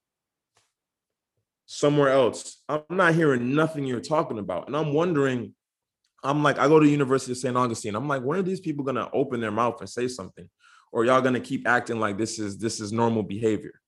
somewhere 1.66 2.10
else. 2.10 2.62
I'm 2.68 2.84
not 2.90 3.16
hearing 3.16 3.56
nothing 3.56 3.86
you're 3.86 4.00
talking 4.00 4.40
about. 4.40 4.68
And 4.68 4.76
I'm 4.76 4.94
wondering, 4.94 5.54
I'm 6.24 6.44
like, 6.44 6.58
I 6.58 6.68
go 6.68 6.80
to 6.80 6.88
University 6.88 7.34
of 7.34 7.38
St. 7.38 7.58
Augustine. 7.58 7.96
I'm 7.96 8.08
like, 8.08 8.24
when 8.24 8.40
are 8.40 8.44
these 8.44 8.60
people 8.60 8.86
gonna 8.86 9.10
open 9.14 9.42
their 9.42 9.52
mouth 9.52 9.80
and 9.80 9.90
say 9.90 10.08
something? 10.08 10.50
Or 10.92 11.06
y'all 11.06 11.22
gonna 11.22 11.40
keep 11.40 11.68
acting 11.68 12.00
like 12.00 12.18
this 12.18 12.40
is 12.40 12.58
this 12.58 12.80
is 12.80 12.92
normal 12.92 13.24
behavior? 13.24 13.80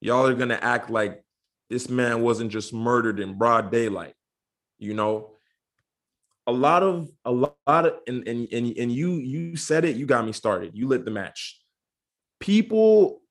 Y'all 0.00 0.26
are 0.26 0.34
gonna 0.34 0.58
act 0.60 0.90
like 0.90 1.22
this 1.70 1.88
man 1.88 2.22
wasn't 2.22 2.50
just 2.50 2.74
murdered 2.74 3.20
in 3.20 3.38
broad 3.38 3.70
daylight, 3.70 4.14
you 4.78 4.94
know. 4.94 5.30
A 6.46 6.52
lot 6.52 6.82
of 6.82 7.08
a 7.24 7.30
lot 7.30 7.54
of 7.66 7.94
and 8.06 8.28
and 8.28 8.52
and, 8.52 8.76
and 8.76 8.92
you 8.92 9.12
you 9.12 9.56
said 9.56 9.86
it, 9.86 9.96
you 9.96 10.04
got 10.04 10.26
me 10.26 10.32
started. 10.32 10.72
You 10.74 10.88
lit 10.88 11.06
the 11.06 11.10
match. 11.10 11.58
People 12.40 13.22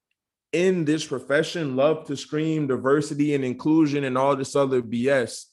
in 0.53 0.85
this 0.85 1.05
profession 1.05 1.75
love 1.75 2.05
to 2.05 2.15
scream 2.15 2.67
diversity 2.67 3.33
and 3.33 3.43
inclusion 3.43 4.03
and 4.03 4.17
all 4.17 4.35
this 4.35 4.55
other 4.55 4.81
BS. 4.81 5.45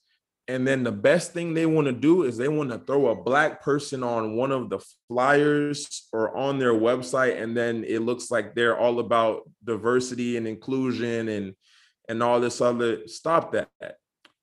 And 0.46 0.66
then 0.66 0.82
the 0.82 0.92
best 0.92 1.32
thing 1.32 1.54
they 1.54 1.66
want 1.66 1.86
to 1.86 1.92
do 1.92 2.24
is 2.24 2.36
they 2.36 2.48
want 2.48 2.70
to 2.70 2.78
throw 2.78 3.08
a 3.08 3.22
black 3.22 3.62
person 3.62 4.02
on 4.02 4.36
one 4.36 4.52
of 4.52 4.68
the 4.68 4.80
flyers 5.08 6.08
or 6.12 6.36
on 6.36 6.58
their 6.58 6.74
website. 6.74 7.40
And 7.40 7.56
then 7.56 7.84
it 7.86 8.00
looks 8.00 8.30
like 8.30 8.54
they're 8.54 8.78
all 8.78 8.98
about 8.98 9.48
diversity 9.64 10.36
and 10.36 10.46
inclusion 10.46 11.28
and 11.28 11.54
and 12.08 12.22
all 12.22 12.40
this 12.40 12.60
other. 12.60 13.06
Stop 13.06 13.52
that. 13.52 13.68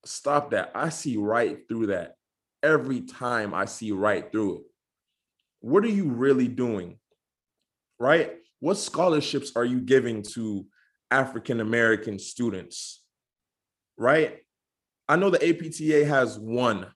Stop 0.05 0.51
that. 0.51 0.71
I 0.73 0.89
see 0.89 1.17
right 1.17 1.59
through 1.67 1.87
that. 1.87 2.15
Every 2.63 3.01
time 3.01 3.53
I 3.53 3.65
see 3.65 3.91
right 3.91 4.31
through 4.31 4.59
it. 4.59 4.61
What 5.59 5.83
are 5.83 5.89
you 5.89 6.05
really 6.05 6.47
doing? 6.47 6.97
Right? 7.99 8.31
What 8.59 8.77
scholarships 8.77 9.51
are 9.55 9.65
you 9.65 9.79
giving 9.79 10.23
to 10.33 10.65
African 11.11 11.59
American 11.59 12.19
students? 12.19 13.03
Right? 13.97 14.37
I 15.07 15.15
know 15.15 15.29
the 15.29 15.47
APTA 15.47 16.05
has 16.05 16.37
one, 16.37 16.87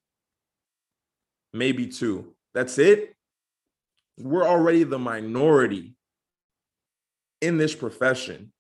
maybe 1.54 1.88
two. 1.88 2.36
That's 2.54 2.78
it. 2.78 3.16
We're 4.18 4.48
already 4.48 4.84
the 4.84 5.00
minority 5.00 5.96
in 7.42 7.58
this 7.58 7.74
profession. 7.74 8.52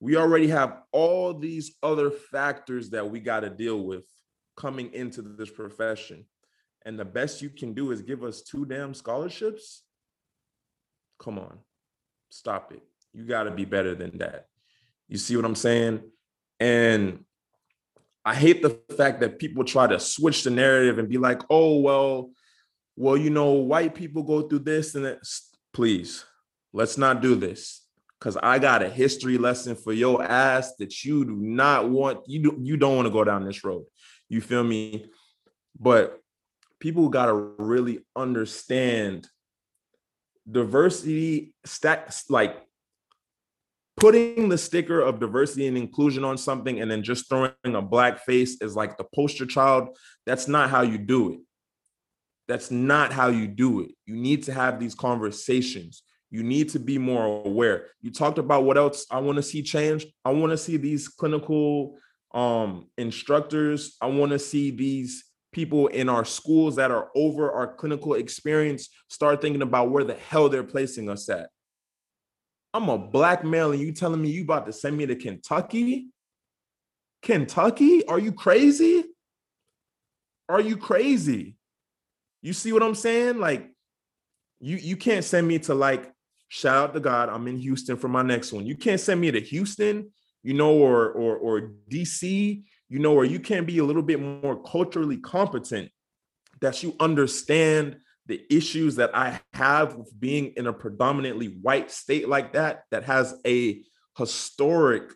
We 0.00 0.16
already 0.16 0.48
have 0.48 0.82
all 0.92 1.34
these 1.34 1.74
other 1.82 2.10
factors 2.10 2.90
that 2.90 3.10
we 3.10 3.20
got 3.20 3.40
to 3.40 3.50
deal 3.50 3.80
with 3.80 4.04
coming 4.56 4.92
into 4.94 5.22
this 5.22 5.50
profession. 5.50 6.24
And 6.84 6.98
the 6.98 7.04
best 7.04 7.42
you 7.42 7.50
can 7.50 7.74
do 7.74 7.90
is 7.90 8.02
give 8.02 8.24
us 8.24 8.42
two 8.42 8.64
damn 8.64 8.94
scholarships. 8.94 9.82
Come 11.20 11.38
on. 11.38 11.58
Stop 12.30 12.72
it. 12.72 12.82
You 13.12 13.24
got 13.24 13.44
to 13.44 13.50
be 13.50 13.64
better 13.64 13.94
than 13.94 14.18
that. 14.18 14.46
You 15.08 15.16
see 15.18 15.36
what 15.36 15.44
I'm 15.44 15.54
saying? 15.54 16.02
And 16.60 17.24
I 18.24 18.34
hate 18.34 18.62
the 18.62 18.78
fact 18.96 19.20
that 19.20 19.38
people 19.38 19.64
try 19.64 19.86
to 19.86 19.98
switch 19.98 20.44
the 20.44 20.50
narrative 20.50 20.98
and 20.98 21.08
be 21.08 21.18
like, 21.18 21.40
oh, 21.48 21.78
well, 21.78 22.30
well, 22.96 23.16
you 23.16 23.30
know, 23.30 23.52
white 23.52 23.94
people 23.94 24.22
go 24.22 24.42
through 24.42 24.60
this 24.60 24.94
and 24.94 25.04
that. 25.04 25.18
Please, 25.72 26.24
let's 26.72 26.98
not 26.98 27.22
do 27.22 27.34
this. 27.36 27.84
Cause 28.20 28.36
I 28.42 28.58
got 28.58 28.82
a 28.82 28.88
history 28.88 29.38
lesson 29.38 29.76
for 29.76 29.92
your 29.92 30.24
ass 30.24 30.74
that 30.80 31.04
you 31.04 31.24
do 31.24 31.36
not 31.36 31.88
want, 31.88 32.18
you 32.26 32.42
do 32.42 32.58
you 32.60 32.76
don't 32.76 32.96
want 32.96 33.06
to 33.06 33.12
go 33.12 33.22
down 33.22 33.44
this 33.44 33.62
road. 33.62 33.84
You 34.28 34.40
feel 34.40 34.64
me? 34.64 35.06
But 35.78 36.18
people 36.80 37.08
got 37.10 37.26
to 37.26 37.34
really 37.34 38.00
understand 38.16 39.28
diversity 40.50 41.54
stacks 41.64 42.24
like 42.30 42.56
putting 43.96 44.48
the 44.48 44.58
sticker 44.58 45.00
of 45.00 45.18
diversity 45.18 45.66
and 45.66 45.76
inclusion 45.76 46.24
on 46.24 46.38
something 46.38 46.80
and 46.80 46.90
then 46.90 47.02
just 47.02 47.28
throwing 47.28 47.52
a 47.64 47.82
black 47.82 48.24
face 48.24 48.62
as 48.62 48.76
like 48.76 48.96
the 48.96 49.04
poster 49.14 49.44
child 49.44 49.96
that's 50.28 50.46
not 50.46 50.68
how 50.68 50.82
you 50.82 50.98
do 50.98 51.32
it. 51.32 51.40
That's 52.48 52.70
not 52.70 53.14
how 53.14 53.28
you 53.28 53.46
do 53.46 53.80
it. 53.80 53.92
You 54.04 54.14
need 54.14 54.42
to 54.44 54.52
have 54.52 54.78
these 54.78 54.94
conversations. 54.94 56.02
You 56.30 56.42
need 56.42 56.68
to 56.70 56.78
be 56.78 56.98
more 56.98 57.42
aware. 57.46 57.86
You 58.02 58.10
talked 58.10 58.36
about 58.36 58.64
what 58.64 58.76
else 58.76 59.06
i 59.10 59.18
want 59.18 59.36
to 59.36 59.42
see 59.42 59.62
change. 59.62 60.06
I 60.26 60.32
want 60.32 60.50
to 60.50 60.58
see 60.58 60.76
these 60.76 61.08
clinical 61.08 61.98
um 62.34 62.88
instructors. 62.98 63.96
I 64.02 64.08
want 64.08 64.32
to 64.32 64.38
see 64.38 64.70
these 64.70 65.24
people 65.52 65.86
in 65.88 66.08
our 66.08 66.24
schools 66.24 66.76
that 66.76 66.90
are 66.90 67.08
over 67.14 67.50
our 67.50 67.74
clinical 67.74 68.14
experience 68.14 68.88
start 69.08 69.40
thinking 69.40 69.62
about 69.62 69.90
where 69.90 70.04
the 70.04 70.14
hell 70.14 70.48
they're 70.48 70.62
placing 70.62 71.08
us 71.08 71.28
at 71.28 71.48
I'm 72.74 72.88
a 72.88 72.98
black 72.98 73.44
male 73.44 73.72
and 73.72 73.80
you 73.80 73.92
telling 73.92 74.20
me 74.20 74.30
you 74.30 74.42
about 74.42 74.66
to 74.66 74.72
send 74.72 74.96
me 74.96 75.06
to 75.06 75.16
Kentucky? 75.16 76.08
Kentucky? 77.22 78.06
Are 78.06 78.18
you 78.18 78.32
crazy? 78.32 79.04
Are 80.48 80.60
you 80.60 80.76
crazy? 80.76 81.56
You 82.42 82.52
see 82.52 82.72
what 82.72 82.82
I'm 82.82 82.94
saying? 82.94 83.38
Like, 83.38 83.70
you 84.60 84.76
you 84.76 84.96
can't 84.96 85.24
send 85.24 85.46
me 85.46 85.58
to 85.60 85.74
like 85.74 86.12
shout 86.48 86.90
out 86.90 86.94
to 86.94 87.00
God. 87.00 87.28
I'm 87.28 87.46
in 87.48 87.58
Houston 87.58 87.96
for 87.96 88.08
my 88.08 88.22
next 88.22 88.52
one. 88.52 88.66
You 88.66 88.76
can't 88.76 89.00
send 89.00 89.20
me 89.20 89.30
to 89.30 89.40
Houston, 89.40 90.10
you 90.42 90.54
know, 90.54 90.72
or 90.72 91.10
or 91.10 91.36
or 91.36 91.72
DC, 91.90 92.62
you 92.88 92.98
know, 92.98 93.14
or 93.14 93.24
you 93.24 93.40
can't 93.40 93.66
be 93.66 93.78
a 93.78 93.84
little 93.84 94.02
bit 94.02 94.20
more 94.20 94.60
culturally 94.62 95.18
competent 95.18 95.90
that 96.60 96.82
you 96.82 96.94
understand 96.98 97.98
the 98.26 98.44
issues 98.50 98.96
that 98.96 99.16
I 99.16 99.40
have 99.54 99.94
with 99.94 100.12
being 100.18 100.52
in 100.56 100.66
a 100.66 100.72
predominantly 100.72 101.46
white 101.46 101.90
state 101.90 102.28
like 102.28 102.52
that, 102.52 102.84
that 102.90 103.04
has 103.04 103.34
a 103.46 103.82
historic 104.16 105.14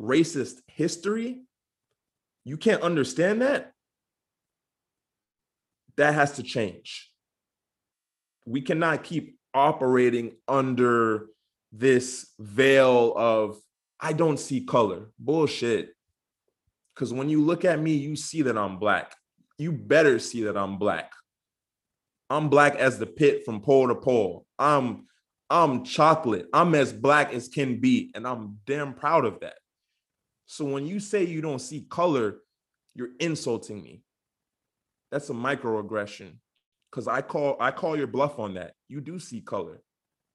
racist 0.00 0.60
history, 0.66 1.42
you 2.44 2.56
can't 2.56 2.82
understand 2.82 3.42
that. 3.42 3.72
That 5.96 6.14
has 6.14 6.32
to 6.32 6.42
change. 6.42 7.10
We 8.46 8.60
cannot 8.60 9.04
keep 9.04 9.38
operating 9.54 10.32
under 10.48 11.26
this 11.72 12.30
veil 12.38 13.12
of, 13.16 13.58
I 14.00 14.12
don't 14.12 14.38
see 14.38 14.64
color. 14.64 15.10
Bullshit. 15.18 15.90
Because 16.94 17.12
when 17.12 17.28
you 17.28 17.42
look 17.42 17.64
at 17.64 17.80
me, 17.80 17.94
you 17.94 18.16
see 18.16 18.42
that 18.42 18.56
I'm 18.56 18.78
black. 18.78 19.14
You 19.58 19.72
better 19.72 20.18
see 20.18 20.44
that 20.44 20.56
I'm 20.56 20.78
black 20.78 21.12
I'm 22.30 22.48
black 22.48 22.76
as 22.76 22.98
the 22.98 23.06
pit 23.06 23.44
from 23.44 23.60
pole 23.60 23.88
to 23.88 23.94
pole. 23.94 24.46
I'm 24.58 25.06
I'm 25.50 25.84
chocolate. 25.84 26.48
I'm 26.52 26.74
as 26.74 26.92
black 26.92 27.32
as 27.32 27.48
can 27.48 27.80
be, 27.80 28.10
and 28.14 28.26
I'm 28.26 28.58
damn 28.66 28.94
proud 28.94 29.24
of 29.24 29.40
that. 29.40 29.54
So 30.46 30.64
when 30.64 30.86
you 30.86 31.00
say 31.00 31.24
you 31.24 31.40
don't 31.40 31.60
see 31.60 31.86
color, 31.88 32.38
you're 32.94 33.10
insulting 33.20 33.82
me. 33.82 34.02
That's 35.12 35.30
a 35.30 35.34
microaggression. 35.34 36.32
Cause 36.90 37.08
I 37.08 37.22
call 37.22 37.56
I 37.60 37.72
call 37.72 37.96
your 37.96 38.06
bluff 38.06 38.38
on 38.38 38.54
that. 38.54 38.74
You 38.88 39.00
do 39.00 39.18
see 39.18 39.40
color, 39.40 39.82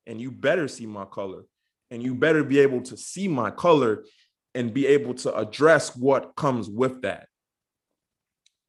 and 0.06 0.22
you 0.22 0.32
better 0.32 0.68
see 0.68 0.86
my 0.86 1.06
color, 1.06 1.46
and 1.90 2.04
you 2.04 2.14
better 2.14 2.44
be 2.44 2.60
able 2.60 2.82
to 2.82 2.98
see 2.98 3.28
my 3.28 3.50
color 3.50 4.04
and 4.60 4.74
be 4.74 4.86
able 4.86 5.14
to 5.16 5.36
address 5.36 5.96
what 5.96 6.36
comes 6.36 6.70
with 6.70 7.02
that. 7.02 7.28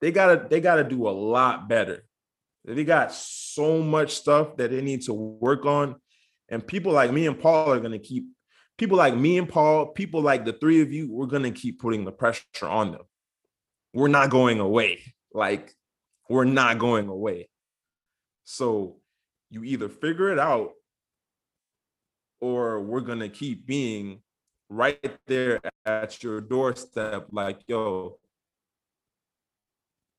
They 0.00 0.12
gotta 0.12 0.46
they 0.48 0.60
gotta 0.60 0.84
do 0.84 1.08
a 1.08 1.10
lot 1.10 1.68
better 1.68 2.04
they 2.64 2.84
got 2.84 3.12
so 3.12 3.82
much 3.82 4.14
stuff 4.14 4.56
that 4.56 4.70
they 4.70 4.82
need 4.82 5.02
to 5.02 5.14
work 5.14 5.64
on. 5.64 5.96
And 6.48 6.66
people 6.66 6.92
like 6.92 7.12
me 7.12 7.26
and 7.26 7.38
Paul 7.38 7.72
are 7.72 7.80
to 7.92 7.98
keep, 7.98 8.26
people 8.76 8.98
like 8.98 9.16
me 9.16 9.38
and 9.38 9.48
Paul, 9.48 9.86
people 9.86 10.20
like 10.20 10.44
the 10.44 10.52
three 10.52 10.82
of 10.82 10.92
you, 10.92 11.10
we're 11.10 11.26
to 11.44 11.50
keep 11.50 11.80
putting 11.80 12.04
the 12.04 12.12
pressure 12.12 12.44
on 12.62 12.92
them. 12.92 13.02
We're 13.94 14.08
not 14.08 14.30
going 14.30 14.60
away. 14.60 15.02
Like, 15.32 15.74
we're 16.28 16.44
not 16.44 16.78
going 16.78 17.08
away. 17.08 17.48
So 18.44 18.96
you 19.48 19.64
either 19.64 19.88
figure 19.88 20.30
it 20.30 20.38
out 20.38 20.72
or 22.40 22.80
we're 22.80 23.00
going 23.00 23.20
to 23.20 23.28
keep 23.28 23.66
being 23.66 24.20
right 24.68 25.18
there 25.26 25.60
at 25.84 26.22
your 26.22 26.40
doorstep, 26.40 27.26
like, 27.30 27.60
yo, 27.66 28.18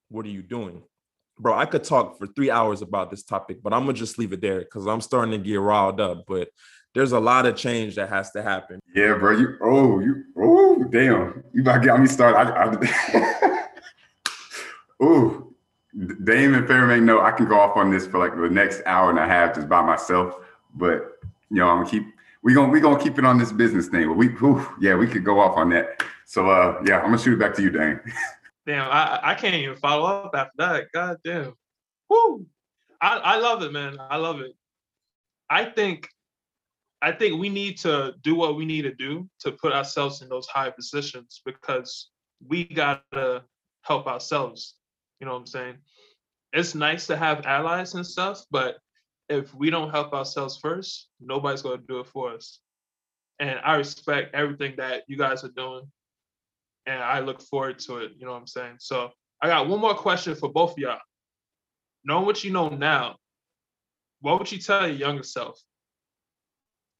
what 0.09 0.25
are 0.25 0.29
you 0.29 0.41
doing? 0.41 0.83
bro, 1.41 1.57
I 1.57 1.65
could 1.65 1.83
talk 1.83 2.17
for 2.19 2.27
three 2.27 2.51
hours 2.51 2.81
about 2.81 3.09
this 3.09 3.23
topic, 3.23 3.61
but 3.63 3.73
I'm 3.73 3.81
gonna 3.81 3.93
just 3.93 4.19
leave 4.19 4.31
it 4.31 4.41
there 4.41 4.59
because 4.59 4.85
I'm 4.85 5.01
starting 5.01 5.31
to 5.31 5.37
get 5.37 5.59
riled 5.59 5.99
up. 5.99 6.25
But 6.27 6.49
there's 6.93 7.11
a 7.13 7.19
lot 7.19 7.45
of 7.45 7.55
change 7.55 7.95
that 7.95 8.09
has 8.09 8.31
to 8.31 8.43
happen. 8.43 8.79
Yeah, 8.93 9.15
bro. 9.15 9.37
You 9.37 9.57
oh 9.61 9.99
you 9.99 10.23
oh 10.37 10.83
damn. 10.91 11.43
You 11.53 11.61
about 11.61 11.79
to 11.79 11.87
get 11.87 11.99
me 11.99 12.07
started. 12.07 12.37
I, 12.37 12.71
I 12.71 13.67
oh 15.01 15.53
Dame 16.23 16.53
and 16.53 16.67
Farimang 16.67 17.03
know 17.03 17.21
I 17.21 17.31
can 17.31 17.47
go 17.47 17.59
off 17.59 17.75
on 17.75 17.89
this 17.89 18.07
for 18.07 18.19
like 18.19 18.35
the 18.35 18.49
next 18.49 18.81
hour 18.85 19.09
and 19.09 19.19
a 19.19 19.25
half 19.25 19.55
just 19.55 19.67
by 19.67 19.81
myself. 19.81 20.35
But 20.75 21.17
you 21.49 21.57
know, 21.57 21.67
I'm 21.67 21.79
gonna 21.79 21.89
keep 21.89 22.05
we 22.43 22.53
gonna 22.53 22.71
we 22.71 22.79
gonna 22.79 23.01
keep 23.01 23.17
it 23.17 23.25
on 23.25 23.37
this 23.37 23.51
business 23.51 23.87
thing. 23.87 24.07
But 24.07 24.17
we 24.17 24.29
whew, 24.29 24.65
yeah, 24.79 24.95
we 24.95 25.07
could 25.07 25.23
go 25.23 25.39
off 25.39 25.57
on 25.57 25.69
that. 25.69 26.03
So 26.25 26.49
uh 26.49 26.81
yeah, 26.85 26.97
I'm 26.97 27.05
gonna 27.05 27.17
shoot 27.17 27.33
it 27.33 27.39
back 27.39 27.53
to 27.55 27.61
you, 27.61 27.69
Dame. 27.69 27.99
Damn, 28.65 28.89
I, 28.91 29.19
I 29.23 29.35
can't 29.35 29.55
even 29.55 29.75
follow 29.75 30.05
up 30.05 30.35
after 30.35 30.53
that. 30.59 30.85
God 30.93 31.17
damn. 31.23 31.55
Woo. 32.09 32.45
I, 33.01 33.17
I 33.17 33.37
love 33.37 33.63
it, 33.63 33.73
man. 33.73 33.97
I 33.99 34.17
love 34.17 34.39
it. 34.39 34.51
I 35.49 35.65
think 35.65 36.07
I 37.01 37.11
think 37.11 37.39
we 37.39 37.49
need 37.49 37.79
to 37.79 38.13
do 38.21 38.35
what 38.35 38.55
we 38.55 38.65
need 38.65 38.83
to 38.83 38.93
do 38.93 39.27
to 39.39 39.51
put 39.53 39.73
ourselves 39.73 40.21
in 40.21 40.29
those 40.29 40.45
high 40.47 40.69
positions 40.69 41.41
because 41.43 42.11
we 42.47 42.65
gotta 42.65 43.43
help 43.81 44.05
ourselves. 44.05 44.75
You 45.19 45.25
know 45.25 45.33
what 45.33 45.39
I'm 45.39 45.47
saying? 45.47 45.77
It's 46.53 46.75
nice 46.75 47.07
to 47.07 47.17
have 47.17 47.45
allies 47.45 47.95
and 47.95 48.05
stuff, 48.05 48.43
but 48.51 48.77
if 49.31 49.55
we 49.55 49.69
don't 49.69 49.91
help 49.91 50.13
ourselves 50.13 50.57
first, 50.57 51.07
nobody's 51.19 51.61
gonna 51.61 51.81
do 51.87 51.99
it 51.99 52.07
for 52.07 52.33
us. 52.33 52.59
And 53.39 53.59
I 53.63 53.75
respect 53.75 54.35
everything 54.35 54.75
that 54.77 55.03
you 55.07 55.17
guys 55.17 55.43
are 55.43 55.49
doing 55.55 55.89
and 56.85 57.01
I 57.01 57.19
look 57.19 57.41
forward 57.41 57.79
to 57.79 57.97
it. 57.97 58.11
You 58.17 58.25
know 58.25 58.33
what 58.33 58.39
I'm 58.39 58.47
saying? 58.47 58.75
So 58.79 59.11
I 59.41 59.47
got 59.47 59.67
one 59.67 59.79
more 59.79 59.95
question 59.95 60.35
for 60.35 60.51
both 60.51 60.71
of 60.71 60.77
y'all. 60.77 60.99
Knowing 62.03 62.25
what 62.25 62.43
you 62.43 62.51
know 62.51 62.69
now, 62.69 63.15
what 64.19 64.37
would 64.37 64.51
you 64.51 64.57
tell 64.57 64.85
your 64.85 64.97
younger 64.97 65.23
self? 65.23 65.59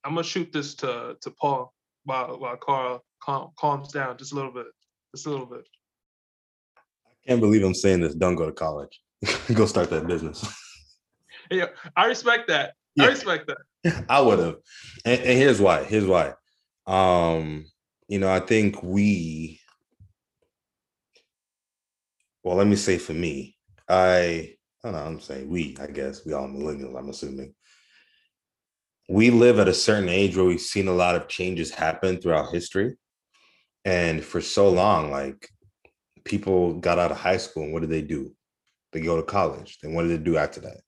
I'm 0.04 0.16
gonna 0.16 0.24
shoot 0.24 0.52
this 0.52 0.74
to 0.76 1.18
to 1.22 1.32
Paul 1.32 1.74
while 2.06 2.40
while 2.40 2.58
Karl 2.58 3.04
calm, 3.22 3.52
calms 3.60 3.92
down 3.92 4.18
just 4.18 4.32
a 4.32 4.36
little 4.36 4.52
bit, 4.52 4.68
just 5.14 5.28
a 5.28 5.30
little 5.30 5.46
bit. 5.46 5.68
I 6.78 7.28
can't 7.28 7.42
believe 7.42 7.64
I'm 7.64 7.76
saying 7.76 8.02
this. 8.02 8.16
Don't 8.16 8.36
go 8.36 8.46
to 8.46 8.52
college. 8.52 9.00
go 9.54 9.66
start 9.66 9.90
that 9.92 10.08
business. 10.08 10.44
yeah, 11.52 11.66
I 11.96 12.06
respect 12.06 12.48
that. 12.48 12.74
Yeah. 12.96 13.06
I 13.06 13.08
respect 13.10 13.48
that. 13.48 14.06
I 14.10 14.22
would 14.22 14.40
have, 14.40 14.56
and, 15.06 15.20
and 15.22 15.38
here's 15.40 15.62
why. 15.62 15.84
Here's 15.84 16.06
why. 16.06 16.34
Um, 16.88 17.66
you 18.08 18.20
know, 18.20 18.32
I 18.32 18.40
think 18.40 18.82
we 18.84 19.62
well, 22.44 22.56
let 22.56 22.68
me 22.68 22.76
say 22.76 22.98
for 22.98 23.14
me, 23.14 23.56
I, 23.88 24.56
I 24.84 24.92
don't 24.92 24.94
know, 24.94 25.00
I'm 25.00 25.20
saying 25.20 25.50
we, 25.50 25.78
I 25.80 25.88
guess 25.88 26.26
we 26.26 26.34
all 26.34 26.48
millennials, 26.48 26.98
I'm 26.98 27.10
assuming. 27.10 27.54
We 29.10 29.30
live 29.30 29.60
at 29.60 29.68
a 29.68 29.74
certain 29.74 30.10
age 30.10 30.36
where 30.36 30.46
we've 30.46 30.60
seen 30.60 30.88
a 30.88 30.94
lot 30.94 31.16
of 31.16 31.28
changes 31.28 31.72
happen 31.72 32.20
throughout 32.20 32.52
history. 32.52 32.96
And 33.84 34.24
for 34.24 34.42
so 34.42 34.70
long, 34.70 35.12
like 35.12 35.50
people 36.24 36.76
got 36.76 37.00
out 37.00 37.12
of 37.12 37.18
high 37.18 37.38
school 37.38 37.64
and 37.64 37.74
what 37.74 37.82
did 37.82 37.90
they 37.90 38.02
do? 38.02 38.34
They 38.94 39.02
go 39.02 39.18
to 39.18 39.24
college. 39.24 39.80
Then 39.82 39.94
what 39.94 40.04
do 40.04 40.10
they 40.10 40.24
do 40.24 40.38
after 40.38 40.62
that? 40.62 40.82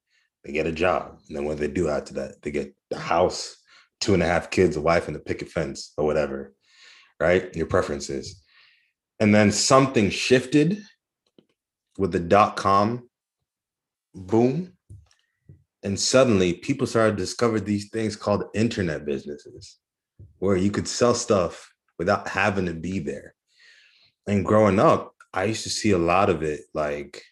They 0.43 0.51
get 0.51 0.67
a 0.67 0.71
job. 0.71 1.19
And 1.27 1.37
then 1.37 1.45
what 1.45 1.57
they 1.57 1.67
do 1.67 1.87
after 1.89 2.13
that? 2.15 2.41
They 2.41 2.51
get 2.51 2.75
a 2.91 2.99
house, 2.99 3.55
two 4.01 4.13
and 4.13 4.23
a 4.23 4.25
half 4.25 4.49
kids, 4.49 4.75
a 4.75 4.81
wife, 4.81 5.07
and 5.07 5.15
a 5.15 5.19
picket 5.19 5.49
fence 5.49 5.93
or 5.97 6.05
whatever, 6.05 6.53
right? 7.19 7.55
Your 7.55 7.67
preferences. 7.67 8.43
And 9.19 9.33
then 9.33 9.51
something 9.51 10.09
shifted 10.09 10.83
with 11.97 12.11
the 12.11 12.19
dot 12.19 12.57
com 12.57 13.09
boom. 14.13 14.73
And 15.83 15.99
suddenly 15.99 16.53
people 16.53 16.87
started 16.87 17.17
to 17.17 17.23
discover 17.23 17.59
these 17.59 17.89
things 17.89 18.15
called 18.15 18.45
internet 18.53 19.05
businesses 19.05 19.77
where 20.39 20.57
you 20.57 20.71
could 20.71 20.87
sell 20.87 21.13
stuff 21.13 21.71
without 21.97 22.27
having 22.27 22.65
to 22.65 22.73
be 22.73 22.99
there. 22.99 23.35
and 24.27 24.45
growing 24.45 24.79
up, 24.79 25.13
I 25.33 25.45
used 25.45 25.63
to 25.63 25.69
see 25.69 25.91
a 25.91 25.97
lot 25.97 26.29
of 26.29 26.43
it 26.43 26.61
like 26.73 27.23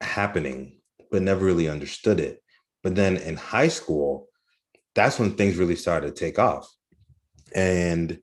happening, 0.00 0.80
but 1.10 1.22
never 1.22 1.44
really 1.44 1.68
understood 1.68 2.20
it. 2.20 2.42
But 2.82 2.94
then 2.94 3.16
in 3.16 3.36
high 3.36 3.68
school, 3.68 4.28
that's 4.94 5.18
when 5.18 5.34
things 5.34 5.56
really 5.56 5.76
started 5.76 6.14
to 6.14 6.20
take 6.24 6.38
off. 6.38 6.68
And 7.54 8.18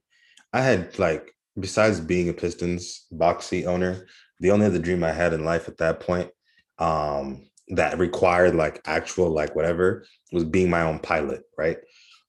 I 0.52 0.62
had 0.62 0.98
like, 0.98 1.32
besides 1.58 2.00
being 2.00 2.28
a 2.28 2.32
Pistons 2.32 3.06
boxy 3.12 3.66
owner, 3.66 4.06
the 4.40 4.50
only 4.50 4.66
other 4.66 4.78
dream 4.78 5.04
I 5.04 5.12
had 5.12 5.32
in 5.32 5.44
life 5.44 5.68
at 5.68 5.78
that 5.78 6.00
point 6.00 6.30
um, 6.78 7.48
that 7.68 7.98
required 7.98 8.54
like 8.54 8.80
actual 8.86 9.30
like 9.30 9.54
whatever 9.54 10.04
was 10.32 10.44
being 10.44 10.70
my 10.70 10.82
own 10.82 10.98
pilot, 11.00 11.42
right? 11.56 11.78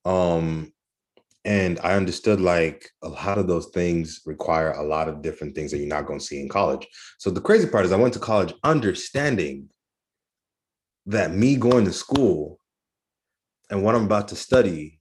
Um, 0.05 0.73
and 1.45 1.79
I 1.83 1.93
understood 1.93 2.41
like 2.41 2.89
a 3.01 3.09
lot 3.09 3.37
of 3.37 3.47
those 3.47 3.67
things 3.67 4.21
require 4.25 4.71
a 4.71 4.83
lot 4.83 5.07
of 5.07 5.21
different 5.21 5.55
things 5.55 5.71
that 5.71 5.77
you're 5.77 5.87
not 5.87 6.05
going 6.05 6.19
to 6.19 6.25
see 6.25 6.41
in 6.41 6.49
college. 6.49 6.87
So 7.17 7.29
the 7.29 7.41
crazy 7.41 7.67
part 7.67 7.85
is 7.85 7.91
I 7.91 7.97
went 7.97 8.13
to 8.15 8.19
college 8.19 8.53
understanding 8.63 9.69
that 11.05 11.31
me 11.31 11.55
going 11.55 11.85
to 11.85 11.93
school 11.93 12.59
and 13.69 13.83
what 13.83 13.95
I'm 13.95 14.05
about 14.05 14.27
to 14.29 14.35
study 14.35 14.99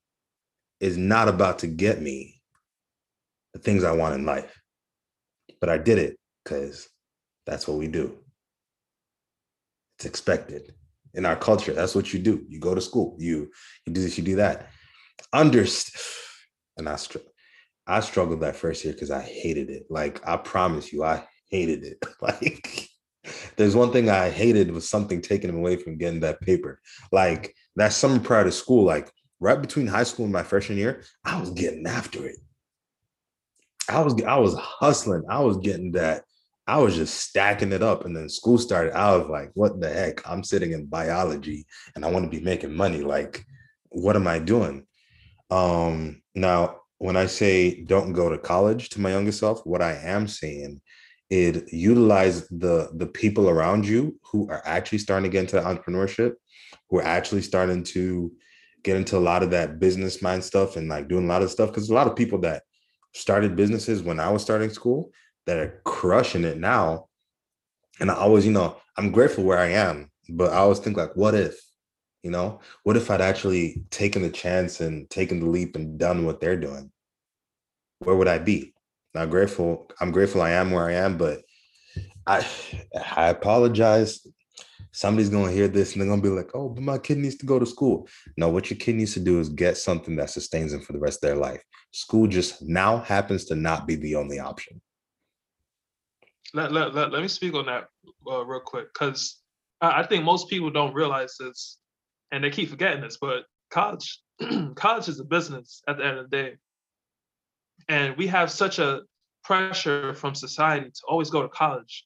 is 0.81 0.97
not 0.97 1.29
about 1.29 1.59
to 1.61 1.67
get 1.67 2.01
me 2.01 2.41
the 3.53 3.59
things 3.59 3.83
I 3.83 3.93
want 3.93 4.15
in 4.15 4.25
life. 4.25 4.61
But 5.61 5.71
I 5.71 5.79
did 5.79 5.99
it 5.99 6.17
because 6.45 6.89
that's 7.47 7.67
what 7.67 7.79
we 7.79 7.89
do. 7.89 8.17
It's 9.99 10.07
expected 10.07 10.73
in 11.15 11.27
our 11.27 11.35
culture. 11.35 11.73
That's 11.73 11.97
what 11.97 12.13
you 12.13 12.21
do. 12.21 12.45
You 12.49 12.61
go 12.61 12.75
to 12.75 12.81
school. 12.81 13.17
You 13.19 13.51
you 13.85 13.93
do 13.93 14.01
this. 14.01 14.17
You 14.17 14.23
do 14.23 14.37
that. 14.37 14.71
Understand. 15.33 16.01
And 16.79 16.89
I 16.89 16.97
str- 16.97 17.19
I 17.87 18.01
struggled 18.01 18.41
that 18.41 18.57
first 18.57 18.85
year 18.85 18.93
because 18.93 19.11
I 19.11 19.23
hated 19.23 19.71
it. 19.71 19.87
Like 19.91 20.27
I 20.27 20.37
promise 20.37 20.93
you, 20.93 21.05
I 21.05 21.25
hated 21.51 21.85
it. 21.85 22.05
like 22.21 22.89
there's 23.57 23.77
one 23.77 23.93
thing 23.93 24.09
I 24.09 24.31
hated 24.31 24.71
was 24.71 24.89
something 24.89 25.21
taking 25.21 25.51
him 25.51 25.57
away 25.57 25.77
from 25.77 25.99
getting 25.99 26.21
that 26.21 26.41
paper. 26.41 26.81
Like 27.13 27.55
that 27.77 27.93
summer 27.93 28.21
prior 28.21 28.45
to 28.45 28.53
school, 28.53 28.85
like 28.85 29.11
right 29.41 29.61
between 29.61 29.87
high 29.87 30.05
school 30.05 30.25
and 30.25 30.33
my 30.33 30.43
freshman 30.43 30.79
year, 30.79 31.03
I 31.25 31.41
was 31.41 31.51
getting 31.51 31.87
after 31.87 32.25
it. 32.27 32.37
I 33.89 34.01
was 34.01 34.21
I 34.23 34.37
was 34.37 34.55
hustling. 34.55 35.25
I 35.29 35.41
was 35.41 35.57
getting 35.59 35.93
that. 35.93 36.25
I 36.67 36.79
was 36.79 36.95
just 36.95 37.15
stacking 37.15 37.73
it 37.73 37.83
up. 37.83 38.05
And 38.05 38.15
then 38.15 38.29
school 38.29 38.59
started. 38.59 38.93
I 38.95 39.17
was 39.17 39.29
like, 39.29 39.51
what 39.55 39.81
the 39.81 39.89
heck? 39.89 40.29
I'm 40.29 40.45
sitting 40.45 40.73
in 40.73 40.85
biology 40.85 41.65
and 41.97 42.05
I 42.05 42.11
want 42.11 42.31
to 42.31 42.39
be 42.39 42.45
making 42.45 42.75
money. 42.75 43.01
Like, 43.01 43.43
what 43.89 44.17
am 44.17 44.27
I 44.27 44.39
doing? 44.39 44.87
Um, 45.51 46.23
now, 46.35 46.81
when 46.99 47.17
I 47.17 47.27
say 47.27 47.83
don't 47.85 48.13
go 48.13 48.29
to 48.29 48.39
college 48.39 48.91
to 48.91 49.01
my 49.01 49.13
younger 49.13 49.33
self, 49.33 49.65
what 49.65 49.83
I 49.83 49.95
am 49.95 50.27
saying 50.29 50.81
is 51.31 51.71
utilize 51.73 52.49
the 52.49 52.91
the 52.95 53.07
people 53.07 53.49
around 53.49 53.87
you 53.87 54.19
who 54.31 54.49
are 54.49 54.63
actually 54.65 54.99
starting 54.99 55.31
to 55.31 55.33
get 55.33 55.41
into 55.41 55.61
entrepreneurship, 55.61 56.35
who 56.91 56.99
are 56.99 57.05
actually 57.05 57.43
starting 57.43 57.83
to 57.85 58.33
get 58.83 58.97
into 58.97 59.17
a 59.17 59.21
lot 59.21 59.43
of 59.43 59.51
that 59.51 59.79
business 59.79 60.23
mind 60.23 60.43
stuff 60.43 60.77
and 60.77 60.89
like 60.89 61.09
doing 61.09 61.25
a 61.25 61.29
lot 61.29 61.43
of 61.43 61.51
stuff. 61.51 61.71
Because 61.71 61.91
a 61.91 61.95
lot 61.95 62.07
of 62.07 62.17
people 62.17 62.39
that 62.41 62.63
started 63.15 63.57
businesses 63.57 64.03
when 64.03 64.21
I 64.21 64.31
was 64.31 64.43
starting 64.43 64.71
school 64.71 65.11
that 65.47 65.59
are 65.59 65.81
crushing 65.85 66.45
it 66.45 66.59
now. 66.59 67.09
And 68.01 68.11
I 68.11 68.15
always, 68.15 68.47
you 68.47 68.53
know, 68.53 68.77
I'm 68.97 69.11
grateful 69.11 69.45
where 69.45 69.59
I 69.59 69.71
am, 69.71 70.11
but 70.29 70.53
I 70.53 70.57
always 70.59 70.79
think 70.79 70.97
like, 70.97 71.17
what 71.17 71.35
if, 71.35 71.59
you 72.23 72.31
know, 72.31 72.61
what 72.83 72.97
if 72.97 73.11
I'd 73.11 73.21
actually 73.21 73.83
taken 73.91 74.23
the 74.23 74.31
chance 74.31 74.81
and 74.81 75.09
taken 75.11 75.41
the 75.41 75.47
leap 75.47 75.77
and 75.77 75.99
done 75.99 76.25
what 76.25 76.41
they're 76.41 76.57
doing? 76.57 76.91
Where 78.01 78.17
would 78.17 78.29
I 78.29 78.39
be? 78.39 78.75
Now, 79.15 79.27
grateful, 79.27 79.91
I'm 80.01 80.11
grateful 80.11 80.43
I 80.43 80.51
am 80.51 80.71
where 80.71 80.87
I 80.87 80.95
am, 80.95 81.17
but 81.17 81.41
I 82.27 82.47
I 83.17 83.29
apologize. 83.29 84.27
Somebody's 84.93 85.31
gonna 85.31 85.53
hear 85.53 85.69
this 85.69 85.93
and 85.93 86.03
they're 86.03 86.09
gonna 86.09 86.23
be 86.23 86.29
like, 86.29 86.51
oh, 86.55 86.69
but 86.69 86.83
my 86.83 86.99
kid 86.99 87.19
needs 87.19 87.37
to 87.37 87.47
go 87.47 87.59
to 87.59 87.67
school. 87.67 88.09
No, 88.37 88.49
what 88.49 88.71
your 88.71 88.79
kid 88.79 88.97
needs 88.97 89.15
to 89.15 89.21
do 89.21 89.41
is 89.41 89.49
get 89.49 89.77
something 89.77 90.17
that 90.17 90.31
sustains 90.31 90.73
them 90.73 90.83
for 90.83 90.93
the 90.93 90.99
rest 90.99 91.23
of 91.23 91.29
their 91.29 91.37
life. 91.37 91.63
School 91.93 92.27
just 92.27 92.63
now 92.63 92.99
happens 92.99 93.45
to 93.47 93.55
not 93.55 93.87
be 93.87 93.95
the 93.95 94.17
only 94.17 94.39
option. 94.39 94.81
Let, 96.55 96.73
let, 96.73 96.95
let, 96.95 97.13
let 97.13 97.23
me 97.23 97.29
speak 97.29 97.55
on 97.55 97.67
that 97.67 97.89
uh, 98.27 98.45
real 98.45 98.61
quick 98.61 98.93
because 98.93 99.41
I, 99.81 100.01
I 100.01 100.07
think 100.07 100.25
most 100.25 100.49
people 100.49 100.71
don't 100.71 100.95
realize 100.95 101.37
this 101.39 101.79
and 102.33 102.43
they 102.43 102.51
keep 102.51 102.71
forgetting 102.71 103.01
this, 103.01 103.19
but 103.21 103.45
college 103.71 104.21
college 104.75 105.09
is 105.09 105.21
a 105.21 105.25
business 105.25 105.83
at 105.89 105.97
the 105.99 106.07
end 106.07 106.19
of 106.19 106.31
the 106.31 106.37
day. 106.37 106.57
And 107.89 108.17
we 108.17 108.27
have 108.29 108.51
such 108.51 108.79
a 108.79 109.03
pressure 109.45 110.15
from 110.15 110.35
society 110.35 110.91
to 110.91 111.01
always 111.09 111.31
go 111.31 111.43
to 111.43 111.49
college. 111.49 112.05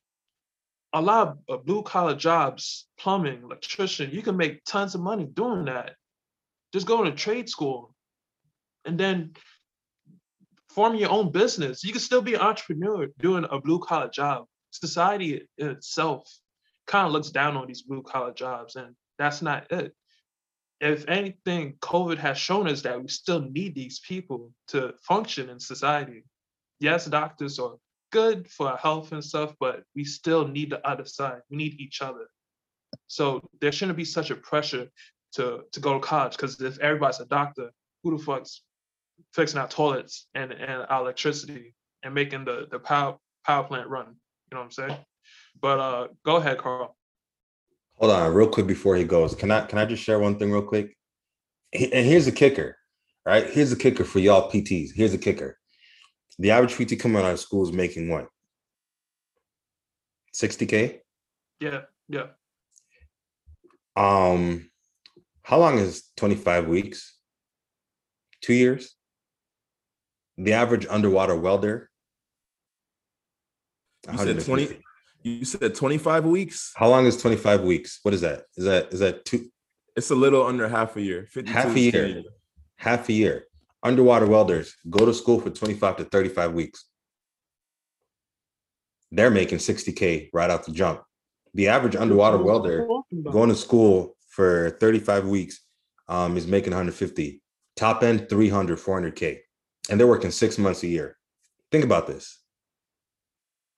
A 0.93 1.01
lot 1.01 1.39
of 1.49 1.65
blue 1.65 1.82
collar 1.82 2.15
jobs, 2.15 2.86
plumbing, 2.99 3.43
electrician, 3.43 4.11
you 4.11 4.23
can 4.23 4.36
make 4.36 4.65
tons 4.65 4.94
of 4.94 5.01
money 5.01 5.24
doing 5.24 5.65
that. 5.65 5.94
Just 6.73 6.86
going 6.86 7.11
to 7.11 7.16
trade 7.16 7.49
school 7.49 7.94
and 8.85 8.99
then 8.99 9.32
form 10.70 10.94
your 10.94 11.11
own 11.11 11.31
business. 11.32 11.85
You 11.85 11.93
can 11.93 12.01
still 12.01 12.23
be 12.23 12.35
an 12.35 12.40
entrepreneur 12.40 13.09
doing 13.19 13.47
a 13.51 13.61
blue 13.61 13.78
collar 13.78 14.09
job. 14.09 14.47
Society 14.70 15.47
itself 15.59 16.31
kind 16.86 17.07
of 17.07 17.12
looks 17.12 17.31
down 17.31 17.57
on 17.57 17.66
these 17.66 17.82
blue 17.82 18.03
collar 18.03 18.32
jobs, 18.32 18.77
and 18.77 18.94
that's 19.19 19.43
not 19.43 19.70
it. 19.70 19.94
If 20.82 21.09
anything, 21.09 21.74
COVID 21.80 22.18
has 22.18 22.36
shown 22.36 22.66
us 22.66 22.82
that 22.82 23.00
we 23.00 23.06
still 23.06 23.40
need 23.40 23.76
these 23.76 24.00
people 24.00 24.50
to 24.68 24.94
function 25.00 25.48
in 25.48 25.60
society. 25.60 26.24
Yes, 26.80 27.06
doctors 27.06 27.60
are 27.60 27.76
good 28.10 28.50
for 28.50 28.68
our 28.68 28.76
health 28.76 29.12
and 29.12 29.24
stuff, 29.24 29.54
but 29.60 29.84
we 29.94 30.02
still 30.02 30.46
need 30.48 30.70
the 30.70 30.84
other 30.86 31.06
side. 31.06 31.42
We 31.50 31.56
need 31.56 31.80
each 31.80 32.02
other. 32.02 32.26
So 33.06 33.48
there 33.60 33.70
shouldn't 33.70 33.96
be 33.96 34.04
such 34.04 34.30
a 34.30 34.34
pressure 34.34 34.88
to 35.34 35.60
to 35.70 35.80
go 35.80 35.94
to 35.94 36.00
college 36.00 36.32
because 36.32 36.60
if 36.60 36.80
everybody's 36.80 37.20
a 37.20 37.26
doctor, 37.26 37.70
who 38.02 38.16
the 38.16 38.22
fuck's 38.22 38.62
fixing 39.32 39.60
our 39.60 39.68
toilets 39.68 40.26
and, 40.34 40.50
and 40.50 40.84
our 40.88 41.02
electricity 41.02 41.74
and 42.02 42.12
making 42.12 42.44
the, 42.44 42.66
the 42.72 42.80
power 42.80 43.18
power 43.46 43.62
plant 43.62 43.88
run. 43.88 44.06
You 44.50 44.56
know 44.56 44.59
what 44.59 44.64
I'm 44.64 44.70
saying? 44.72 44.96
But 45.60 45.78
uh 45.78 46.09
go 46.24 46.36
ahead, 46.36 46.59
Karl. 46.59 46.96
Hold 47.97 48.12
on, 48.12 48.35
real 48.35 48.48
quick 48.48 48.66
before 48.66 48.97
he 48.97 49.05
goes. 49.05 49.35
Can 49.35 49.51
I 49.51 49.64
can 49.66 49.78
I 49.78 49.85
just 49.85 50.02
share 50.02 50.19
one 50.19 50.39
thing 50.39 50.51
real 50.51 50.62
quick? 50.62 50.97
And 51.73 52.06
here's 52.06 52.27
the 52.27 52.32
kicker, 52.32 52.77
right? 53.24 53.48
Here's 53.48 53.70
the 53.70 53.77
kicker 53.77 54.05
for 54.05 54.19
y'all 54.19 54.51
PTs. 54.51 54.90
Here's 54.94 55.12
the 55.12 55.19
kicker. 55.19 55.59
The 56.39 56.51
average 56.51 56.74
PT 56.74 56.98
coming 56.98 57.23
out 57.23 57.32
of 57.32 57.40
school 57.40 57.62
is 57.62 57.73
making 57.73 58.09
what? 58.09 58.27
60k? 60.35 60.98
Yeah, 61.60 61.82
yeah. 62.09 62.27
Um, 63.97 64.70
how 65.43 65.59
long 65.59 65.78
is 65.78 66.10
25 66.16 66.69
weeks? 66.69 67.16
Two 68.40 68.55
years? 68.55 68.97
the 70.39 70.52
average 70.52 70.86
underwater 70.89 71.36
welder. 71.36 71.90
You 74.10 74.19
said 74.19 74.44
20 74.44 74.81
you 75.23 75.44
said 75.44 75.74
25 75.74 76.24
weeks? 76.24 76.73
How 76.77 76.89
long 76.89 77.07
is 77.07 77.20
25 77.20 77.62
weeks? 77.62 78.01
What 78.03 78.15
is 78.15 78.20
that? 78.23 78.44
Is 78.57 78.65
that 78.65 78.93
is 78.93 79.01
that 79.01 79.24
two? 79.24 79.49
It's 79.97 80.11
a 80.11 80.15
little 80.15 80.47
under 80.47 80.69
half 80.69 80.97
a 80.97 81.03
year. 81.03 81.28
Half 81.47 81.77
a 81.77 81.81
year. 81.81 82.23
Half 82.77 83.09
a 83.09 83.12
year. 83.12 83.44
Underwater 83.82 84.27
welders 84.27 84.77
go 84.89 85.05
to 85.05 85.12
school 85.12 85.40
for 85.40 85.51
25 85.51 85.97
to 85.99 86.05
35 86.05 86.53
weeks. 86.53 86.85
They're 89.11 89.31
making 89.31 89.59
60K 89.59 90.31
right 90.32 90.51
out 90.51 90.65
the 90.65 90.73
jump. 90.73 91.03
The 91.55 91.69
average 91.69 91.97
underwater 91.97 92.39
welder 92.39 92.89
going 93.31 93.51
to 93.51 93.55
school 93.55 94.16
for 94.28 94.78
35 94.81 95.27
weeks 95.27 95.61
um, 96.09 96.36
is 96.39 96.47
making 96.47 96.70
150. 96.70 97.43
Top 97.77 98.03
end 98.03 98.28
300, 98.31 98.78
400K 98.78 99.40
and 99.90 99.99
they're 99.99 100.07
working 100.07 100.31
six 100.31 100.59
months 100.59 100.82
a 100.82 100.89
year. 100.89 101.16
Think 101.70 101.85
about 101.85 102.07
this. 102.07 102.41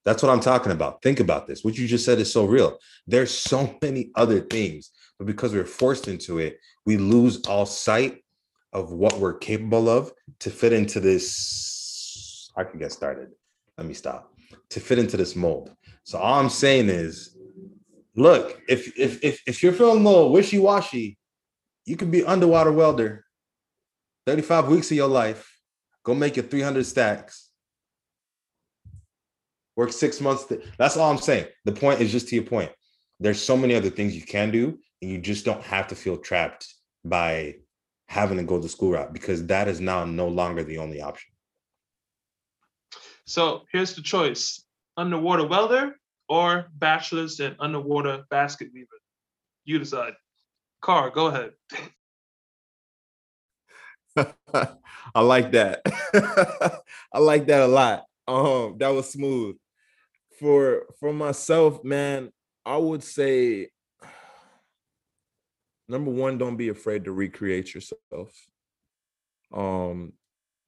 That's 0.04 0.22
what 0.22 0.30
I'm 0.30 0.40
talking 0.40 0.72
about. 0.72 1.02
Think 1.02 1.20
about 1.20 1.46
this. 1.46 1.64
What 1.64 1.78
you 1.78 1.86
just 1.86 2.04
said 2.04 2.18
is 2.18 2.32
so 2.32 2.44
real. 2.44 2.78
There's 3.06 3.30
so 3.30 3.76
many 3.82 4.10
other 4.14 4.40
things, 4.40 4.90
but 5.18 5.26
because 5.26 5.52
we're 5.52 5.64
forced 5.64 6.08
into 6.08 6.38
it, 6.38 6.58
we 6.84 6.96
lose 6.96 7.44
all 7.46 7.66
sight 7.66 8.22
of 8.72 8.92
what 8.92 9.18
we're 9.18 9.38
capable 9.38 9.88
of 9.88 10.12
to 10.40 10.50
fit 10.50 10.72
into 10.72 11.00
this. 11.00 12.50
I 12.56 12.64
can 12.64 12.78
get 12.78 12.92
started. 12.92 13.30
Let 13.78 13.86
me 13.86 13.94
stop. 13.94 14.32
To 14.70 14.80
fit 14.80 14.98
into 14.98 15.16
this 15.16 15.34
mold. 15.34 15.74
So 16.04 16.18
all 16.18 16.38
I'm 16.38 16.50
saying 16.50 16.88
is, 16.88 17.36
look, 18.14 18.60
if 18.68 18.98
if 18.98 19.24
if, 19.24 19.42
if 19.46 19.62
you're 19.62 19.72
feeling 19.72 20.04
a 20.04 20.08
little 20.08 20.32
wishy-washy, 20.32 21.16
you 21.86 21.96
could 21.96 22.10
be 22.10 22.24
underwater 22.24 22.72
welder 22.72 23.24
35 24.26 24.68
weeks 24.68 24.90
of 24.90 24.96
your 24.96 25.08
life 25.08 25.54
Go 26.04 26.14
make 26.14 26.36
your 26.36 26.44
300 26.44 26.84
stacks. 26.84 27.43
Work 29.76 29.92
six 29.92 30.20
months. 30.20 30.44
To, 30.46 30.62
that's 30.78 30.96
all 30.96 31.10
I'm 31.10 31.18
saying. 31.18 31.46
The 31.64 31.72
point 31.72 32.00
is 32.00 32.12
just 32.12 32.28
to 32.28 32.36
your 32.36 32.44
point. 32.44 32.70
There's 33.20 33.42
so 33.42 33.56
many 33.56 33.74
other 33.74 33.90
things 33.90 34.14
you 34.14 34.22
can 34.22 34.50
do, 34.50 34.78
and 35.02 35.10
you 35.10 35.18
just 35.18 35.44
don't 35.44 35.62
have 35.62 35.88
to 35.88 35.94
feel 35.94 36.16
trapped 36.16 36.72
by 37.04 37.56
having 38.06 38.36
to 38.38 38.44
go 38.44 38.58
the 38.58 38.68
school 38.68 38.92
route 38.92 39.12
because 39.12 39.46
that 39.46 39.68
is 39.68 39.80
now 39.80 40.04
no 40.04 40.28
longer 40.28 40.62
the 40.62 40.78
only 40.78 41.00
option. 41.00 41.32
So 43.26 43.62
here's 43.72 43.94
the 43.94 44.02
choice 44.02 44.62
underwater 44.96 45.46
welder 45.46 45.96
or 46.28 46.66
bachelor's 46.74 47.40
in 47.40 47.56
underwater 47.58 48.24
basket 48.30 48.68
weaver. 48.72 48.88
You 49.64 49.78
decide. 49.78 50.14
Car, 50.82 51.10
go 51.10 51.26
ahead. 51.26 51.52
I 55.14 55.20
like 55.20 55.52
that. 55.52 55.80
I 57.12 57.18
like 57.18 57.46
that 57.46 57.62
a 57.62 57.66
lot. 57.66 58.04
Um, 58.28 58.76
that 58.78 58.88
was 58.88 59.10
smooth. 59.10 59.56
For 60.38 60.86
for 60.98 61.12
myself, 61.12 61.84
man, 61.84 62.30
I 62.64 62.76
would 62.76 63.02
say 63.02 63.68
number 65.88 66.10
one, 66.10 66.38
don't 66.38 66.56
be 66.56 66.68
afraid 66.68 67.04
to 67.04 67.12
recreate 67.12 67.74
yourself. 67.74 68.32
Um, 69.52 70.12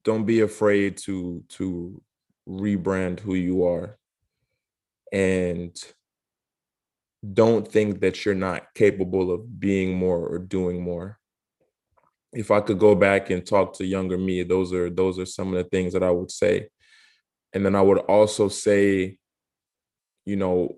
don't 0.03 0.25
be 0.25 0.41
afraid 0.41 0.97
to 1.05 1.43
to 1.49 2.01
rebrand 2.47 3.19
who 3.19 3.35
you 3.35 3.65
are. 3.65 3.97
And 5.11 5.75
don't 7.33 7.67
think 7.67 8.01
that 8.01 8.25
you're 8.25 8.35
not 8.35 8.73
capable 8.73 9.31
of 9.31 9.59
being 9.59 9.97
more 9.97 10.27
or 10.27 10.39
doing 10.39 10.81
more 10.81 11.19
if 12.33 12.51
I 12.51 12.61
could 12.61 12.79
go 12.79 12.95
back 12.95 13.29
and 13.29 13.45
talk 13.45 13.73
to 13.73 13.85
younger 13.85 14.17
me, 14.17 14.43
those 14.43 14.73
are 14.73 14.89
those 14.89 15.17
are 15.19 15.25
some 15.25 15.53
of 15.53 15.63
the 15.63 15.69
things 15.69 15.93
that 15.93 16.03
I 16.03 16.11
would 16.11 16.31
say. 16.31 16.67
And 17.53 17.65
then 17.65 17.75
I 17.75 17.81
would 17.81 17.99
also 17.99 18.49
say, 18.49 19.17
you 20.27 20.35
know, 20.35 20.75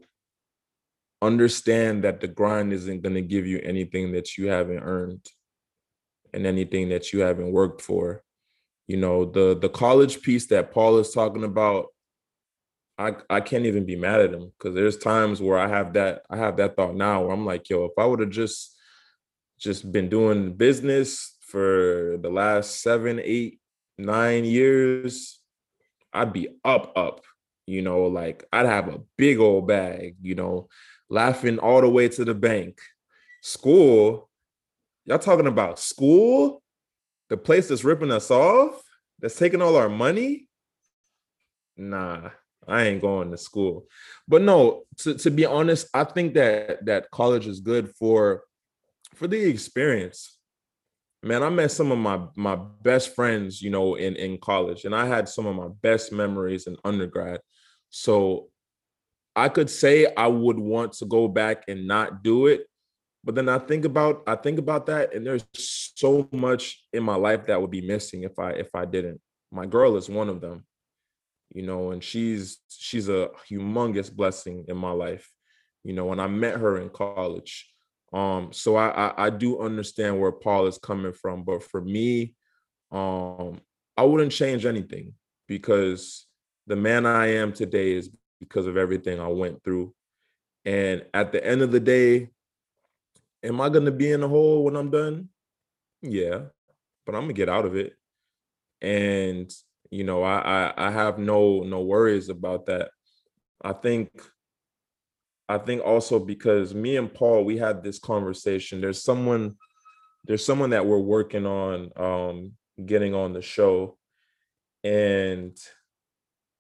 understand 1.24 2.04
that 2.04 2.22
the 2.22 2.28
grind 2.28 2.72
isn't 2.72 3.02
going 3.02 3.16
to 3.16 3.22
give 3.22 3.48
you 3.48 3.60
anything 3.64 4.12
that 4.12 4.38
you 4.38 4.48
haven't 4.48 4.84
earned 4.84 5.26
and 6.34 6.46
anything 6.46 6.90
that 6.90 7.12
you 7.12 7.22
haven't 7.22 7.52
worked 7.52 7.82
for. 7.82 8.24
You 8.88 8.98
know, 8.98 9.26
the 9.26 9.58
the 9.58 9.68
college 9.70 10.22
piece 10.22 10.46
that 10.48 10.72
Paul 10.72 11.00
is 11.00 11.12
talking 11.12 11.44
about, 11.44 11.88
I 13.00 13.16
I 13.28 13.42
can't 13.42 13.66
even 13.66 13.88
be 13.88 13.96
mad 13.96 14.22
at 14.22 14.34
him 14.34 14.52
because 14.56 14.76
there's 14.76 14.98
times 14.98 15.42
where 15.42 15.58
I 15.58 15.68
have 15.68 15.94
that 15.94 16.22
I 16.30 16.38
have 16.38 16.58
that 16.58 16.76
thought 16.76 16.96
now 16.96 17.24
where 17.24 17.32
I'm 17.32 17.46
like, 17.46 17.72
yo, 17.72 17.86
if 17.86 17.98
I 17.98 18.06
would 18.06 18.20
have 18.20 18.30
just 18.30 18.78
just 19.60 19.92
been 19.92 20.10
doing 20.10 20.54
business 20.54 21.36
for 21.42 22.20
the 22.22 22.30
last 22.30 22.84
seven, 22.84 23.20
eight, 23.24 23.60
nine 23.98 24.46
years, 24.46 25.40
I'd 26.14 26.34
be 26.34 26.50
up, 26.64 26.94
up. 26.96 27.22
You 27.70 27.84
know, 27.84 28.08
like 28.08 28.46
I'd 28.52 28.66
have 28.66 28.88
a 28.88 29.02
big 29.16 29.40
old 29.40 29.68
bag, 29.68 30.16
you 30.22 30.36
know, 30.36 30.70
laughing 31.10 31.60
all 31.60 31.82
the 31.82 31.90
way 31.90 32.10
to 32.10 32.26
the 32.26 32.34
bank. 32.34 32.80
School, 33.42 34.30
y'all 35.06 35.20
talking 35.20 35.48
about 35.48 35.80
school? 35.80 36.62
The 37.30 37.38
place 37.38 37.68
that's 37.68 37.84
ripping 37.84 38.12
us 38.12 38.32
off, 38.32 38.82
that's 39.20 39.38
taking 39.38 39.62
all 39.62 39.76
our 39.76 39.88
money? 39.88 40.48
Nah, 41.78 42.32
I 42.68 42.86
ain't 42.86 43.02
going 43.02 43.30
to 43.30 43.38
school. 43.38 43.86
But 44.28 44.42
no, 44.42 44.86
to, 44.98 45.14
to 45.14 45.30
be 45.30 45.46
honest, 45.46 45.88
I 45.94 46.06
think 46.06 46.34
that 46.34 46.86
that 46.88 47.12
college 47.12 47.46
is 47.46 47.60
good 47.60 47.94
for 47.96 48.44
for 49.14 49.28
the 49.28 49.40
experience 49.40 50.40
man, 51.22 51.44
I 51.44 51.50
met 51.50 51.72
some 51.72 51.92
of 51.92 51.98
my 51.98 52.20
my 52.36 52.56
best 52.82 53.16
friends, 53.16 53.62
you 53.62 53.70
know, 53.70 53.96
in 53.96 54.16
in 54.16 54.38
college, 54.38 54.86
and 54.86 54.96
I 54.96 55.06
had 55.06 55.28
some 55.28 55.46
of 55.46 55.56
my 55.56 55.68
best 55.82 56.12
memories 56.12 56.68
in 56.68 56.78
undergrad. 56.84 57.42
So 57.90 58.50
I 59.36 59.50
could 59.50 59.70
say 59.70 60.14
I 60.16 60.28
would 60.28 60.60
want 60.60 60.94
to 60.94 61.06
go 61.06 61.28
back 61.28 61.64
and 61.68 61.88
not 61.88 62.24
do 62.24 62.48
it, 62.48 62.66
but 63.24 63.36
then 63.36 63.50
I 63.50 63.60
think 63.60 63.86
about 63.86 64.24
I 64.28 64.36
think 64.36 64.60
about 64.60 64.86
that, 64.88 65.14
and 65.14 65.26
there's 65.26 65.46
so 65.54 66.28
much 66.32 66.84
in 66.94 67.04
my 67.04 67.16
life 67.16 67.46
that 67.48 67.62
would 67.62 67.72
be 67.72 67.82
missing 67.82 68.24
if 68.24 68.38
I 68.40 68.52
if 68.52 68.74
I 68.76 68.86
didn't. 68.86 69.22
My 69.52 69.66
girl 69.66 69.98
is 69.98 70.10
one 70.10 70.30
of 70.30 70.42
them, 70.42 70.66
you 71.54 71.64
know, 71.64 71.92
and 71.92 72.04
she's 72.04 72.60
she's 72.70 73.10
a 73.10 73.30
humongous 73.50 74.14
blessing 74.14 74.66
in 74.68 74.78
my 74.78 74.92
life, 74.92 75.30
you 75.84 75.94
know. 75.94 76.06
When 76.06 76.20
I 76.20 76.28
met 76.28 76.60
her 76.60 76.80
in 76.80 76.90
college, 76.90 77.72
um, 78.14 78.52
so 78.52 78.76
I, 78.76 78.90
I, 78.90 79.26
I 79.26 79.30
do 79.30 79.62
understand 79.62 80.20
where 80.20 80.32
Paul 80.32 80.68
is 80.68 80.78
coming 80.78 81.14
from, 81.14 81.44
but 81.44 81.64
for 81.64 81.82
me, 81.82 82.36
um, 82.92 83.62
I 83.98 84.04
wouldn't 84.04 84.32
change 84.32 84.66
anything 84.66 85.14
because 85.48 86.26
the 86.70 86.76
man 86.76 87.06
I 87.06 87.34
am 87.34 87.52
today 87.52 87.94
is 87.94 88.12
because 88.40 88.68
of 88.68 88.78
everything 88.78 89.20
I 89.20 89.28
went 89.28 89.64
through. 89.64 89.94
And 90.64 91.04
at 91.14 91.32
the 91.32 91.46
end 91.46 91.62
of 91.62 91.72
the 91.72 91.80
day, 91.80 92.30
am 93.44 93.60
I 93.60 93.70
gonna 93.70 93.92
be 93.92 94.12
in 94.12 94.22
the 94.22 94.28
hole 94.28 94.64
when 94.64 94.76
I'm 94.76 94.92
done? 94.92 95.30
Yeah, 96.04 96.42
but 97.06 97.16
I'm 97.16 97.24
gonna 97.24 97.34
get 97.34 97.50
out 97.50 97.66
of 97.66 97.76
it. 97.76 97.94
And 98.82 99.52
you 99.90 100.04
know, 100.04 100.22
I 100.22 100.38
I, 100.70 100.88
I 100.88 100.92
have 100.92 101.18
no 101.18 101.62
no 101.62 101.82
worries 101.82 102.30
about 102.30 102.68
that. 102.68 102.92
I 103.62 103.74
think 103.74 104.12
I 105.50 105.58
think 105.58 105.84
also 105.84 106.20
because 106.20 106.76
me 106.76 106.98
and 106.98 107.12
Paul, 107.12 107.44
we 107.44 107.58
had 107.58 107.82
this 107.82 107.98
conversation. 107.98 108.80
There's 108.80 109.04
someone, 109.04 109.56
there's 110.26 110.46
someone 110.46 110.70
that 110.70 110.86
we're 110.86 111.00
working 111.00 111.48
on 111.48 111.90
um, 111.96 112.52
getting 112.86 113.16
on 113.16 113.34
the 113.34 113.42
show, 113.42 113.98
and 114.84 115.58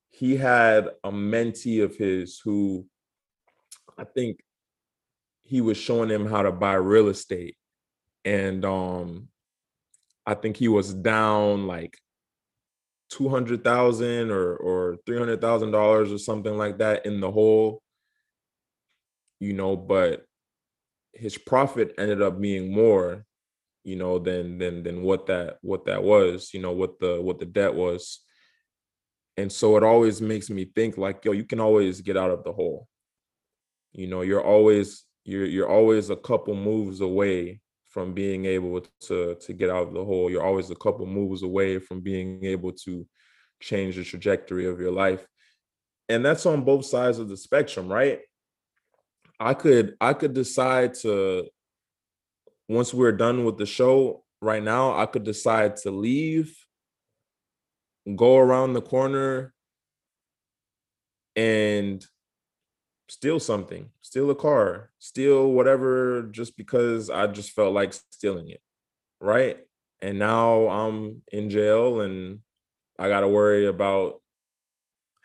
he 0.10 0.36
had 0.36 0.90
a 1.03 1.11
mentee 1.11 1.84
of 1.84 1.95
his 1.95 2.40
who 2.44 2.86
I 3.98 4.03
think 4.03 4.40
he 5.41 5.61
was 5.61 5.77
showing 5.77 6.10
him 6.10 6.27
how 6.27 6.44
to 6.44 6.52
buy 6.52 6.73
real 6.73 7.07
estate, 7.07 7.56
and 8.23 8.64
um, 8.65 9.30
I 10.26 10.36
think 10.36 10.57
he 10.57 10.68
was 10.68 10.94
down 10.94 11.68
like 11.68 11.98
two 13.10 13.30
hundred 13.30 13.64
thousand 13.64 14.31
or 14.31 14.56
or 14.56 14.98
three 15.06 15.18
hundred 15.18 15.41
thousand 15.41 15.72
dollars 15.72 16.11
or 16.11 16.18
something 16.18 16.56
like 16.57 16.77
that 16.77 17.06
in 17.06 17.19
the 17.19 17.31
hole 17.31 17.81
you 19.40 19.53
know, 19.53 19.76
but 19.76 20.26
his 21.14 21.38
profit 21.38 21.95
ended 21.98 22.22
up 22.22 22.40
being 22.40 22.72
more, 22.72 23.26
you 23.84 23.95
know, 23.95 24.19
than 24.19 24.57
than 24.57 24.84
than 24.84 25.02
what 25.02 25.27
that 25.27 25.57
what 25.61 25.86
that 25.86 26.03
was, 26.03 26.53
you 26.53 26.61
know, 26.61 26.72
what 26.72 26.99
the 26.99 27.22
what 27.22 27.40
the 27.40 27.45
debt 27.45 27.73
was. 27.73 28.19
And 29.40 29.49
so 29.49 29.78
it 29.78 29.84
always 29.84 30.22
makes 30.22 30.49
me 30.49 30.66
think 30.66 30.98
like, 30.98 31.24
yo, 31.24 31.32
you 31.32 31.45
can 31.45 31.61
always 31.61 32.02
get 32.02 32.18
out 32.18 32.30
of 32.30 32.44
the 32.44 32.52
hole. 32.52 32.88
You 33.94 34.07
know, 34.07 34.22
you're 34.22 34.44
always 34.44 35.06
you're 35.24 35.45
you're 35.45 35.70
always 35.70 36.10
a 36.10 36.16
couple 36.16 36.56
moves 36.56 36.99
away 36.99 37.61
from 37.86 38.14
being 38.14 38.45
able 38.45 38.82
to 39.07 39.36
to 39.36 39.53
get 39.53 39.70
out 39.70 39.88
of 39.88 39.94
the 39.94 40.03
hole. 40.03 40.30
You're 40.30 40.45
always 40.45 40.70
a 40.70 40.76
couple 40.76 41.06
moves 41.06 41.41
away 41.41 41.80
from 41.80 42.02
being 42.02 42.44
able 42.44 42.74
to 42.84 43.07
change 43.61 43.95
the 43.95 44.03
trajectory 44.03 44.66
of 44.66 44.80
your 44.80 44.91
life. 44.91 45.26
And 46.10 46.26
that's 46.26 46.45
on 46.45 46.66
both 46.66 46.86
sides 46.86 47.18
of 47.18 47.30
the 47.30 47.38
spectrum, 47.38 47.88
right? 47.88 48.20
I 49.40 49.53
could 49.53 49.95
I 50.02 50.14
could 50.14 50.34
decide 50.34 50.95
to 51.06 51.48
once 52.68 52.94
we're 52.94 53.14
done 53.14 53.45
with 53.45 53.57
the 53.57 53.66
show 53.66 54.26
right 54.41 54.61
now, 54.61 54.98
I 54.98 55.06
could 55.06 55.24
decide 55.24 55.78
to 55.78 55.91
leave, 55.91 56.53
go 58.15 58.38
around 58.38 58.73
the 58.73 58.81
corner 58.81 59.53
and 61.36 62.06
steal 63.07 63.40
something, 63.40 63.90
steal 64.02 64.30
a 64.30 64.36
car, 64.36 64.91
steal 64.99 65.52
whatever 65.52 66.23
just 66.31 66.57
because 66.57 67.10
I 67.10 67.27
just 67.27 67.52
felt 67.52 67.73
like 67.73 67.94
stealing 67.94 68.49
it. 68.49 68.61
Right? 69.19 69.57
And 70.02 70.19
now 70.19 70.69
I'm 70.69 71.22
in 71.31 71.49
jail 71.49 72.02
and 72.02 72.40
I 72.98 73.10
got 73.10 73.22
to 73.22 73.27
worry 73.27 73.65
about 73.65 74.22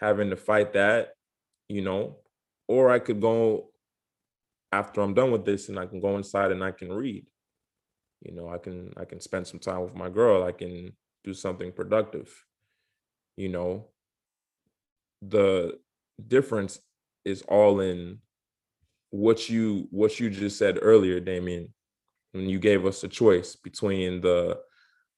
having 0.00 0.30
to 0.30 0.36
fight 0.36 0.72
that, 0.72 1.14
you 1.68 1.82
know, 1.82 2.16
or 2.66 2.90
I 2.90 2.98
could 2.98 3.20
go 3.20 3.70
after 4.72 5.00
I'm 5.00 5.14
done 5.14 5.30
with 5.30 5.44
this 5.44 5.68
and 5.68 5.78
I 5.78 5.86
can 5.86 6.00
go 6.00 6.16
inside 6.16 6.50
and 6.50 6.64
I 6.64 6.72
can 6.72 6.92
read. 6.92 7.26
You 8.22 8.34
know, 8.34 8.48
I 8.48 8.58
can 8.58 8.92
I 8.96 9.04
can 9.04 9.20
spend 9.20 9.46
some 9.46 9.60
time 9.60 9.82
with 9.82 9.94
my 9.94 10.08
girl. 10.08 10.44
I 10.44 10.52
can 10.52 10.92
do 11.22 11.34
something 11.34 11.72
productive. 11.72 12.32
You 13.36 13.48
know, 13.48 13.86
the 15.22 15.78
difference 16.26 16.78
is 17.24 17.42
all 17.42 17.80
in 17.80 18.18
what 19.10 19.48
you 19.48 19.88
what 19.90 20.18
you 20.20 20.30
just 20.30 20.58
said 20.58 20.78
earlier, 20.80 21.20
Damian, 21.20 21.72
when 22.32 22.48
you 22.48 22.58
gave 22.58 22.86
us 22.86 23.02
a 23.04 23.08
choice 23.08 23.56
between 23.56 24.20
the 24.20 24.58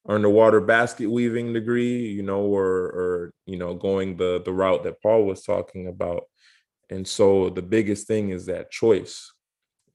underwater 0.09 0.61
basket 0.61 1.11
weaving 1.11 1.53
degree, 1.53 2.09
you 2.09 2.23
know, 2.23 2.43
or 2.43 2.67
or 2.67 3.33
you 3.47 3.57
know, 3.57 3.75
going 3.75 4.17
the 4.17 4.43
the 4.45 4.53
route 4.53 4.85
that 4.85 5.03
Paul 5.03 5.25
was 5.25 5.43
talking 5.43 5.89
about. 5.89 6.25
And 6.89 7.07
so 7.07 7.51
the 7.51 7.63
biggest 7.63 8.07
thing 8.07 8.31
is 8.31 8.47
that 8.47 8.71
choice 8.71 9.33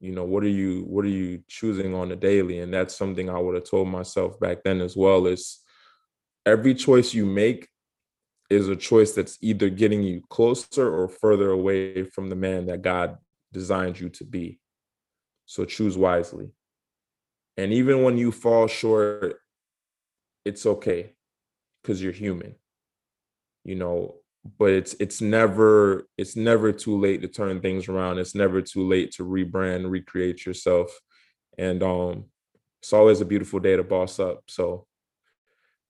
you 0.02 0.12
know 0.12 0.24
what 0.24 0.42
are 0.42 0.48
you 0.48 0.82
what 0.88 1.04
are 1.04 1.08
you 1.08 1.42
choosing 1.48 1.94
on 1.94 2.10
a 2.10 2.16
daily 2.16 2.58
and 2.58 2.74
that's 2.74 2.94
something 2.94 3.30
i 3.30 3.38
would 3.38 3.54
have 3.54 3.64
told 3.64 3.88
myself 3.88 4.38
back 4.40 4.58
then 4.64 4.80
as 4.80 4.96
well 4.96 5.26
is 5.28 5.60
every 6.44 6.74
choice 6.74 7.14
you 7.14 7.24
make 7.24 7.68
is 8.52 8.68
a 8.68 8.76
choice 8.76 9.12
that's 9.12 9.38
either 9.40 9.68
getting 9.68 10.02
you 10.02 10.22
closer 10.28 10.94
or 10.94 11.08
further 11.08 11.50
away 11.50 12.04
from 12.04 12.28
the 12.28 12.36
man 12.36 12.66
that 12.66 12.82
god 12.82 13.18
designed 13.52 13.98
you 13.98 14.08
to 14.08 14.24
be 14.24 14.58
so 15.46 15.64
choose 15.64 15.96
wisely 15.96 16.50
and 17.56 17.72
even 17.72 18.02
when 18.02 18.16
you 18.16 18.32
fall 18.32 18.66
short 18.66 19.36
it's 20.44 20.66
okay 20.66 21.12
because 21.82 22.02
you're 22.02 22.12
human 22.12 22.54
you 23.64 23.74
know 23.74 24.14
but 24.58 24.70
it's 24.70 24.94
it's 24.94 25.20
never 25.20 26.08
it's 26.18 26.36
never 26.36 26.72
too 26.72 26.98
late 26.98 27.22
to 27.22 27.28
turn 27.28 27.60
things 27.60 27.88
around. 27.88 28.18
It's 28.18 28.34
never 28.34 28.60
too 28.60 28.88
late 28.88 29.12
to 29.12 29.24
rebrand, 29.24 29.90
recreate 29.90 30.44
yourself. 30.44 30.90
And 31.58 31.82
um 31.82 32.24
it's 32.80 32.92
always 32.92 33.20
a 33.20 33.24
beautiful 33.24 33.60
day 33.60 33.76
to 33.76 33.84
boss 33.84 34.18
up. 34.18 34.42
So 34.48 34.86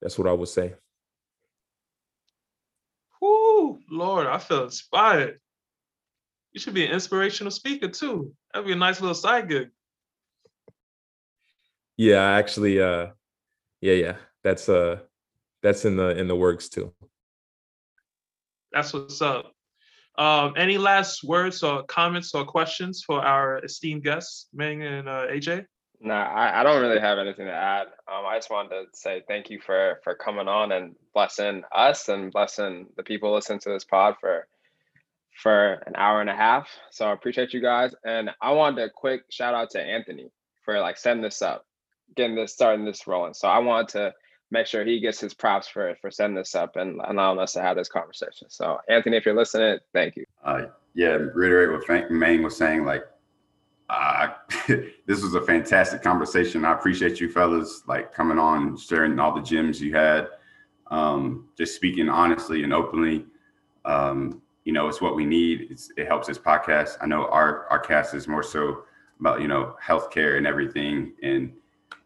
that's 0.01 0.19
what 0.19 0.29
I 0.29 0.33
would 0.33 0.49
say. 0.49 0.75
Lord, 3.93 4.27
I 4.27 4.39
feel 4.39 4.65
inspired. 4.65 5.39
You 6.53 6.61
should 6.61 6.75
be 6.75 6.87
an 6.87 6.93
inspirational 6.93 7.51
speaker 7.51 7.89
too. 7.89 8.33
That'd 8.53 8.67
be 8.67 8.73
a 8.73 8.77
nice 8.77 9.01
little 9.01 9.15
side 9.15 9.49
gig. 9.49 9.69
Yeah, 11.99 12.23
actually, 12.23 12.81
uh, 12.81 13.09
yeah, 13.81 13.93
yeah, 13.93 14.17
that's 14.43 14.69
uh, 14.69 15.01
that's 15.63 15.85
in 15.85 15.97
the 15.97 16.17
in 16.19 16.27
the 16.27 16.35
works 16.35 16.71
too. 16.71 16.93
That's 18.73 18.95
what's 18.95 19.21
up. 19.21 19.53
Um, 20.17 20.55
any 20.57 20.79
last 20.79 21.23
words 21.23 21.63
or 21.63 21.83
comments 21.85 22.35
or 22.35 22.45
questions 22.45 23.03
for 23.07 23.23
our 23.23 23.63
esteemed 23.65 24.05
guests, 24.05 24.49
Meng 24.55 24.83
and 24.83 25.09
uh, 25.09 25.27
AJ? 25.29 25.67
No, 26.05 26.15
I, 26.15 26.61
I 26.61 26.63
don't 26.65 26.83
really 26.83 26.99
have 26.99 27.19
anything 27.19 27.47
to 27.47 27.53
add. 27.53 27.87
Um, 28.09 28.27
I 28.27 28.37
just 28.37 28.51
wanted 28.51 28.71
to 28.71 28.85
say 28.93 29.23
thank 29.29 29.51
you 29.51 29.61
for 29.61 30.01
for 30.03 30.17
coming 30.17 30.49
on 30.49 30.73
and 30.73 30.97
blessing 31.15 31.63
us 31.71 32.09
and 32.09 32.33
blessing 32.33 32.89
the 32.97 33.05
people 33.05 33.33
listening 33.33 33.61
to 33.61 33.69
this 33.69 33.85
pod 33.85 34.17
for 34.21 34.49
for 35.41 35.75
an 35.87 35.95
hour 35.97 36.21
and 36.21 36.29
a 36.29 36.35
half. 36.35 36.69
So 36.91 37.07
I 37.07 37.13
appreciate 37.13 37.55
you 37.55 37.61
guys. 37.61 37.95
And 38.05 38.31
I 38.41 38.51
wanted 38.51 38.85
a 38.85 38.91
quick 38.91 39.23
shout 39.31 39.55
out 39.55 39.71
to 39.71 39.81
Anthony 39.81 40.31
for 40.65 40.81
like 40.81 40.99
setting 40.99 41.23
this 41.23 41.41
up, 41.41 41.67
getting 42.17 42.35
this 42.35 42.53
starting 42.53 42.85
this 42.85 43.07
rolling. 43.07 43.35
So 43.35 43.47
I 43.47 43.61
wanted 43.61 43.89
to 43.91 44.15
make 44.51 44.67
sure 44.67 44.85
he 44.85 44.99
gets 44.99 45.21
his 45.21 45.35
props 45.35 45.69
for 45.69 45.95
for 46.01 46.11
setting 46.11 46.35
this 46.35 46.57
up 46.57 46.75
and 46.75 47.01
allowing 47.07 47.39
us 47.39 47.53
to 47.53 47.63
have 47.63 47.77
this 47.77 47.89
conversation. 47.89 48.51
So 48.51 48.79
Anthony, 48.89 49.19
if 49.19 49.25
you're 49.25 49.37
listening, 49.37 49.79
thank 49.93 50.17
you. 50.17 50.25
Uh, 50.45 50.65
yeah, 50.95 51.17
reiterate 51.33 51.71
what 51.71 52.11
Meng 52.11 52.43
was 52.43 52.57
saying. 52.57 52.85
Like, 52.85 53.05
uh, 53.93 54.29
this 55.07 55.23
was 55.23 55.35
a 55.35 55.43
fantastic 55.43 56.03
conversation. 56.03 56.65
I 56.65 56.73
appreciate 56.73 57.21
you 57.21 57.29
fellas 57.29 57.83
like 57.87 58.13
coming 58.13 58.39
on, 58.39 58.77
sharing 58.77 59.19
all 59.21 59.35
the 59.35 59.43
gems 59.43 59.83
you 59.83 59.95
had, 59.95 60.29
um, 60.91 61.49
just 61.59 61.77
speaking 61.77 62.09
honestly 62.09 62.65
and 62.65 62.73
openly. 62.73 63.27
Um, 63.85 64.41
you 64.65 64.73
know, 64.73 64.89
it's 64.89 65.03
what 65.03 65.15
we 65.15 65.27
need. 65.27 65.67
It's, 65.71 65.91
it 65.99 66.07
helps 66.07 66.29
this 66.29 66.39
podcast. 66.39 66.97
I 67.03 67.07
know 67.07 67.27
our 67.27 67.67
our 67.69 67.79
cast 67.79 68.15
is 68.15 68.27
more 68.27 68.43
so 68.43 68.85
about 69.21 69.43
you 69.43 69.49
know 69.49 69.77
healthcare 69.85 70.39
and 70.39 70.47
everything, 70.47 71.13
and 71.23 71.53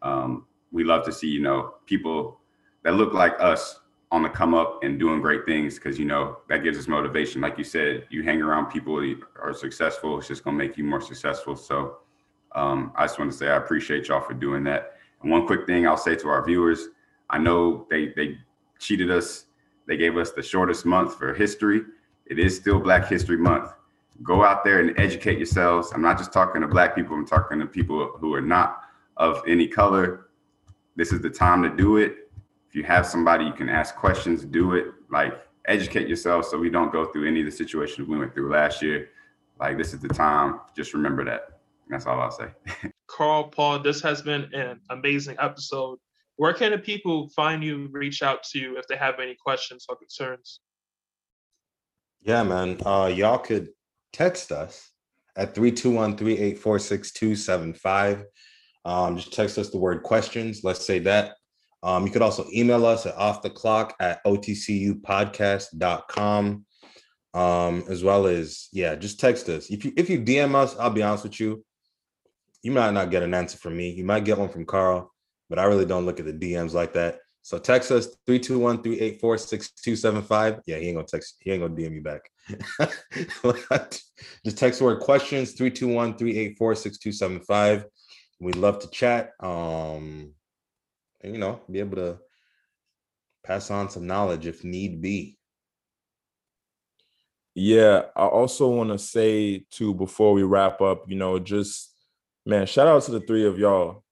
um, 0.01 0.45
we 0.73 0.83
love 0.83 1.05
to 1.05 1.13
see 1.13 1.27
you 1.27 1.41
know 1.41 1.75
people 1.85 2.41
that 2.83 2.95
look 2.95 3.13
like 3.13 3.35
us 3.39 3.79
on 4.11 4.23
the 4.23 4.29
come 4.29 4.53
up 4.53 4.79
and 4.83 4.97
doing 4.99 5.21
great 5.21 5.45
things 5.45 5.75
because 5.75 5.99
you 5.99 6.05
know 6.05 6.37
that 6.47 6.63
gives 6.63 6.77
us 6.77 6.87
motivation. 6.87 7.41
Like 7.41 7.57
you 7.57 7.63
said, 7.63 8.05
you 8.09 8.23
hang 8.23 8.41
around 8.41 8.67
people 8.67 8.99
who 8.99 9.17
are 9.41 9.53
successful, 9.53 10.17
it's 10.17 10.27
just 10.27 10.43
gonna 10.43 10.57
make 10.57 10.77
you 10.77 10.83
more 10.83 11.01
successful. 11.01 11.55
So 11.55 11.97
um, 12.55 12.91
I 12.95 13.05
just 13.05 13.19
want 13.19 13.31
to 13.31 13.37
say 13.37 13.49
I 13.49 13.57
appreciate 13.57 14.07
y'all 14.07 14.21
for 14.21 14.33
doing 14.33 14.63
that. 14.65 14.93
And 15.21 15.31
one 15.31 15.45
quick 15.45 15.65
thing 15.65 15.87
I'll 15.87 15.97
say 15.97 16.15
to 16.15 16.27
our 16.29 16.45
viewers, 16.45 16.87
I 17.29 17.37
know 17.37 17.85
they 17.89 18.13
they 18.15 18.37
cheated 18.79 19.11
us. 19.11 19.45
They 19.87 19.97
gave 19.97 20.17
us 20.17 20.31
the 20.31 20.43
shortest 20.43 20.85
month 20.85 21.17
for 21.17 21.33
history 21.33 21.81
it 22.29 22.39
is 22.39 22.55
still 22.55 22.79
Black 22.79 23.07
History 23.07 23.37
Month. 23.37 23.71
Go 24.23 24.43
out 24.43 24.63
there 24.63 24.81
and 24.81 24.99
educate 24.99 25.37
yourselves. 25.37 25.91
I'm 25.93 26.01
not 26.01 26.17
just 26.17 26.33
talking 26.33 26.61
to 26.61 26.67
Black 26.67 26.95
people, 26.95 27.15
I'm 27.15 27.25
talking 27.25 27.59
to 27.59 27.65
people 27.65 28.11
who 28.19 28.33
are 28.33 28.41
not 28.41 28.81
of 29.17 29.41
any 29.47 29.67
color. 29.67 30.27
This 30.95 31.11
is 31.11 31.21
the 31.21 31.29
time 31.29 31.63
to 31.63 31.69
do 31.69 31.97
it. 31.97 32.26
If 32.77 32.83
you 32.83 32.87
have 32.89 33.07
somebody 33.07 33.43
you 33.43 33.53
can 33.53 33.69
ask 33.69 33.95
questions, 33.95 34.45
do 34.45 34.75
it. 34.75 34.85
Like, 35.09 35.33
educate 35.65 36.07
yourself 36.07 36.45
so 36.45 36.59
we 36.59 36.69
don't 36.69 36.91
go 36.91 37.05
through 37.05 37.27
any 37.27 37.39
of 37.39 37.47
the 37.47 37.51
situations 37.51 38.07
we 38.07 38.19
went 38.19 38.35
through 38.35 38.51
last 38.51 38.83
year. 38.83 39.09
Like, 39.59 39.79
this 39.79 39.95
is 39.95 39.99
the 39.99 40.09
time. 40.09 40.59
Just 40.75 40.93
remember 40.93 41.25
that. 41.25 41.61
That's 41.89 42.05
all 42.05 42.21
I'll 42.21 42.29
say. 42.29 42.49
Karl, 43.07 43.45
Paul, 43.45 43.79
this 43.79 43.99
has 44.01 44.21
been 44.21 44.53
an 44.53 44.79
amazing 44.91 45.37
episode. 45.39 45.97
Where 46.35 46.53
can 46.53 46.69
the 46.69 46.77
people 46.77 47.29
find 47.29 47.63
you, 47.63 47.89
reach 47.91 48.21
out 48.21 48.43
to 48.51 48.59
you 48.59 48.77
if 48.77 48.87
they 48.87 48.95
have 48.95 49.19
any 49.19 49.33
questions 49.33 49.87
or 49.89 49.95
concerns? 49.95 50.59
Yeah, 52.21 52.43
man. 52.43 52.79
Uh, 52.85 53.11
y'all 53.11 53.39
could 53.39 53.69
text 54.13 54.51
us 54.51 54.91
at 55.35 55.55
321-384-6275. 55.55 58.25
Um, 58.85 59.17
just 59.17 59.33
text 59.33 59.57
us 59.57 59.71
the 59.71 59.79
word 59.79 60.03
questions. 60.03 60.63
Let's 60.63 60.85
say 60.85 60.99
that. 60.99 61.37
Um, 61.83 62.05
you 62.05 62.11
could 62.11 62.21
also 62.21 62.45
email 62.53 62.85
us 62.85 63.05
at 63.05 63.15
off 63.15 63.41
the 63.41 63.49
clock 63.49 63.95
at 63.99 64.23
otcupodcast.com. 64.25 66.65
Um, 67.33 67.83
as 67.87 68.03
well 68.03 68.25
as, 68.25 68.67
yeah, 68.71 68.95
just 68.95 69.19
text 69.19 69.49
us. 69.49 69.69
If 69.69 69.85
you 69.85 69.93
if 69.95 70.09
you 70.09 70.19
DM 70.19 70.55
us, 70.55 70.75
I'll 70.77 70.89
be 70.89 71.03
honest 71.03 71.23
with 71.23 71.39
you, 71.39 71.63
you 72.63 72.71
might 72.71 72.89
not 72.91 73.11
get 73.11 73.21
an 73.21 73.35
answer 73.35 73.57
from 73.57 73.77
me. 73.77 73.91
You 73.91 74.05
might 74.05 74.25
get 74.25 74.39
one 74.39 74.49
from 74.49 74.65
Karl, 74.65 75.13
but 75.49 75.59
I 75.59 75.65
really 75.65 75.85
don't 75.85 76.05
look 76.05 76.19
at 76.19 76.25
the 76.25 76.33
DMs 76.33 76.73
like 76.73 76.93
that. 76.93 77.19
So 77.47 77.55
text 77.57 77.91
us 77.91 78.09
321-384-6275. 78.27 80.59
Yeah, 80.65 80.79
he 80.79 80.87
ain't 80.87 80.97
gonna 80.97 81.07
text, 81.07 81.37
he 81.39 81.51
ain't 81.51 81.61
gonna 81.61 81.75
DM 81.75 81.93
you 81.93 82.01
back. 82.01 82.29
Just 84.43 84.57
text 84.57 84.81
word 84.81 84.99
questions 84.99 85.55
321-384-6275. 85.55 87.85
We'd 88.41 88.57
love 88.57 88.79
to 88.79 88.89
chat. 88.89 89.31
Um, 89.39 90.33
you 91.23 91.37
know, 91.37 91.61
be 91.69 91.79
able 91.79 91.97
to 91.97 92.19
pass 93.43 93.71
on 93.71 93.89
some 93.89 94.07
knowledge 94.07 94.45
if 94.45 94.63
need 94.63 95.01
be. 95.01 95.37
Yeah, 97.55 98.03
I 98.15 98.25
also 98.25 98.67
want 98.69 98.91
to 98.91 98.99
say 98.99 99.65
too 99.71 99.93
before 99.93 100.33
we 100.33 100.43
wrap 100.43 100.81
up, 100.81 101.05
you 101.09 101.15
know, 101.15 101.39
just 101.39 101.91
man, 102.45 102.67
shout 102.67 102.87
out 102.87 103.03
to 103.03 103.11
the 103.11 103.21
three 103.21 103.45
of 103.45 103.57
y'all. 103.57 104.03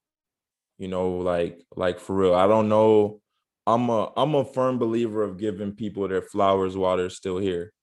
You 0.77 0.87
know, 0.87 1.17
like 1.17 1.61
like 1.75 1.99
for 1.99 2.15
real. 2.15 2.33
I 2.35 2.47
don't 2.47 2.69
know 2.69 3.21
I'm 3.67 3.89
a 3.89 4.11
I'm 4.15 4.35
a 4.35 4.45
firm 4.45 4.77
believer 4.77 5.23
of 5.23 5.37
giving 5.37 5.71
people 5.71 6.07
their 6.07 6.21
flowers 6.21 6.77
while 6.77 6.97
they're 6.97 7.09
still 7.09 7.37
here. 7.37 7.73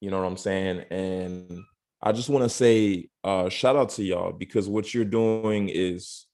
You 0.00 0.10
know 0.10 0.20
what 0.20 0.26
I'm 0.26 0.36
saying? 0.36 0.84
And 0.90 1.64
I 2.02 2.12
just 2.12 2.28
want 2.28 2.44
to 2.44 2.48
say 2.48 3.08
uh 3.24 3.48
shout 3.48 3.76
out 3.76 3.90
to 3.90 4.04
y'all 4.04 4.32
because 4.32 4.68
what 4.68 4.94
you're 4.94 5.04
doing 5.04 5.68
is 5.68 6.26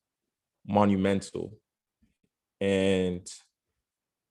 monumental. 0.66 1.56
And 2.62 3.26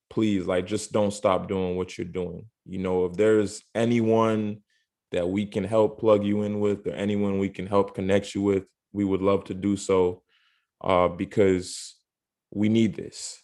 please 0.10 0.46
like 0.46 0.66
just 0.66 0.92
don't 0.92 1.12
stop 1.12 1.48
doing 1.48 1.76
what 1.76 1.98
you're 1.98 2.06
doing. 2.06 2.46
You 2.66 2.80
know, 2.80 3.06
if 3.06 3.14
there's 3.14 3.62
anyone 3.76 4.62
that 5.12 5.28
we 5.28 5.46
can 5.46 5.64
help 5.64 6.00
plug 6.00 6.24
you 6.24 6.44
in 6.44 6.60
with 6.60 6.88
or 6.88 6.92
anyone 6.92 7.40
we 7.40 7.50
can 7.50 7.68
help 7.68 7.94
connect 7.94 8.34
you 8.34 8.42
with, 8.42 8.64
we 8.94 9.04
would 9.04 9.22
love 9.22 9.44
to 9.46 9.54
do 9.54 9.76
so 9.78 10.24
uh 10.84 11.08
because 11.08 11.96
we 12.52 12.70
need 12.70 12.96
this 12.96 13.42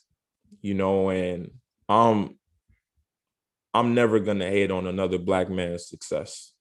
you 0.61 0.73
know, 0.73 1.09
and 1.09 1.51
I'm 1.87 2.37
I'm 3.73 3.93
never 3.93 4.19
gonna 4.19 4.49
hate 4.49 4.71
on 4.71 4.87
another 4.87 5.17
black 5.17 5.49
man's 5.49 5.87
success. 5.87 6.53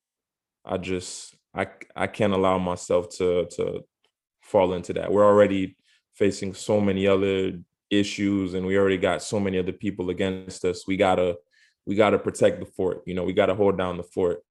I 0.64 0.78
just 0.78 1.34
I 1.54 1.66
I 1.94 2.06
can't 2.06 2.32
allow 2.32 2.58
myself 2.58 3.10
to 3.16 3.46
to 3.56 3.84
fall 4.42 4.74
into 4.74 4.92
that. 4.94 5.12
We're 5.12 5.24
already 5.26 5.76
facing 6.14 6.54
so 6.54 6.80
many 6.80 7.06
other 7.06 7.52
issues 7.90 8.54
and 8.54 8.66
we 8.66 8.76
already 8.76 8.96
got 8.96 9.22
so 9.22 9.38
many 9.38 9.58
other 9.58 9.72
people 9.72 10.10
against 10.10 10.64
us. 10.64 10.86
We 10.86 10.96
gotta 10.96 11.36
we 11.86 11.94
gotta 11.94 12.18
protect 12.18 12.60
the 12.60 12.66
fort, 12.66 13.02
you 13.06 13.14
know, 13.14 13.24
we 13.24 13.32
gotta 13.32 13.54
hold 13.54 13.78
down 13.78 13.96
the 13.96 14.02
fort. 14.02 14.42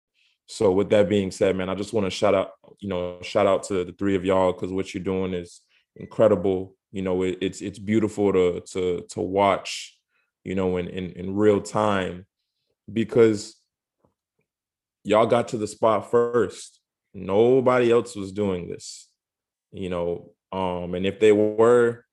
So 0.47 0.71
with 0.71 0.89
that 0.91 1.09
being 1.09 1.31
said, 1.31 1.55
man, 1.55 1.69
I 1.69 1.75
just 1.75 1.91
want 1.91 2.05
to 2.05 2.11
shout 2.11 2.35
out, 2.35 2.51
you 2.79 2.87
know, 2.87 3.19
shout 3.23 3.47
out 3.47 3.63
to 3.63 3.83
the 3.83 3.93
three 3.93 4.15
of 4.15 4.23
y'all 4.23 4.53
because 4.53 4.71
what 4.71 4.93
you're 4.93 5.03
doing 5.03 5.33
is 5.33 5.61
incredible 5.95 6.75
you 6.95 7.01
know 7.01 7.23
it, 7.23 7.37
it's 7.41 7.61
it's 7.61 7.77
beautiful 7.77 8.31
to 8.31 8.61
to 8.61 9.05
to 9.09 9.19
watch 9.19 9.99
you 10.45 10.55
know 10.55 10.77
in, 10.77 10.87
in 10.87 11.11
in 11.11 11.35
real 11.35 11.61
time 11.61 12.25
because 12.91 13.57
y'all 15.03 15.25
got 15.25 15.49
to 15.49 15.57
the 15.57 15.67
spot 15.67 16.09
first 16.09 16.79
nobody 17.13 17.91
else 17.91 18.15
was 18.15 18.31
doing 18.31 18.69
this 18.69 19.09
you 19.73 19.89
know 19.89 20.31
um 20.53 20.95
and 20.95 21.05
if 21.05 21.19
they 21.19 21.33
were 21.33 22.04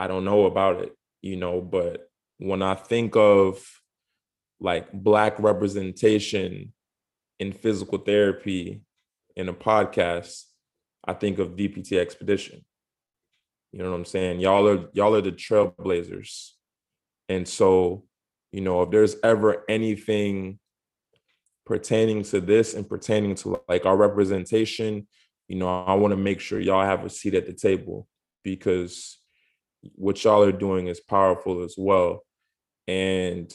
i 0.00 0.06
don't 0.06 0.24
know 0.24 0.46
about 0.46 0.80
it 0.82 0.92
you 1.22 1.36
know 1.36 1.60
but 1.60 2.08
when 2.38 2.62
i 2.62 2.74
think 2.74 3.16
of 3.16 3.62
like 4.60 4.92
black 4.92 5.38
representation 5.38 6.72
in 7.38 7.52
physical 7.52 7.98
therapy 7.98 8.82
in 9.36 9.48
a 9.48 9.54
podcast 9.54 10.44
i 11.04 11.12
think 11.12 11.38
of 11.38 11.50
dpt 11.50 11.92
expedition 11.92 12.64
you 13.72 13.82
know 13.82 13.90
what 13.90 13.96
I'm 13.96 14.04
saying? 14.04 14.40
Y'all 14.40 14.68
are 14.68 14.88
y'all 14.92 15.14
are 15.14 15.20
the 15.20 15.32
trailblazers. 15.32 16.50
And 17.28 17.46
so, 17.46 18.04
you 18.50 18.60
know, 18.60 18.82
if 18.82 18.90
there's 18.90 19.16
ever 19.22 19.64
anything 19.68 20.58
pertaining 21.64 22.24
to 22.24 22.40
this 22.40 22.74
and 22.74 22.88
pertaining 22.88 23.36
to 23.36 23.60
like 23.68 23.86
our 23.86 23.96
representation, 23.96 25.06
you 25.46 25.56
know, 25.56 25.84
I 25.84 25.94
want 25.94 26.10
to 26.12 26.16
make 26.16 26.40
sure 26.40 26.58
y'all 26.58 26.84
have 26.84 27.04
a 27.04 27.10
seat 27.10 27.34
at 27.34 27.46
the 27.46 27.52
table 27.52 28.08
because 28.42 29.19
what 29.94 30.22
y'all 30.24 30.42
are 30.42 30.52
doing 30.52 30.86
is 30.88 31.00
powerful 31.00 31.62
as 31.62 31.74
well. 31.76 32.24
And 32.86 33.52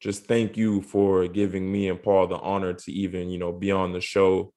just 0.00 0.26
thank 0.26 0.56
you 0.56 0.82
for 0.82 1.26
giving 1.26 1.70
me 1.70 1.88
and 1.88 2.02
Paul 2.02 2.26
the 2.26 2.36
honor 2.36 2.72
to 2.72 2.92
even, 2.92 3.30
you 3.30 3.38
know, 3.38 3.52
be 3.52 3.70
on 3.72 3.92
the 3.92 4.00
show 4.00 4.52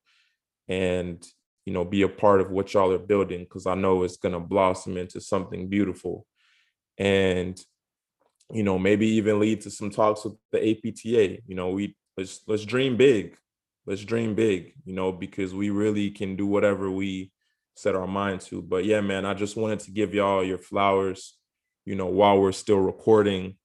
and, 0.68 1.26
you 1.66 1.74
know, 1.74 1.86
be 1.86 2.04
a 2.04 2.10
part 2.10 2.42
of 2.42 2.52
what 2.52 2.74
y'all 2.74 2.92
are 2.92 3.00
building 3.00 3.40
because 3.40 3.66
I 3.66 3.76
know 3.76 4.04
it's 4.04 4.18
going 4.18 4.34
to 4.34 4.40
blossom 4.40 4.98
into 4.98 5.20
something 5.20 5.68
beautiful. 5.68 6.26
And, 6.98 7.60
you 8.52 8.64
know, 8.64 8.78
maybe 8.78 9.08
even 9.08 9.40
lead 9.40 9.62
to 9.62 9.72
some 9.72 9.90
talks 9.90 10.26
with 10.26 10.36
the 10.52 10.72
APTA. 10.72 11.40
You 11.48 11.56
know, 11.56 11.70
we 11.70 11.96
let's 12.18 12.42
let's 12.48 12.66
dream 12.66 12.98
big. 12.98 13.38
Let's 13.88 14.04
dream 14.04 14.36
big, 14.36 14.74
you 14.86 14.94
know, 14.94 15.12
because 15.12 15.56
we 15.56 15.72
really 15.72 16.12
can 16.12 16.36
do 16.36 16.46
whatever 16.46 16.92
we 16.92 17.32
set 17.76 17.96
our 17.96 18.08
mind 18.08 18.42
to. 18.42 18.62
But 18.62 18.86
yeah, 18.86 19.02
man, 19.02 19.26
I 19.26 19.34
just 19.34 19.56
wanted 19.56 19.80
to 19.82 19.92
give 19.92 20.14
y'all 20.14 20.44
your 20.44 20.58
flowers, 20.58 21.38
you 21.86 21.96
know, 21.96 22.08
while 22.08 22.40
we're 22.40 22.52
still 22.52 22.80
recording 22.80 23.56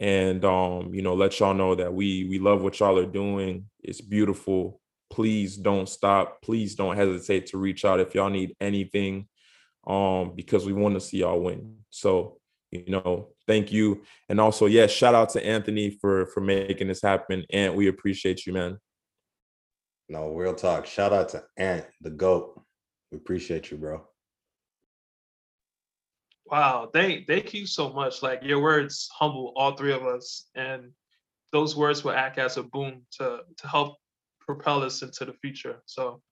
and 0.00 0.44
um, 0.44 0.94
you 0.94 1.02
know, 1.02 1.14
let 1.14 1.38
y'all 1.40 1.54
know 1.54 1.74
that 1.74 1.92
we 1.92 2.24
we 2.24 2.38
love 2.38 2.62
what 2.62 2.78
y'all 2.78 2.98
are 2.98 3.06
doing. 3.06 3.68
It's 3.82 4.00
beautiful. 4.00 4.80
Please 5.10 5.56
don't 5.56 5.88
stop. 5.88 6.42
Please 6.42 6.74
don't 6.74 6.96
hesitate 6.96 7.46
to 7.48 7.58
reach 7.58 7.84
out 7.84 8.00
if 8.00 8.14
y'all 8.14 8.30
need 8.30 8.54
anything, 8.60 9.26
um, 9.86 10.34
because 10.36 10.66
we 10.66 10.72
want 10.72 10.94
to 10.94 11.00
see 11.00 11.18
y'all 11.18 11.40
win. 11.40 11.78
So, 11.90 12.38
you 12.70 12.84
know, 12.88 13.30
thank 13.46 13.72
you, 13.72 14.02
and 14.28 14.40
also, 14.40 14.66
yeah, 14.66 14.86
shout 14.86 15.14
out 15.14 15.30
to 15.30 15.44
Anthony 15.44 15.90
for 15.90 16.26
for 16.26 16.40
making 16.40 16.88
this 16.88 17.02
happen, 17.02 17.44
and 17.50 17.74
we 17.74 17.88
appreciate 17.88 18.46
you, 18.46 18.52
man. 18.52 18.78
No, 20.08 20.28
real 20.28 20.54
talk. 20.54 20.86
Shout 20.86 21.12
out 21.12 21.30
to 21.30 21.44
Ant, 21.56 21.86
the 22.00 22.10
goat. 22.10 22.62
We 23.10 23.18
appreciate 23.18 23.70
you, 23.70 23.76
bro. 23.76 24.06
Wow, 26.50 26.88
thank 26.92 27.26
thank 27.26 27.52
you 27.52 27.66
so 27.66 27.92
much. 27.92 28.22
Like 28.22 28.42
your 28.42 28.60
words 28.60 29.08
humble 29.12 29.52
all 29.56 29.76
three 29.76 29.92
of 29.92 30.04
us, 30.04 30.48
and 30.54 30.92
those 31.52 31.76
words 31.76 32.04
will 32.04 32.12
act 32.12 32.38
as 32.38 32.56
a 32.56 32.62
boom 32.62 33.02
to 33.18 33.40
to 33.56 33.68
help 33.68 33.96
propel 34.40 34.82
us 34.82 35.02
into 35.02 35.26
the 35.26 35.34
future. 35.34 35.82
So 35.84 36.22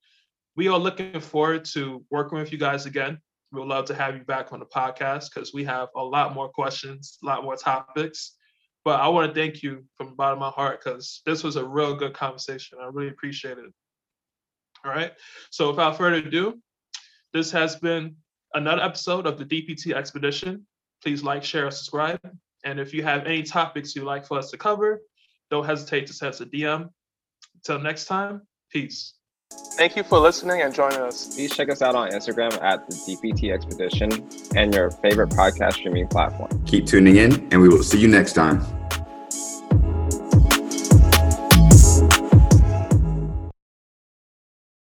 we 0.55 0.67
are 0.67 0.79
looking 0.79 1.19
forward 1.19 1.65
to 1.65 2.03
working 2.09 2.39
with 2.39 2.51
you 2.51 2.57
guys 2.57 2.87
again. 2.87 3.19
We'd 3.51 3.65
love 3.65 3.85
to 3.85 3.95
have 3.95 4.15
you 4.15 4.23
back 4.23 4.51
on 4.51 4.59
the 4.59 4.65
podcast 4.65 5.29
because 5.33 5.53
we 5.53 5.63
have 5.65 5.89
a 5.95 6.03
lot 6.03 6.33
more 6.33 6.49
questions, 6.49 7.19
a 7.23 7.27
lot 7.27 7.43
more 7.43 7.55
topics. 7.55 8.35
But 8.83 8.99
I 8.99 9.07
want 9.09 9.33
to 9.33 9.39
thank 9.39 9.61
you 9.61 9.85
from 9.95 10.09
the 10.09 10.15
bottom 10.15 10.41
of 10.41 10.41
my 10.41 10.49
heart 10.49 10.81
because 10.83 11.21
this 11.25 11.43
was 11.43 11.57
a 11.57 11.65
real 11.65 11.95
good 11.95 12.13
conversation. 12.13 12.79
I 12.81 12.85
really 12.85 13.09
appreciate 13.09 13.57
it. 13.57 13.71
All 14.83 14.91
right. 14.91 15.11
So 15.51 15.69
without 15.69 15.97
further 15.97 16.17
ado, 16.17 16.59
this 17.33 17.51
has 17.51 17.75
been 17.75 18.15
another 18.53 18.81
episode 18.81 19.25
of 19.25 19.37
the 19.37 19.45
DPT 19.45 19.93
Expedition. 19.93 20.65
Please 21.03 21.23
like, 21.23 21.43
share, 21.43 21.65
and 21.65 21.73
subscribe. 21.73 22.19
And 22.63 22.79
if 22.79 22.93
you 22.93 23.03
have 23.03 23.25
any 23.25 23.43
topics 23.43 23.95
you'd 23.95 24.05
like 24.05 24.25
for 24.25 24.37
us 24.37 24.51
to 24.51 24.57
cover, 24.57 25.01
don't 25.49 25.65
hesitate 25.65 26.07
to 26.07 26.13
send 26.13 26.29
us 26.33 26.41
a 26.41 26.45
DM. 26.45 26.89
Until 27.55 27.79
next 27.79 28.05
time, 28.05 28.41
peace. 28.71 29.13
Thank 29.77 29.95
you 29.95 30.03
for 30.03 30.19
listening 30.19 30.61
and 30.61 30.73
joining 30.73 30.99
us. 30.99 31.35
Please 31.35 31.55
check 31.55 31.69
us 31.69 31.81
out 31.81 31.95
on 31.95 32.11
Instagram 32.11 32.61
at 32.61 32.89
the 32.89 32.95
DPT 32.95 33.53
Expedition 33.53 34.27
and 34.55 34.73
your 34.73 34.91
favorite 34.91 35.29
podcast 35.29 35.73
streaming 35.73 36.07
platform. 36.07 36.49
Keep 36.65 36.85
tuning 36.85 37.15
in, 37.17 37.47
and 37.53 37.61
we 37.61 37.69
will 37.69 37.83
see 37.83 37.99
you 37.99 38.07
next 38.07 38.33
time. 38.33 38.76